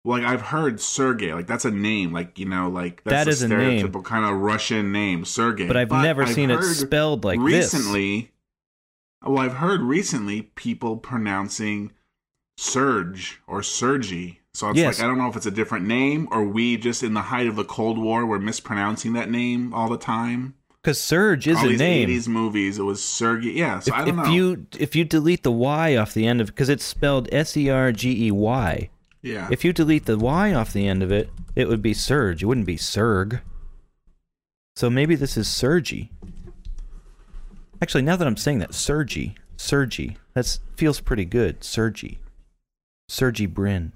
Like 0.06 0.24
I've 0.24 0.42
heard 0.42 0.80
Sergey, 0.80 1.34
like 1.34 1.48
that's 1.48 1.66
a 1.66 1.72
name, 1.72 2.14
like 2.14 2.38
you 2.40 2.46
know, 2.46 2.70
like 2.70 3.04
that's 3.04 3.26
That 3.26 3.28
is 3.28 3.42
a 3.42 3.48
name. 3.48 3.86
stereotypical 3.88 4.04
kind 4.04 4.24
of 4.26 4.40
Russian 4.40 4.92
name, 4.92 5.26
Sergey. 5.26 5.68
but 5.68 5.76
I've 5.78 5.90
never 5.92 6.26
seen 6.28 6.52
it 6.52 6.62
spelled 6.64 7.24
like 7.26 7.40
this. 7.40 7.74
recently. 7.74 8.32
Well, 9.26 9.40
I've 9.40 9.56
heard 9.56 9.82
recently 9.82 10.44
people 10.44 10.98
pronouncing 10.98 11.92
Serge 12.58 13.42
or 13.48 13.64
Sergi. 13.64 14.42
So 14.54 14.70
it's 14.70 14.78
Yes. 14.80 15.00
like 15.00 15.04
I 15.04 15.08
don't 15.08 15.18
know 15.18 15.28
if 15.28 15.36
it's 15.36 15.46
a 15.48 15.52
different 15.52 15.86
name 15.86 16.28
or 16.32 16.44
we 16.46 16.78
just 16.78 17.04
in 17.04 17.14
the 17.14 17.24
height 17.24 17.48
of 17.48 17.56
the 17.56 17.66
Cold 17.66 17.98
War 17.98 18.26
were 18.26 18.40
mispronouncing 18.40 19.14
that 19.14 19.30
name 19.30 19.74
all 19.74 19.90
the 19.90 19.98
time. 19.98 20.54
Because 20.86 21.02
Surge 21.02 21.48
is 21.48 21.57
all 21.57 21.66
a 21.66 21.70
these 21.70 21.80
name. 21.80 22.07
80s 22.07 22.28
movies, 22.28 22.78
it 22.78 22.84
was 22.84 23.03
Sergey. 23.03 23.53
Yeah, 23.53 23.80
so 23.80 23.90
if, 23.90 23.95
I 23.95 24.06
don't 24.06 24.20
if 24.20 24.26
know. 24.28 24.32
you 24.32 24.68
if 24.78 24.95
you 24.95 25.03
delete 25.03 25.41
the 25.41 25.52
Y 25.52 25.95
off 25.95 26.14
the 26.14 26.28
end 26.28 26.41
of 26.41 26.45
because 26.45 26.70
it's 26.70 26.86
spelled 26.86 27.28
S 27.32 27.57
E 27.57 27.72
R 27.72 27.91
G 27.91 28.28
E 28.28 28.30
Y. 28.30 28.91
yeah. 29.24 29.48
If 29.49 29.66
you 29.66 29.74
delete 29.74 30.06
the 30.06 30.16
Y 30.16 30.53
off 30.53 30.72
the 30.74 30.88
end 30.88 31.02
of 31.02 31.12
it, 31.12 31.32
it 31.56 31.68
would 31.68 31.82
be 31.82 31.95
Surge. 31.95 32.44
It 32.44 32.45
wouldn't 32.45 32.68
be 32.68 32.76
Serg. 32.78 33.41
So 34.76 34.91
maybe 34.91 35.16
this 35.16 35.38
is 35.38 35.48
Sergi. 35.48 36.12
Actually, 37.82 38.03
now 38.03 38.16
that 38.16 38.28
I'm 38.28 38.38
saying 38.38 38.60
that, 38.60 38.76
Sergi, 38.76 39.34
Sergi, 39.57 40.18
that 40.36 40.60
feels 40.76 40.99
pretty 40.99 41.26
good. 41.26 41.64
Sergi, 41.64 42.20
Sergi 43.10 43.48
Brin. 43.48 43.91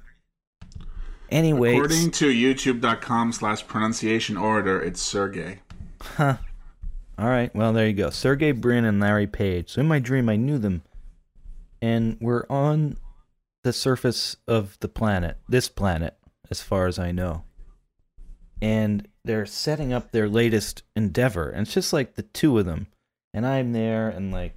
Anyway, 1.30 1.76
According 1.76 2.10
to 2.10 2.30
youtube.com 2.32 3.32
slash 3.34 3.68
pronunciation 3.68 4.38
order, 4.38 4.82
it's 4.82 4.99
Sergey. 4.99 5.60
Huh. 6.02 6.38
All 7.20 7.28
right. 7.28 7.54
Well, 7.54 7.74
there 7.74 7.86
you 7.86 7.94
go. 7.94 8.12
Sergey 8.12 8.54
Brin 8.54 8.86
and 8.86 9.02
Larry 9.02 9.28
Page. 9.28 9.72
So 9.72 9.82
in 9.82 9.90
my 9.90 10.00
dream, 10.00 10.30
I 10.30 10.38
knew 10.38 10.58
them, 10.58 10.84
and 11.82 12.18
we're 12.22 12.46
on 12.50 12.96
the 13.66 13.74
surface 13.74 14.38
of 14.48 14.80
the 14.80 14.88
planet, 14.88 15.38
this 15.50 15.68
planet, 15.68 16.16
as 16.50 16.62
far 16.62 16.88
as 16.88 16.98
I 16.98 17.12
know. 17.12 17.44
And 18.62 19.06
they're 19.26 19.46
setting 19.46 19.91
up 19.91 20.12
their 20.12 20.30
latest 20.30 20.84
endeavor, 20.96 21.50
and 21.50 21.64
it's 21.64 21.74
just 21.74 21.91
like 21.91 22.16
the 22.16 22.24
two 22.24 22.58
of 22.58 22.66
them, 22.66 22.88
and 23.34 23.46
I'm 23.46 23.74
there, 23.74 24.08
and 24.08 24.32
like 24.32 24.56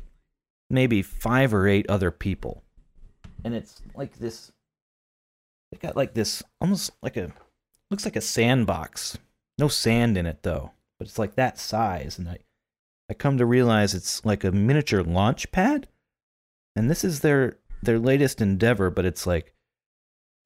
maybe 0.71 1.03
five 1.03 1.53
or 1.53 1.67
eight 1.67 1.91
other 1.91 2.13
people, 2.13 2.63
and 3.45 3.57
it's 3.57 3.83
like 3.97 4.19
this. 4.19 4.53
They 5.73 5.79
got 5.79 5.97
like 5.97 6.15
this, 6.15 6.45
almost 6.61 6.93
like 7.03 7.17
a, 7.17 7.33
looks 7.91 8.05
like 8.05 8.17
a 8.17 8.21
sandbox. 8.21 9.19
No 9.59 9.67
sand 9.67 10.17
in 10.17 10.27
it 10.27 10.45
though 10.45 10.71
but 11.03 11.09
it's 11.09 11.19
like 11.19 11.35
that 11.35 11.59
size 11.59 12.17
and 12.17 12.29
i 12.29 12.39
i 13.11 13.15
come 13.15 13.39
to 13.39 13.47
realize 13.47 13.95
it's 13.95 14.25
like 14.25 14.45
a 14.45 14.53
miniature 14.53 15.03
launch 15.03 15.51
pad 15.53 15.89
and 16.77 16.91
this 16.91 17.05
is 17.05 17.21
their 17.21 17.59
their 17.83 17.99
latest 17.99 18.41
endeavor 18.41 18.91
but 18.91 19.05
it's 19.05 19.27
like 19.27 19.53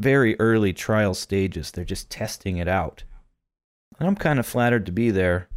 very 0.01 0.39
early 0.39 0.73
trial 0.73 1.15
stages. 1.15 1.71
They're 1.71 1.85
just 1.85 2.11
testing 2.11 2.59
it 2.59 2.69
out. 2.69 3.05
And 3.99 4.09
I'm 4.09 4.17
kind 4.17 4.39
of 4.39 4.47
flattered 4.47 4.87
to 4.87 4.93
be 4.93 5.11
there. 5.11 5.49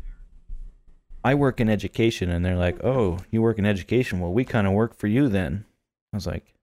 I 1.23 1.35
work 1.35 1.59
in 1.59 1.69
education, 1.69 2.29
and 2.29 2.45
they're 2.45 2.55
like, 2.55 2.81
"Oh, 2.83 3.19
you 3.29 3.41
work 3.41 3.59
in 3.59 3.65
education? 3.65 4.19
Well, 4.19 4.31
we 4.31 4.45
kind 4.45 4.65
of 4.65 4.73
work 4.73 4.95
for 4.95 5.07
you 5.07 5.27
then." 5.27 5.65
I 6.13 6.17
was 6.17 6.27
like, 6.27 6.53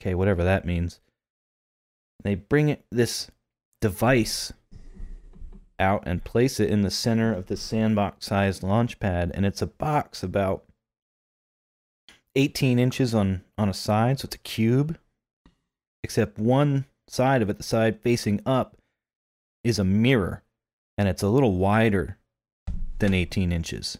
"Okay, 0.00 0.14
whatever 0.14 0.44
that 0.44 0.66
means." 0.66 1.00
They 2.22 2.34
bring 2.34 2.76
this 2.90 3.30
device 3.80 4.52
out 5.80 6.04
and 6.06 6.22
place 6.22 6.60
it 6.60 6.70
in 6.70 6.82
the 6.82 6.90
center 6.90 7.32
of 7.34 7.46
the 7.46 7.56
sandbox-sized 7.56 8.62
launch 8.62 9.00
pad, 9.00 9.30
and 9.34 9.44
it's 9.46 9.62
a 9.62 9.66
box 9.66 10.22
about 10.22 10.64
18 12.36 12.78
inches 12.78 13.14
on 13.14 13.42
on 13.58 13.68
a 13.68 13.74
side, 13.74 14.20
so 14.20 14.26
it's 14.26 14.36
a 14.36 14.40
cube. 14.40 14.98
Except 16.02 16.38
one 16.38 16.86
side 17.08 17.42
of 17.42 17.50
it, 17.50 17.58
the 17.58 17.62
side 17.62 18.00
facing 18.00 18.40
up, 18.46 18.76
is 19.64 19.78
a 19.78 19.84
mirror, 19.84 20.42
and 20.96 21.08
it's 21.08 21.22
a 21.22 21.28
little 21.28 21.56
wider 21.56 22.18
than 22.98 23.12
18 23.12 23.52
inches. 23.52 23.98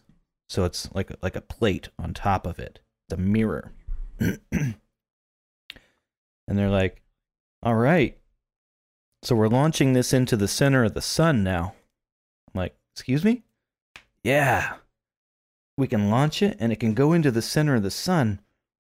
So 0.49 0.65
it's 0.65 0.93
like 0.95 1.11
like 1.23 1.37
a 1.37 1.41
plate 1.41 1.89
on 1.99 2.15
top 2.15 2.47
of 2.47 2.59
it, 2.59 2.81
the 3.09 3.17
mirror. 3.17 3.73
and 4.19 4.75
they're 6.47 6.71
like, 6.71 7.03
"All 7.63 7.77
right, 7.77 8.20
so 9.23 9.35
we're 9.35 9.49
launching 9.49 9.93
this 9.93 10.13
into 10.13 10.37
the 10.37 10.49
center 10.49 10.85
of 10.85 10.95
the 10.95 11.03
sun 11.03 11.43
now." 11.43 11.75
I'm 12.49 12.61
like, 12.61 12.77
"Excuse 12.95 13.25
me?" 13.25 13.43
Yeah. 14.23 14.77
We 15.79 15.87
can 15.87 16.11
launch 16.11 16.43
it 16.43 16.57
and 16.61 16.73
it 16.73 16.81
can 16.81 16.95
go 16.95 17.13
into 17.13 17.31
the 17.31 17.43
center 17.43 17.75
of 17.75 17.83
the 17.83 17.91
sun. 17.91 18.41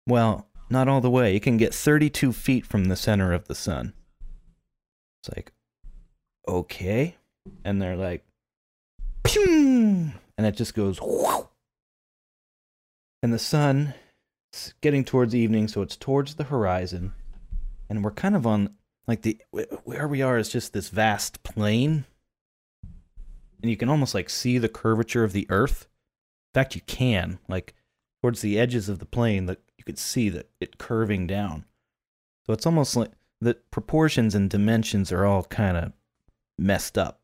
Well, 0.07 0.49
not 0.69 0.89
all 0.89 1.01
the 1.01 1.11
way. 1.11 1.35
It 1.35 1.43
can 1.43 1.57
get 1.57 1.75
32 1.75 2.33
feet 2.33 2.67
from 2.67 2.87
the 2.87 2.97
center 2.97 3.33
of 3.33 3.49
the 3.49 3.55
sun. 3.55 3.95
It's 5.23 5.35
like, 5.35 5.53
okay. 6.47 7.17
And 7.65 7.81
they're 7.81 7.97
like, 7.97 8.25
Pew! 9.25 10.13
and 10.37 10.47
it 10.47 10.57
just 10.57 10.75
goes, 10.75 10.99
Whoa! 10.99 11.49
and 13.23 13.33
the 13.33 13.39
sun 13.39 13.95
is 14.53 14.75
getting 14.81 15.05
towards 15.05 15.35
evening, 15.35 15.69
so 15.69 15.81
it's 15.83 15.97
towards 15.97 16.35
the 16.35 16.45
horizon, 16.45 17.13
and 17.89 18.03
we're 18.03 18.11
kind 18.11 18.35
of 18.35 18.47
on 18.47 18.75
like 19.07 19.23
the 19.23 19.41
where 19.51 20.09
we 20.09 20.23
are 20.23 20.39
is 20.39 20.49
just 20.49 20.73
this 20.73 20.89
vast 20.89 21.43
plain, 21.43 22.05
and 23.61 23.71
you 23.71 23.77
can 23.77 23.89
almost 23.89 24.15
like 24.15 24.31
see 24.31 24.59
the 24.59 24.69
curvature 24.69 25.25
of 25.25 25.33
the 25.33 25.47
earth. 25.51 25.89
In 26.55 26.61
fact, 26.61 26.75
you 26.75 26.83
can 26.87 27.39
like 27.49 27.75
towards 28.23 28.41
the 28.41 28.59
edges 28.59 28.89
of 28.89 28.99
the 28.99 29.07
plane 29.07 29.47
that 29.47 29.61
you 29.77 29.85
could 29.85 29.99
see 29.99 30.29
that 30.29 30.49
it 30.61 30.79
curving 30.79 31.27
down. 31.27 31.65
So 32.47 32.53
it's 32.53 32.67
almost 32.67 32.97
like 32.97 33.13
the 33.41 33.55
proportions 33.71 34.35
and 34.35 34.49
dimensions 34.49 35.11
are 35.11 35.25
all 35.25 35.45
kind 35.45 35.77
of 35.77 35.93
messed 36.59 36.97
up. 36.97 37.21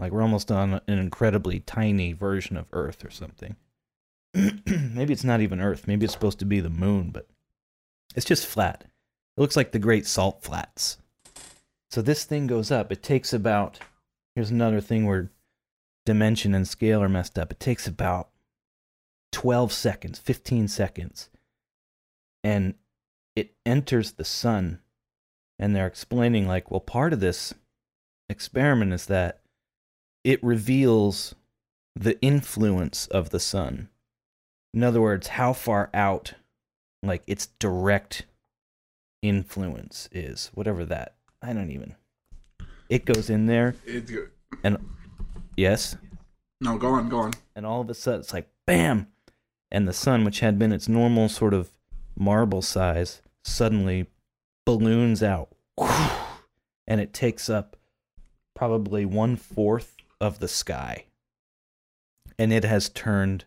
Like 0.00 0.12
we're 0.12 0.22
almost 0.22 0.50
on 0.50 0.80
an 0.86 0.98
incredibly 0.98 1.60
tiny 1.60 2.12
version 2.12 2.56
of 2.56 2.68
Earth 2.72 3.04
or 3.04 3.10
something. 3.10 3.56
Maybe 4.34 5.12
it's 5.12 5.24
not 5.24 5.40
even 5.40 5.60
Earth. 5.60 5.86
Maybe 5.86 6.04
it's 6.04 6.14
supposed 6.14 6.38
to 6.38 6.44
be 6.44 6.60
the 6.60 6.70
moon, 6.70 7.10
but 7.10 7.26
it's 8.14 8.26
just 8.26 8.46
flat. 8.46 8.84
It 9.38 9.40
looks 9.40 9.56
like 9.56 9.70
the 9.70 9.78
Great 9.78 10.04
Salt 10.04 10.42
Flats. 10.42 10.98
So 11.92 12.02
this 12.02 12.24
thing 12.24 12.48
goes 12.48 12.72
up. 12.72 12.90
It 12.90 13.04
takes 13.04 13.32
about, 13.32 13.78
here's 14.34 14.50
another 14.50 14.80
thing 14.80 15.06
where 15.06 15.30
dimension 16.04 16.56
and 16.56 16.66
scale 16.66 17.00
are 17.00 17.08
messed 17.08 17.38
up. 17.38 17.52
It 17.52 17.60
takes 17.60 17.86
about 17.86 18.30
12 19.30 19.72
seconds, 19.72 20.18
15 20.18 20.66
seconds. 20.66 21.30
And 22.42 22.74
it 23.36 23.54
enters 23.64 24.10
the 24.10 24.24
sun. 24.24 24.80
And 25.56 25.72
they're 25.74 25.86
explaining, 25.86 26.48
like, 26.48 26.72
well, 26.72 26.80
part 26.80 27.12
of 27.12 27.20
this 27.20 27.54
experiment 28.28 28.92
is 28.92 29.06
that 29.06 29.42
it 30.24 30.42
reveals 30.42 31.36
the 31.94 32.20
influence 32.20 33.06
of 33.06 33.30
the 33.30 33.38
sun. 33.38 33.88
In 34.74 34.82
other 34.82 35.00
words, 35.00 35.28
how 35.28 35.52
far 35.52 35.90
out, 35.94 36.34
like, 37.04 37.22
its 37.28 37.46
direct 37.60 38.24
influence 39.22 40.08
is. 40.12 40.50
Whatever 40.54 40.84
that. 40.86 41.14
I 41.42 41.52
don't 41.52 41.70
even. 41.70 41.94
It 42.88 43.04
goes 43.04 43.28
in 43.30 43.46
there, 43.46 43.74
It's 43.84 44.10
good. 44.10 44.30
and 44.64 44.78
yes, 45.56 45.96
No, 46.60 46.78
go 46.78 46.88
on, 46.88 47.08
go 47.08 47.18
on. 47.18 47.32
and 47.54 47.66
all 47.66 47.80
of 47.82 47.90
a 47.90 47.94
sudden 47.94 48.20
it's 48.20 48.32
like 48.32 48.48
bam 48.66 49.08
and 49.70 49.86
the 49.86 49.92
sun 49.92 50.24
which 50.24 50.40
had 50.40 50.58
been 50.58 50.72
its 50.72 50.88
normal 50.88 51.28
sort 51.28 51.52
of 51.54 51.70
marble 52.16 52.62
size 52.62 53.20
suddenly 53.44 54.06
balloons 54.64 55.22
out 55.22 55.50
and 56.86 57.00
it 57.00 57.12
takes 57.12 57.48
up 57.50 57.76
probably 58.54 59.04
one 59.04 59.36
fourth 59.36 59.94
of 60.20 60.38
the 60.40 60.48
sky 60.48 61.04
and 62.38 62.52
it 62.52 62.64
has 62.64 62.88
turned 62.88 63.44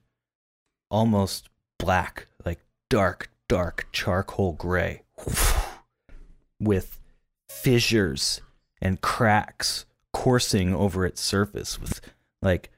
almost 0.89 1.49
black 1.79 2.27
like 2.45 2.59
dark 2.89 3.29
dark 3.49 3.87
charcoal 3.91 4.53
gray 4.53 5.01
with 6.61 6.99
fissures 7.49 8.39
and 8.81 9.01
cracks 9.01 9.85
coursing 10.13 10.73
over 10.73 11.05
its 11.05 11.21
surface 11.21 11.79
with 11.79 11.99
like 12.41 12.69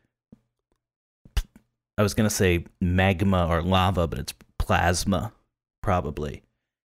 I 1.97 2.01
was 2.01 2.13
gonna 2.13 2.29
say 2.29 2.65
magma 2.81 3.47
or 3.47 3.61
lava, 3.61 4.07
but 4.07 4.19
it's 4.19 4.33
plasma, 4.57 5.33
probably. 5.81 6.41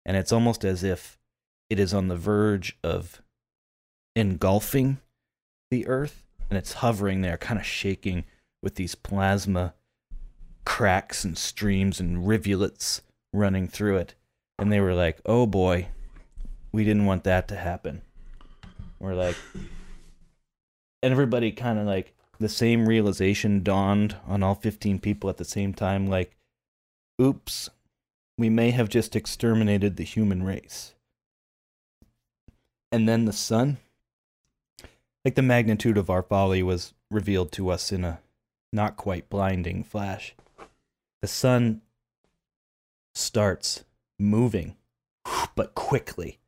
And 0.06 0.18
it's 0.18 0.32
almost 0.32 0.64
as 0.64 0.84
if 0.84 1.20
it 1.70 1.80
is 1.80 1.94
on 1.94 2.08
the 2.08 2.16
verge 2.16 2.78
of 2.84 3.22
engulfing 4.16 5.00
the 5.70 5.88
earth, 5.88 6.26
and 6.50 6.58
it's 6.58 6.74
hovering 6.74 7.22
there, 7.22 7.38
kind 7.38 7.60
of 7.60 7.66
shaking 7.66 8.24
with 8.64 8.76
these 8.76 8.96
plasma 8.96 9.74
cracks 10.66 11.24
and 11.24 11.38
streams 11.38 12.00
and 12.00 12.28
rivulets 12.28 13.02
running 13.32 13.68
through 13.68 13.98
it. 13.98 14.16
And 14.58 14.72
they 14.72 14.80
were 14.80 14.94
like, 14.94 15.20
oh 15.26 15.46
boy, 15.46 15.90
we 16.76 16.84
didn't 16.84 17.06
want 17.06 17.24
that 17.24 17.48
to 17.48 17.56
happen. 17.56 18.02
We're 19.00 19.16
like, 19.16 19.38
and 21.02 21.12
everybody 21.14 21.54
kind 21.54 21.80
of 21.80 21.86
like 21.86 22.14
the 22.38 22.50
same 22.50 22.86
realization 22.86 23.64
dawned 23.64 24.18
on 24.28 24.44
all 24.44 24.56
15 24.56 25.00
people 25.00 25.30
at 25.30 25.38
the 25.38 25.46
same 25.46 25.74
time 25.74 26.08
like 26.08 26.36
oops 27.22 27.70
we 28.38 28.50
may 28.50 28.72
have 28.72 28.90
just 28.90 29.16
exterminated 29.16 29.96
the 29.96 30.04
human 30.04 30.44
race. 30.44 30.94
And 32.92 33.08
then 33.08 33.24
the 33.24 33.32
sun 33.32 33.78
like 35.24 35.36
the 35.36 35.42
magnitude 35.42 35.98
of 35.98 36.10
our 36.10 36.24
folly 36.24 36.62
was 36.62 36.94
revealed 37.10 37.54
to 37.54 37.70
us 37.70 37.94
in 37.94 38.04
a 38.04 38.20
not 38.74 38.98
quite 38.98 39.30
blinding 39.30 39.82
flash. 39.82 40.36
The 41.22 41.30
sun 41.30 41.82
starts 43.14 43.86
moving 44.20 44.76
but 45.56 45.74
quickly 45.74 46.40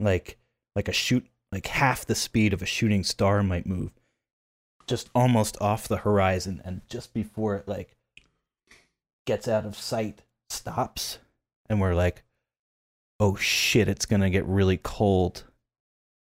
like 0.00 0.38
like 0.74 0.88
a 0.88 0.92
shoot 0.92 1.26
like 1.52 1.66
half 1.66 2.04
the 2.06 2.14
speed 2.14 2.52
of 2.52 2.62
a 2.62 2.66
shooting 2.66 3.02
star 3.04 3.42
might 3.42 3.66
move 3.66 3.92
just 4.86 5.10
almost 5.14 5.56
off 5.60 5.88
the 5.88 5.98
horizon 5.98 6.62
and 6.64 6.82
just 6.88 7.12
before 7.12 7.56
it 7.56 7.66
like 7.66 7.96
gets 9.26 9.48
out 9.48 9.66
of 9.66 9.76
sight 9.76 10.22
stops 10.48 11.18
and 11.68 11.80
we're 11.80 11.94
like 11.94 12.22
oh 13.18 13.34
shit 13.36 13.88
it's 13.88 14.06
going 14.06 14.20
to 14.20 14.30
get 14.30 14.46
really 14.46 14.76
cold. 14.76 15.44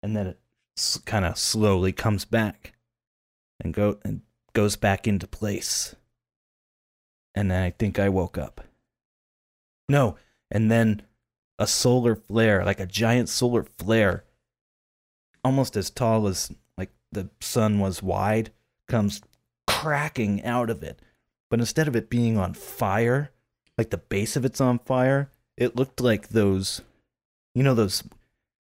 And 0.02 0.16
then 0.16 0.28
it 0.28 0.38
s- 0.76 1.00
kind 1.04 1.24
of 1.24 1.36
slowly 1.36 1.92
comes 1.92 2.24
back 2.24 2.74
and 3.60 3.74
go 3.74 3.98
and 4.04 4.22
goes 4.52 4.76
back 4.76 5.06
into 5.06 5.26
place. 5.26 5.94
And 7.34 7.50
then 7.50 7.62
i 7.62 7.70
think 7.70 7.98
i 7.98 8.08
woke 8.08 8.38
up. 8.38 8.62
No 9.88 10.16
and 10.50 10.70
then 10.70 11.02
a 11.58 11.66
solar 11.66 12.14
flare 12.14 12.64
like 12.64 12.80
a 12.80 12.86
giant 12.86 13.28
solar 13.28 13.64
flare 13.78 14.24
almost 15.44 15.76
as 15.76 15.90
tall 15.90 16.26
as 16.28 16.50
like 16.76 16.90
the 17.12 17.28
sun 17.40 17.78
was 17.80 18.02
wide 18.02 18.50
comes 18.86 19.20
cracking 19.66 20.42
out 20.44 20.70
of 20.70 20.82
it 20.82 21.00
but 21.50 21.58
instead 21.60 21.88
of 21.88 21.96
it 21.96 22.08
being 22.10 22.36
on 22.38 22.54
fire 22.54 23.30
like 23.76 23.90
the 23.90 23.98
base 23.98 24.36
of 24.36 24.44
it's 24.44 24.60
on 24.60 24.78
fire 24.80 25.30
it 25.56 25.74
looked 25.76 26.00
like 26.00 26.28
those 26.28 26.80
you 27.54 27.62
know 27.62 27.74
those 27.74 28.02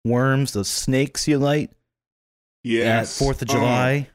worms 0.05 0.53
those 0.53 0.69
snakes 0.69 1.27
you 1.29 1.39
light 1.39 1.71
Yes. 2.65 3.21
at 3.21 3.27
4th 3.27 3.43
of 3.43 3.51
Oh, 3.51 3.55
July 3.55 4.09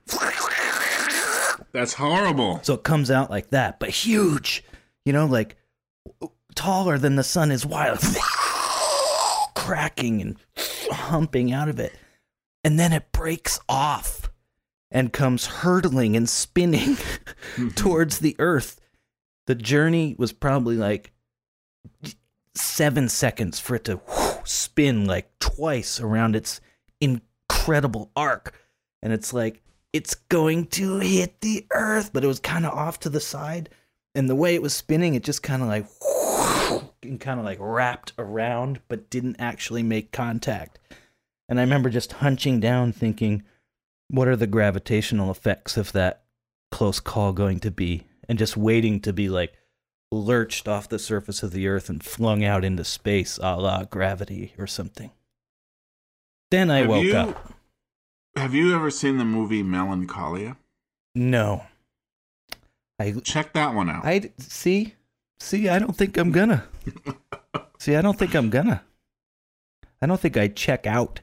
that's 1.73 1.93
horrible. 1.93 2.59
so 2.63 2.73
it 2.75 2.83
comes 2.83 3.11
out 3.11 3.29
like 3.29 3.49
that 3.51 3.79
but 3.79 3.89
huge 3.89 4.63
you 5.05 5.13
know 5.13 5.25
like 5.25 5.55
taller 6.55 6.97
than 6.97 7.15
the 7.15 7.23
sun 7.23 7.51
is 7.51 7.65
wide 7.65 7.97
cracking 9.67 10.21
and 10.21 10.37
humping 10.91 11.51
out 11.51 11.67
of 11.67 11.79
it 11.79 11.93
and 12.67 12.77
then 12.77 12.91
it 12.91 13.13
breaks 13.13 13.61
off 13.69 14.29
and 14.91 15.13
comes 15.13 15.45
hurtling 15.45 16.17
and 16.17 16.27
spinning 16.27 16.95
mm-hmm. 16.95 17.69
towards 17.69 18.19
the 18.19 18.35
earth. 18.39 18.81
The 19.45 19.55
journey 19.55 20.15
was 20.17 20.33
probably 20.33 20.75
like 20.75 21.13
seven 22.55 23.07
seconds 23.07 23.57
for 23.57 23.75
it 23.75 23.85
to 23.85 24.01
spin 24.43 25.05
like 25.05 25.31
twice 25.39 26.01
around 26.01 26.35
its 26.35 26.59
incredible 26.99 28.11
arc. 28.17 28.53
And 29.01 29.13
it's 29.13 29.31
like, 29.31 29.61
it's 29.93 30.15
going 30.15 30.65
to 30.67 30.99
hit 30.99 31.39
the 31.39 31.65
earth, 31.71 32.11
but 32.11 32.25
it 32.25 32.27
was 32.27 32.41
kind 32.41 32.65
of 32.65 32.73
off 32.73 32.99
to 32.99 33.09
the 33.09 33.21
side. 33.21 33.69
And 34.13 34.29
the 34.29 34.35
way 34.35 34.55
it 34.55 34.61
was 34.61 34.73
spinning, 34.73 35.15
it 35.15 35.23
just 35.23 35.41
kind 35.41 35.61
of 35.61 35.69
like, 35.69 35.85
and 37.03 37.19
kind 37.19 37.39
of 37.39 37.45
like 37.45 37.57
wrapped 37.59 38.13
around, 38.17 38.79
but 38.87 39.09
didn't 39.09 39.37
actually 39.39 39.83
make 39.83 40.11
contact. 40.11 40.79
And 41.49 41.59
I 41.59 41.63
remember 41.63 41.89
just 41.89 42.13
hunching 42.13 42.59
down 42.59 42.91
thinking, 42.91 43.43
what 44.09 44.27
are 44.27 44.35
the 44.35 44.47
gravitational 44.47 45.31
effects 45.31 45.77
of 45.77 45.91
that 45.93 46.23
close 46.71 46.99
call 46.99 47.33
going 47.33 47.59
to 47.61 47.71
be? 47.71 48.05
And 48.29 48.37
just 48.37 48.57
waiting 48.57 48.99
to 49.01 49.13
be 49.13 49.29
like 49.29 49.53
lurched 50.11 50.67
off 50.67 50.89
the 50.89 50.99
surface 50.99 51.43
of 51.43 51.51
the 51.51 51.67
earth 51.67 51.89
and 51.89 52.03
flung 52.03 52.43
out 52.43 52.65
into 52.65 52.83
space 52.83 53.37
a 53.41 53.55
la 53.57 53.83
gravity 53.85 54.53
or 54.57 54.67
something. 54.67 55.11
Then 56.51 56.69
I 56.71 56.79
Have 56.79 56.89
woke 56.89 57.03
you- 57.03 57.15
up. 57.15 57.53
Have 58.35 58.53
you 58.53 58.75
ever 58.75 58.91
seen 58.91 59.17
the 59.17 59.25
movie 59.25 59.63
Melancholia? 59.63 60.57
No. 61.15 61.63
I 62.99 63.11
Check 63.23 63.53
that 63.53 63.73
one 63.73 63.89
out. 63.89 64.05
I 64.05 64.31
see 64.37 64.93
see 65.39 65.69
I 65.69 65.79
don't 65.79 65.95
think 65.95 66.17
I'm 66.17 66.31
gonna. 66.31 66.65
see, 67.79 67.95
I 67.95 68.01
don't 68.01 68.17
think 68.17 68.35
I'm 68.35 68.49
gonna. 68.49 68.83
I 70.01 70.05
don't 70.05 70.19
think 70.19 70.37
I 70.37 70.47
check 70.47 70.85
out 70.85 71.21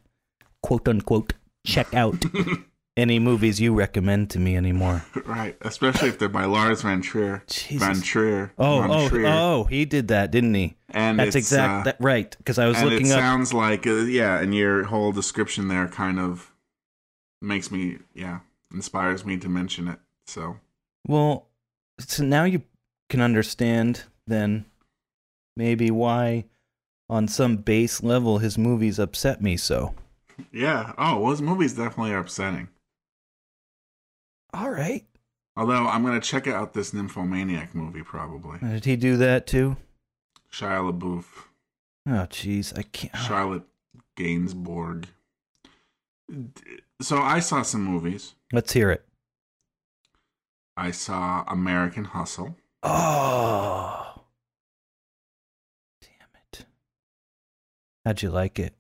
quote 0.62 0.89
unquote 0.89 1.35
check 1.66 1.93
out 1.95 2.24
any 2.97 3.19
movies 3.19 3.61
you 3.61 3.74
recommend 3.74 4.31
to 4.31 4.39
me 4.39 4.57
anymore. 4.57 5.05
right, 5.24 5.57
especially 5.62 6.09
if 6.09 6.19
they're 6.19 6.28
by 6.28 6.45
Lars 6.45 6.82
Van 6.82 7.03
Trier. 7.03 7.43
Jesus. 7.47 7.86
Van 7.86 8.01
Trier. 8.01 8.53
Oh, 8.59 8.81
Von 8.81 8.91
oh, 8.91 9.09
Trier. 9.09 9.27
oh, 9.27 9.65
he 9.65 9.85
did 9.85 10.09
that, 10.09 10.31
didn't 10.31 10.55
he? 10.55 10.77
And 10.91 11.19
That's 11.19 11.36
it's, 11.36 11.51
exact 11.51 11.81
uh, 11.81 11.82
that 11.85 11.97
right 12.01 12.35
because 12.39 12.59
I 12.59 12.66
was 12.66 12.77
and 12.78 12.89
looking 12.89 13.07
it 13.09 13.12
up 13.12 13.19
sounds 13.19 13.53
like 13.53 13.86
uh, 13.86 13.95
yeah, 13.95 14.41
and 14.41 14.55
your 14.55 14.85
whole 14.85 15.12
description 15.12 15.69
there 15.69 15.89
kind 15.89 16.20
of 16.20 16.53
makes 17.43 17.70
me 17.70 17.99
yeah 18.15 18.41
inspires 18.73 19.24
me 19.24 19.36
to 19.39 19.49
mention 19.49 19.89
it. 19.89 19.99
So 20.27 20.57
Well, 21.07 21.49
so 21.99 22.24
now 22.24 22.45
you 22.45 22.62
can 23.15 23.23
understand 23.23 24.03
then 24.27 24.65
maybe 25.57 25.91
why 25.91 26.45
on 27.09 27.28
some 27.28 27.57
base 27.57 28.03
level 28.03 28.39
his 28.39 28.59
movies 28.59 28.99
upset 28.99 29.41
me 29.41 29.57
so. 29.57 29.95
yeah. 30.53 30.93
Oh, 30.99 31.20
well, 31.20 31.31
his 31.31 31.43
movies 31.43 31.74
definitely 31.74 32.12
are 32.12 32.19
upsetting. 32.19 32.69
All 34.53 34.70
right. 34.70 35.05
Although 35.57 35.86
I'm 35.86 36.05
gonna 36.05 36.20
check 36.20 36.49
out 36.49 36.73
this 36.73 36.93
Nymphomaniac 36.93 37.74
movie 37.74 38.03
probably. 38.03 38.59
Did 38.59 38.85
he 38.85 38.97
do 38.97 39.16
that 39.19 39.47
too? 39.47 39.77
Shia 40.53 40.93
LaBeouf, 40.93 41.24
Oh 42.09 42.27
jeez, 42.31 42.77
I 42.77 42.82
can't. 42.82 43.15
Ah. 43.15 43.19
Charlotte 43.19 43.65
Gainsbourg. 44.16 45.05
So 47.01 47.19
I 47.19 47.39
saw 47.39 47.62
some 47.62 47.85
movies. 47.85 48.35
Let's 48.53 48.73
hear 48.73 48.91
it. 48.91 49.05
I 50.77 50.91
saw 50.91 51.45
American 51.47 52.05
Hustle. 52.05 52.57
Oh. 52.85 54.15
Damn 56.02 56.28
it. 56.43 56.66
How'd 58.05 58.23
you 58.23 58.31
like 58.31 58.59
it? 58.59 58.74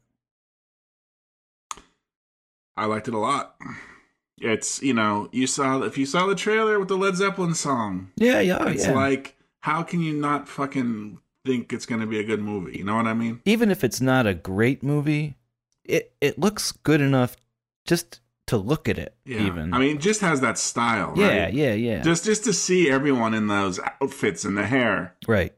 I 2.76 2.86
liked 2.86 3.08
it 3.08 3.14
a 3.14 3.18
lot. 3.18 3.56
It's 4.38 4.82
you 4.82 4.92
know 4.94 5.28
you 5.32 5.46
saw 5.46 5.82
if 5.82 5.96
you 5.96 6.06
saw 6.06 6.26
the 6.26 6.34
trailer 6.34 6.78
with 6.78 6.88
the 6.88 6.96
Led 6.96 7.16
Zeppelin 7.16 7.54
song, 7.54 8.10
Yeah, 8.16 8.40
yeah, 8.40 8.58
oh, 8.60 8.66
it's 8.68 8.86
yeah. 8.86 8.92
like 8.92 9.36
how 9.60 9.82
can 9.84 10.00
you 10.00 10.12
not 10.12 10.48
fucking 10.48 11.18
think 11.46 11.72
it's 11.72 11.86
gonna 11.86 12.06
be 12.06 12.18
a 12.18 12.24
good 12.24 12.42
movie? 12.42 12.76
You 12.76 12.84
know 12.84 12.96
what 12.96 13.06
I 13.06 13.14
mean? 13.14 13.40
Even 13.44 13.70
if 13.70 13.84
it's 13.84 14.00
not 14.00 14.26
a 14.26 14.34
great 14.34 14.82
movie, 14.82 15.36
it 15.84 16.12
it 16.20 16.38
looks 16.38 16.72
good 16.72 17.00
enough 17.00 17.36
just 17.86 18.18
to 18.46 18.56
look 18.56 18.88
at 18.88 18.98
it. 18.98 19.14
Yeah. 19.24 19.40
Even. 19.40 19.72
I 19.72 19.78
mean, 19.78 19.96
it 19.96 20.00
just 20.00 20.20
has 20.20 20.40
that 20.40 20.58
style. 20.58 21.14
yeah, 21.16 21.44
right? 21.44 21.54
yeah, 21.54 21.72
yeah. 21.74 22.02
Just 22.02 22.24
just 22.24 22.44
to 22.44 22.52
see 22.52 22.90
everyone 22.90 23.34
in 23.34 23.46
those 23.46 23.80
outfits 24.00 24.44
and 24.44 24.56
the 24.56 24.66
hair, 24.66 25.14
right. 25.26 25.54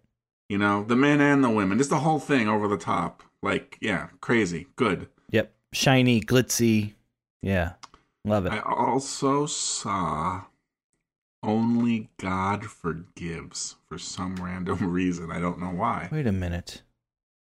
you 0.49 0.59
know, 0.59 0.85
the 0.85 0.97
men 0.97 1.21
and 1.21 1.43
the 1.43 1.51
women, 1.51 1.79
just 1.79 1.91
the 1.91 2.01
whole 2.01 2.21
thing 2.21 2.49
over 2.49 2.69
the 2.69 2.79
top. 2.79 3.23
Like, 3.43 3.79
yeah, 3.81 4.09
crazy, 4.21 4.67
good. 4.77 5.09
Yep. 5.31 5.53
Shiny, 5.73 6.21
glitzy. 6.21 6.95
Yeah. 7.43 7.73
Love 8.25 8.47
it. 8.47 8.53
I 8.53 8.61
also 8.61 9.47
saw 9.47 10.45
Only 11.43 12.09
God 12.19 12.65
Forgives 12.65 13.77
for 13.89 13.99
some 13.99 14.37
random 14.37 14.91
reason. 14.93 15.31
I 15.31 15.39
don't 15.39 15.61
know 15.61 15.71
why. 15.71 16.09
Wait 16.11 16.27
a 16.27 16.33
minute. 16.33 16.83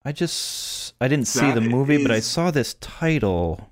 I 0.03 0.11
just 0.11 0.93
I 1.01 1.07
didn't 1.07 1.27
see 1.27 1.51
the 1.51 1.61
movie, 1.61 2.01
but 2.01 2.11
I 2.11 2.19
saw 2.19 2.51
this 2.51 2.76
title. 2.76 3.72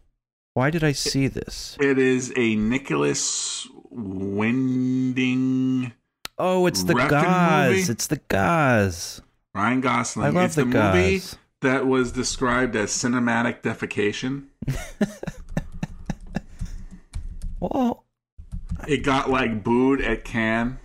Why 0.54 0.70
did 0.70 0.84
I 0.84 0.92
see 0.92 1.28
this? 1.28 1.78
It 1.80 1.98
is 1.98 2.32
a 2.38 2.56
Nicolas 2.56 3.68
Winding 3.90 5.94
Oh, 6.38 6.66
it's 6.66 6.84
the 6.84 6.96
gauze. 6.96 7.78
movie? 7.78 7.92
It's 7.92 8.08
the 8.08 8.18
gauze. 8.28 9.22
Ryan 9.56 9.82
Gosling. 9.82 10.26
I 10.26 10.30
love 10.30 10.46
it's 10.46 10.56
the, 10.56 10.66
the, 10.66 10.94
movie 10.94 11.22
that 11.62 11.86
was 11.86 12.12
described 12.12 12.76
as 12.76 12.92
cinematic 12.92 13.62
defecation. 13.62 14.46
Well, 17.60 18.04
It 18.90 19.04
got 19.04 19.30
like 19.30 19.64
booed 19.64 20.02
at 20.02 20.26
Cannes. 20.26 20.80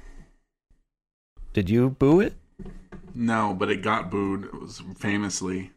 did 1.52 1.68
you 1.68 1.90
boo 1.90 2.20
it? 2.20 2.34
No, 3.14 3.52
but 3.52 3.68
it 3.68 3.82
got 3.82 4.12
booed. 4.12 4.44
It 4.44 4.54
was 4.54 4.80
famously. 4.96 5.72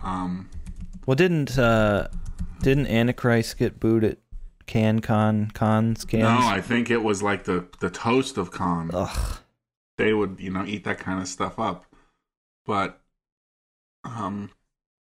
Um, 0.00 0.48
Well, 1.08 1.14
didn't 1.14 1.58
uh 1.58 2.08
didn't 2.60 2.88
Antichrist 2.88 3.56
get 3.56 3.80
booed 3.80 4.04
at 4.04 4.18
CanCon 4.66 5.54
cons 5.54 6.04
cans? 6.04 6.22
no, 6.22 6.46
I 6.46 6.60
think 6.60 6.90
it 6.90 7.02
was 7.02 7.22
like 7.22 7.44
the 7.44 7.66
the 7.80 7.88
toast 7.88 8.36
of 8.36 8.52
Cannes. 8.52 8.90
Ugh. 8.92 9.38
They 9.96 10.12
would, 10.12 10.38
you 10.38 10.50
know, 10.50 10.66
eat 10.66 10.84
that 10.84 10.98
kind 10.98 11.18
of 11.18 11.26
stuff 11.26 11.58
up. 11.58 11.86
But, 12.66 13.00
um, 14.04 14.50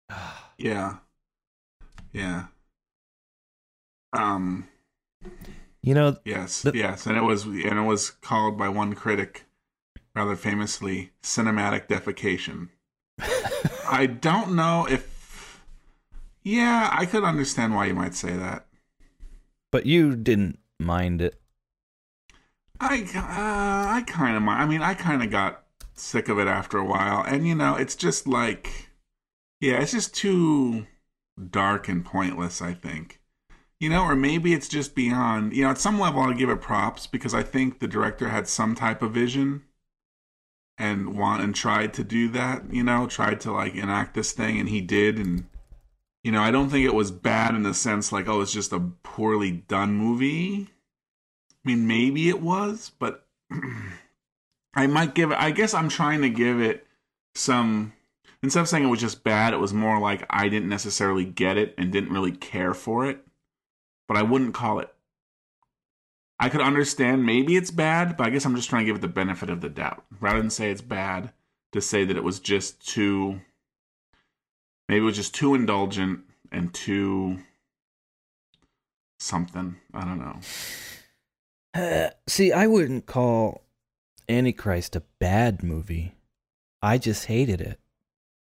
yeah, 0.57 0.97
yeah. 2.15 2.47
Um, 4.15 4.69
You 5.83 5.93
know, 5.93 6.17
yes, 6.25 6.63
The- 6.63 6.73
yes, 6.75 7.05
and 7.07 7.19
it 7.19 7.25
was, 7.25 7.45
and 7.45 7.79
it 7.79 7.87
was 7.87 8.09
called 8.09 8.57
by 8.57 8.71
one 8.71 8.95
critic, 8.95 9.45
rather 10.17 10.35
famously, 10.35 11.11
cinematic 11.23 11.89
defecation. 11.89 12.71
I 13.87 14.07
don't 14.07 14.53
know 14.55 14.87
if. 14.89 15.20
Yeah, 16.43 16.89
I 16.93 17.07
could 17.07 17.25
understand 17.25 17.75
why 17.75 17.87
you 17.87 17.95
might 17.95 18.15
say 18.15 18.35
that. 18.37 18.67
but 19.71 19.87
you 19.87 20.17
didn't 20.17 20.59
mind 20.79 21.21
it. 21.21 21.41
I 22.81 23.03
uh, 23.15 23.95
I 23.99 24.03
kind 24.07 24.37
of 24.37 24.43
I 24.49 24.65
mean 24.67 24.81
I 24.83 24.95
kind 24.95 25.23
of 25.23 25.31
got 25.31 25.65
sick 25.95 26.29
of 26.29 26.39
it 26.39 26.47
after 26.49 26.79
a 26.79 26.85
while, 26.85 27.23
and 27.23 27.47
you 27.47 27.55
know 27.55 27.77
it's 27.77 27.95
just 27.95 28.27
like, 28.27 28.89
yeah, 29.61 29.81
it's 29.83 29.93
just 29.93 30.15
too 30.15 30.87
dark 31.51 31.89
and 31.89 32.05
pointless. 32.05 32.63
I 32.63 32.73
think, 32.73 33.21
you 33.79 33.91
know, 33.91 34.03
or 34.05 34.17
maybe 34.17 34.55
it's 34.55 34.69
just 34.69 34.95
beyond. 34.95 35.55
You 35.55 35.65
know, 35.65 35.71
at 35.71 35.79
some 35.79 36.01
level, 36.01 36.23
I'll 36.23 36.33
give 36.33 36.49
it 36.49 36.61
props 36.63 37.07
because 37.07 37.35
I 37.35 37.43
think 37.43 37.79
the 37.81 37.89
director 37.89 38.29
had 38.31 38.49
some 38.49 38.75
type 38.75 39.03
of 39.03 39.13
vision 39.13 39.65
and 40.79 41.19
want 41.19 41.43
and 41.43 41.55
tried 41.55 41.93
to 41.95 42.05
do 42.05 42.29
that. 42.31 42.73
You 42.73 42.83
know, 42.83 43.07
tried 43.07 43.41
to 43.43 43.53
like 43.53 43.75
enact 43.75 44.15
this 44.15 44.33
thing, 44.33 44.59
and 44.59 44.69
he 44.71 44.81
did, 44.81 45.19
and. 45.19 45.45
You 46.23 46.33
know, 46.33 46.43
I 46.43 46.51
don't 46.51 46.69
think 46.69 46.85
it 46.85 46.95
was 46.95 47.11
bad 47.11 47.55
in 47.55 47.63
the 47.63 47.73
sense 47.73 48.13
like, 48.13 48.29
oh, 48.29 48.41
it's 48.41 48.53
just 48.53 48.73
a 48.73 48.81
poorly 49.03 49.51
done 49.51 49.95
movie. 49.95 50.69
I 51.65 51.69
mean, 51.69 51.87
maybe 51.87 52.29
it 52.29 52.41
was, 52.41 52.93
but 52.99 53.27
I 54.75 54.87
might 54.87 55.15
give 55.15 55.31
it. 55.31 55.39
I 55.39 55.51
guess 55.51 55.75
I'm 55.75 55.89
trying 55.89 56.23
to 56.23 56.31
give 56.31 56.61
it 56.61 56.87
some. 57.35 57.93
Instead 58.43 58.61
of 58.61 58.69
saying 58.69 58.85
it 58.85 58.89
was 58.89 59.01
just 59.01 59.25
bad, 59.25 59.53
it 59.53 59.59
was 59.59 59.75
more 59.75 59.99
like 59.99 60.25
I 60.31 60.49
didn't 60.49 60.69
necessarily 60.69 61.25
get 61.25 61.59
it 61.59 61.75
and 61.77 61.93
didn't 61.93 62.13
really 62.13 62.33
care 62.33 62.73
for 62.73 63.07
it. 63.07 63.25
But 64.09 64.17
I 64.17 64.23
wouldn't 64.23 64.55
call 64.55 64.79
it. 64.79 64.93
I 66.39 66.49
could 66.49 66.63
understand 66.63 67.27
maybe 67.27 67.57
it's 67.57 67.71
bad, 67.71 68.17
but 68.17 68.27
I 68.27 68.31
guess 68.31 68.47
I'm 68.47 68.57
just 68.57 68.71
trying 68.71 68.83
to 68.83 68.87
give 68.87 68.97
it 68.97 69.03
the 69.03 69.09
benefit 69.09 69.51
of 69.51 69.61
the 69.61 69.69
doubt. 69.69 70.05
Rather 70.21 70.39
than 70.39 70.49
say 70.49 70.71
it's 70.71 70.81
bad, 70.81 71.33
to 71.73 71.83
say 71.83 72.05
that 72.05 72.17
it 72.17 72.25
was 72.25 72.41
just 72.41 72.87
too. 72.87 73.41
Maybe 74.91 75.03
it 75.03 75.05
was 75.05 75.15
just 75.15 75.37
too 75.37 75.55
indulgent 75.55 76.25
and 76.51 76.75
too. 76.75 77.39
Something. 79.21 79.77
I 79.95 80.01
don't 80.05 80.19
know. 80.19 80.41
Uh, 81.73 82.11
see, 82.27 82.51
I 82.51 82.67
wouldn't 82.67 83.07
call 83.07 83.63
Antichrist 84.29 84.97
a 84.97 85.05
bad 85.21 85.63
movie. 85.63 86.17
I 86.83 86.99
just 86.99 87.27
hated 87.27 87.61
it. 87.61 87.79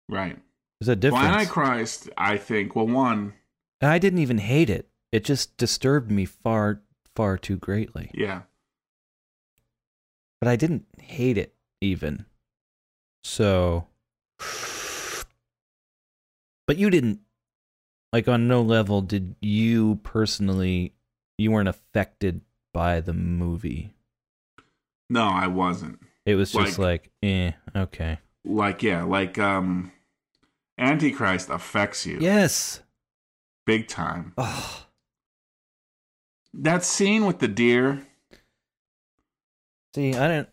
Right. 0.08 0.38
There's 0.78 0.88
a 0.88 0.94
difference. 0.94 1.24
Well, 1.24 1.34
Antichrist, 1.34 2.10
I 2.16 2.36
think, 2.36 2.76
well, 2.76 2.86
one, 2.86 3.32
And 3.80 3.90
I 3.90 3.98
didn't 3.98 4.20
even 4.20 4.38
hate 4.38 4.70
it. 4.70 4.88
It 5.10 5.24
just 5.24 5.56
disturbed 5.56 6.12
me 6.12 6.26
far, 6.26 6.80
far 7.16 7.36
too 7.38 7.56
greatly. 7.56 8.12
yeah. 8.14 8.42
But 10.40 10.46
I 10.46 10.54
didn't 10.54 10.86
hate 11.00 11.38
it 11.38 11.56
even. 11.80 12.26
So, 13.24 13.88
But 16.66 16.76
you 16.78 16.90
didn't 16.90 17.20
like 18.12 18.28
on 18.28 18.48
no 18.48 18.62
level 18.62 19.00
did 19.02 19.36
you 19.40 19.96
personally 20.02 20.94
you 21.38 21.50
weren't 21.50 21.68
affected 21.68 22.40
by 22.72 23.00
the 23.00 23.12
movie. 23.12 23.94
No, 25.08 25.24
I 25.28 25.46
wasn't. 25.46 26.00
It 26.24 26.34
was 26.34 26.52
just 26.52 26.78
Like- 26.78 27.02
like, 27.04 27.10
eh, 27.22 27.52
okay. 27.74 28.18
Like 28.44 28.82
yeah, 28.82 29.02
like 29.04 29.38
um, 29.38 29.92
Antichrist 30.78 31.48
affects 31.50 32.06
you 32.06 32.18
Yes. 32.20 32.82
big 33.64 33.86
time. 33.88 34.32
Oh, 34.38 34.86
That 36.54 36.84
scene 36.84 37.26
with 37.26 37.38
the 37.40 37.48
deer. 37.48 38.06
see, 39.94 40.14
I 40.14 40.28
didn't. 40.28 40.48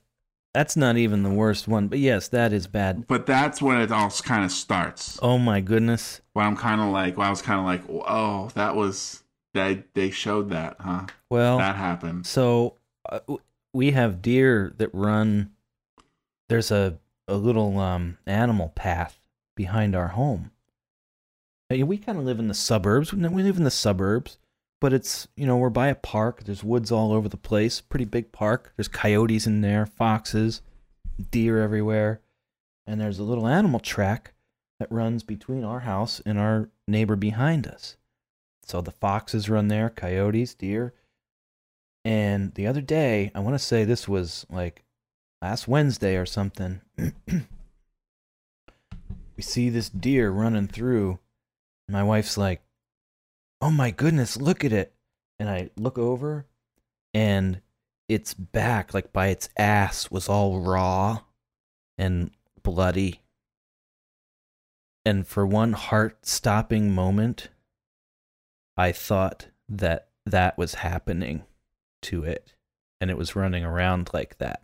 That's 0.53 0.77
not 0.77 0.97
even 0.97 1.23
the 1.23 1.31
worst 1.31 1.67
one, 1.67 1.88
but 1.88 1.97
yes, 1.97 2.27
that 2.27 2.53
is 2.53 2.67
bad. 2.67 3.07
But 3.07 3.25
that's 3.25 3.59
when 3.61 3.81
it 3.81 3.91
all 3.91 4.11
kind 4.11 4.45
of 4.45 4.51
starts. 4.51 5.17
Oh 5.21 5.39
my 5.39 5.61
goodness. 5.61 6.21
When 6.34 6.45
I'm 6.45 6.55
kind 6.55 6.80
of 6.80 6.89
like, 6.89 7.17
well, 7.17 7.27
I 7.27 7.31
was 7.31 7.41
kind 7.41 7.59
of 7.59 7.65
like, 7.65 7.81
oh, 8.07 8.49
that 8.53 8.75
was 8.75 9.23
they 9.55 9.84
they 9.95 10.11
showed 10.11 10.51
that, 10.51 10.75
huh? 10.80 11.07
Well, 11.30 11.57
That 11.57 11.75
happened. 11.75 12.27
So 12.27 12.75
uh, 13.09 13.19
we 13.73 13.91
have 13.91 14.21
deer 14.21 14.73
that 14.77 14.89
run. 14.93 15.51
There's 16.49 16.69
a 16.69 16.99
a 17.27 17.35
little 17.35 17.80
um 17.80 18.17
animal 18.27 18.69
path 18.69 19.19
behind 19.55 19.95
our 19.95 20.09
home. 20.09 20.51
We 21.71 21.97
kind 21.97 22.19
of 22.19 22.25
live 22.25 22.38
in 22.38 22.47
the 22.47 22.53
suburbs. 22.53 23.11
We 23.11 23.41
live 23.41 23.57
in 23.57 23.63
the 23.63 23.71
suburbs, 23.71 24.38
but 24.84 24.91
it's 24.91 25.30
you 25.38 25.47
know 25.47 25.55
we're 25.55 25.69
by 25.69 25.88
a 25.88 25.95
park. 25.95 26.43
There's 26.43 26.61
woods 26.61 26.91
all 26.91 27.14
over 27.14 27.30
the 27.30 27.38
place. 27.38 27.80
Pretty 27.80 28.03
big 28.03 28.34
park. 28.34 28.73
There's 28.76 28.89
coyotes 28.89 29.47
in 29.47 29.61
there, 29.61 29.85
foxes, 29.85 30.61
deer 31.31 31.61
everywhere, 31.61 32.19
and 32.85 32.99
there's 32.99 33.18
a 33.18 33.23
little 33.23 33.47
animal 33.47 33.80
track 33.80 34.34
that 34.81 34.91
runs 34.91 35.23
between 35.23 35.64
our 35.64 35.80
house 35.80 36.22
and 36.26 36.38
our 36.38 36.69
neighbor 36.85 37.15
behind 37.15 37.65
us. 37.65 37.95
So 38.65 38.81
the 38.81 38.91
foxes 38.91 39.49
run 39.49 39.69
there, 39.69 39.89
coyotes, 39.89 40.53
deer. 40.53 40.93
And 42.03 42.53
the 42.55 42.68
other 42.68 42.81
day, 42.81 43.31
I 43.34 43.39
want 43.39 43.53
to 43.55 43.60
say 43.60 43.85
this 43.85 44.10
was 44.10 44.45
like 44.49 44.84
last 45.41 45.65
Wednesday 45.65 46.18
or 46.18 46.26
something. 46.26 46.81
we 46.97 47.43
see 49.39 49.69
this 49.69 49.88
deer 49.88 50.30
running 50.30 50.68
through. 50.68 51.19
My 51.88 52.03
wife's 52.03 52.38
like, 52.38 52.64
"Oh 53.64 53.72
my 53.72 53.91
goodness, 53.91 54.35
look 54.35 54.65
at 54.65 54.73
it!" 54.73 54.94
And 55.40 55.49
I 55.49 55.69
look 55.77 55.98
over, 55.98 56.48
and 57.14 57.61
its 58.10 58.34
back, 58.34 58.94
like 58.94 59.14
by 59.14 59.27
its 59.27 59.48
ass, 59.56 60.11
was 60.11 60.27
all 60.27 60.60
raw 60.60 61.22
and 61.98 62.31
bloody. 62.61 63.22
And 65.06 65.26
for 65.26 65.48
one 65.48 65.72
heart-stopping 65.72 66.94
moment, 66.94 67.52
I 68.76 68.91
thought 68.91 69.48
that 69.69 70.10
that 70.26 70.57
was 70.57 70.76
happening 70.76 71.45
to 72.02 72.26
it 72.26 72.56
and 72.99 73.10
it 73.10 73.18
was 73.18 73.34
running 73.34 73.64
around 73.64 74.10
like 74.14 74.40
that. 74.40 74.61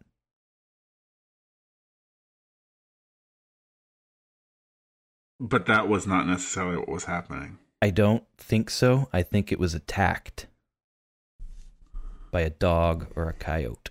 But 5.39 5.67
that 5.67 5.88
was 5.88 6.05
not 6.05 6.27
necessarily 6.27 6.77
what 6.77 6.89
was 6.89 7.05
happening. 7.05 7.59
I 7.81 7.89
don't 7.91 8.23
think 8.38 8.69
so. 8.69 9.07
I 9.14 9.23
think 9.23 9.51
it 9.51 9.60
was 9.60 9.73
attacked 9.73 10.47
by 12.31 12.41
a 12.41 12.49
dog 12.49 13.07
or 13.15 13.30
a 13.30 13.34
coyote. 13.34 13.89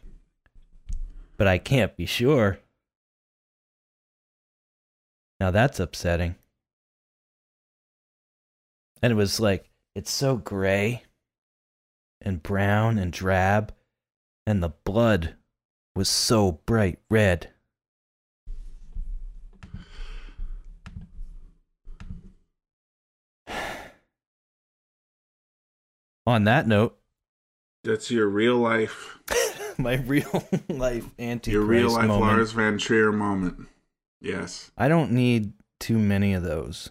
But 1.36 1.46
I 1.46 1.58
can't 1.58 1.96
be 1.96 2.06
sure. 2.06 2.58
Now 5.40 5.50
that's 5.50 5.80
upsetting. 5.80 6.34
And 9.00 9.12
it 9.12 9.16
was 9.16 9.40
like, 9.40 9.70
it's 9.94 10.10
so 10.10 10.36
gray 10.36 11.04
and 12.20 12.42
brown 12.42 12.98
and 12.98 13.12
drab, 13.12 13.72
and 14.46 14.62
the 14.62 14.72
blood 14.84 15.36
was 15.94 16.08
so 16.08 16.60
bright 16.66 16.98
red. 17.08 17.50
On 26.28 26.44
that 26.44 26.68
note, 26.68 26.94
That's 27.84 28.10
your 28.10 28.28
real 28.28 28.58
life, 28.58 29.18
my 29.78 29.94
real 29.94 30.46
life 30.68 31.06
antichrist 31.18 31.46
your 31.46 31.62
real 31.62 31.90
life 31.90 32.06
moment. 32.06 32.32
Lars 32.32 32.52
von 32.52 32.76
Trier 32.76 33.10
moment. 33.12 33.66
Yes. 34.20 34.70
I 34.76 34.88
don't 34.88 35.12
need 35.12 35.54
too 35.80 35.98
many 35.98 36.34
of 36.34 36.42
those. 36.42 36.90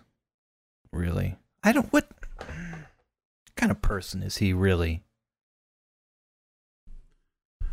Really. 0.92 1.36
I 1.64 1.72
don't 1.72 1.94
what 1.94 2.10
kind 3.56 3.72
of 3.72 3.80
person 3.80 4.24
is 4.24 4.38
he 4.38 4.54
really? 4.54 5.04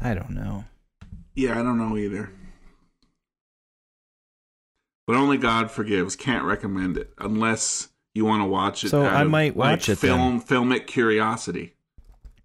I 0.02 0.12
don't 0.12 0.32
know. 0.32 0.66
Yeah, 1.34 1.58
I 1.58 1.62
don't 1.62 1.78
know 1.78 1.96
either. 1.96 2.28
But 5.06 5.16
only 5.16 5.38
God 5.38 5.70
forgives. 5.70 6.14
Can't 6.14 6.44
recommend 6.44 6.98
it 6.98 7.14
unless 7.16 7.88
you 8.14 8.24
want 8.24 8.42
to 8.42 8.46
watch 8.46 8.84
it. 8.84 8.90
So 8.90 9.04
I 9.04 9.22
of, 9.22 9.30
might 9.30 9.56
watch 9.56 9.88
like, 9.88 9.98
it 9.98 10.00
then. 10.00 10.40
Film, 10.40 10.70
filmic 10.70 10.86
curiosity. 10.86 11.74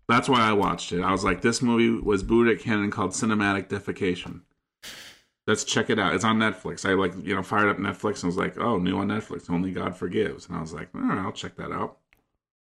That's 0.07 0.27
why 0.27 0.41
I 0.41 0.53
watched 0.53 0.91
it. 0.91 1.01
I 1.01 1.11
was 1.11 1.23
like, 1.23 1.41
this 1.41 1.61
movie 1.61 2.01
was 2.01 2.23
Buddha 2.23 2.55
canon 2.55 2.89
called 2.89 3.11
Cinematic 3.11 3.67
Defecation. 3.69 4.41
Let's 5.45 5.63
check 5.63 5.89
it 5.89 5.97
out. 5.99 6.13
It's 6.15 6.23
on 6.23 6.37
Netflix. 6.37 6.87
I 6.87 6.93
like, 6.93 7.13
you 7.23 7.35
know, 7.35 7.43
fired 7.43 7.69
up 7.69 7.77
Netflix 7.77 8.23
and 8.23 8.25
was 8.25 8.37
like, 8.37 8.57
oh, 8.59 8.77
new 8.77 8.97
on 8.97 9.07
Netflix. 9.07 9.49
Only 9.49 9.71
God 9.71 9.95
forgives. 9.95 10.47
And 10.47 10.55
I 10.55 10.61
was 10.61 10.73
like, 10.73 10.89
all 10.95 11.01
right, 11.01 11.17
I'll 11.17 11.31
check 11.31 11.55
that 11.57 11.71
out. 11.71 11.97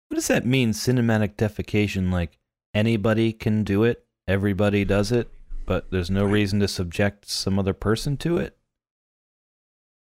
What 0.08 0.16
does 0.16 0.28
that 0.28 0.46
mean 0.46 0.72
cinematic 0.72 1.36
defecation 1.36 2.12
like 2.12 2.38
anybody 2.74 3.34
can 3.34 3.64
do 3.64 3.84
it, 3.84 4.04
everybody 4.28 4.84
does 4.84 5.12
it, 5.12 5.30
but 5.66 5.90
there's 5.92 6.10
no 6.10 6.26
Right. 6.26 6.34
reason 6.34 6.60
to 6.60 6.68
subject 6.68 7.30
some 7.30 7.58
other 7.60 7.74
person 7.74 8.18
to 8.18 8.38
it? 8.38 8.58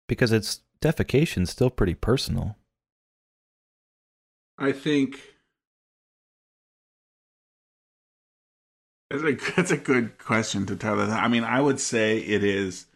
Because 0.07 0.31
it's 0.31 0.61
defecation's 0.81 1.49
still 1.49 1.69
pretty 1.69 1.95
personal. 1.95 2.56
I 4.57 4.71
think 4.71 5.19
that's 9.09 9.23
a 9.23 9.33
that's 9.55 9.71
a 9.71 9.77
good 9.77 10.17
question 10.17 10.65
to 10.67 10.75
tell 10.75 10.97
that. 10.97 11.09
I 11.09 11.27
mean, 11.27 11.43
I 11.43 11.61
would 11.61 11.79
say 11.79 12.17
it 12.19 12.43
is 12.43 12.87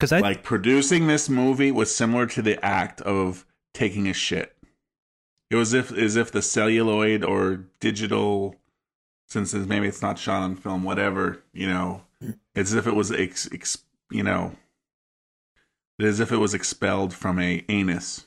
Cuz 0.00 0.12
I 0.12 0.20
like 0.20 0.42
producing 0.44 1.06
this 1.06 1.28
movie 1.28 1.70
was 1.72 1.94
similar 1.94 2.26
to 2.26 2.42
the 2.42 2.62
act 2.64 3.00
of 3.02 3.44
taking 3.74 4.08
a 4.08 4.12
shit. 4.14 4.56
It 5.50 5.56
was 5.56 5.72
if 5.74 5.90
as 5.92 6.16
if 6.16 6.30
the 6.30 6.42
celluloid 6.42 7.24
or 7.24 7.64
digital, 7.80 8.56
since 9.26 9.54
it's- 9.54 9.68
maybe 9.68 9.88
it's 9.88 10.02
not 10.02 10.18
shot 10.18 10.42
on 10.42 10.56
film, 10.56 10.84
whatever 10.84 11.42
you 11.52 11.66
know, 11.66 12.04
it's 12.20 12.70
as 12.70 12.74
if 12.74 12.86
it 12.86 12.94
was 12.94 13.10
ex, 13.10 13.48
ex, 13.52 13.78
you 14.10 14.22
know, 14.22 14.56
as 16.00 16.20
if 16.20 16.30
it 16.30 16.36
was 16.36 16.54
expelled 16.54 17.12
from 17.12 17.38
a 17.40 17.64
anus. 17.68 18.26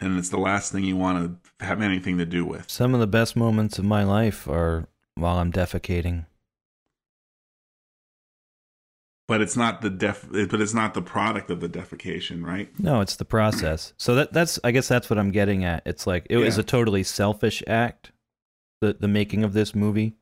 And 0.00 0.18
it's 0.18 0.28
the 0.28 0.38
last 0.38 0.72
thing 0.72 0.84
you 0.84 0.96
want 0.96 1.40
to 1.60 1.64
have 1.64 1.82
anything 1.82 2.18
to 2.18 2.24
do 2.24 2.44
with. 2.44 2.70
Some 2.70 2.94
of 2.94 3.00
the 3.00 3.06
best 3.06 3.36
moments 3.36 3.78
of 3.78 3.84
my 3.84 4.04
life 4.04 4.46
are 4.48 4.86
while 5.14 5.38
I'm 5.38 5.52
defecating. 5.52 6.26
But 9.26 9.42
it's 9.42 9.56
not 9.56 9.82
the 9.82 9.90
def. 9.90 10.26
But 10.30 10.60
it's 10.60 10.72
not 10.72 10.94
the 10.94 11.02
product 11.02 11.50
of 11.50 11.60
the 11.60 11.68
defecation, 11.68 12.42
right? 12.44 12.70
No, 12.80 13.02
it's 13.02 13.16
the 13.16 13.26
process. 13.26 13.92
So 13.98 14.14
that 14.14 14.32
that's 14.32 14.58
I 14.64 14.70
guess 14.70 14.88
that's 14.88 15.10
what 15.10 15.18
I'm 15.18 15.30
getting 15.30 15.64
at. 15.64 15.82
It's 15.84 16.06
like 16.06 16.26
it 16.30 16.38
was 16.38 16.56
a 16.56 16.62
totally 16.62 17.02
selfish 17.02 17.62
act, 17.66 18.12
the 18.80 18.94
the 18.98 19.08
making 19.08 19.44
of 19.44 19.52
this 19.52 19.74
movie, 19.74 20.14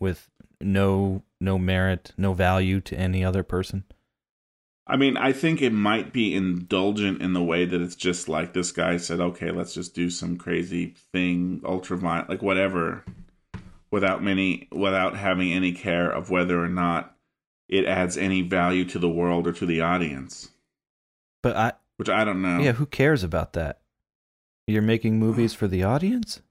with 0.00 0.28
no 0.60 1.22
no 1.40 1.58
merit, 1.58 2.12
no 2.16 2.32
value 2.32 2.80
to 2.80 2.96
any 2.96 3.24
other 3.24 3.44
person. 3.44 3.84
I 4.86 4.96
mean, 4.96 5.16
I 5.16 5.32
think 5.32 5.62
it 5.62 5.72
might 5.72 6.12
be 6.12 6.34
indulgent 6.34 7.22
in 7.22 7.32
the 7.32 7.42
way 7.42 7.64
that 7.64 7.80
it's 7.80 7.96
just 7.96 8.28
like 8.28 8.52
this 8.52 8.70
guy 8.70 8.98
said, 8.98 9.18
okay, 9.18 9.50
let's 9.50 9.72
just 9.72 9.94
do 9.94 10.10
some 10.10 10.36
crazy 10.36 10.94
thing, 11.12 11.62
ultraviolet, 11.64 12.28
like 12.28 12.42
whatever, 12.42 13.02
without 13.90 14.22
many, 14.22 14.68
without 14.70 15.16
having 15.16 15.52
any 15.52 15.72
care 15.72 16.10
of 16.10 16.28
whether 16.28 16.62
or 16.62 16.68
not 16.68 17.16
it 17.66 17.86
adds 17.86 18.18
any 18.18 18.42
value 18.42 18.84
to 18.84 18.98
the 18.98 19.08
world 19.08 19.46
or 19.46 19.52
to 19.52 19.64
the 19.64 19.80
audience, 19.80 20.50
But 21.42 21.56
I 21.56 21.72
which 21.96 22.10
I 22.10 22.24
don't 22.24 22.42
know. 22.42 22.60
yeah, 22.60 22.72
who 22.72 22.84
cares 22.84 23.22
about 23.24 23.54
that? 23.54 23.80
You're 24.66 24.82
making 24.82 25.18
movies 25.18 25.54
for 25.54 25.66
the 25.66 25.82
audience? 25.82 26.42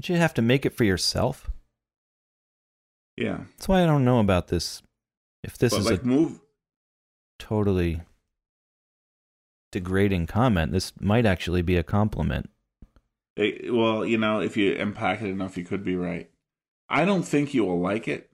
Don't 0.00 0.14
you 0.14 0.20
have 0.20 0.34
to 0.34 0.42
make 0.42 0.64
it 0.64 0.76
for 0.76 0.84
yourself? 0.84 1.50
Yeah. 3.16 3.40
That's 3.56 3.68
why 3.68 3.82
I 3.82 3.86
don't 3.86 4.04
know 4.04 4.20
about 4.20 4.48
this. 4.48 4.82
If 5.42 5.58
this 5.58 5.72
but 5.72 5.80
is 5.80 5.90
like 5.90 6.02
a 6.02 6.06
move, 6.06 6.40
totally 7.40 8.02
degrading 9.72 10.26
comment, 10.26 10.72
this 10.72 10.92
might 11.00 11.26
actually 11.26 11.62
be 11.62 11.76
a 11.76 11.82
compliment. 11.82 12.50
it, 13.36 13.72
well, 13.72 14.04
you 14.04 14.18
know, 14.18 14.40
if 14.40 14.56
you 14.56 14.76
unpack 14.76 15.22
it 15.22 15.28
enough, 15.28 15.56
you 15.56 15.64
could 15.64 15.84
be 15.84 15.96
right. 15.96 16.30
I 16.88 17.04
don't 17.04 17.22
think 17.22 17.54
you 17.54 17.64
will 17.64 17.80
like 17.80 18.06
it. 18.08 18.30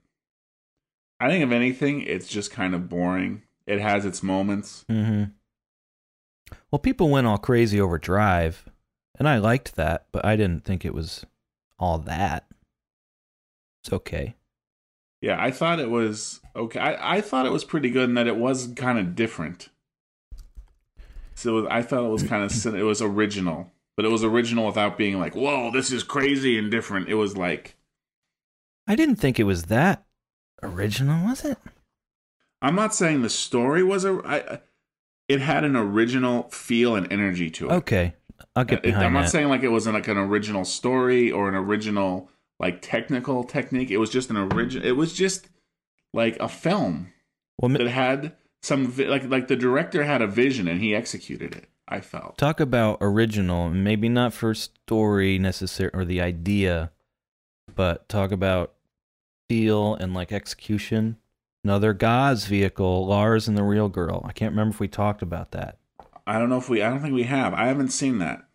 I 1.19 1.29
think 1.29 1.43
if 1.43 1.51
anything, 1.51 2.01
it's 2.01 2.27
just 2.27 2.51
kind 2.51 2.75
of 2.75 2.89
boring. 2.89 3.43
It 3.65 3.79
has 3.81 4.05
its 4.05 4.21
moments. 4.21 4.85
Mm-hmm. 4.89 5.31
Well, 6.71 6.79
people 6.79 7.09
went 7.09 7.27
all 7.27 7.37
crazy 7.37 7.81
over 7.81 7.97
Drive, 7.97 8.65
and 9.17 9.27
I 9.27 9.37
liked 9.37 9.75
that, 9.75 10.07
but 10.11 10.25
I 10.25 10.35
didn't 10.35 10.63
think 10.63 10.85
it 10.85 10.93
was 10.93 11.25
all 11.79 11.97
that. 11.99 12.47
It's 13.83 13.91
okay. 13.91 14.36
Yeah, 15.21 15.41
I 15.41 15.51
thought 15.51 15.79
it 15.79 15.89
was 15.89 16.39
okay. 16.55 16.79
I, 16.79 17.17
I 17.17 17.21
thought 17.21 17.45
it 17.45 17.51
was 17.51 17.63
pretty 17.63 17.89
good 17.89 18.09
in 18.09 18.15
that 18.15 18.27
it 18.27 18.37
was 18.37 18.67
kind 18.75 18.99
of 18.99 19.15
different. 19.15 19.69
So 21.35 21.57
it 21.57 21.61
was, 21.61 21.69
I 21.71 21.81
thought 21.81 22.05
it 22.05 22.09
was 22.11 22.23
kind 22.23 22.43
of 22.43 22.65
it 22.75 22.83
was 22.83 23.01
original, 23.01 23.71
but 23.95 24.05
it 24.05 24.09
was 24.09 24.23
original 24.23 24.65
without 24.65 24.97
being 24.97 25.19
like, 25.19 25.35
"Whoa, 25.35 25.71
this 25.71 25.91
is 25.91 26.03
crazy 26.03 26.57
and 26.57 26.69
different." 26.71 27.09
It 27.09 27.15
was 27.15 27.35
like 27.37 27.75
I 28.87 28.95
didn't 28.95 29.17
think 29.17 29.39
it 29.39 29.43
was 29.43 29.63
that 29.65 30.05
original, 30.63 31.25
was 31.27 31.43
it? 31.45 31.57
I'm 32.61 32.75
not 32.75 32.93
saying 32.95 33.21
the 33.21 33.29
story 33.29 33.83
was 33.83 34.05
a. 34.05 34.21
I, 34.25 34.59
it 35.27 35.41
had 35.41 35.63
an 35.63 35.75
original 35.75 36.43
feel 36.43 36.95
and 36.95 37.11
energy 37.11 37.49
to 37.51 37.67
it. 37.69 37.71
Okay, 37.73 38.13
I'll 38.55 38.63
get 38.65 38.79
It- 38.79 38.83
behind 38.83 39.05
I'm 39.05 39.13
not 39.13 39.23
that. 39.23 39.29
saying 39.31 39.49
like 39.49 39.63
it 39.63 39.69
wasn't 39.69 39.95
like 39.95 40.07
an 40.07 40.17
original 40.17 40.63
story 40.65 41.31
or 41.31 41.49
an 41.49 41.55
original 41.55 42.29
like 42.59 42.81
technical 42.81 43.43
technique. 43.43 43.91
It 43.91 43.97
was 43.97 44.09
just 44.09 44.29
an 44.29 44.37
original. 44.37 44.85
It 44.85 44.95
was 44.95 45.13
just 45.13 45.49
like 46.13 46.37
a 46.39 46.49
film 46.49 47.13
well, 47.57 47.69
that 47.69 47.87
had 47.87 48.35
some 48.61 48.87
vi- 48.87 49.07
like 49.07 49.29
like 49.29 49.47
the 49.47 49.55
director 49.55 50.03
had 50.03 50.21
a 50.21 50.27
vision 50.27 50.67
and 50.67 50.81
he 50.81 50.95
executed 50.95 51.55
it. 51.55 51.69
I 51.89 52.01
felt. 52.01 52.37
talk 52.37 52.59
about 52.59 52.97
original, 52.99 53.69
maybe 53.69 54.09
not 54.09 54.33
for 54.33 54.53
story 54.53 55.39
necessary 55.39 55.89
or 55.93 56.03
the 56.03 56.19
idea, 56.19 56.91
but 57.73 58.09
talk 58.09 58.33
about 58.33 58.73
feel 59.47 59.95
and 59.95 60.13
like 60.13 60.33
execution. 60.33 61.17
Another 61.63 61.93
Gosling 61.93 62.49
vehicle, 62.49 63.05
Lars 63.05 63.47
and 63.47 63.57
the 63.57 63.63
Real 63.63 63.89
Girl. 63.89 64.21
I 64.25 64.31
can't 64.31 64.51
remember 64.51 64.73
if 64.73 64.79
we 64.79 64.87
talked 64.87 65.21
about 65.21 65.51
that. 65.51 65.77
I 66.25 66.39
don't 66.39 66.49
know 66.49 66.57
if 66.57 66.69
we. 66.69 66.81
I 66.81 66.89
don't 66.89 67.01
think 67.01 67.13
we 67.13 67.23
have. 67.23 67.53
I 67.53 67.67
haven't 67.67 67.89
seen 67.89 68.19
that. 68.19 68.46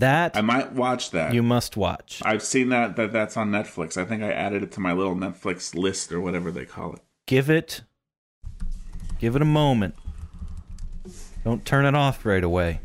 That 0.00 0.36
I 0.36 0.40
might 0.40 0.72
watch 0.72 1.10
that. 1.12 1.32
you 1.34 1.42
must 1.42 1.76
watch. 1.76 2.20
I've 2.24 2.42
seen 2.42 2.70
that 2.70 2.96
that 2.96 3.12
that's 3.12 3.36
on 3.36 3.50
Netflix. 3.50 3.96
I 3.96 4.04
think 4.04 4.22
I 4.22 4.32
added 4.32 4.62
it 4.62 4.72
to 4.72 4.80
my 4.80 4.92
little 4.92 5.14
Netflix 5.14 5.74
list 5.74 6.10
or 6.10 6.20
whatever 6.20 6.50
they 6.50 6.64
call 6.64 6.94
it. 6.94 7.00
give 7.26 7.48
it 7.50 7.82
give 9.18 9.36
it 9.36 9.42
a 9.42 9.44
moment 9.44 9.94
don't 11.44 11.64
turn 11.66 11.84
it 11.84 11.94
off 11.94 12.24
right 12.24 12.42
away 12.42 12.80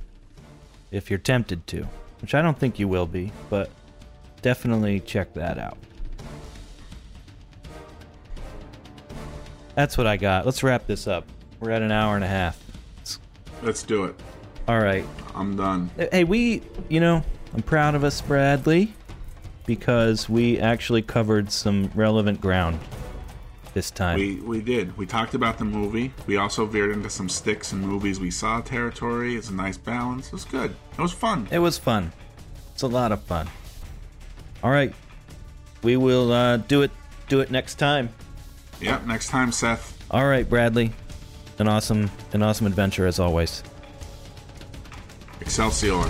if 0.91 1.09
you're 1.09 1.17
tempted 1.17 1.65
to 1.65 1.87
which 2.21 2.35
i 2.35 2.41
don't 2.41 2.59
think 2.59 2.77
you 2.77 2.87
will 2.89 3.05
be 3.05 3.31
but 3.49 3.69
definitely 4.41 4.99
check 4.99 5.33
that 5.33 5.57
out 5.57 5.77
that's 9.75 9.97
what 9.97 10.05
i 10.05 10.17
got 10.17 10.45
let's 10.45 10.61
wrap 10.61 10.85
this 10.87 11.07
up 11.07 11.25
we're 11.61 11.71
at 11.71 11.81
an 11.81 11.91
hour 11.91 12.15
and 12.15 12.23
a 12.25 12.27
half 12.27 12.61
Let's 13.63 13.81
do 13.83 14.03
it. 14.03 14.15
All 14.67 14.79
right 14.79 15.05
I'm 15.35 15.55
done. 15.55 15.89
hey 16.11 16.23
we 16.23 16.61
you 16.89 16.99
know 16.99 17.23
i'm 17.53 17.61
proud 17.61 17.95
of 17.95 18.03
us 18.03 18.21
bradley 18.21 18.93
because 19.65 20.29
we 20.29 20.59
actually 20.59 21.01
covered 21.01 21.51
some 21.51 21.91
relevant 21.95 22.39
ground 22.41 22.79
this 23.73 23.91
time 23.91 24.17
We 24.17 24.35
we 24.37 24.61
did. 24.61 24.97
We 24.97 25.05
talked 25.05 25.33
about 25.35 25.57
the 25.57 25.65
movie. 25.65 26.13
We 26.27 26.37
also 26.37 26.65
veered 26.65 26.91
into 26.91 27.09
some 27.09 27.27
Styx 27.27 27.73
and 27.73 27.81
movies 27.81 28.19
we 28.21 28.31
saw 28.31 28.61
territory. 28.61 29.35
It's 29.35 29.49
a 29.49 29.53
nice 29.53 29.77
balance. 29.77 30.27
It 30.27 30.31
was 30.31 30.45
good. 30.45 30.73
It 30.97 31.01
was 31.01 31.11
fun. 31.11 31.47
It 31.51 31.59
was 31.59 31.77
fun. 31.77 32.13
It's 32.73 32.83
a 32.83 32.87
lot 32.87 33.11
of 33.11 33.21
fun. 33.23 33.49
All 34.63 34.71
right, 34.71 34.93
we 35.83 35.97
will 35.97 36.31
uh, 36.31 36.57
do 36.57 36.83
it. 36.83 36.91
Do 37.27 37.41
it 37.41 37.51
next 37.51 37.75
time. 37.75 38.09
Yep. 38.79 39.07
Next 39.07 39.27
time, 39.27 39.51
Seth. 39.51 39.97
All 40.09 40.25
right, 40.25 40.49
Bradley. 40.49 40.93
An 41.59 41.67
awesome, 41.67 42.09
an 42.31 42.43
awesome 42.43 42.67
adventure 42.67 43.05
as 43.05 43.19
always. 43.19 43.61
Excelsior. 45.41 46.03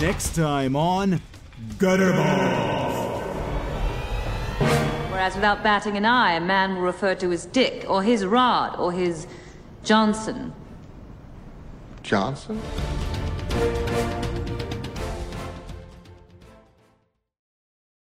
Next 0.00 0.34
time 0.34 0.74
on 0.74 1.20
Gutterball. 1.78 3.20
Whereas 5.10 5.34
without 5.36 5.62
batting 5.62 5.96
an 5.96 6.04
eye, 6.04 6.34
a 6.34 6.40
man 6.40 6.74
will 6.74 6.82
refer 6.82 7.14
to 7.14 7.30
his 7.30 7.46
dick, 7.46 7.84
or 7.88 8.02
his 8.02 8.26
rod, 8.26 8.76
or 8.78 8.90
his 8.90 9.26
Johnson. 9.84 10.52
Johnson? 12.02 12.60